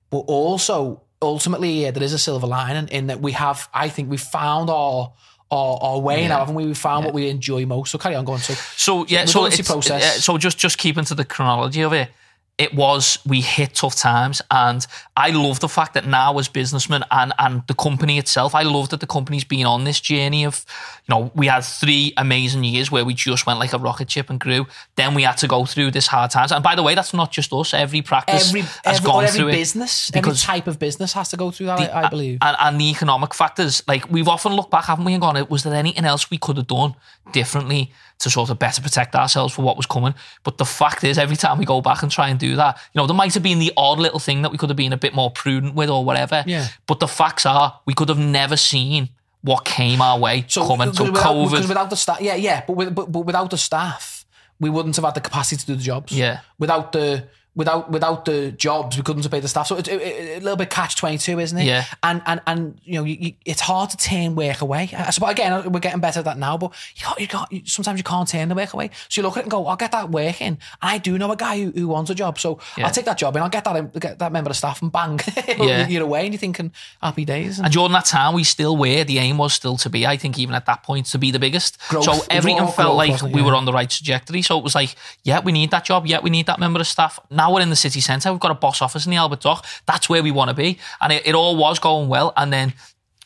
But 0.09 0.19
also, 0.19 1.01
ultimately, 1.21 1.83
yeah, 1.83 1.91
there 1.91 2.03
is 2.03 2.13
a 2.13 2.19
silver 2.19 2.47
lining 2.47 2.87
in 2.89 3.07
that 3.07 3.21
we 3.21 3.31
have. 3.33 3.67
I 3.73 3.89
think 3.89 4.09
we 4.09 4.17
found 4.17 4.69
our 4.69 5.13
our, 5.49 5.77
our 5.81 5.99
way 5.99 6.27
now, 6.27 6.39
haven't 6.39 6.55
we? 6.55 6.65
We 6.65 6.73
found 6.73 7.05
what 7.05 7.13
we 7.13 7.29
enjoy 7.29 7.65
most. 7.65 7.91
So 7.91 7.97
carry 7.97 8.15
on 8.15 8.25
going. 8.25 8.39
So 8.39 8.53
So 8.75 9.05
yeah, 9.07 9.25
so 9.25 9.45
it's, 9.45 9.61
process. 9.61 10.03
uh, 10.17 10.19
so 10.21 10.37
just 10.37 10.57
just 10.57 10.77
keeping 10.77 11.05
to 11.05 11.15
the 11.15 11.23
chronology 11.25 11.81
of 11.83 11.93
it. 11.93 12.09
It 12.57 12.73
was 12.73 13.19
we 13.23 13.41
hit 13.41 13.75
tough 13.75 13.95
times, 13.95 14.41
and 14.49 14.85
I 15.15 15.29
love 15.29 15.59
the 15.59 15.69
fact 15.69 15.93
that 15.93 16.07
now 16.07 16.39
as 16.39 16.47
businessmen 16.47 17.03
and 17.11 17.31
and 17.37 17.61
the 17.67 17.75
company 17.75 18.17
itself, 18.17 18.55
I 18.55 18.63
love 18.63 18.89
that 18.89 18.99
the 18.99 19.05
company's 19.05 19.43
been 19.43 19.67
on 19.67 19.83
this 19.83 19.99
journey 19.99 20.43
of, 20.43 20.65
you 21.07 21.13
know, 21.13 21.31
we 21.35 21.45
had 21.45 21.63
three 21.63 22.13
amazing 22.17 22.63
years 22.63 22.91
where 22.91 23.05
we 23.05 23.13
just 23.13 23.45
went 23.45 23.59
like 23.59 23.73
a 23.73 23.77
rocket 23.77 24.09
ship 24.09 24.31
and 24.31 24.39
grew. 24.39 24.65
Then 24.95 25.13
we 25.13 25.21
had 25.21 25.37
to 25.37 25.47
go 25.47 25.65
through 25.65 25.91
this 25.91 26.07
hard 26.07 26.31
times, 26.31 26.51
and 26.51 26.63
by 26.63 26.73
the 26.73 26.81
way, 26.81 26.95
that's 26.95 27.13
not 27.13 27.31
just 27.31 27.53
us. 27.53 27.75
Every 27.75 28.01
practice 28.01 28.49
every 28.49 28.61
has 28.61 28.97
every, 28.97 29.05
gone 29.05 29.23
every 29.25 29.39
through 29.39 29.51
business, 29.51 30.11
every 30.15 30.33
type 30.33 30.65
of 30.65 30.79
business 30.79 31.13
has 31.13 31.29
to 31.29 31.37
go 31.37 31.51
through 31.51 31.67
that. 31.67 31.79
I, 31.79 31.85
I 31.85 32.03
uh, 32.05 32.09
believe. 32.09 32.39
and, 32.41 32.57
and 32.59 32.81
the 32.81 32.89
economic 32.89 33.35
factors, 33.35 33.83
like 33.87 34.09
we've 34.09 34.27
often 34.27 34.53
looked 34.53 34.71
back, 34.71 34.85
haven't 34.85 35.05
we, 35.05 35.13
and 35.13 35.21
gone, 35.21 35.45
was 35.47 35.61
there 35.61 35.75
anything 35.75 36.05
else 36.05 36.31
we 36.31 36.39
could 36.39 36.57
have 36.57 36.67
done 36.67 36.95
differently 37.31 37.91
to 38.19 38.29
sort 38.29 38.49
of 38.49 38.57
better 38.57 38.81
protect 38.81 39.15
ourselves 39.15 39.53
for 39.53 39.61
what 39.61 39.77
was 39.77 39.85
coming? 39.85 40.13
But 40.43 40.57
the 40.57 40.65
fact 40.65 41.03
is, 41.03 41.17
every 41.17 41.35
time 41.35 41.57
we 41.57 41.65
go 41.65 41.81
back 41.81 42.01
and 42.03 42.11
try 42.11 42.29
and 42.29 42.39
do 42.39 42.55
that, 42.55 42.77
you 42.93 42.99
know, 42.99 43.07
there 43.07 43.15
might 43.15 43.33
have 43.33 43.43
been 43.43 43.59
the 43.59 43.71
odd 43.77 43.99
little 43.99 44.19
thing 44.19 44.41
that 44.41 44.51
we 44.51 44.57
could 44.57 44.69
have 44.69 44.77
been 44.77 44.93
a 44.93 44.97
bit 44.97 45.13
more 45.13 45.31
prudent 45.31 45.75
with 45.75 45.89
or 45.89 46.03
whatever. 46.03 46.43
Yeah. 46.47 46.67
But 46.87 46.99
the 46.99 47.07
facts 47.07 47.45
are, 47.45 47.79
we 47.85 47.93
could 47.93 48.09
have 48.09 48.19
never 48.19 48.57
seen 48.57 49.09
what 49.41 49.65
came 49.65 50.01
our 50.01 50.19
way 50.19 50.41
coming. 50.41 50.93
So 50.93 51.05
without, 51.05 51.23
COVID, 51.23 51.49
because 51.51 51.67
without 51.67 51.89
the 51.89 51.95
staff, 51.95 52.21
yeah, 52.21 52.35
yeah, 52.35 52.63
but, 52.65 52.73
with, 52.73 52.93
but 52.93 53.11
but 53.11 53.19
without 53.21 53.49
the 53.49 53.57
staff, 53.57 54.25
we 54.59 54.69
wouldn't 54.69 54.95
have 54.95 55.05
had 55.05 55.13
the 55.13 55.21
capacity 55.21 55.57
to 55.57 55.65
do 55.65 55.75
the 55.75 55.83
jobs. 55.83 56.11
Yeah. 56.11 56.39
Without 56.57 56.91
the 56.91 57.27
without 57.57 57.91
without 57.91 58.23
the 58.23 58.51
jobs, 58.51 58.95
we 58.95 59.03
couldn't 59.03 59.29
pay 59.29 59.41
the 59.41 59.47
staff. 59.49 59.67
So 59.67 59.75
it's 59.75 59.89
it, 59.89 59.99
it, 60.01 60.41
a 60.41 60.43
little 60.43 60.55
bit 60.55 60.69
catch 60.69 60.95
twenty 60.95 61.17
two, 61.17 61.39
isn't 61.39 61.57
it? 61.57 61.65
Yeah. 61.65 61.83
And 62.03 62.21
and 62.25 62.39
and 62.47 62.79
you 62.85 62.93
know, 62.93 63.03
you, 63.03 63.17
you, 63.19 63.33
it's 63.43 63.59
hard 63.61 63.89
to 63.89 63.97
turn 63.97 64.35
work 64.35 64.61
away. 64.61 64.89
I 64.95 65.09
suppose 65.09 65.31
again, 65.31 65.71
we're 65.71 65.79
getting 65.79 65.99
better 65.99 66.19
at 66.19 66.25
that 66.25 66.37
now, 66.37 66.57
but 66.57 66.71
you 66.95 67.03
can't, 67.05 67.19
you 67.19 67.27
can't. 67.27 67.67
Sometimes 67.69 67.97
you 67.99 68.03
can't 68.03 68.29
turn 68.29 68.47
the 68.47 68.55
work 68.55 68.73
away. 68.73 68.91
So 69.09 69.19
you 69.19 69.27
look 69.27 69.35
at 69.35 69.41
it 69.41 69.43
and 69.45 69.51
go, 69.51 69.65
"I'll 69.67 69.75
get 69.75 69.91
that 69.91 70.09
work 70.11 70.39
in." 70.41 70.47
And 70.47 70.57
I 70.81 70.97
do 70.99 71.17
know 71.17 71.31
a 71.31 71.35
guy 71.35 71.57
who, 71.61 71.71
who 71.71 71.87
wants 71.89 72.09
a 72.11 72.15
job, 72.15 72.39
so 72.39 72.59
Yeah. 72.77 72.85
I'll 72.85 72.93
take 72.93 73.05
that 73.05 73.17
job 73.17 73.35
and 73.35 73.43
I'll 73.43 73.49
get 73.49 73.63
that 73.65 73.99
get 73.99 74.19
that 74.19 74.31
member 74.31 74.49
of 74.49 74.55
staff 74.55 74.81
and 74.81 74.91
bang, 74.91 75.19
Yeah. 75.47 75.87
you're 75.87 76.03
away 76.03 76.21
and 76.25 76.33
you're 76.33 76.39
thinking 76.39 76.71
happy 77.01 77.25
days. 77.25 77.59
And 77.59 77.73
during 77.73 77.91
that 77.93 78.05
time, 78.05 78.33
we 78.35 78.43
still 78.43 78.77
were. 78.77 79.03
The 79.03 79.17
aim 79.17 79.37
was 79.39 79.53
still 79.53 79.77
to 79.77 79.89
be, 79.89 80.05
I 80.05 80.15
think, 80.17 80.37
even 80.39 80.53
at 80.55 80.65
that 80.67 80.83
point, 80.83 81.07
to 81.07 81.17
be 81.17 81.31
the 81.31 81.39
biggest. 81.39 81.79
Growth. 81.89 82.05
So 82.05 82.25
everything 82.29 82.59
felt 82.67 82.75
growth, 82.75 82.95
like 82.97 83.23
it? 83.23 83.33
we 83.33 83.41
were 83.41 83.55
on 83.55 83.65
the 83.65 83.73
right 83.73 83.89
trajectory. 83.89 84.41
So 84.43 84.57
it 84.57 84.63
was 84.63 84.75
like, 84.75 84.95
yeah, 85.23 85.39
we 85.39 85.51
need 85.51 85.71
that 85.71 85.85
job. 85.85 86.05
Yeah, 86.05 86.19
we 86.21 86.29
need 86.29 86.45
that 86.45 86.59
member 86.59 86.79
of 86.79 86.87
staff. 86.87 87.19
Now 87.29 87.46
we're 87.53 87.61
in 87.61 87.69
the 87.69 87.75
city 87.75 88.01
centre. 88.01 88.31
We've 88.31 88.39
got 88.39 88.51
a 88.51 88.55
boss 88.55 88.81
office 88.81 89.05
in 89.05 89.11
the 89.11 89.17
Albert 89.17 89.41
Dock. 89.41 89.65
That's 89.85 90.09
where 90.09 90.23
we 90.23 90.31
want 90.31 90.49
to 90.49 90.53
be. 90.55 90.77
And 91.01 91.11
it, 91.13 91.25
it 91.25 91.35
all 91.35 91.55
was 91.57 91.79
going 91.79 92.09
well. 92.09 92.33
And 92.37 92.51
then 92.53 92.73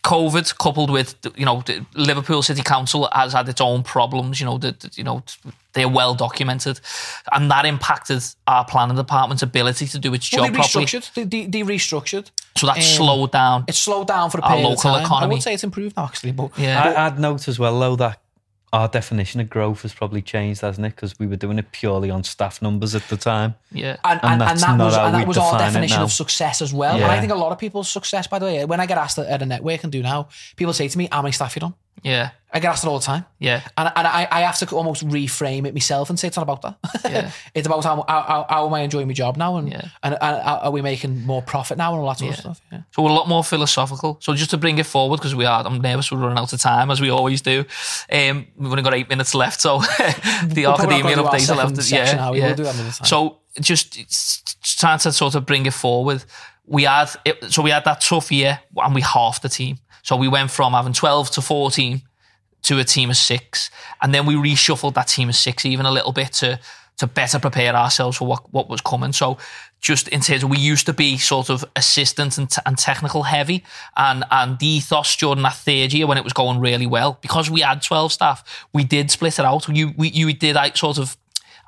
COVID, 0.04 0.58
coupled 0.58 0.90
with 0.90 1.16
you 1.36 1.46
know 1.46 1.62
the 1.66 1.86
Liverpool 1.94 2.42
City 2.42 2.64
Council, 2.64 3.08
has 3.14 3.34
had 3.34 3.48
its 3.48 3.62
own 3.62 3.84
problems. 3.84 4.40
You 4.40 4.48
know 4.48 4.58
that 4.58 4.98
you 4.98 5.04
know 5.04 5.22
they're 5.74 5.88
well 5.88 6.16
documented, 6.16 6.80
and 7.32 7.52
that 7.52 7.66
impacted 7.68 8.24
our 8.48 8.66
planning 8.66 8.98
department's 8.98 9.44
ability 9.44 9.86
to 9.88 10.00
do 10.00 10.14
its 10.16 10.32
Well, 10.34 10.46
job 10.46 10.54
they 10.54 10.60
properly. 10.60 10.86
restructured. 10.86 11.14
They, 11.14 11.24
they, 11.24 11.46
they 11.46 11.62
restructured. 11.62 12.32
So 12.58 12.66
that 12.66 12.78
Um, 12.78 12.82
slowed 12.82 13.32
down. 13.32 13.66
It 13.68 13.76
slowed 13.76 14.08
down 14.08 14.32
for 14.32 14.40
a 14.40 14.42
Our 14.42 14.58
local 14.58 14.90
of 14.96 15.08
time. 15.08 15.24
I 15.24 15.28
would 15.28 15.44
say 15.44 15.54
it's 15.54 15.64
improved 15.64 15.96
now, 15.96 16.06
actually. 16.06 16.32
But 16.32 16.58
Yeah. 16.58 16.82
I, 16.82 17.06
I'd 17.06 17.20
note 17.20 17.48
as 17.48 17.60
well, 17.60 17.80
though, 17.80 17.96
that 17.98 18.20
our 18.74 18.88
definition 18.88 19.42
of 19.42 19.50
growth 19.50 19.82
has 19.82 19.94
probably 19.94 20.22
changed, 20.22 20.62
hasn't 20.62 20.86
it? 20.86 20.96
Because 20.96 21.20
we 21.20 21.28
were 21.28 21.36
doing 21.36 21.60
it 21.60 21.72
purely 21.72 22.10
on 22.10 22.24
staff 22.24 22.62
numbers 22.62 22.96
at 22.96 23.06
the 23.10 23.18
time. 23.18 23.56
Yeah. 23.72 23.98
and, 24.06 24.20
And 24.24 24.42
and, 24.42 24.52
and, 24.52 24.60
that 24.60 24.78
not 24.78 24.86
was 24.86 24.96
how 24.96 25.06
and 25.06 25.16
we 25.16 25.22
that 25.22 25.28
was 25.28 25.38
our 25.38 25.58
definition 25.58 26.02
of 26.02 26.12
success 26.12 26.62
as 26.62 26.74
well. 26.74 26.96
And 26.96 27.06
I 27.06 27.20
think 27.20 27.32
a 27.32 27.36
lot 27.36 27.52
of 27.52 27.58
people's 27.58 27.90
success, 27.90 28.28
by 28.28 28.40
the 28.40 28.46
way, 28.46 28.66
when 28.66 28.80
I 28.80 28.86
get 28.86 28.98
asked 28.98 29.18
at, 29.18 29.28
at 29.28 29.42
a 29.42 29.46
network 29.46 29.84
and 29.84 29.92
do 29.92 30.02
now, 30.02 30.30
people 30.56 30.74
say 30.74 30.88
to 30.88 30.98
me, 30.98 31.10
"How 31.12 31.22
many 31.22 31.34
staff 31.34 31.56
you 31.56 31.60
done?" 31.60 31.74
Yeah. 32.04 32.32
I 32.54 32.60
get 32.60 32.72
asked 32.72 32.84
it 32.84 32.88
all 32.88 33.00
the 33.00 33.06
time. 33.06 33.24
Yeah. 33.40 33.62
And, 33.78 33.90
and 33.96 34.06
I, 34.06 34.28
I 34.30 34.42
have 34.42 34.58
to 34.58 34.76
almost 34.76 35.08
reframe 35.08 35.66
it 35.66 35.74
myself 35.74 36.10
and 36.10 36.20
say 36.20 36.28
it's 36.28 36.36
not 36.36 36.44
about 36.44 36.62
that. 36.64 37.02
Yeah. 37.10 37.32
it's 37.54 37.66
about 37.66 37.82
how, 37.86 38.04
how, 38.08 38.46
how 38.50 38.68
am 38.68 38.74
I 38.74 38.82
enjoying 38.82 39.08
my 39.08 39.14
job 39.14 39.38
now 39.38 39.56
and, 39.56 39.72
Yeah. 39.72 39.88
and, 40.04 40.16
and 40.16 40.42
are 40.44 40.70
we 40.70 40.82
making 40.82 41.26
more 41.26 41.42
profit 41.42 41.78
now 41.78 41.94
and 41.94 42.02
all 42.02 42.10
that 42.10 42.18
sort 42.20 42.32
of 42.32 42.38
stuff. 42.40 42.62
Yeah. 42.70 42.82
So 42.92 43.04
we're 43.04 43.12
a 43.12 43.14
lot 43.14 43.30
more 43.30 43.44
philosophical. 43.44 44.18
So 44.20 44.34
just 44.34 44.50
to 44.50 44.58
bring 44.58 44.78
it 44.80 44.86
forward, 44.86 45.18
because 45.18 45.34
we 45.34 45.46
are, 45.46 45.66
I'm 45.66 45.80
nervous 45.80 46.12
we're 46.12 46.18
running 46.18 46.38
out 46.38 46.52
of 46.52 46.60
time, 46.60 46.92
as 46.92 47.00
we 47.00 47.10
always 47.10 47.40
do. 47.42 47.64
Um, 48.12 48.48
we've 48.58 48.70
only 48.72 48.84
got 48.84 48.96
eight 48.96 49.10
minutes 49.10 49.34
left, 49.34 49.62
so 49.62 49.80
the 50.46 50.64
We'll 50.64 50.74
academia 50.74 51.16
not 51.16 51.16
do 51.16 51.26
our 51.28 51.34
updates 51.34 51.50
are 51.50 51.56
left. 51.56 51.90
Yeah, 51.92 52.16
now. 52.16 52.34
Yeah. 52.34 52.50
will 52.50 52.56
do 52.56 52.64
that 52.64 52.76
time. 52.76 53.06
So 53.06 53.38
just 53.62 54.78
trying 54.80 55.00
to 55.00 55.14
sort 55.14 55.36
of 55.36 55.46
bring 55.46 55.66
it 55.66 55.74
forward. 55.74 56.26
We 56.66 56.84
had 56.84 57.10
it, 57.24 57.52
so 57.54 57.62
we 57.62 57.70
had 57.70 57.86
that 57.86 58.02
tough 58.02 58.30
year, 58.30 58.60
and 58.76 58.94
we 58.94 59.02
halved 59.02 59.42
the 59.42 59.50
team. 59.50 59.78
So 60.04 60.16
we 60.16 60.28
went 60.28 60.52
from 60.52 60.74
having 60.74 60.94
12 60.94 61.32
to 61.32 61.42
14 61.42 62.02
to 62.64 62.80
a 62.80 62.84
team 62.84 63.10
of 63.10 63.18
six, 63.18 63.72
and 64.02 64.14
then 64.14 64.26
we 64.26 64.36
reshuffled 64.36 64.94
that 64.94 65.08
team 65.08 65.30
of 65.30 65.36
six 65.36 65.66
even 65.66 65.86
a 65.86 65.92
little 65.92 66.12
bit 66.12 66.34
to 66.34 66.60
to 66.98 67.08
better 67.08 67.40
prepare 67.40 67.76
ourselves 67.76 68.18
for 68.18 68.28
what, 68.28 68.54
what 68.54 68.70
was 68.70 68.80
coming. 68.80 69.12
So 69.12 69.40
just 69.80 70.08
in 70.10 70.22
terms 70.22 70.44
of 70.44 70.52
we 70.52 70.60
used 70.60 70.86
to 70.86 70.94
be 70.94 71.18
sort 71.18 71.50
of 71.50 71.66
assistant 71.76 72.38
and, 72.38 72.48
t- 72.48 72.62
and 72.66 72.78
technical 72.78 73.24
heavy, 73.24 73.64
and 73.98 74.24
and 74.30 74.60
the 74.60 74.68
ethos 74.68 75.16
during 75.16 75.42
that 75.42 75.56
third 75.56 75.92
year 75.94 76.06
when 76.06 76.18
it 76.20 76.24
was 76.24 76.34
going 76.34 76.60
really 76.60 76.86
well 76.86 77.18
because 77.22 77.50
we 77.50 77.62
had 77.62 77.82
twelve 77.82 78.12
staff, 78.12 78.68
we 78.74 78.84
did 78.84 79.10
split 79.10 79.40
it 79.40 79.46
out. 79.46 79.68
You 79.68 79.94
we, 79.98 80.10
you 80.10 80.32
did 80.34 80.56
like, 80.56 80.78
sort 80.78 81.00
of 81.00 81.18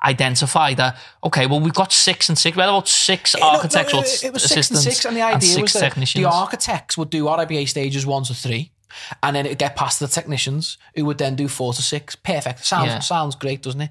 identify 0.04 0.74
that 0.74 0.96
okay 1.22 1.46
well 1.46 1.60
we've 1.60 1.74
got 1.74 1.92
six 1.92 2.28
and 2.28 2.36
six 2.38 2.56
we 2.56 2.60
had 2.60 2.68
about 2.68 2.88
six 2.88 3.34
architects 3.34 3.92
No, 3.92 4.00
or 4.00 4.02
no, 4.02 4.08
it 4.08 4.32
was 4.32 4.42
six 4.42 4.70
and 4.70 4.76
assistants 4.78 4.82
six, 4.84 5.04
and 5.04 5.16
the 5.16 5.22
idea 5.22 5.48
six 5.48 5.74
was 5.74 5.80
that 5.82 5.94
the 6.14 6.24
architects 6.26 6.96
would 6.98 7.10
do 7.10 7.24
RIBA 7.24 7.68
stages 7.68 8.04
one 8.06 8.24
to 8.24 8.34
three, 8.34 8.72
and 9.22 9.34
then 9.34 9.46
it'd 9.46 9.58
get 9.58 9.76
past 9.76 10.00
the 10.00 10.08
technicians 10.08 10.78
who 10.94 11.04
would 11.06 11.18
then 11.18 11.34
do 11.36 11.48
four 11.48 11.72
to 11.72 11.82
six. 11.82 12.14
Perfect. 12.16 12.64
Sounds 12.64 12.88
Yeah. 12.88 12.98
sounds 13.00 13.34
great, 13.34 13.62
doesn't 13.62 13.80
it? 13.80 13.90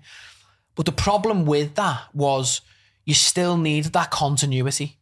But 0.75 0.85
the 0.85 0.91
problem 0.91 1.45
with 1.45 1.75
that 1.75 2.01
was 2.13 2.61
you 3.05 3.13
still 3.13 3.57
need 3.57 3.85
that 3.85 4.09
continuity. 4.11 4.97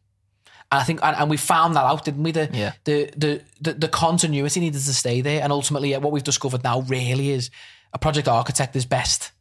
And 0.71 0.81
I 0.81 0.83
think, 0.83 0.99
and, 1.03 1.15
and 1.17 1.29
we 1.29 1.37
found 1.37 1.75
that 1.75 1.83
out, 1.83 2.05
didn't 2.05 2.23
we? 2.23 2.31
The, 2.31 2.49
Yeah. 2.51 2.71
the, 2.85 3.09
the, 3.15 3.41
the, 3.59 3.73
the 3.73 3.87
continuity 3.87 4.59
needed 4.61 4.81
to 4.81 4.93
stay 4.93 5.21
there. 5.21 5.41
And 5.43 5.51
ultimately, 5.51 5.95
what 5.97 6.11
we've 6.11 6.23
discovered 6.23 6.63
now 6.63 6.81
really 6.81 7.29
is 7.31 7.51
a 7.93 7.99
project 7.99 8.27
architect 8.27 8.75
is 8.75 8.85
best 8.85 9.31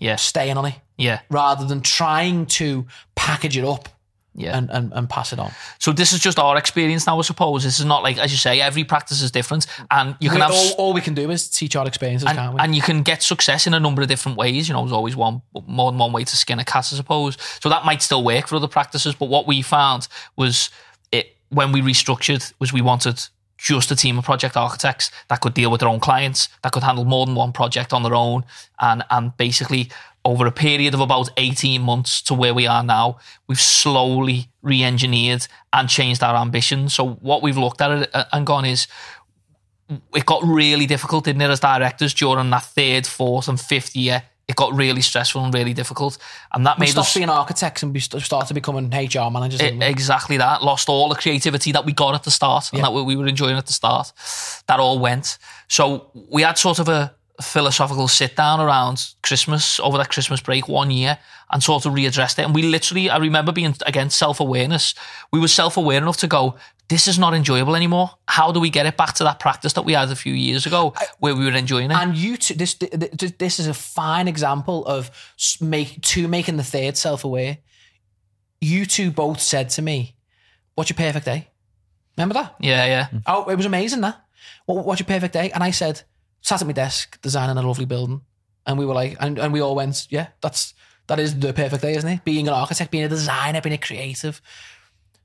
yeah 0.00 0.16
staying 0.16 0.56
on 0.56 0.64
it 0.64 0.74
yeah 0.98 1.20
rather 1.30 1.64
than 1.64 1.80
trying 1.80 2.46
to 2.46 2.84
package 3.14 3.56
it 3.56 3.64
up 3.64 3.88
yeah 4.34 4.56
and, 4.56 4.70
and, 4.70 4.92
and 4.92 5.08
pass 5.10 5.32
it 5.32 5.38
on. 5.40 5.50
so 5.80 5.92
this 5.92 6.12
is 6.12 6.20
just 6.20 6.38
our 6.38 6.56
experience 6.56 7.04
now 7.06 7.18
I 7.18 7.22
suppose 7.22 7.64
this 7.64 7.80
is 7.80 7.84
not 7.84 8.02
like 8.04 8.16
as 8.16 8.30
you 8.30 8.38
say 8.38 8.60
every 8.60 8.84
practice 8.84 9.22
is 9.22 9.30
different 9.32 9.66
and 9.90 10.16
you 10.20 10.28
can 10.30 10.36
We- 10.38 10.42
have 10.42 10.52
all, 10.52 10.72
all 10.78 10.92
we 10.92 11.00
can 11.00 11.14
do 11.14 11.30
is 11.30 11.48
teach 11.50 11.74
our 11.76 11.86
experiences, 11.86 12.28
can't 12.32 12.54
we? 12.54 12.60
and 12.60 12.74
you 12.74 12.80
can 12.82 13.02
get 13.02 13.22
success 13.24 13.66
in 13.66 13.74
a 13.74 13.80
number 13.80 14.02
of 14.02 14.08
different 14.08 14.38
ways. 14.38 14.68
You 14.68 14.74
know, 14.74 14.82
there's 14.82 14.92
always 14.92 15.16
one 15.16 15.42
more 15.66 15.90
than 15.90 15.98
one 15.98 16.12
way 16.12 16.22
to 16.24 16.36
skin 16.36 16.58
a 16.60 16.64
cat, 16.64 16.88
I 16.92 16.96
suppose. 16.96 17.36
So 17.60 17.68
that 17.68 17.84
might 17.84 18.02
still 18.02 18.22
work 18.22 18.46
for 18.46 18.54
other 18.56 18.68
practices. 18.68 19.14
But 19.16 19.28
what 19.28 19.48
we 19.48 19.62
found 19.62 20.06
was 20.36 20.70
it 21.10 21.34
when 21.48 21.72
we 21.72 21.82
restructured 21.82 22.52
was 22.60 22.72
we 22.72 22.82
wanted 22.82 23.20
just 23.60 23.90
a 23.90 23.96
team 23.96 24.18
of 24.18 24.24
project 24.24 24.56
architects 24.56 25.10
that 25.28 25.40
could 25.40 25.54
deal 25.54 25.70
with 25.70 25.80
their 25.80 25.88
own 25.88 26.00
clients, 26.00 26.48
that 26.62 26.72
could 26.72 26.82
handle 26.82 27.04
more 27.04 27.26
than 27.26 27.34
one 27.34 27.52
project 27.52 27.92
on 27.92 28.02
their 28.02 28.14
own, 28.14 28.44
and 28.80 29.04
and 29.10 29.36
basically 29.36 29.90
over 30.24 30.46
a 30.46 30.52
period 30.52 30.92
of 30.94 31.00
about 31.00 31.30
18 31.36 31.80
months 31.80 32.20
to 32.22 32.34
where 32.34 32.52
we 32.52 32.66
are 32.66 32.82
now, 32.82 33.18
we've 33.46 33.60
slowly 33.60 34.48
re-engineered 34.60 35.46
and 35.72 35.88
changed 35.88 36.22
our 36.22 36.36
ambition. 36.36 36.90
So 36.90 37.12
what 37.22 37.42
we've 37.42 37.56
looked 37.56 37.80
at 37.80 37.90
it 37.90 38.10
uh, 38.12 38.24
and 38.32 38.46
gone 38.46 38.66
is 38.66 38.86
it 40.14 40.26
got 40.26 40.42
really 40.44 40.86
difficult, 40.86 41.24
didn't 41.24 41.40
it, 41.40 41.48
as 41.48 41.60
directors 41.60 42.12
during 42.12 42.50
that 42.50 42.64
third, 42.64 43.06
fourth, 43.06 43.48
and 43.48 43.58
fifth 43.58 43.96
year 43.96 44.24
it 44.50 44.56
got 44.56 44.74
really 44.74 45.00
stressful 45.00 45.44
and 45.44 45.54
really 45.54 45.72
difficult, 45.72 46.18
and 46.52 46.66
that 46.66 46.78
We 46.78 46.84
made 46.84 46.90
stopped 46.90 47.08
us 47.08 47.14
being 47.14 47.30
architects 47.30 47.82
and 47.82 47.94
we 47.94 48.00
st- 48.00 48.22
started 48.22 48.54
becoming 48.54 48.90
HR 48.90 49.30
managers. 49.30 49.60
Didn't 49.60 49.82
exactly 49.82 50.36
that. 50.38 50.62
Lost 50.62 50.88
all 50.88 51.08
the 51.08 51.14
creativity 51.14 51.72
that 51.72 51.84
we 51.84 51.92
got 51.92 52.14
at 52.14 52.24
the 52.24 52.30
start 52.30 52.72
and 52.72 52.82
that 52.82 52.92
we 52.92 53.02
we 53.02 53.16
were 53.16 53.26
enjoying 53.26 53.56
at 53.56 53.66
the 53.66 53.72
start. 53.72 54.12
That 54.66 54.80
all 54.80 54.98
went. 54.98 55.38
So 55.68 56.10
we 56.28 56.42
had 56.42 56.58
sort 56.58 56.78
of 56.78 56.88
a 56.88 57.14
philosophical 57.40 58.08
sit 58.08 58.36
down 58.36 58.60
around 58.60 59.14
Christmas 59.22 59.80
over 59.80 59.96
that 59.98 60.10
Christmas 60.10 60.40
break 60.40 60.68
one 60.68 60.90
year 60.90 61.18
and 61.50 61.62
sort 61.62 61.86
of 61.86 61.92
readdressed 61.92 62.38
it. 62.38 62.44
And 62.44 62.54
we 62.54 62.62
literally, 62.62 63.10
I 63.10 63.16
remember 63.18 63.52
being 63.52 63.74
again 63.86 64.10
self 64.10 64.40
awareness. 64.40 64.94
We 65.32 65.40
were 65.40 65.48
self 65.48 65.76
aware 65.76 65.98
enough 65.98 66.18
to 66.18 66.26
go. 66.26 66.56
This 66.90 67.06
is 67.06 67.20
not 67.20 67.34
enjoyable 67.34 67.76
anymore. 67.76 68.10
How 68.26 68.50
do 68.50 68.58
we 68.58 68.68
get 68.68 68.84
it 68.84 68.96
back 68.96 69.14
to 69.14 69.24
that 69.24 69.38
practice 69.38 69.74
that 69.74 69.84
we 69.84 69.92
had 69.92 70.10
a 70.10 70.16
few 70.16 70.34
years 70.34 70.66
ago, 70.66 70.92
where 71.20 71.36
we 71.36 71.44
were 71.44 71.52
enjoying 71.52 71.92
it? 71.92 71.96
And 71.96 72.16
you 72.16 72.36
two, 72.36 72.54
this 72.54 72.74
this 72.74 73.32
this 73.38 73.60
is 73.60 73.68
a 73.68 73.74
fine 73.74 74.26
example 74.26 74.84
of 74.86 75.08
make 75.60 76.02
two 76.02 76.26
making 76.26 76.56
the 76.56 76.64
third 76.64 76.96
self 76.96 77.22
aware. 77.24 77.58
You 78.60 78.86
two 78.86 79.12
both 79.12 79.40
said 79.40 79.70
to 79.70 79.82
me, 79.82 80.16
"What's 80.74 80.90
your 80.90 80.96
perfect 80.96 81.26
day?" 81.26 81.48
Remember 82.16 82.34
that? 82.34 82.56
yeah, 82.58 82.84
yeah, 82.86 83.20
Oh, 83.24 83.48
it 83.48 83.54
was 83.56 83.66
amazing. 83.66 84.00
That. 84.00 84.20
What, 84.66 84.84
what's 84.84 85.00
your 85.00 85.06
perfect 85.06 85.32
day? 85.32 85.52
And 85.52 85.62
I 85.62 85.70
said, 85.70 86.02
sat 86.42 86.60
at 86.60 86.66
my 86.66 86.72
desk 86.72 87.20
designing 87.22 87.56
a 87.56 87.62
lovely 87.66 87.84
building, 87.86 88.22
and 88.66 88.78
we 88.78 88.84
were 88.84 88.94
like, 88.94 89.16
and, 89.20 89.38
and 89.38 89.52
we 89.52 89.60
all 89.60 89.76
went, 89.76 90.08
yeah, 90.10 90.26
that's 90.40 90.74
that 91.06 91.18
is 91.20 91.38
the 91.38 91.52
perfect 91.52 91.82
day, 91.82 91.94
isn't 91.94 92.10
it? 92.10 92.24
Being 92.24 92.48
an 92.48 92.54
architect, 92.54 92.90
being 92.90 93.04
a 93.04 93.08
designer, 93.08 93.60
being 93.60 93.74
a 93.74 93.78
creative. 93.78 94.42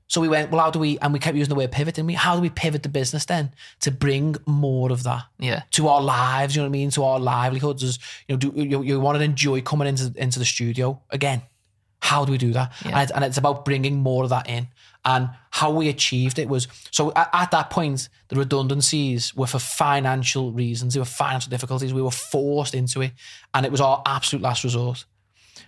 So 0.08 0.20
we 0.20 0.28
went, 0.28 0.50
well, 0.50 0.60
how 0.62 0.70
do 0.70 0.78
we? 0.78 0.98
And 1.00 1.12
we 1.12 1.18
kept 1.18 1.36
using 1.36 1.48
the 1.48 1.56
word 1.56 1.72
pivot, 1.72 1.96
didn't 1.96 2.06
we? 2.06 2.14
How 2.14 2.36
do 2.36 2.42
we 2.42 2.50
pivot 2.50 2.82
the 2.82 2.88
business 2.88 3.24
then 3.24 3.52
to 3.80 3.90
bring 3.90 4.36
more 4.46 4.92
of 4.92 5.02
that? 5.02 5.24
yeah, 5.38 5.62
to 5.72 5.88
our 5.88 6.00
lives, 6.00 6.54
you 6.54 6.62
know 6.62 6.66
what 6.66 6.70
I 6.70 6.78
mean, 6.78 6.90
to 6.92 7.02
our 7.02 7.18
livelihoods. 7.18 7.82
As 7.82 7.98
you 8.28 8.34
know, 8.34 8.38
do 8.38 8.52
you, 8.54 8.82
you 8.82 9.00
want 9.00 9.18
to 9.18 9.24
enjoy 9.24 9.62
coming 9.62 9.88
into 9.88 10.12
into 10.16 10.38
the 10.38 10.44
studio 10.44 11.02
again? 11.10 11.42
How 12.00 12.24
do 12.24 12.30
we 12.30 12.38
do 12.38 12.52
that? 12.52 12.72
Yeah. 12.84 12.90
And, 12.90 13.00
it's, 13.00 13.12
and 13.12 13.24
it's 13.24 13.38
about 13.38 13.64
bringing 13.64 13.96
more 13.96 14.22
of 14.22 14.30
that 14.30 14.48
in. 14.48 14.68
And 15.04 15.30
how 15.50 15.70
we 15.70 15.88
achieved 15.88 16.38
it 16.38 16.48
was 16.48 16.68
so 16.90 17.12
at, 17.16 17.28
at 17.32 17.50
that 17.50 17.70
point, 17.70 18.08
the 18.28 18.36
redundancies 18.36 19.34
were 19.34 19.46
for 19.46 19.58
financial 19.58 20.52
reasons. 20.52 20.94
They 20.94 21.00
were 21.00 21.06
financial 21.06 21.50
difficulties. 21.50 21.92
We 21.92 22.02
were 22.02 22.10
forced 22.10 22.74
into 22.74 23.00
it, 23.02 23.12
and 23.54 23.66
it 23.66 23.72
was 23.72 23.80
our 23.80 24.02
absolute 24.06 24.42
last 24.42 24.62
resort. 24.62 25.04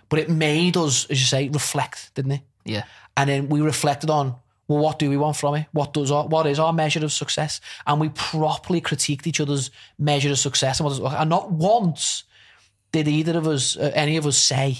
But 0.07 0.19
it 0.19 0.29
made 0.29 0.77
us, 0.77 1.05
as 1.05 1.19
you 1.19 1.25
say, 1.25 1.49
reflect, 1.49 2.13
didn't 2.15 2.31
it? 2.31 2.41
yeah, 2.65 2.83
and 3.19 3.29
then 3.29 3.49
we 3.49 3.59
reflected 3.59 4.09
on 4.09 4.35
well 4.69 4.79
what 4.79 4.97
do 4.97 5.09
we 5.09 5.17
want 5.17 5.35
from 5.35 5.55
it? 5.55 5.65
What 5.73 5.93
does 5.93 6.09
our, 6.09 6.25
what 6.27 6.45
is 6.45 6.57
our 6.57 6.71
measure 6.71 7.03
of 7.03 7.11
success? 7.11 7.59
And 7.85 7.99
we 7.99 8.09
properly 8.09 8.79
critiqued 8.79 9.27
each 9.27 9.41
other's 9.41 9.71
measure 9.97 10.31
of 10.31 10.39
success. 10.39 10.79
And, 10.79 10.89
and 10.89 11.29
not 11.29 11.51
once 11.51 12.23
did 12.93 13.07
either 13.07 13.37
of 13.37 13.45
us 13.45 13.75
uh, 13.75 13.91
any 13.93 14.15
of 14.15 14.25
us 14.25 14.37
say 14.37 14.77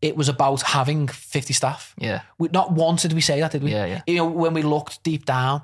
it 0.00 0.16
was 0.16 0.28
about 0.28 0.62
having 0.62 1.08
50 1.08 1.52
staff. 1.54 1.94
Yeah, 1.98 2.20
we, 2.38 2.48
not 2.52 2.72
once 2.72 3.02
did 3.02 3.14
we 3.14 3.20
say 3.20 3.40
that 3.40 3.50
did 3.50 3.64
we? 3.64 3.72
Yeah, 3.72 3.86
yeah. 3.86 4.02
you 4.06 4.16
know 4.16 4.26
when 4.26 4.54
we 4.54 4.62
looked 4.62 5.02
deep 5.02 5.24
down. 5.24 5.62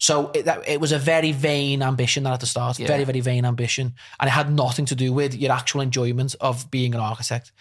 So 0.00 0.30
it, 0.32 0.44
that, 0.44 0.68
it 0.68 0.80
was 0.80 0.92
a 0.92 0.98
very 0.98 1.32
vain 1.32 1.82
ambition 1.82 2.22
that 2.24 2.32
at 2.32 2.40
the 2.40 2.46
start. 2.46 2.78
Yeah. 2.78 2.88
very 2.88 3.04
very 3.04 3.20
vain 3.20 3.46
ambition. 3.46 3.94
And 4.20 4.28
it 4.28 4.32
had 4.32 4.52
nothing 4.52 4.84
to 4.86 4.94
do 4.94 5.14
with 5.14 5.34
your 5.34 5.52
actual 5.52 5.80
enjoyment 5.80 6.36
of 6.40 6.70
being 6.70 6.94
an 6.94 7.00
architect 7.00 7.52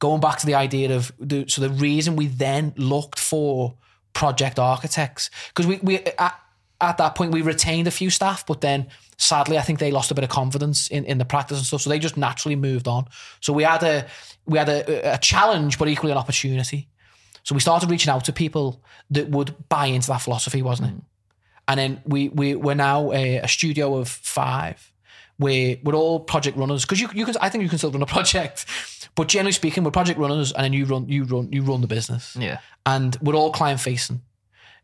going 0.00 0.20
back 0.20 0.38
to 0.38 0.46
the 0.46 0.54
idea 0.54 0.94
of 0.96 1.12
the 1.20 1.46
so 1.46 1.60
the 1.60 1.70
reason 1.70 2.16
we 2.16 2.26
then 2.26 2.74
looked 2.76 3.20
for 3.20 3.76
project 4.12 4.58
architects 4.58 5.30
because 5.48 5.66
we 5.66 5.78
we 5.82 5.98
at, 5.98 6.34
at 6.80 6.98
that 6.98 7.14
point 7.14 7.32
we 7.32 7.42
retained 7.42 7.86
a 7.86 7.90
few 7.90 8.10
staff 8.10 8.44
but 8.44 8.60
then 8.60 8.88
sadly 9.18 9.56
I 9.56 9.60
think 9.60 9.78
they 9.78 9.92
lost 9.92 10.10
a 10.10 10.14
bit 10.14 10.24
of 10.24 10.30
confidence 10.30 10.88
in, 10.88 11.04
in 11.04 11.18
the 11.18 11.24
practice 11.24 11.58
and 11.58 11.66
stuff 11.66 11.82
so 11.82 11.90
they 11.90 11.98
just 11.98 12.16
naturally 12.16 12.56
moved 12.56 12.88
on. 12.88 13.06
So 13.40 13.52
we 13.52 13.62
had 13.62 13.82
a 13.82 14.06
we 14.46 14.58
had 14.58 14.68
a, 14.68 15.14
a 15.14 15.18
challenge 15.18 15.78
but 15.78 15.88
equally 15.88 16.10
an 16.10 16.18
opportunity. 16.18 16.88
So 17.42 17.54
we 17.54 17.60
started 17.60 17.90
reaching 17.90 18.10
out 18.10 18.24
to 18.24 18.32
people 18.32 18.82
that 19.10 19.28
would 19.28 19.68
buy 19.68 19.86
into 19.86 20.08
that 20.08 20.22
philosophy 20.22 20.62
wasn't 20.62 20.88
it? 20.88 20.94
Mm. 20.94 21.02
And 21.68 21.78
then 21.78 22.02
we 22.04 22.30
we 22.30 22.54
we're 22.56 22.74
now 22.74 23.12
a, 23.12 23.36
a 23.36 23.48
studio 23.48 23.96
of 23.96 24.08
five. 24.08 24.92
Where 25.36 25.78
we're 25.82 25.94
all 25.94 26.20
project 26.20 26.58
runners 26.58 26.84
because 26.84 27.00
you 27.00 27.08
you 27.14 27.24
can 27.24 27.34
I 27.40 27.48
think 27.48 27.62
you 27.62 27.70
can 27.70 27.78
still 27.78 27.90
run 27.90 28.02
a 28.02 28.06
project, 28.18 28.66
but 29.14 29.28
generally 29.28 29.52
speaking, 29.52 29.84
we're 29.84 29.90
project 29.90 30.18
runners, 30.18 30.52
and 30.52 30.64
then 30.64 30.72
you 30.72 30.84
run 30.86 31.08
you 31.08 31.24
run 31.24 31.52
you 31.52 31.62
run 31.62 31.80
the 31.80 31.86
business, 31.86 32.36
yeah, 32.38 32.58
and 32.86 33.16
we're 33.22 33.34
all 33.34 33.52
client 33.52 33.80
facing. 33.80 34.22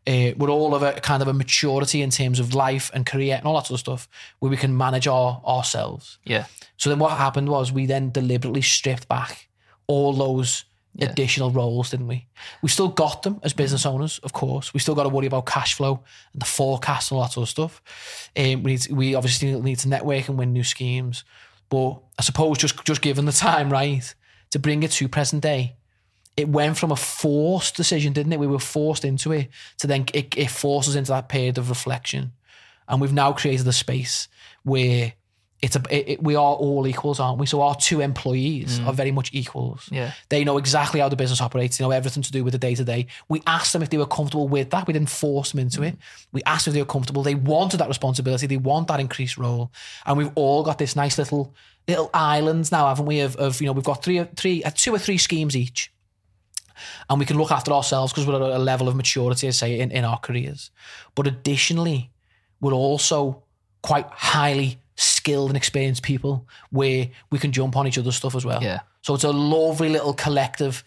Uh, 0.05 0.31
we're 0.37 0.49
all 0.49 0.73
of 0.73 0.83
a 0.83 0.93
kind 1.01 1.21
of 1.21 1.27
a 1.27 1.33
maturity 1.33 2.01
in 2.01 2.09
terms 2.09 2.39
of 2.39 2.53
life 2.53 2.89
and 2.93 3.05
career 3.05 3.35
and 3.35 3.45
all 3.45 3.55
that 3.55 3.65
sort 3.67 3.75
of 3.75 3.79
stuff 3.81 4.07
where 4.39 4.49
we 4.49 4.55
can 4.55 4.77
manage 4.77 5.05
our 5.05 5.41
ourselves. 5.45 6.17
yeah, 6.23 6.45
So 6.77 6.89
then 6.89 6.97
what 6.99 7.17
happened 7.17 7.49
was 7.49 7.73
we 7.73 7.85
then 7.87 8.11
deliberately 8.11 8.61
stripped 8.61 9.09
back 9.09 9.49
all 9.87 10.13
those 10.13 10.63
Yeah. 10.95 11.09
additional 11.09 11.51
roles, 11.51 11.89
didn't 11.89 12.07
we? 12.07 12.25
We 12.63 12.69
still 12.69 12.87
got 12.87 13.23
them 13.23 13.39
as 13.43 13.51
business 13.53 13.85
owners, 13.85 14.19
of 14.23 14.31
course. 14.31 14.73
We 14.73 14.79
still 14.79 14.95
got 14.95 15.03
to 15.03 15.09
worry 15.09 15.27
about 15.27 15.45
cash 15.45 15.73
flow 15.73 16.01
and 16.31 16.41
the 16.41 16.45
forecast 16.45 17.11
and 17.11 17.17
all 17.17 17.23
that 17.25 17.33
sort 17.33 17.43
of 17.43 17.49
stuff. 17.49 17.81
Um, 18.37 18.63
we 18.63 18.71
need 18.71 18.81
to, 18.83 18.93
we 18.95 19.13
obviously 19.13 19.59
need 19.59 19.79
to 19.79 19.89
network 19.89 20.29
and 20.29 20.39
win 20.39 20.53
new 20.53 20.63
schemes. 20.63 21.25
But 21.69 21.99
I 22.17 22.21
suppose 22.21 22.57
just 22.57 22.83
just 22.85 23.01
given 23.01 23.25
the 23.25 23.31
time 23.31 23.71
right 23.71 24.13
to 24.51 24.59
bring 24.59 24.83
it 24.83 24.91
to 24.91 25.07
present 25.09 25.43
day, 25.43 25.75
it 26.35 26.47
went 26.47 26.77
from 26.77 26.91
a 26.91 26.95
forced 26.95 27.75
decision, 27.75 28.13
didn't 28.13 28.33
it? 28.33 28.39
We 28.39 28.47
were 28.47 28.59
forced 28.59 29.03
into 29.03 29.31
it 29.31 29.49
to 29.79 29.87
then 29.87 30.05
it, 30.13 30.37
it 30.37 30.49
forces 30.49 30.95
into 30.95 31.11
that 31.11 31.29
period 31.29 31.57
of 31.57 31.69
reflection, 31.69 32.31
and 32.87 33.01
we've 33.01 33.13
now 33.13 33.33
created 33.33 33.67
a 33.67 33.73
space 33.73 34.27
where 34.63 35.13
it's 35.61 35.75
a 35.75 35.81
it, 35.89 36.09
it- 36.09 36.23
we 36.23 36.35
are 36.35 36.53
all 36.55 36.85
equals, 36.87 37.19
aren't 37.19 37.39
we? 37.39 37.45
So 37.47 37.61
our 37.61 37.75
two 37.75 37.99
employees 38.01 38.79
are 38.85 38.93
very 38.93 39.11
much 39.11 39.31
equals. 39.33 39.89
yeah, 39.91 40.11
They 40.29 40.43
know 40.43 40.57
exactly 40.57 40.99
how 40.99 41.09
the 41.09 41.15
business 41.15 41.41
operates. 41.41 41.77
They 41.77 41.83
know 41.83 41.91
everything 41.91 42.21
to 42.23 42.31
do 42.31 42.43
with 42.43 42.51
the 42.53 42.59
day 42.59 42.75
to 42.75 42.83
day. 42.83 43.07
We 43.27 43.41
asked 43.47 43.73
them 43.73 43.81
if 43.81 43.89
they 43.89 43.97
were 43.97 44.05
comfortable 44.05 44.47
with 44.47 44.69
that. 44.69 44.85
We 44.85 44.93
didn't 44.93 45.09
force 45.09 45.51
them 45.51 45.59
into 45.59 45.81
it. 45.81 45.97
We 46.31 46.43
asked 46.45 46.65
them 46.65 46.71
if 46.71 46.75
they 46.75 46.81
were 46.81 46.85
comfortable. 46.85 47.23
They 47.23 47.33
wanted 47.35 47.77
that 47.77 47.87
responsibility. 47.87 48.45
They 48.45 48.57
want 48.57 48.87
that 48.89 48.99
increased 48.99 49.37
role. 49.37 49.71
And 50.05 50.17
we've 50.17 50.31
all 50.35 50.61
got 50.63 50.77
this 50.77 50.95
nice 50.95 51.17
little 51.17 51.53
little 51.87 52.09
islands 52.13 52.71
now, 52.71 52.87
haven't 52.89 53.05
we? 53.05 53.21
Of, 53.21 53.35
of 53.37 53.59
you 53.61 53.65
know, 53.67 53.73
we've 53.73 53.83
got 53.83 54.03
three, 54.03 54.23
three, 54.35 54.63
uh, 54.63 54.71
two 54.75 54.93
or 54.93 54.99
three 54.99 55.17
schemes 55.17 55.55
each, 55.55 55.91
and 57.09 57.17
we 57.19 57.25
can 57.25 57.37
look 57.37 57.49
after 57.51 57.71
ourselves 57.71 58.11
because 58.13 58.27
we're 58.27 58.35
at 58.35 58.41
a 58.41 58.59
level 58.59 58.87
of 58.87 58.95
maturity, 58.95 59.47
I 59.47 59.51
say, 59.51 59.79
in, 59.79 59.91
in 59.91 60.03
our 60.05 60.19
careers. 60.19 60.69
But 61.15 61.27
additionally, 61.27 62.11
we're 62.61 62.73
also 62.73 63.43
quite 63.81 64.05
highly 64.11 64.79
skilled 64.97 65.49
and 65.49 65.55
experienced 65.55 66.03
people 66.03 66.45
where 66.71 67.07
we 67.29 67.39
can 67.39 67.51
jump 67.51 67.77
on 67.77 67.87
each 67.87 67.97
other's 67.97 68.15
stuff 68.15 68.35
as 68.35 68.43
well. 68.43 68.61
Yeah. 68.61 68.81
So 69.01 69.13
it's 69.13 69.23
a 69.23 69.31
lovely 69.31 69.89
little 69.89 70.13
collective 70.13 70.83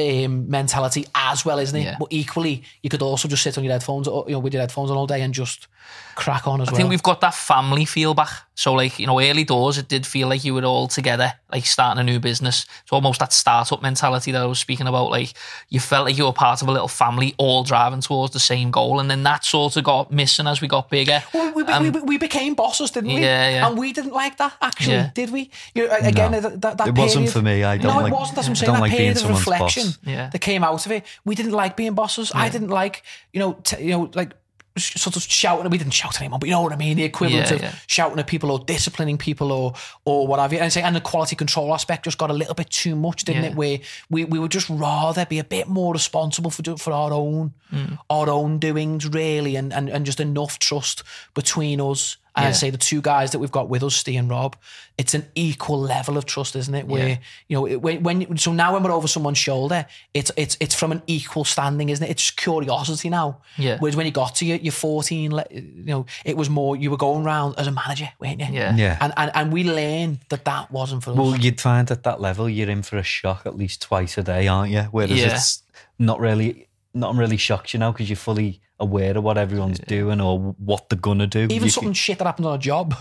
um, 0.00 0.48
mentality 0.48 1.06
as 1.14 1.44
well, 1.44 1.58
isn't 1.58 1.78
it? 1.78 1.84
Yeah. 1.84 1.96
But 1.98 2.08
equally, 2.10 2.64
you 2.82 2.90
could 2.90 3.02
also 3.02 3.28
just 3.28 3.42
sit 3.42 3.58
on 3.58 3.64
your 3.64 3.72
headphones, 3.72 4.08
or, 4.08 4.24
you 4.26 4.32
know, 4.32 4.38
with 4.38 4.54
your 4.54 4.62
headphones 4.62 4.90
on 4.90 4.96
all 4.96 5.06
day 5.06 5.20
and 5.20 5.34
just 5.34 5.68
crack 6.14 6.48
on 6.48 6.60
as 6.60 6.68
I 6.68 6.72
well. 6.72 6.76
I 6.76 6.78
think 6.78 6.90
we've 6.90 7.02
got 7.02 7.20
that 7.20 7.34
family 7.34 7.84
feel 7.84 8.14
back. 8.14 8.30
So, 8.54 8.74
like, 8.74 8.98
you 8.98 9.06
know, 9.06 9.18
early 9.18 9.44
doors, 9.44 9.78
it 9.78 9.88
did 9.88 10.06
feel 10.06 10.28
like 10.28 10.44
you 10.44 10.52
were 10.52 10.64
all 10.64 10.86
together, 10.86 11.32
like 11.50 11.64
starting 11.64 11.98
a 12.00 12.04
new 12.04 12.20
business. 12.20 12.66
It's 12.82 12.92
almost 12.92 13.18
that 13.20 13.32
startup 13.32 13.80
mentality 13.80 14.30
that 14.32 14.42
I 14.42 14.44
was 14.44 14.58
speaking 14.58 14.86
about. 14.86 15.10
Like, 15.10 15.32
you 15.70 15.80
felt 15.80 16.04
like 16.04 16.18
you 16.18 16.24
were 16.24 16.34
part 16.34 16.60
of 16.60 16.68
a 16.68 16.70
little 16.70 16.86
family, 16.88 17.34
all 17.38 17.64
driving 17.64 18.02
towards 18.02 18.34
the 18.34 18.38
same 18.40 18.70
goal. 18.70 19.00
And 19.00 19.10
then 19.10 19.22
that 19.22 19.44
sort 19.46 19.76
of 19.78 19.84
got 19.84 20.12
missing 20.12 20.46
as 20.46 20.60
we 20.60 20.68
got 20.68 20.90
bigger. 20.90 21.22
Well, 21.32 21.52
we, 21.54 21.62
we, 21.62 21.90
we, 21.90 22.00
we 22.02 22.18
became 22.18 22.52
bosses, 22.54 22.90
didn't 22.90 23.08
we? 23.08 23.16
Um, 23.16 23.22
Yeah, 23.22 23.48
yeah. 23.48 23.68
And 23.68 23.78
we 23.78 23.92
didn't 23.94 24.12
like 24.12 24.36
that, 24.36 24.52
actually, 24.60 24.94
Yeah. 24.96 25.10
did 25.14 25.30
we? 25.30 25.50
You 25.74 25.88
know, 25.88 25.96
again, 26.02 26.32
No. 26.32 26.40
that, 26.40 26.60
that, 26.60 26.78
that 26.78 26.88
It 26.88 26.94
wasn't 26.98 27.24
period- 27.26 27.32
for 27.32 27.42
me. 27.42 27.64
I 27.64 27.78
don't 27.78 27.94
no, 27.96 28.02
like- 28.02 28.12
it 28.12 28.14
wasn't. 28.16 28.36
That's 28.36 28.48
what 28.48 28.50
I'm 28.50 28.56
saying. 28.56 28.72
that 28.74 28.80
like 28.80 28.90
being 28.90 28.98
period 28.98 29.16
of 29.16 29.22
someone's 29.22 29.46
reflection 29.46 29.84
boss. 29.86 29.98
Yeah. 30.04 30.28
that 30.28 30.38
came 30.40 30.62
out 30.62 30.84
of 30.84 30.92
it, 30.92 31.04
we 31.24 31.34
didn't 31.34 31.52
like 31.52 31.74
being 31.76 31.94
bosses. 31.94 32.30
I 32.34 32.50
didn't 32.50 32.68
like, 32.68 33.02
you 33.32 33.40
know, 33.40 33.54
t- 33.64 33.82
you 33.82 33.90
know, 33.92 34.10
like 34.14 34.30
sh- 34.30 34.34
sort 34.78 35.16
of 35.16 35.22
shouting. 35.22 35.70
We 35.70 35.78
didn't 35.78 35.92
shout 35.92 36.14
at 36.16 36.20
anyone, 36.22 36.40
but 36.40 36.48
you 36.48 36.54
know 36.54 36.62
what 36.62 36.72
I 36.72 36.76
mean. 36.76 36.96
The 36.96 37.04
equivalent 37.04 37.48
Yeah, 37.50 37.54
of 37.56 37.62
yeah. 37.62 37.74
shouting 37.86 38.18
at 38.18 38.26
people 38.26 38.50
or 38.50 38.58
disciplining 38.60 39.18
people 39.18 39.52
or 39.52 39.74
or 40.04 40.26
what 40.26 40.38
have 40.40 40.52
you. 40.52 40.58
And, 40.58 40.72
say, 40.72 40.82
and 40.82 40.96
the 40.96 41.00
quality 41.00 41.36
control 41.36 41.72
aspect 41.74 42.04
just 42.04 42.18
got 42.18 42.30
a 42.30 42.34
little 42.34 42.54
bit 42.54 42.70
too 42.70 42.96
much, 42.96 43.24
didn't 43.24 43.42
Yeah. 43.44 43.50
it? 43.50 43.56
Where 43.56 43.78
we, 44.10 44.24
we 44.24 44.38
would 44.38 44.50
just 44.52 44.68
rather 44.70 45.26
be 45.26 45.38
a 45.38 45.44
bit 45.44 45.68
more 45.68 45.92
responsible 45.92 46.50
for 46.50 46.62
for 46.76 46.92
our 46.92 47.12
own 47.12 47.52
Mm. 47.72 47.98
our 48.10 48.28
own 48.28 48.58
doings, 48.58 49.06
really, 49.08 49.56
and 49.56 49.72
and, 49.72 49.88
and 49.88 50.04
just 50.04 50.20
enough 50.20 50.58
trust 50.58 51.02
between 51.34 51.80
us. 51.80 52.16
And 52.34 52.44
Yeah. 52.44 52.48
I'd 52.48 52.56
say 52.56 52.70
the 52.70 52.78
two 52.78 53.02
guys 53.02 53.32
that 53.32 53.40
we've 53.40 53.52
got 53.52 53.68
with 53.68 53.82
us, 53.82 53.94
Steve 53.94 54.18
and 54.18 54.30
Rob, 54.30 54.56
it's 54.96 55.12
an 55.12 55.26
equal 55.34 55.78
level 55.80 56.16
of 56.16 56.24
trust, 56.24 56.56
isn't 56.56 56.74
it? 56.74 56.86
Where 56.88 57.08
Yeah. 57.10 57.16
you 57.48 57.56
know 57.56 57.66
it- 57.66 57.82
when, 57.82 58.02
when 58.02 58.38
so 58.38 58.52
now 58.54 58.72
when 58.72 58.82
we're 58.82 58.90
over 58.92 59.06
someone's 59.06 59.36
shoulder, 59.36 59.84
it's 60.14 60.30
it's 60.38 60.56
it's 60.58 60.74
from 60.74 60.92
an 60.92 61.02
equal 61.06 61.44
standing, 61.44 61.90
isn't 61.90 62.02
it? 62.06 62.10
It's 62.10 62.30
curiosity 62.30 63.10
now. 63.10 63.38
Yeah. 63.58 63.76
Whereas 63.80 63.96
when 63.96 64.06
you 64.06 64.12
got 64.12 64.34
to 64.36 64.46
your, 64.46 64.56
your 64.58 64.72
14, 64.72 65.42
you 65.50 65.62
know, 65.84 66.06
it 66.24 66.36
was 66.38 66.48
more 66.48 66.74
you 66.74 66.90
were 66.90 66.96
going 66.96 67.24
around 67.26 67.54
as 67.58 67.66
a 67.66 67.70
manager, 67.72 68.08
weren't 68.18 68.40
you? 68.40 68.46
Yeah. 68.50 68.74
Yeah. 68.76 68.96
And 69.00 69.12
and 69.18 69.30
and 69.34 69.52
we 69.52 69.64
learned 69.64 70.20
that 70.30 70.46
that 70.46 70.70
wasn't 70.72 71.04
for 71.04 71.10
us. 71.10 71.16
Well, 71.18 71.36
you'd 71.36 71.60
find 71.60 71.90
at 71.90 72.02
that 72.04 72.20
level 72.20 72.48
you're 72.48 72.70
in 72.70 72.82
for 72.82 72.96
a 72.96 73.02
shock 73.02 73.42
at 73.44 73.56
least 73.56 73.82
twice 73.82 74.16
a 74.16 74.22
day, 74.22 74.48
aren't 74.48 74.72
you? 74.72 74.84
Whereas 74.90 75.10
Yeah. 75.10 75.34
it's 75.34 75.62
not 75.98 76.18
really, 76.18 76.68
not 76.94 77.14
really 77.14 77.36
shocks 77.36 77.74
you 77.74 77.78
know, 77.80 77.92
because 77.92 78.08
you're 78.08 78.16
fully 78.16 78.60
aware 78.82 79.16
of 79.16 79.24
what 79.24 79.38
everyone's 79.38 79.78
doing 79.78 80.20
or 80.20 80.38
what 80.58 80.88
they're 80.90 80.98
gonna 80.98 81.26
do. 81.26 81.44
Even 81.44 81.62
You 81.62 81.70
something 81.70 81.92
shit 81.94 82.18
that 82.18 82.26
happens 82.26 82.46
on 82.46 82.54
a 82.54 82.58
job. 82.58 82.94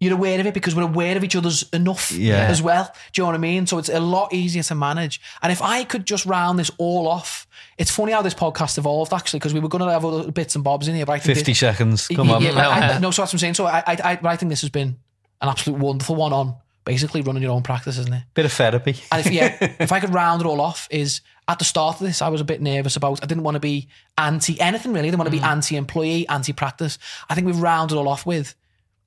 you're 0.00 0.12
aware 0.12 0.38
of 0.40 0.46
it 0.46 0.52
because 0.52 0.74
we're 0.74 0.82
aware 0.82 1.16
of 1.16 1.24
each 1.24 1.34
other's 1.36 1.62
enough 1.72 2.12
Yeah. 2.12 2.44
as 2.46 2.60
well. 2.60 2.92
Do 3.12 3.20
you 3.20 3.22
know 3.22 3.28
what 3.28 3.34
I 3.36 3.38
mean? 3.38 3.66
So 3.66 3.78
it's 3.78 3.88
a 3.88 4.00
lot 4.00 4.34
easier 4.34 4.62
to 4.64 4.74
manage. 4.74 5.20
And 5.40 5.50
if 5.50 5.62
I 5.62 5.84
could 5.84 6.04
just 6.04 6.26
round 6.26 6.58
this 6.58 6.70
all 6.78 7.06
off, 7.08 7.46
it's 7.78 7.90
funny 7.90 8.12
how 8.12 8.20
this 8.20 8.34
podcast 8.34 8.76
evolved 8.76 9.12
actually 9.14 9.38
because 9.38 9.54
we 9.54 9.60
were 9.60 9.68
going 9.68 9.84
to 9.84 9.90
have 9.90 10.04
other 10.04 10.30
bits 10.30 10.56
and 10.56 10.62
bobs 10.64 10.88
in 10.88 10.94
here, 10.96 11.06
but 11.06 11.12
I 11.14 11.18
think 11.20 11.36
50 11.38 11.52
this- 11.52 11.58
seconds. 11.60 12.08
Come 12.08 12.28
on. 12.30 12.42
yeah, 12.42 12.52
but 12.54 12.66
I, 12.66 12.98
no, 12.98 13.10
so 13.12 13.22
that's 13.22 13.32
what 13.32 13.34
I'm 13.34 13.38
saying. 13.38 13.54
So 13.54 13.66
I, 13.66 13.78
I, 13.86 13.96
I, 14.04 14.16
but 14.16 14.28
I 14.28 14.36
think 14.36 14.50
this 14.50 14.60
has 14.60 14.70
been 14.70 14.96
an 15.40 15.48
absolute 15.48 15.78
wonderful 15.78 16.16
one 16.16 16.32
on 16.32 16.56
basically 16.84 17.22
running 17.22 17.42
your 17.42 17.52
own 17.52 17.62
practice, 17.62 17.96
isn't 17.96 18.12
it? 18.12 18.24
Bit 18.34 18.44
of 18.44 18.52
therapy. 18.52 18.96
And 19.10 19.24
if 19.24 19.32
yeah, 19.32 19.56
if 19.80 19.90
I 19.92 20.00
could 20.00 20.12
round 20.12 20.42
it 20.42 20.46
all 20.46 20.60
off, 20.60 20.86
is 20.90 21.22
at 21.46 21.58
the 21.58 21.64
start 21.64 21.96
of 21.96 22.06
this, 22.06 22.22
I 22.22 22.28
was 22.28 22.40
a 22.40 22.44
bit 22.44 22.60
nervous 22.62 22.96
about. 22.96 23.22
I 23.22 23.26
didn't 23.26 23.44
want 23.44 23.56
to 23.56 23.60
be 23.60 23.88
anti 24.16 24.60
anything 24.60 24.92
really. 24.92 25.08
I 25.08 25.10
didn't 25.10 25.18
want 25.18 25.30
to 25.30 25.36
be 25.36 25.42
mm. 25.42 25.46
anti 25.46 25.76
employee, 25.76 26.26
anti 26.28 26.52
practice. 26.52 26.98
I 27.28 27.34
think 27.34 27.46
we've 27.46 27.60
rounded 27.60 27.94
it 27.94 27.98
all 27.98 28.08
off 28.08 28.24
with 28.26 28.54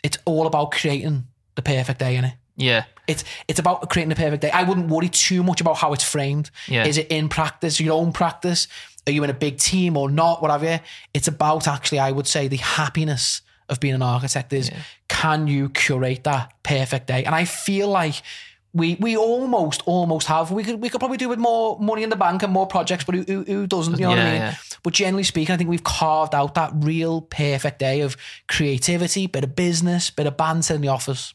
it's 0.03 0.17
all 0.25 0.47
about 0.47 0.71
creating 0.71 1.25
the 1.55 1.61
perfect 1.61 1.99
day 1.99 2.15
in 2.15 2.25
it. 2.25 2.33
Yeah. 2.55 2.85
It's 3.07 3.23
it's 3.47 3.59
about 3.59 3.89
creating 3.89 4.09
the 4.09 4.15
perfect 4.15 4.41
day. 4.41 4.51
I 4.51 4.63
wouldn't 4.63 4.89
worry 4.89 5.09
too 5.09 5.43
much 5.43 5.61
about 5.61 5.77
how 5.77 5.93
it's 5.93 6.03
framed. 6.03 6.49
Yeah. 6.67 6.85
Is 6.85 6.97
it 6.97 7.07
in 7.07 7.29
practice, 7.29 7.79
your 7.79 7.99
own 7.99 8.11
practice? 8.11 8.67
Are 9.05 9.11
you 9.11 9.23
in 9.23 9.29
a 9.29 9.33
big 9.33 9.57
team 9.57 9.95
or 9.95 10.09
not? 10.09 10.41
Whatever. 10.41 10.81
It's 11.13 11.27
about 11.27 11.67
actually, 11.67 11.99
I 11.99 12.11
would 12.11 12.27
say, 12.27 12.47
the 12.47 12.57
happiness 12.57 13.41
of 13.69 13.79
being 13.79 13.93
an 13.93 14.01
architect 14.01 14.53
is 14.53 14.71
can 15.07 15.47
you 15.47 15.69
curate 15.69 16.23
that 16.23 16.53
perfect 16.63 17.07
day? 17.07 17.23
And 17.23 17.35
I 17.35 17.45
feel 17.45 17.87
like 17.87 18.21
we 18.77 18.95
we 18.99 19.17
almost 19.17 19.81
almost 19.85 20.27
have. 20.27 20.51
We 20.51 20.63
could 20.63 20.81
we 20.81 20.89
could 20.89 20.99
probably 20.99 21.17
do 21.17 21.29
with 21.29 21.39
more 21.39 21.79
money 21.79 22.03
in 22.03 22.09
the 22.09 22.15
bank 22.15 22.43
and 22.43 22.53
more 22.53 22.67
projects, 22.67 23.03
but 23.03 23.15
who, 23.15 23.23
who, 23.23 23.43
who 23.43 23.67
doesn't? 23.67 23.95
You 23.99 24.05
know 24.05 24.09
what 24.09 24.19
I 24.19 24.23
mean? 24.23 24.33
yeah. 24.35 24.55
But 24.83 24.93
generally 24.93 25.23
speaking, 25.23 25.53
I 25.53 25.57
think 25.57 25.69
we've 25.69 25.83
carved 25.83 26.35
out 26.35 26.53
that 26.53 26.71
real 26.75 27.21
perfect 27.21 27.79
day 27.79 28.01
of 28.01 28.15
creativity, 28.47 29.27
bit 29.27 29.43
of 29.43 29.55
business, 29.55 30.09
bit 30.09 30.27
of 30.27 30.37
banter 30.37 30.75
in 30.75 30.81
the 30.81 30.87
office. 30.89 31.33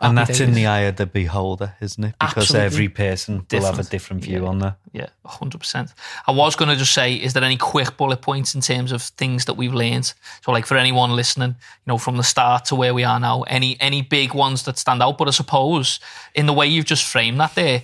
And 0.00 0.18
that's 0.18 0.40
in 0.40 0.54
the 0.54 0.66
eye 0.66 0.80
of 0.80 0.96
the 0.96 1.06
beholder, 1.06 1.74
isn't 1.80 2.02
it? 2.04 2.14
Because 2.20 2.44
Absolutely. 2.50 2.66
every 2.66 2.88
person 2.88 3.34
will 3.50 3.60
have 3.64 3.74
a 3.74 3.82
Different. 3.82 3.90
different 3.90 4.22
view 4.24 4.42
Yeah. 4.42 4.48
on 4.48 4.58
that. 4.58 4.76
Yeah, 4.92 5.06
hundred 5.24 5.58
percent. 5.58 5.92
I 6.26 6.32
was 6.32 6.56
going 6.56 6.68
to 6.68 6.76
just 6.76 6.92
say, 6.92 7.14
is 7.14 7.32
there 7.32 7.42
any 7.44 7.56
quick 7.56 7.96
bullet 7.96 8.20
points 8.22 8.54
in 8.54 8.60
terms 8.60 8.92
of 8.92 9.02
things 9.02 9.44
that 9.46 9.54
we've 9.54 9.74
learned? 9.74 10.12
So, 10.42 10.52
like 10.52 10.66
for 10.66 10.76
anyone 10.76 11.16
listening, 11.16 11.50
you 11.50 11.86
know, 11.86 11.98
from 11.98 12.16
the 12.16 12.22
start 12.22 12.64
to 12.66 12.74
where 12.74 12.94
we 12.94 13.04
are 13.04 13.18
now, 13.18 13.42
any 13.42 13.76
any 13.80 14.02
big 14.02 14.34
ones 14.34 14.62
that 14.64 14.78
stand 14.78 15.02
out? 15.02 15.18
But 15.18 15.28
I 15.28 15.32
suppose 15.32 16.00
in 16.34 16.46
the 16.46 16.52
way 16.52 16.66
you've 16.66 16.84
just 16.84 17.04
framed 17.04 17.40
that 17.40 17.54
there, 17.54 17.82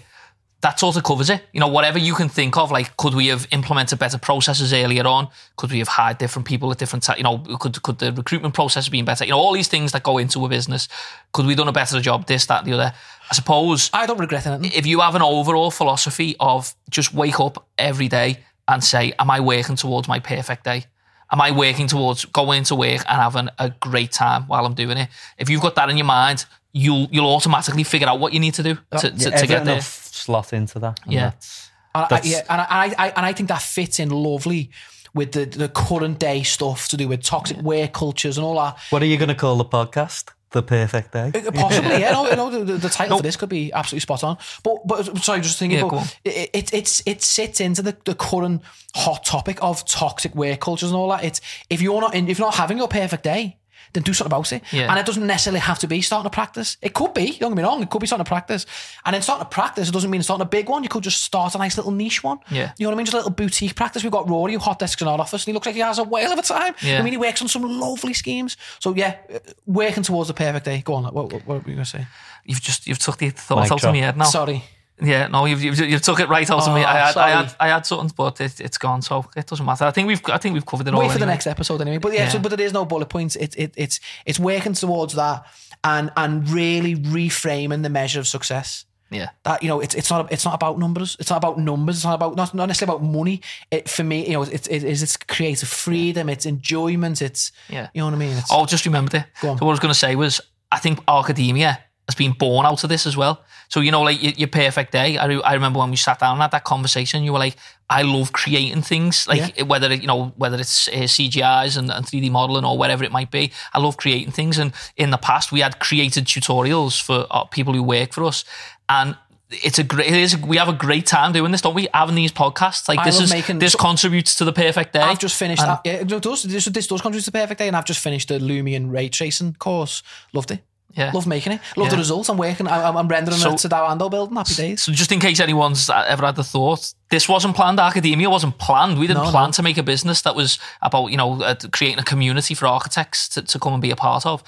that 0.63 0.79
sort 0.79 0.97
of 0.97 1.05
covers 1.05 1.31
it. 1.31 1.43
You 1.53 1.61
know, 1.61 1.69
whatever 1.69 1.99
you 1.99 2.15
can 2.15 2.29
think 2.29 2.57
of, 2.57 2.71
like 2.71 2.97
could 2.97 3.15
we 3.15 3.29
have 3.29 3.47
implemented 3.51 3.99
better 3.99 4.19
processes 4.19 4.73
earlier 4.73 5.07
on? 5.07 5.29
Could 5.57 5.73
we 5.73 5.79
have 5.79 5.89
hired 5.89 6.19
different 6.19 6.47
people 6.47 6.71
at 6.71 6.79
different 6.79 7.03
times? 7.03 7.19
You 7.19 7.25
know, 7.25 7.39
could 7.59 7.83
could 7.83 7.99
the 7.99 8.13
recruitment 8.13 8.55
process 8.55 8.85
have 8.85 8.93
been 8.93 9.05
better? 9.05 9.25
You 9.25 9.31
know, 9.31 9.39
all 9.39 9.53
these 9.53 9.69
things 9.69 9.93
that 9.93 10.03
go 10.03 10.19
into 10.19 10.45
a 10.45 10.49
business. 10.49 10.89
Could 11.33 11.47
we 11.47 11.53
have 11.53 11.59
done 11.59 11.69
a 11.69 11.73
better 11.73 12.01
job? 12.01 12.27
This, 12.27 12.47
that, 12.47 12.65
the 12.65 12.73
other. 12.75 12.93
I 13.31 13.35
suppose 13.35 13.91
I 13.93 14.07
don't 14.07 14.19
regret 14.19 14.47
anything. 14.47 14.73
if 14.77 14.87
you 14.87 15.01
have 15.01 15.15
an 15.15 15.23
overall 15.23 15.71
philosophy 15.71 16.37
of 16.41 16.75
just 16.91 17.15
wake 17.15 17.41
up 17.41 17.67
every 17.79 18.09
day 18.09 18.41
and 18.69 18.83
say, 18.85 19.13
Am 19.19 19.31
I 19.31 19.41
working 19.41 19.77
towards 19.77 20.09
my 20.09 20.19
perfect 20.19 20.65
day? 20.65 20.85
Am 21.33 21.41
I 21.41 21.53
working 21.53 21.87
towards 21.87 22.25
going 22.25 22.59
into 22.59 22.75
work 22.75 23.03
and 23.09 23.21
having 23.21 23.49
a 23.59 23.71
great 23.71 24.11
time 24.11 24.49
while 24.49 24.67
I'm 24.67 24.75
doing 24.75 24.99
it? 24.99 25.09
If 25.39 25.49
you've 25.49 25.63
got 25.63 25.77
that 25.77 25.89
in 25.89 25.97
your 25.97 26.07
mind, 26.07 26.45
you'll 26.73 27.09
you'll 27.11 27.27
automatically 27.27 27.85
figure 27.85 28.09
out 28.09 28.19
what 28.21 28.33
you 28.33 28.41
need 28.41 28.55
to 28.55 28.63
do 28.63 28.79
oh, 28.93 28.99
to, 28.99 29.11
to, 29.11 29.31
to 29.31 29.47
get 29.47 29.65
there. 29.65 29.81
Slot 30.21 30.53
into 30.53 30.79
that. 30.81 31.01
and 31.05 31.13
Yeah. 31.13 31.21
that's- 31.31 31.71
And 31.95 32.07
I, 32.11 32.21
yeah, 32.23 32.43
and 32.49 32.61
I, 32.61 32.95
I, 33.07 33.09
and 33.17 33.27
I 33.27 33.33
think 33.33 33.49
that 33.49 33.63
fits 33.63 33.99
in 33.99 34.11
lovely 34.11 34.71
with 35.13 35.33
the, 35.33 35.45
the 35.45 35.69
current 35.69 36.21
day 36.21 36.43
stuff 36.45 36.87
to 36.89 36.97
do 36.97 37.09
with 37.09 37.23
toxic 37.23 37.57
work 37.59 37.93
cultures 37.93 38.39
and 38.39 38.45
all 38.47 38.55
that. 38.57 38.79
What 38.91 39.03
are 39.03 39.07
you 39.07 39.17
going 39.17 39.29
to 39.29 39.35
call 39.35 39.57
the 39.57 39.65
podcast? 39.65 40.29
The 40.53 40.63
perfect 40.65 41.13
day? 41.13 41.31
Uh, 41.35 41.51
possibly, 41.53 42.01
yeah. 42.01 42.11
No, 42.11 42.29
no, 42.35 42.65
the, 42.65 42.75
the 42.77 42.89
title 42.89 43.19
for 43.19 43.23
this 43.23 43.37
could 43.37 43.49
be 43.49 43.73
absolutely 43.73 44.01
spot 44.01 44.25
on. 44.25 44.37
But, 44.65 44.85
but 44.85 45.19
sorry, 45.19 45.41
just 45.43 45.59
thinking, 45.61 45.79
Yeah, 45.79 45.89
but 45.89 46.17
it, 46.25 46.51
it, 46.53 46.75
it's 46.75 47.03
it 47.07 47.23
sits 47.23 47.61
into 47.61 47.83
the, 47.83 47.97
the 48.05 48.17
current 48.17 48.63
hot 48.97 49.25
topic 49.25 49.59
of 49.63 49.85
toxic 49.87 50.35
work 50.35 50.59
cultures 50.59 50.91
and 50.91 50.97
all 50.97 51.09
that. 51.11 51.23
It's 51.23 51.41
if 51.71 51.81
you're 51.81 52.01
not 52.01 52.17
in, 52.17 52.29
if 52.29 52.39
you're 52.41 52.49
not 52.49 52.57
having 52.57 52.79
your 52.79 52.89
perfect 52.89 53.23
day. 53.23 53.59
Then 53.93 54.05
do 54.05 54.13
something 54.13 54.31
about 54.33 54.53
it. 54.53 54.63
Yeah. 54.73 54.89
And 54.91 54.99
it 54.99 55.07
doesn't 55.07 55.27
necessarily 55.27 55.61
have 55.61 55.79
to 55.81 55.89
be 55.89 56.01
starting 56.01 56.31
to 56.31 56.35
practice. 56.35 56.77
It 56.81 56.95
could 56.95 57.13
be, 57.13 57.37
don't 57.39 57.51
get 57.51 57.57
me 57.57 57.63
wrong, 57.63 57.83
it 57.83 57.91
could 57.91 58.01
be 58.01 58.07
starting 58.07 58.25
to 58.25 58.29
practice. 58.29 58.67
And 59.05 59.15
then 59.15 59.23
starting 59.23 59.45
to 59.45 59.51
practice, 59.51 59.89
it 59.89 59.93
doesn't 59.93 60.11
mean 60.11 60.23
starting 60.23 60.43
a 60.43 60.49
big 60.49 60.69
one. 60.69 60.83
You 60.83 60.89
could 60.89 61.03
just 61.03 61.23
start 61.23 61.55
a 61.55 61.59
nice 61.59 61.77
little 61.77 61.93
niche 61.93 62.23
one. 62.23 62.39
Yeah. 62.51 62.73
You 62.79 62.85
know 62.85 62.91
what 62.91 62.95
I 62.95 62.97
mean? 62.99 63.07
Just 63.07 63.15
a 63.15 63.19
little 63.19 63.33
boutique 63.33 63.75
practice. 63.75 64.03
We've 64.03 64.13
got 64.13 64.29
Rory, 64.29 64.53
who 64.53 64.59
hot 64.59 64.79
desks 64.79 65.03
in 65.03 65.09
our 65.09 65.21
office, 65.21 65.43
and 65.43 65.47
he 65.47 65.53
looks 65.53 65.67
like 65.67 65.75
he 65.75 65.81
has 65.81 65.99
a 65.99 66.05
whale 66.05 66.33
of 66.33 66.39
a 66.39 66.43
time. 66.43 66.75
Yeah. 66.83 66.99
I 66.99 67.03
mean, 67.03 67.13
he 67.13 67.19
works 67.19 67.43
on 67.43 67.49
some 67.49 67.63
lovely 67.63 68.15
schemes. 68.15 68.57
So 68.79 68.95
yeah, 68.95 69.17
uh, 69.33 69.39
working 69.67 70.03
towards 70.03 70.29
the 70.29 70.35
perfect 70.35 70.65
day. 70.65 70.83
Go 70.83 70.95
on, 70.95 71.05
what, 71.05 71.33
what, 71.33 71.47
what 71.47 71.47
were 71.47 71.71
you 71.71 71.77
going 71.77 71.79
to 71.79 71.85
say? 71.85 72.07
You've 72.45 72.61
just 72.61 72.87
you've 72.87 72.99
took 72.99 73.19
the 73.19 73.31
thought 73.31 73.63
Mic 73.63 73.73
out 73.73 73.73
of 73.73 73.81
drop. 73.81 73.95
my 73.95 74.01
head 74.01 74.17
now. 74.17 74.25
Sorry. 74.25 74.65
Yeah, 75.03 75.27
no, 75.29 75.47
you've, 75.47 75.63
you've 75.63 75.79
you've 75.81 76.03
took 76.03 76.21
it 76.21 76.29
right 76.29 76.49
out 76.51 76.67
of 76.67 76.75
me. 76.75 76.83
Oh, 76.83 76.87
I 76.87 76.99
had, 76.99 77.17
I 77.17 77.31
had 77.31 77.55
I 77.61 77.69
had 77.69 77.87
something, 77.87 78.13
but 78.17 78.41
it, 78.41 78.61
it's 78.61 78.79
gone, 78.79 79.03
so 79.03 79.25
it 79.37 79.47
doesn't 79.47 79.65
matter. 79.67 79.85
I 79.85 79.91
think 79.91 80.09
we've 80.09 80.23
I 80.29 80.39
think 80.39 80.55
we've 80.55 80.67
covered 80.67 80.87
it 80.89 80.95
all. 80.95 81.01
Wait 81.01 81.09
for 81.11 81.19
the 81.19 81.23
anyway. 81.25 81.33
next 81.35 81.47
episode 81.47 81.81
anyway. 81.81 81.99
But 81.99 82.13
yeah, 82.13 82.25
Yeah. 82.25 82.29
So, 82.31 82.39
but 82.39 82.51
there 82.57 82.67
is 82.67 82.73
no 82.73 82.85
bullet 82.85 83.09
points. 83.09 83.37
It, 83.37 83.55
it, 83.57 83.75
it's 83.77 84.01
it's 84.27 84.39
working 84.39 84.73
towards 84.75 85.15
that 85.15 85.47
and 85.83 86.11
and 86.17 86.49
really 86.51 86.97
reframing 86.97 87.83
the 87.83 87.89
measure 87.91 88.21
of 88.21 88.27
success. 88.27 88.85
Yeah, 89.13 89.31
That 89.43 89.61
you 89.61 89.69
know, 89.69 89.81
it's 89.81 89.97
it's 89.97 90.09
not 90.09 90.31
it's 90.31 90.45
not 90.45 90.55
about 90.55 90.79
numbers. 90.79 91.17
It's 91.19 91.31
not 91.31 91.39
about 91.39 91.59
numbers. 91.59 91.97
It's 91.97 92.05
not 92.05 92.15
about 92.15 92.37
not, 92.37 92.55
not 92.55 92.67
necessarily 92.67 92.97
about 92.99 93.05
money. 93.13 93.41
It 93.73 93.89
for 93.89 94.05
me, 94.05 94.25
you 94.25 94.35
know, 94.35 94.43
it's 94.43 94.69
it 94.69 94.85
is 94.85 95.03
it's 95.03 95.17
creative 95.17 95.69
freedom. 95.69 96.29
It's 96.29 96.47
enjoyment. 96.47 97.21
It's 97.21 97.51
Yeah. 97.69 97.89
you 97.93 98.03
know 98.03 98.05
what 98.07 98.15
I 98.15 98.19
mean. 98.19 98.37
It's, 98.37 98.53
Oh, 98.53 98.67
just 98.67 98.87
remembered 98.87 99.15
it. 99.15 99.25
So 99.41 99.53
what 99.55 99.63
I 99.63 99.65
was 99.65 99.81
going 99.81 99.93
to 99.93 99.99
say 99.99 100.15
was, 100.15 100.41
I 100.71 100.79
think 100.79 101.01
Archademia 101.07 101.79
has 102.11 102.17
been 102.17 102.33
born 102.33 102.67
out 102.67 102.83
of 102.85 102.91
this 102.91 103.07
as 103.07 103.17
well. 103.17 103.43
So 103.69 103.81
you 103.81 103.93
know, 103.93 104.03
like 104.03 104.21
your, 104.23 104.33
your 104.33 104.49
perfect 104.49 104.91
day. 104.93 105.17
I, 105.17 105.27
re- 105.27 105.43
I 105.43 105.55
remember 105.55 105.79
when 105.79 105.91
we 105.91 105.97
sat 105.97 106.19
down 106.19 106.33
and 106.33 106.43
had 106.43 106.51
that 106.51 106.65
conversation. 106.65 107.23
You 107.23 107.33
were 107.33 107.39
like, 107.39 107.57
I 107.89 108.03
love 108.03 108.33
creating 108.33 108.83
things, 108.83 109.27
like 109.29 109.61
whether 109.67 109.91
it, 109.93 110.01
you 110.03 110.09
know 110.09 110.33
whether 110.37 110.59
it's 110.59 110.89
uh, 110.89 110.93
CGIs 110.93 111.77
and, 111.79 111.91
and 111.91 112.05
3D 112.05 112.31
modeling 112.31 112.65
or 112.65 112.77
whatever 112.77 113.05
it 113.05 113.13
might 113.13 113.31
be. 113.31 113.53
I 113.73 113.79
love 113.79 113.97
creating 113.97 114.33
things. 114.33 114.59
And 114.59 114.73
in 114.97 115.11
the 115.11 115.19
past, 115.19 115.53
we 115.53 115.61
had 115.61 115.79
created 115.79 116.25
tutorials 116.27 117.01
for 117.01 117.27
uh, 117.31 117.45
people 117.45 117.73
who 117.75 117.83
work 117.83 118.13
for 118.13 118.25
us, 118.25 118.45
and. 118.89 119.17
It's 119.53 119.81
a 119.81 119.83
great. 119.83 120.07
It 120.07 120.15
is. 120.15 120.37
We 120.37 120.59
have 120.59 120.69
a 120.69 120.73
great 120.73 121.07
time 121.07 121.33
doing 121.33 121.51
this, 121.51 121.61
don't 121.61 121.75
we? 121.75 121.89
Having 121.93 122.15
these 122.15 122.31
podcasts, 122.31 122.89
like 122.89 123.01
I 123.01 123.05
this 123.05 123.19
is 123.21 123.33
making- 123.33 123.59
this 123.59 123.73
so- 123.73 123.79
contributes 123.81 124.37
to 124.37 124.45
the 124.45 124.53
perfect 124.53 124.93
day. 124.93 125.01
I've 125.01 125.19
just 125.19 125.37
finished 125.37 125.61
that. 125.61 125.81
Yeah, 125.85 125.95
it 125.95 126.23
does. 126.23 126.45
This, 126.45 126.67
this 126.67 126.87
does 126.87 127.01
contribute 127.01 127.25
to 127.25 127.33
the 127.33 127.39
perfect 127.41 127.59
day, 127.59 127.67
and 127.67 127.77
I've 127.77 127.85
just 127.85 127.99
finished 127.99 128.29
the 128.29 128.39
Lumion 128.39 128.93
ray 128.93 129.09
tracing 129.09 129.55
course. 129.55 130.05
Loved 130.33 130.53
it. 130.53 130.63
Yeah. 130.95 131.13
Love 131.13 131.27
making 131.27 131.53
it. 131.53 131.61
Love 131.77 131.87
Yeah. 131.87 131.91
the 131.93 131.97
results. 131.99 132.29
I'm 132.29 132.37
working. 132.37 132.67
I'm, 132.67 132.97
I'm 132.97 133.09
rendering 133.09 133.39
So- 133.39 133.51
it 133.51 133.57
Tadao 133.57 133.89
Ando 133.91 134.11
building. 134.11 134.37
Happy 134.37 134.55
days. 134.55 134.83
So 134.83 134.93
just 134.93 135.13
in 135.13 135.21
case 135.21 135.39
anyone's 135.41 135.89
ever 135.89 136.27
had 136.27 136.37
the 136.37 136.45
thought, 136.45 136.93
this 137.11 137.29
wasn't 137.29 137.55
planned. 137.57 137.79
Archademia 137.79 138.29
wasn't 138.31 138.59
planned. 138.59 138.99
We 138.99 139.07
didn't 139.07 139.25
No, 139.25 139.31
plan 139.31 139.49
no. 139.49 139.53
to 139.53 139.63
make 139.63 139.79
a 139.79 139.83
business 139.83 140.23
that 140.23 140.35
was 140.35 140.59
about 140.83 141.11
you 141.11 141.17
know 141.17 141.43
uh, 141.43 141.55
creating 141.73 141.99
a 142.01 142.05
community 142.05 142.55
for 142.55 142.67
architects 142.67 143.29
to, 143.31 143.43
to 143.43 143.59
come 143.59 143.73
and 143.73 143.83
be 143.83 143.91
a 143.91 143.97
part 143.97 144.27
of. 144.27 144.43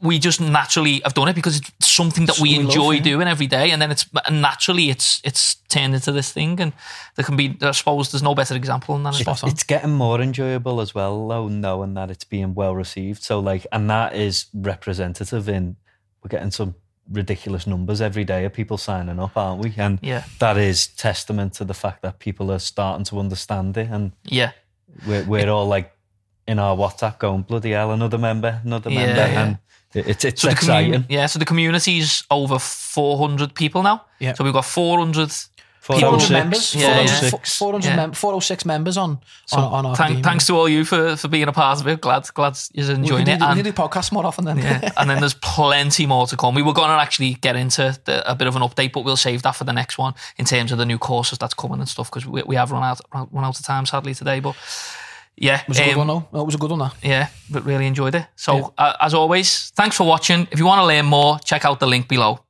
We 0.00 0.18
just 0.18 0.40
naturally 0.40 1.00
have 1.04 1.12
done 1.12 1.28
it 1.28 1.34
because 1.34 1.58
it's 1.58 1.86
something 1.86 2.24
that 2.26 2.38
we 2.38 2.50
we 2.50 2.56
love, 2.56 2.64
enjoy 2.66 2.90
yeah. 2.92 3.02
doing 3.02 3.28
every 3.28 3.46
day, 3.46 3.72
and 3.72 3.82
then 3.82 3.90
it's 3.90 4.06
and 4.26 4.40
naturally 4.40 4.88
it's 4.88 5.20
it's 5.22 5.56
turned 5.68 5.94
into 5.94 6.12
this 6.12 6.32
thing. 6.32 6.58
And 6.60 6.72
there 7.14 7.24
can 7.26 7.36
be, 7.36 7.58
I 7.60 7.72
suppose, 7.72 8.10
there's 8.10 8.22
no 8.22 8.34
better 8.34 8.54
example 8.56 8.94
than 8.94 9.02
that. 9.04 9.20
as 9.20 9.26
well. 9.26 9.36
Spot 9.36 9.44
on. 9.48 9.50
It's 9.54 9.64
getting 9.64 9.92
more 9.92 10.20
enjoyable 10.22 10.80
as 10.80 10.94
well, 10.94 11.28
though, 11.28 11.48
knowing 11.48 11.92
that 11.94 12.10
it's 12.10 12.24
being 12.24 12.54
well 12.54 12.74
received. 12.74 13.22
So, 13.22 13.38
like, 13.38 13.66
and 13.70 13.90
that 13.90 14.14
is 14.16 14.46
representative 14.54 15.46
in 15.48 15.76
we're 16.22 16.28
getting 16.30 16.50
some 16.50 16.74
ridiculous 17.12 17.66
numbers 17.66 18.00
every 18.00 18.24
day 18.24 18.44
of 18.46 18.52
people 18.54 18.78
signing 18.78 19.20
up, 19.20 19.36
aren't 19.36 19.62
we? 19.62 19.74
And 19.76 19.98
Yeah. 20.02 20.24
that 20.38 20.56
is 20.56 20.86
testament 20.86 21.52
to 21.54 21.64
the 21.64 21.74
fact 21.74 22.00
that 22.02 22.18
people 22.18 22.50
are 22.50 22.58
starting 22.58 23.04
to 23.04 23.18
understand 23.20 23.76
it, 23.76 23.88
and 23.90 24.12
Yeah, 24.24 24.52
we're, 25.06 25.24
we're 25.24 25.48
all 25.50 25.66
like 25.66 25.92
in 26.48 26.58
our 26.58 26.76
WhatsApp 26.76 27.18
going 27.18 27.42
bloody 27.42 27.72
hell, 27.72 27.90
another 27.92 28.18
member, 28.18 28.60
another 28.64 28.90
Yeah, 28.90 29.06
member, 29.06 29.20
yeah. 29.32 29.42
and 29.42 29.52
it- 29.54 29.58
it's 30.06 30.24
it's 30.24 30.42
so 30.42 30.48
exciting. 30.50 30.92
community, 30.92 31.14
yeah, 31.14 31.26
so 31.26 31.38
the 31.38 31.44
community's 31.44 32.24
over 32.30 32.58
400 32.58 33.54
people 33.54 33.82
now. 33.82 34.04
Yeah. 34.18 34.34
So 34.34 34.44
we've 34.44 34.52
got 34.52 34.64
400 34.64 35.30
400 35.80 36.00
406, 36.18 36.30
members. 36.32 36.74
Oh 36.74 36.78
yeah, 36.80 37.00
yeah. 37.02 37.06
406. 37.06 37.58
400 37.58 37.86
Yeah. 37.86 37.96
mem- 37.96 38.12
406 38.12 38.64
members 38.64 38.96
on 38.96 39.20
on, 39.52 39.62
on 39.62 39.86
our 39.86 39.94
Thank, 39.94 40.24
thanks 40.24 40.44
to 40.48 40.54
all 40.56 40.68
you 40.68 40.84
for, 40.84 41.14
for 41.14 41.28
being 41.28 41.46
a 41.46 41.52
part 41.52 41.80
of 41.80 41.86
it. 41.86 42.00
Glad 42.00 42.26
glad 42.34 42.58
you're 42.72 42.88
We 42.88 42.94
enjoying 42.94 43.24
need, 43.26 43.34
it. 43.34 43.40
we 43.40 43.46
And- 43.46 43.56
need 43.56 43.64
to 43.66 43.70
do 43.70 43.76
podcasts 43.82 44.10
more 44.10 44.26
often 44.26 44.44
then. 44.46 44.58
Yeah, 44.58 44.90
and 44.96 45.08
then 45.08 45.20
there's 45.20 45.34
plenty 45.34 46.04
more 46.06 46.26
to 46.26 46.36
come. 46.36 46.56
We 46.56 46.62
were 46.62 46.72
going 46.72 46.88
to 46.88 47.00
actually 47.00 47.34
get 47.34 47.54
into 47.54 47.96
the, 48.04 48.28
a 48.28 48.34
bit 48.34 48.48
of 48.48 48.56
an 48.56 48.62
update, 48.62 48.92
but 48.92 49.04
we'll 49.04 49.16
save 49.16 49.42
that 49.42 49.54
for 49.54 49.62
the 49.64 49.72
next 49.72 49.96
one 49.96 50.14
in 50.38 50.44
terms 50.44 50.72
of 50.72 50.78
the 50.78 50.86
new 50.86 50.98
courses 50.98 51.38
that's 51.38 51.54
coming 51.54 51.78
and 51.78 51.88
stuff 51.88 52.10
because 52.10 52.26
we, 52.26 52.42
we 52.42 52.56
have 52.56 52.72
run 52.72 52.82
out 52.82 53.00
run 53.12 53.44
out 53.44 53.56
of 53.56 53.64
time 53.64 53.86
sadly 53.86 54.12
today. 54.14 54.40
But 54.40 54.56
yeah, 55.36 55.60
It 55.60 55.68
was 55.68 55.78
a 55.78 55.84
good 55.84 55.92
um, 55.92 55.98
one 55.98 56.06
though. 56.06 56.28
No, 56.32 56.40
it 56.40 56.46
was 56.46 56.54
a 56.54 56.58
good 56.58 56.70
one 56.70 56.78
that. 56.80 56.94
yeah, 57.02 57.28
but 57.50 57.64
really 57.64 57.86
enjoyed 57.86 58.14
it. 58.14 58.26
So 58.36 58.72
uh, 58.78 58.94
as 59.00 59.14
always, 59.14 59.70
thanks 59.70 59.96
for 59.96 60.06
watching. 60.06 60.48
If 60.50 60.58
you 60.58 60.66
want 60.66 60.80
to 60.80 60.86
learn 60.86 61.06
more, 61.06 61.38
check 61.40 61.64
out 61.64 61.78
the 61.80 61.86
link 61.86 62.08
below. 62.08 62.40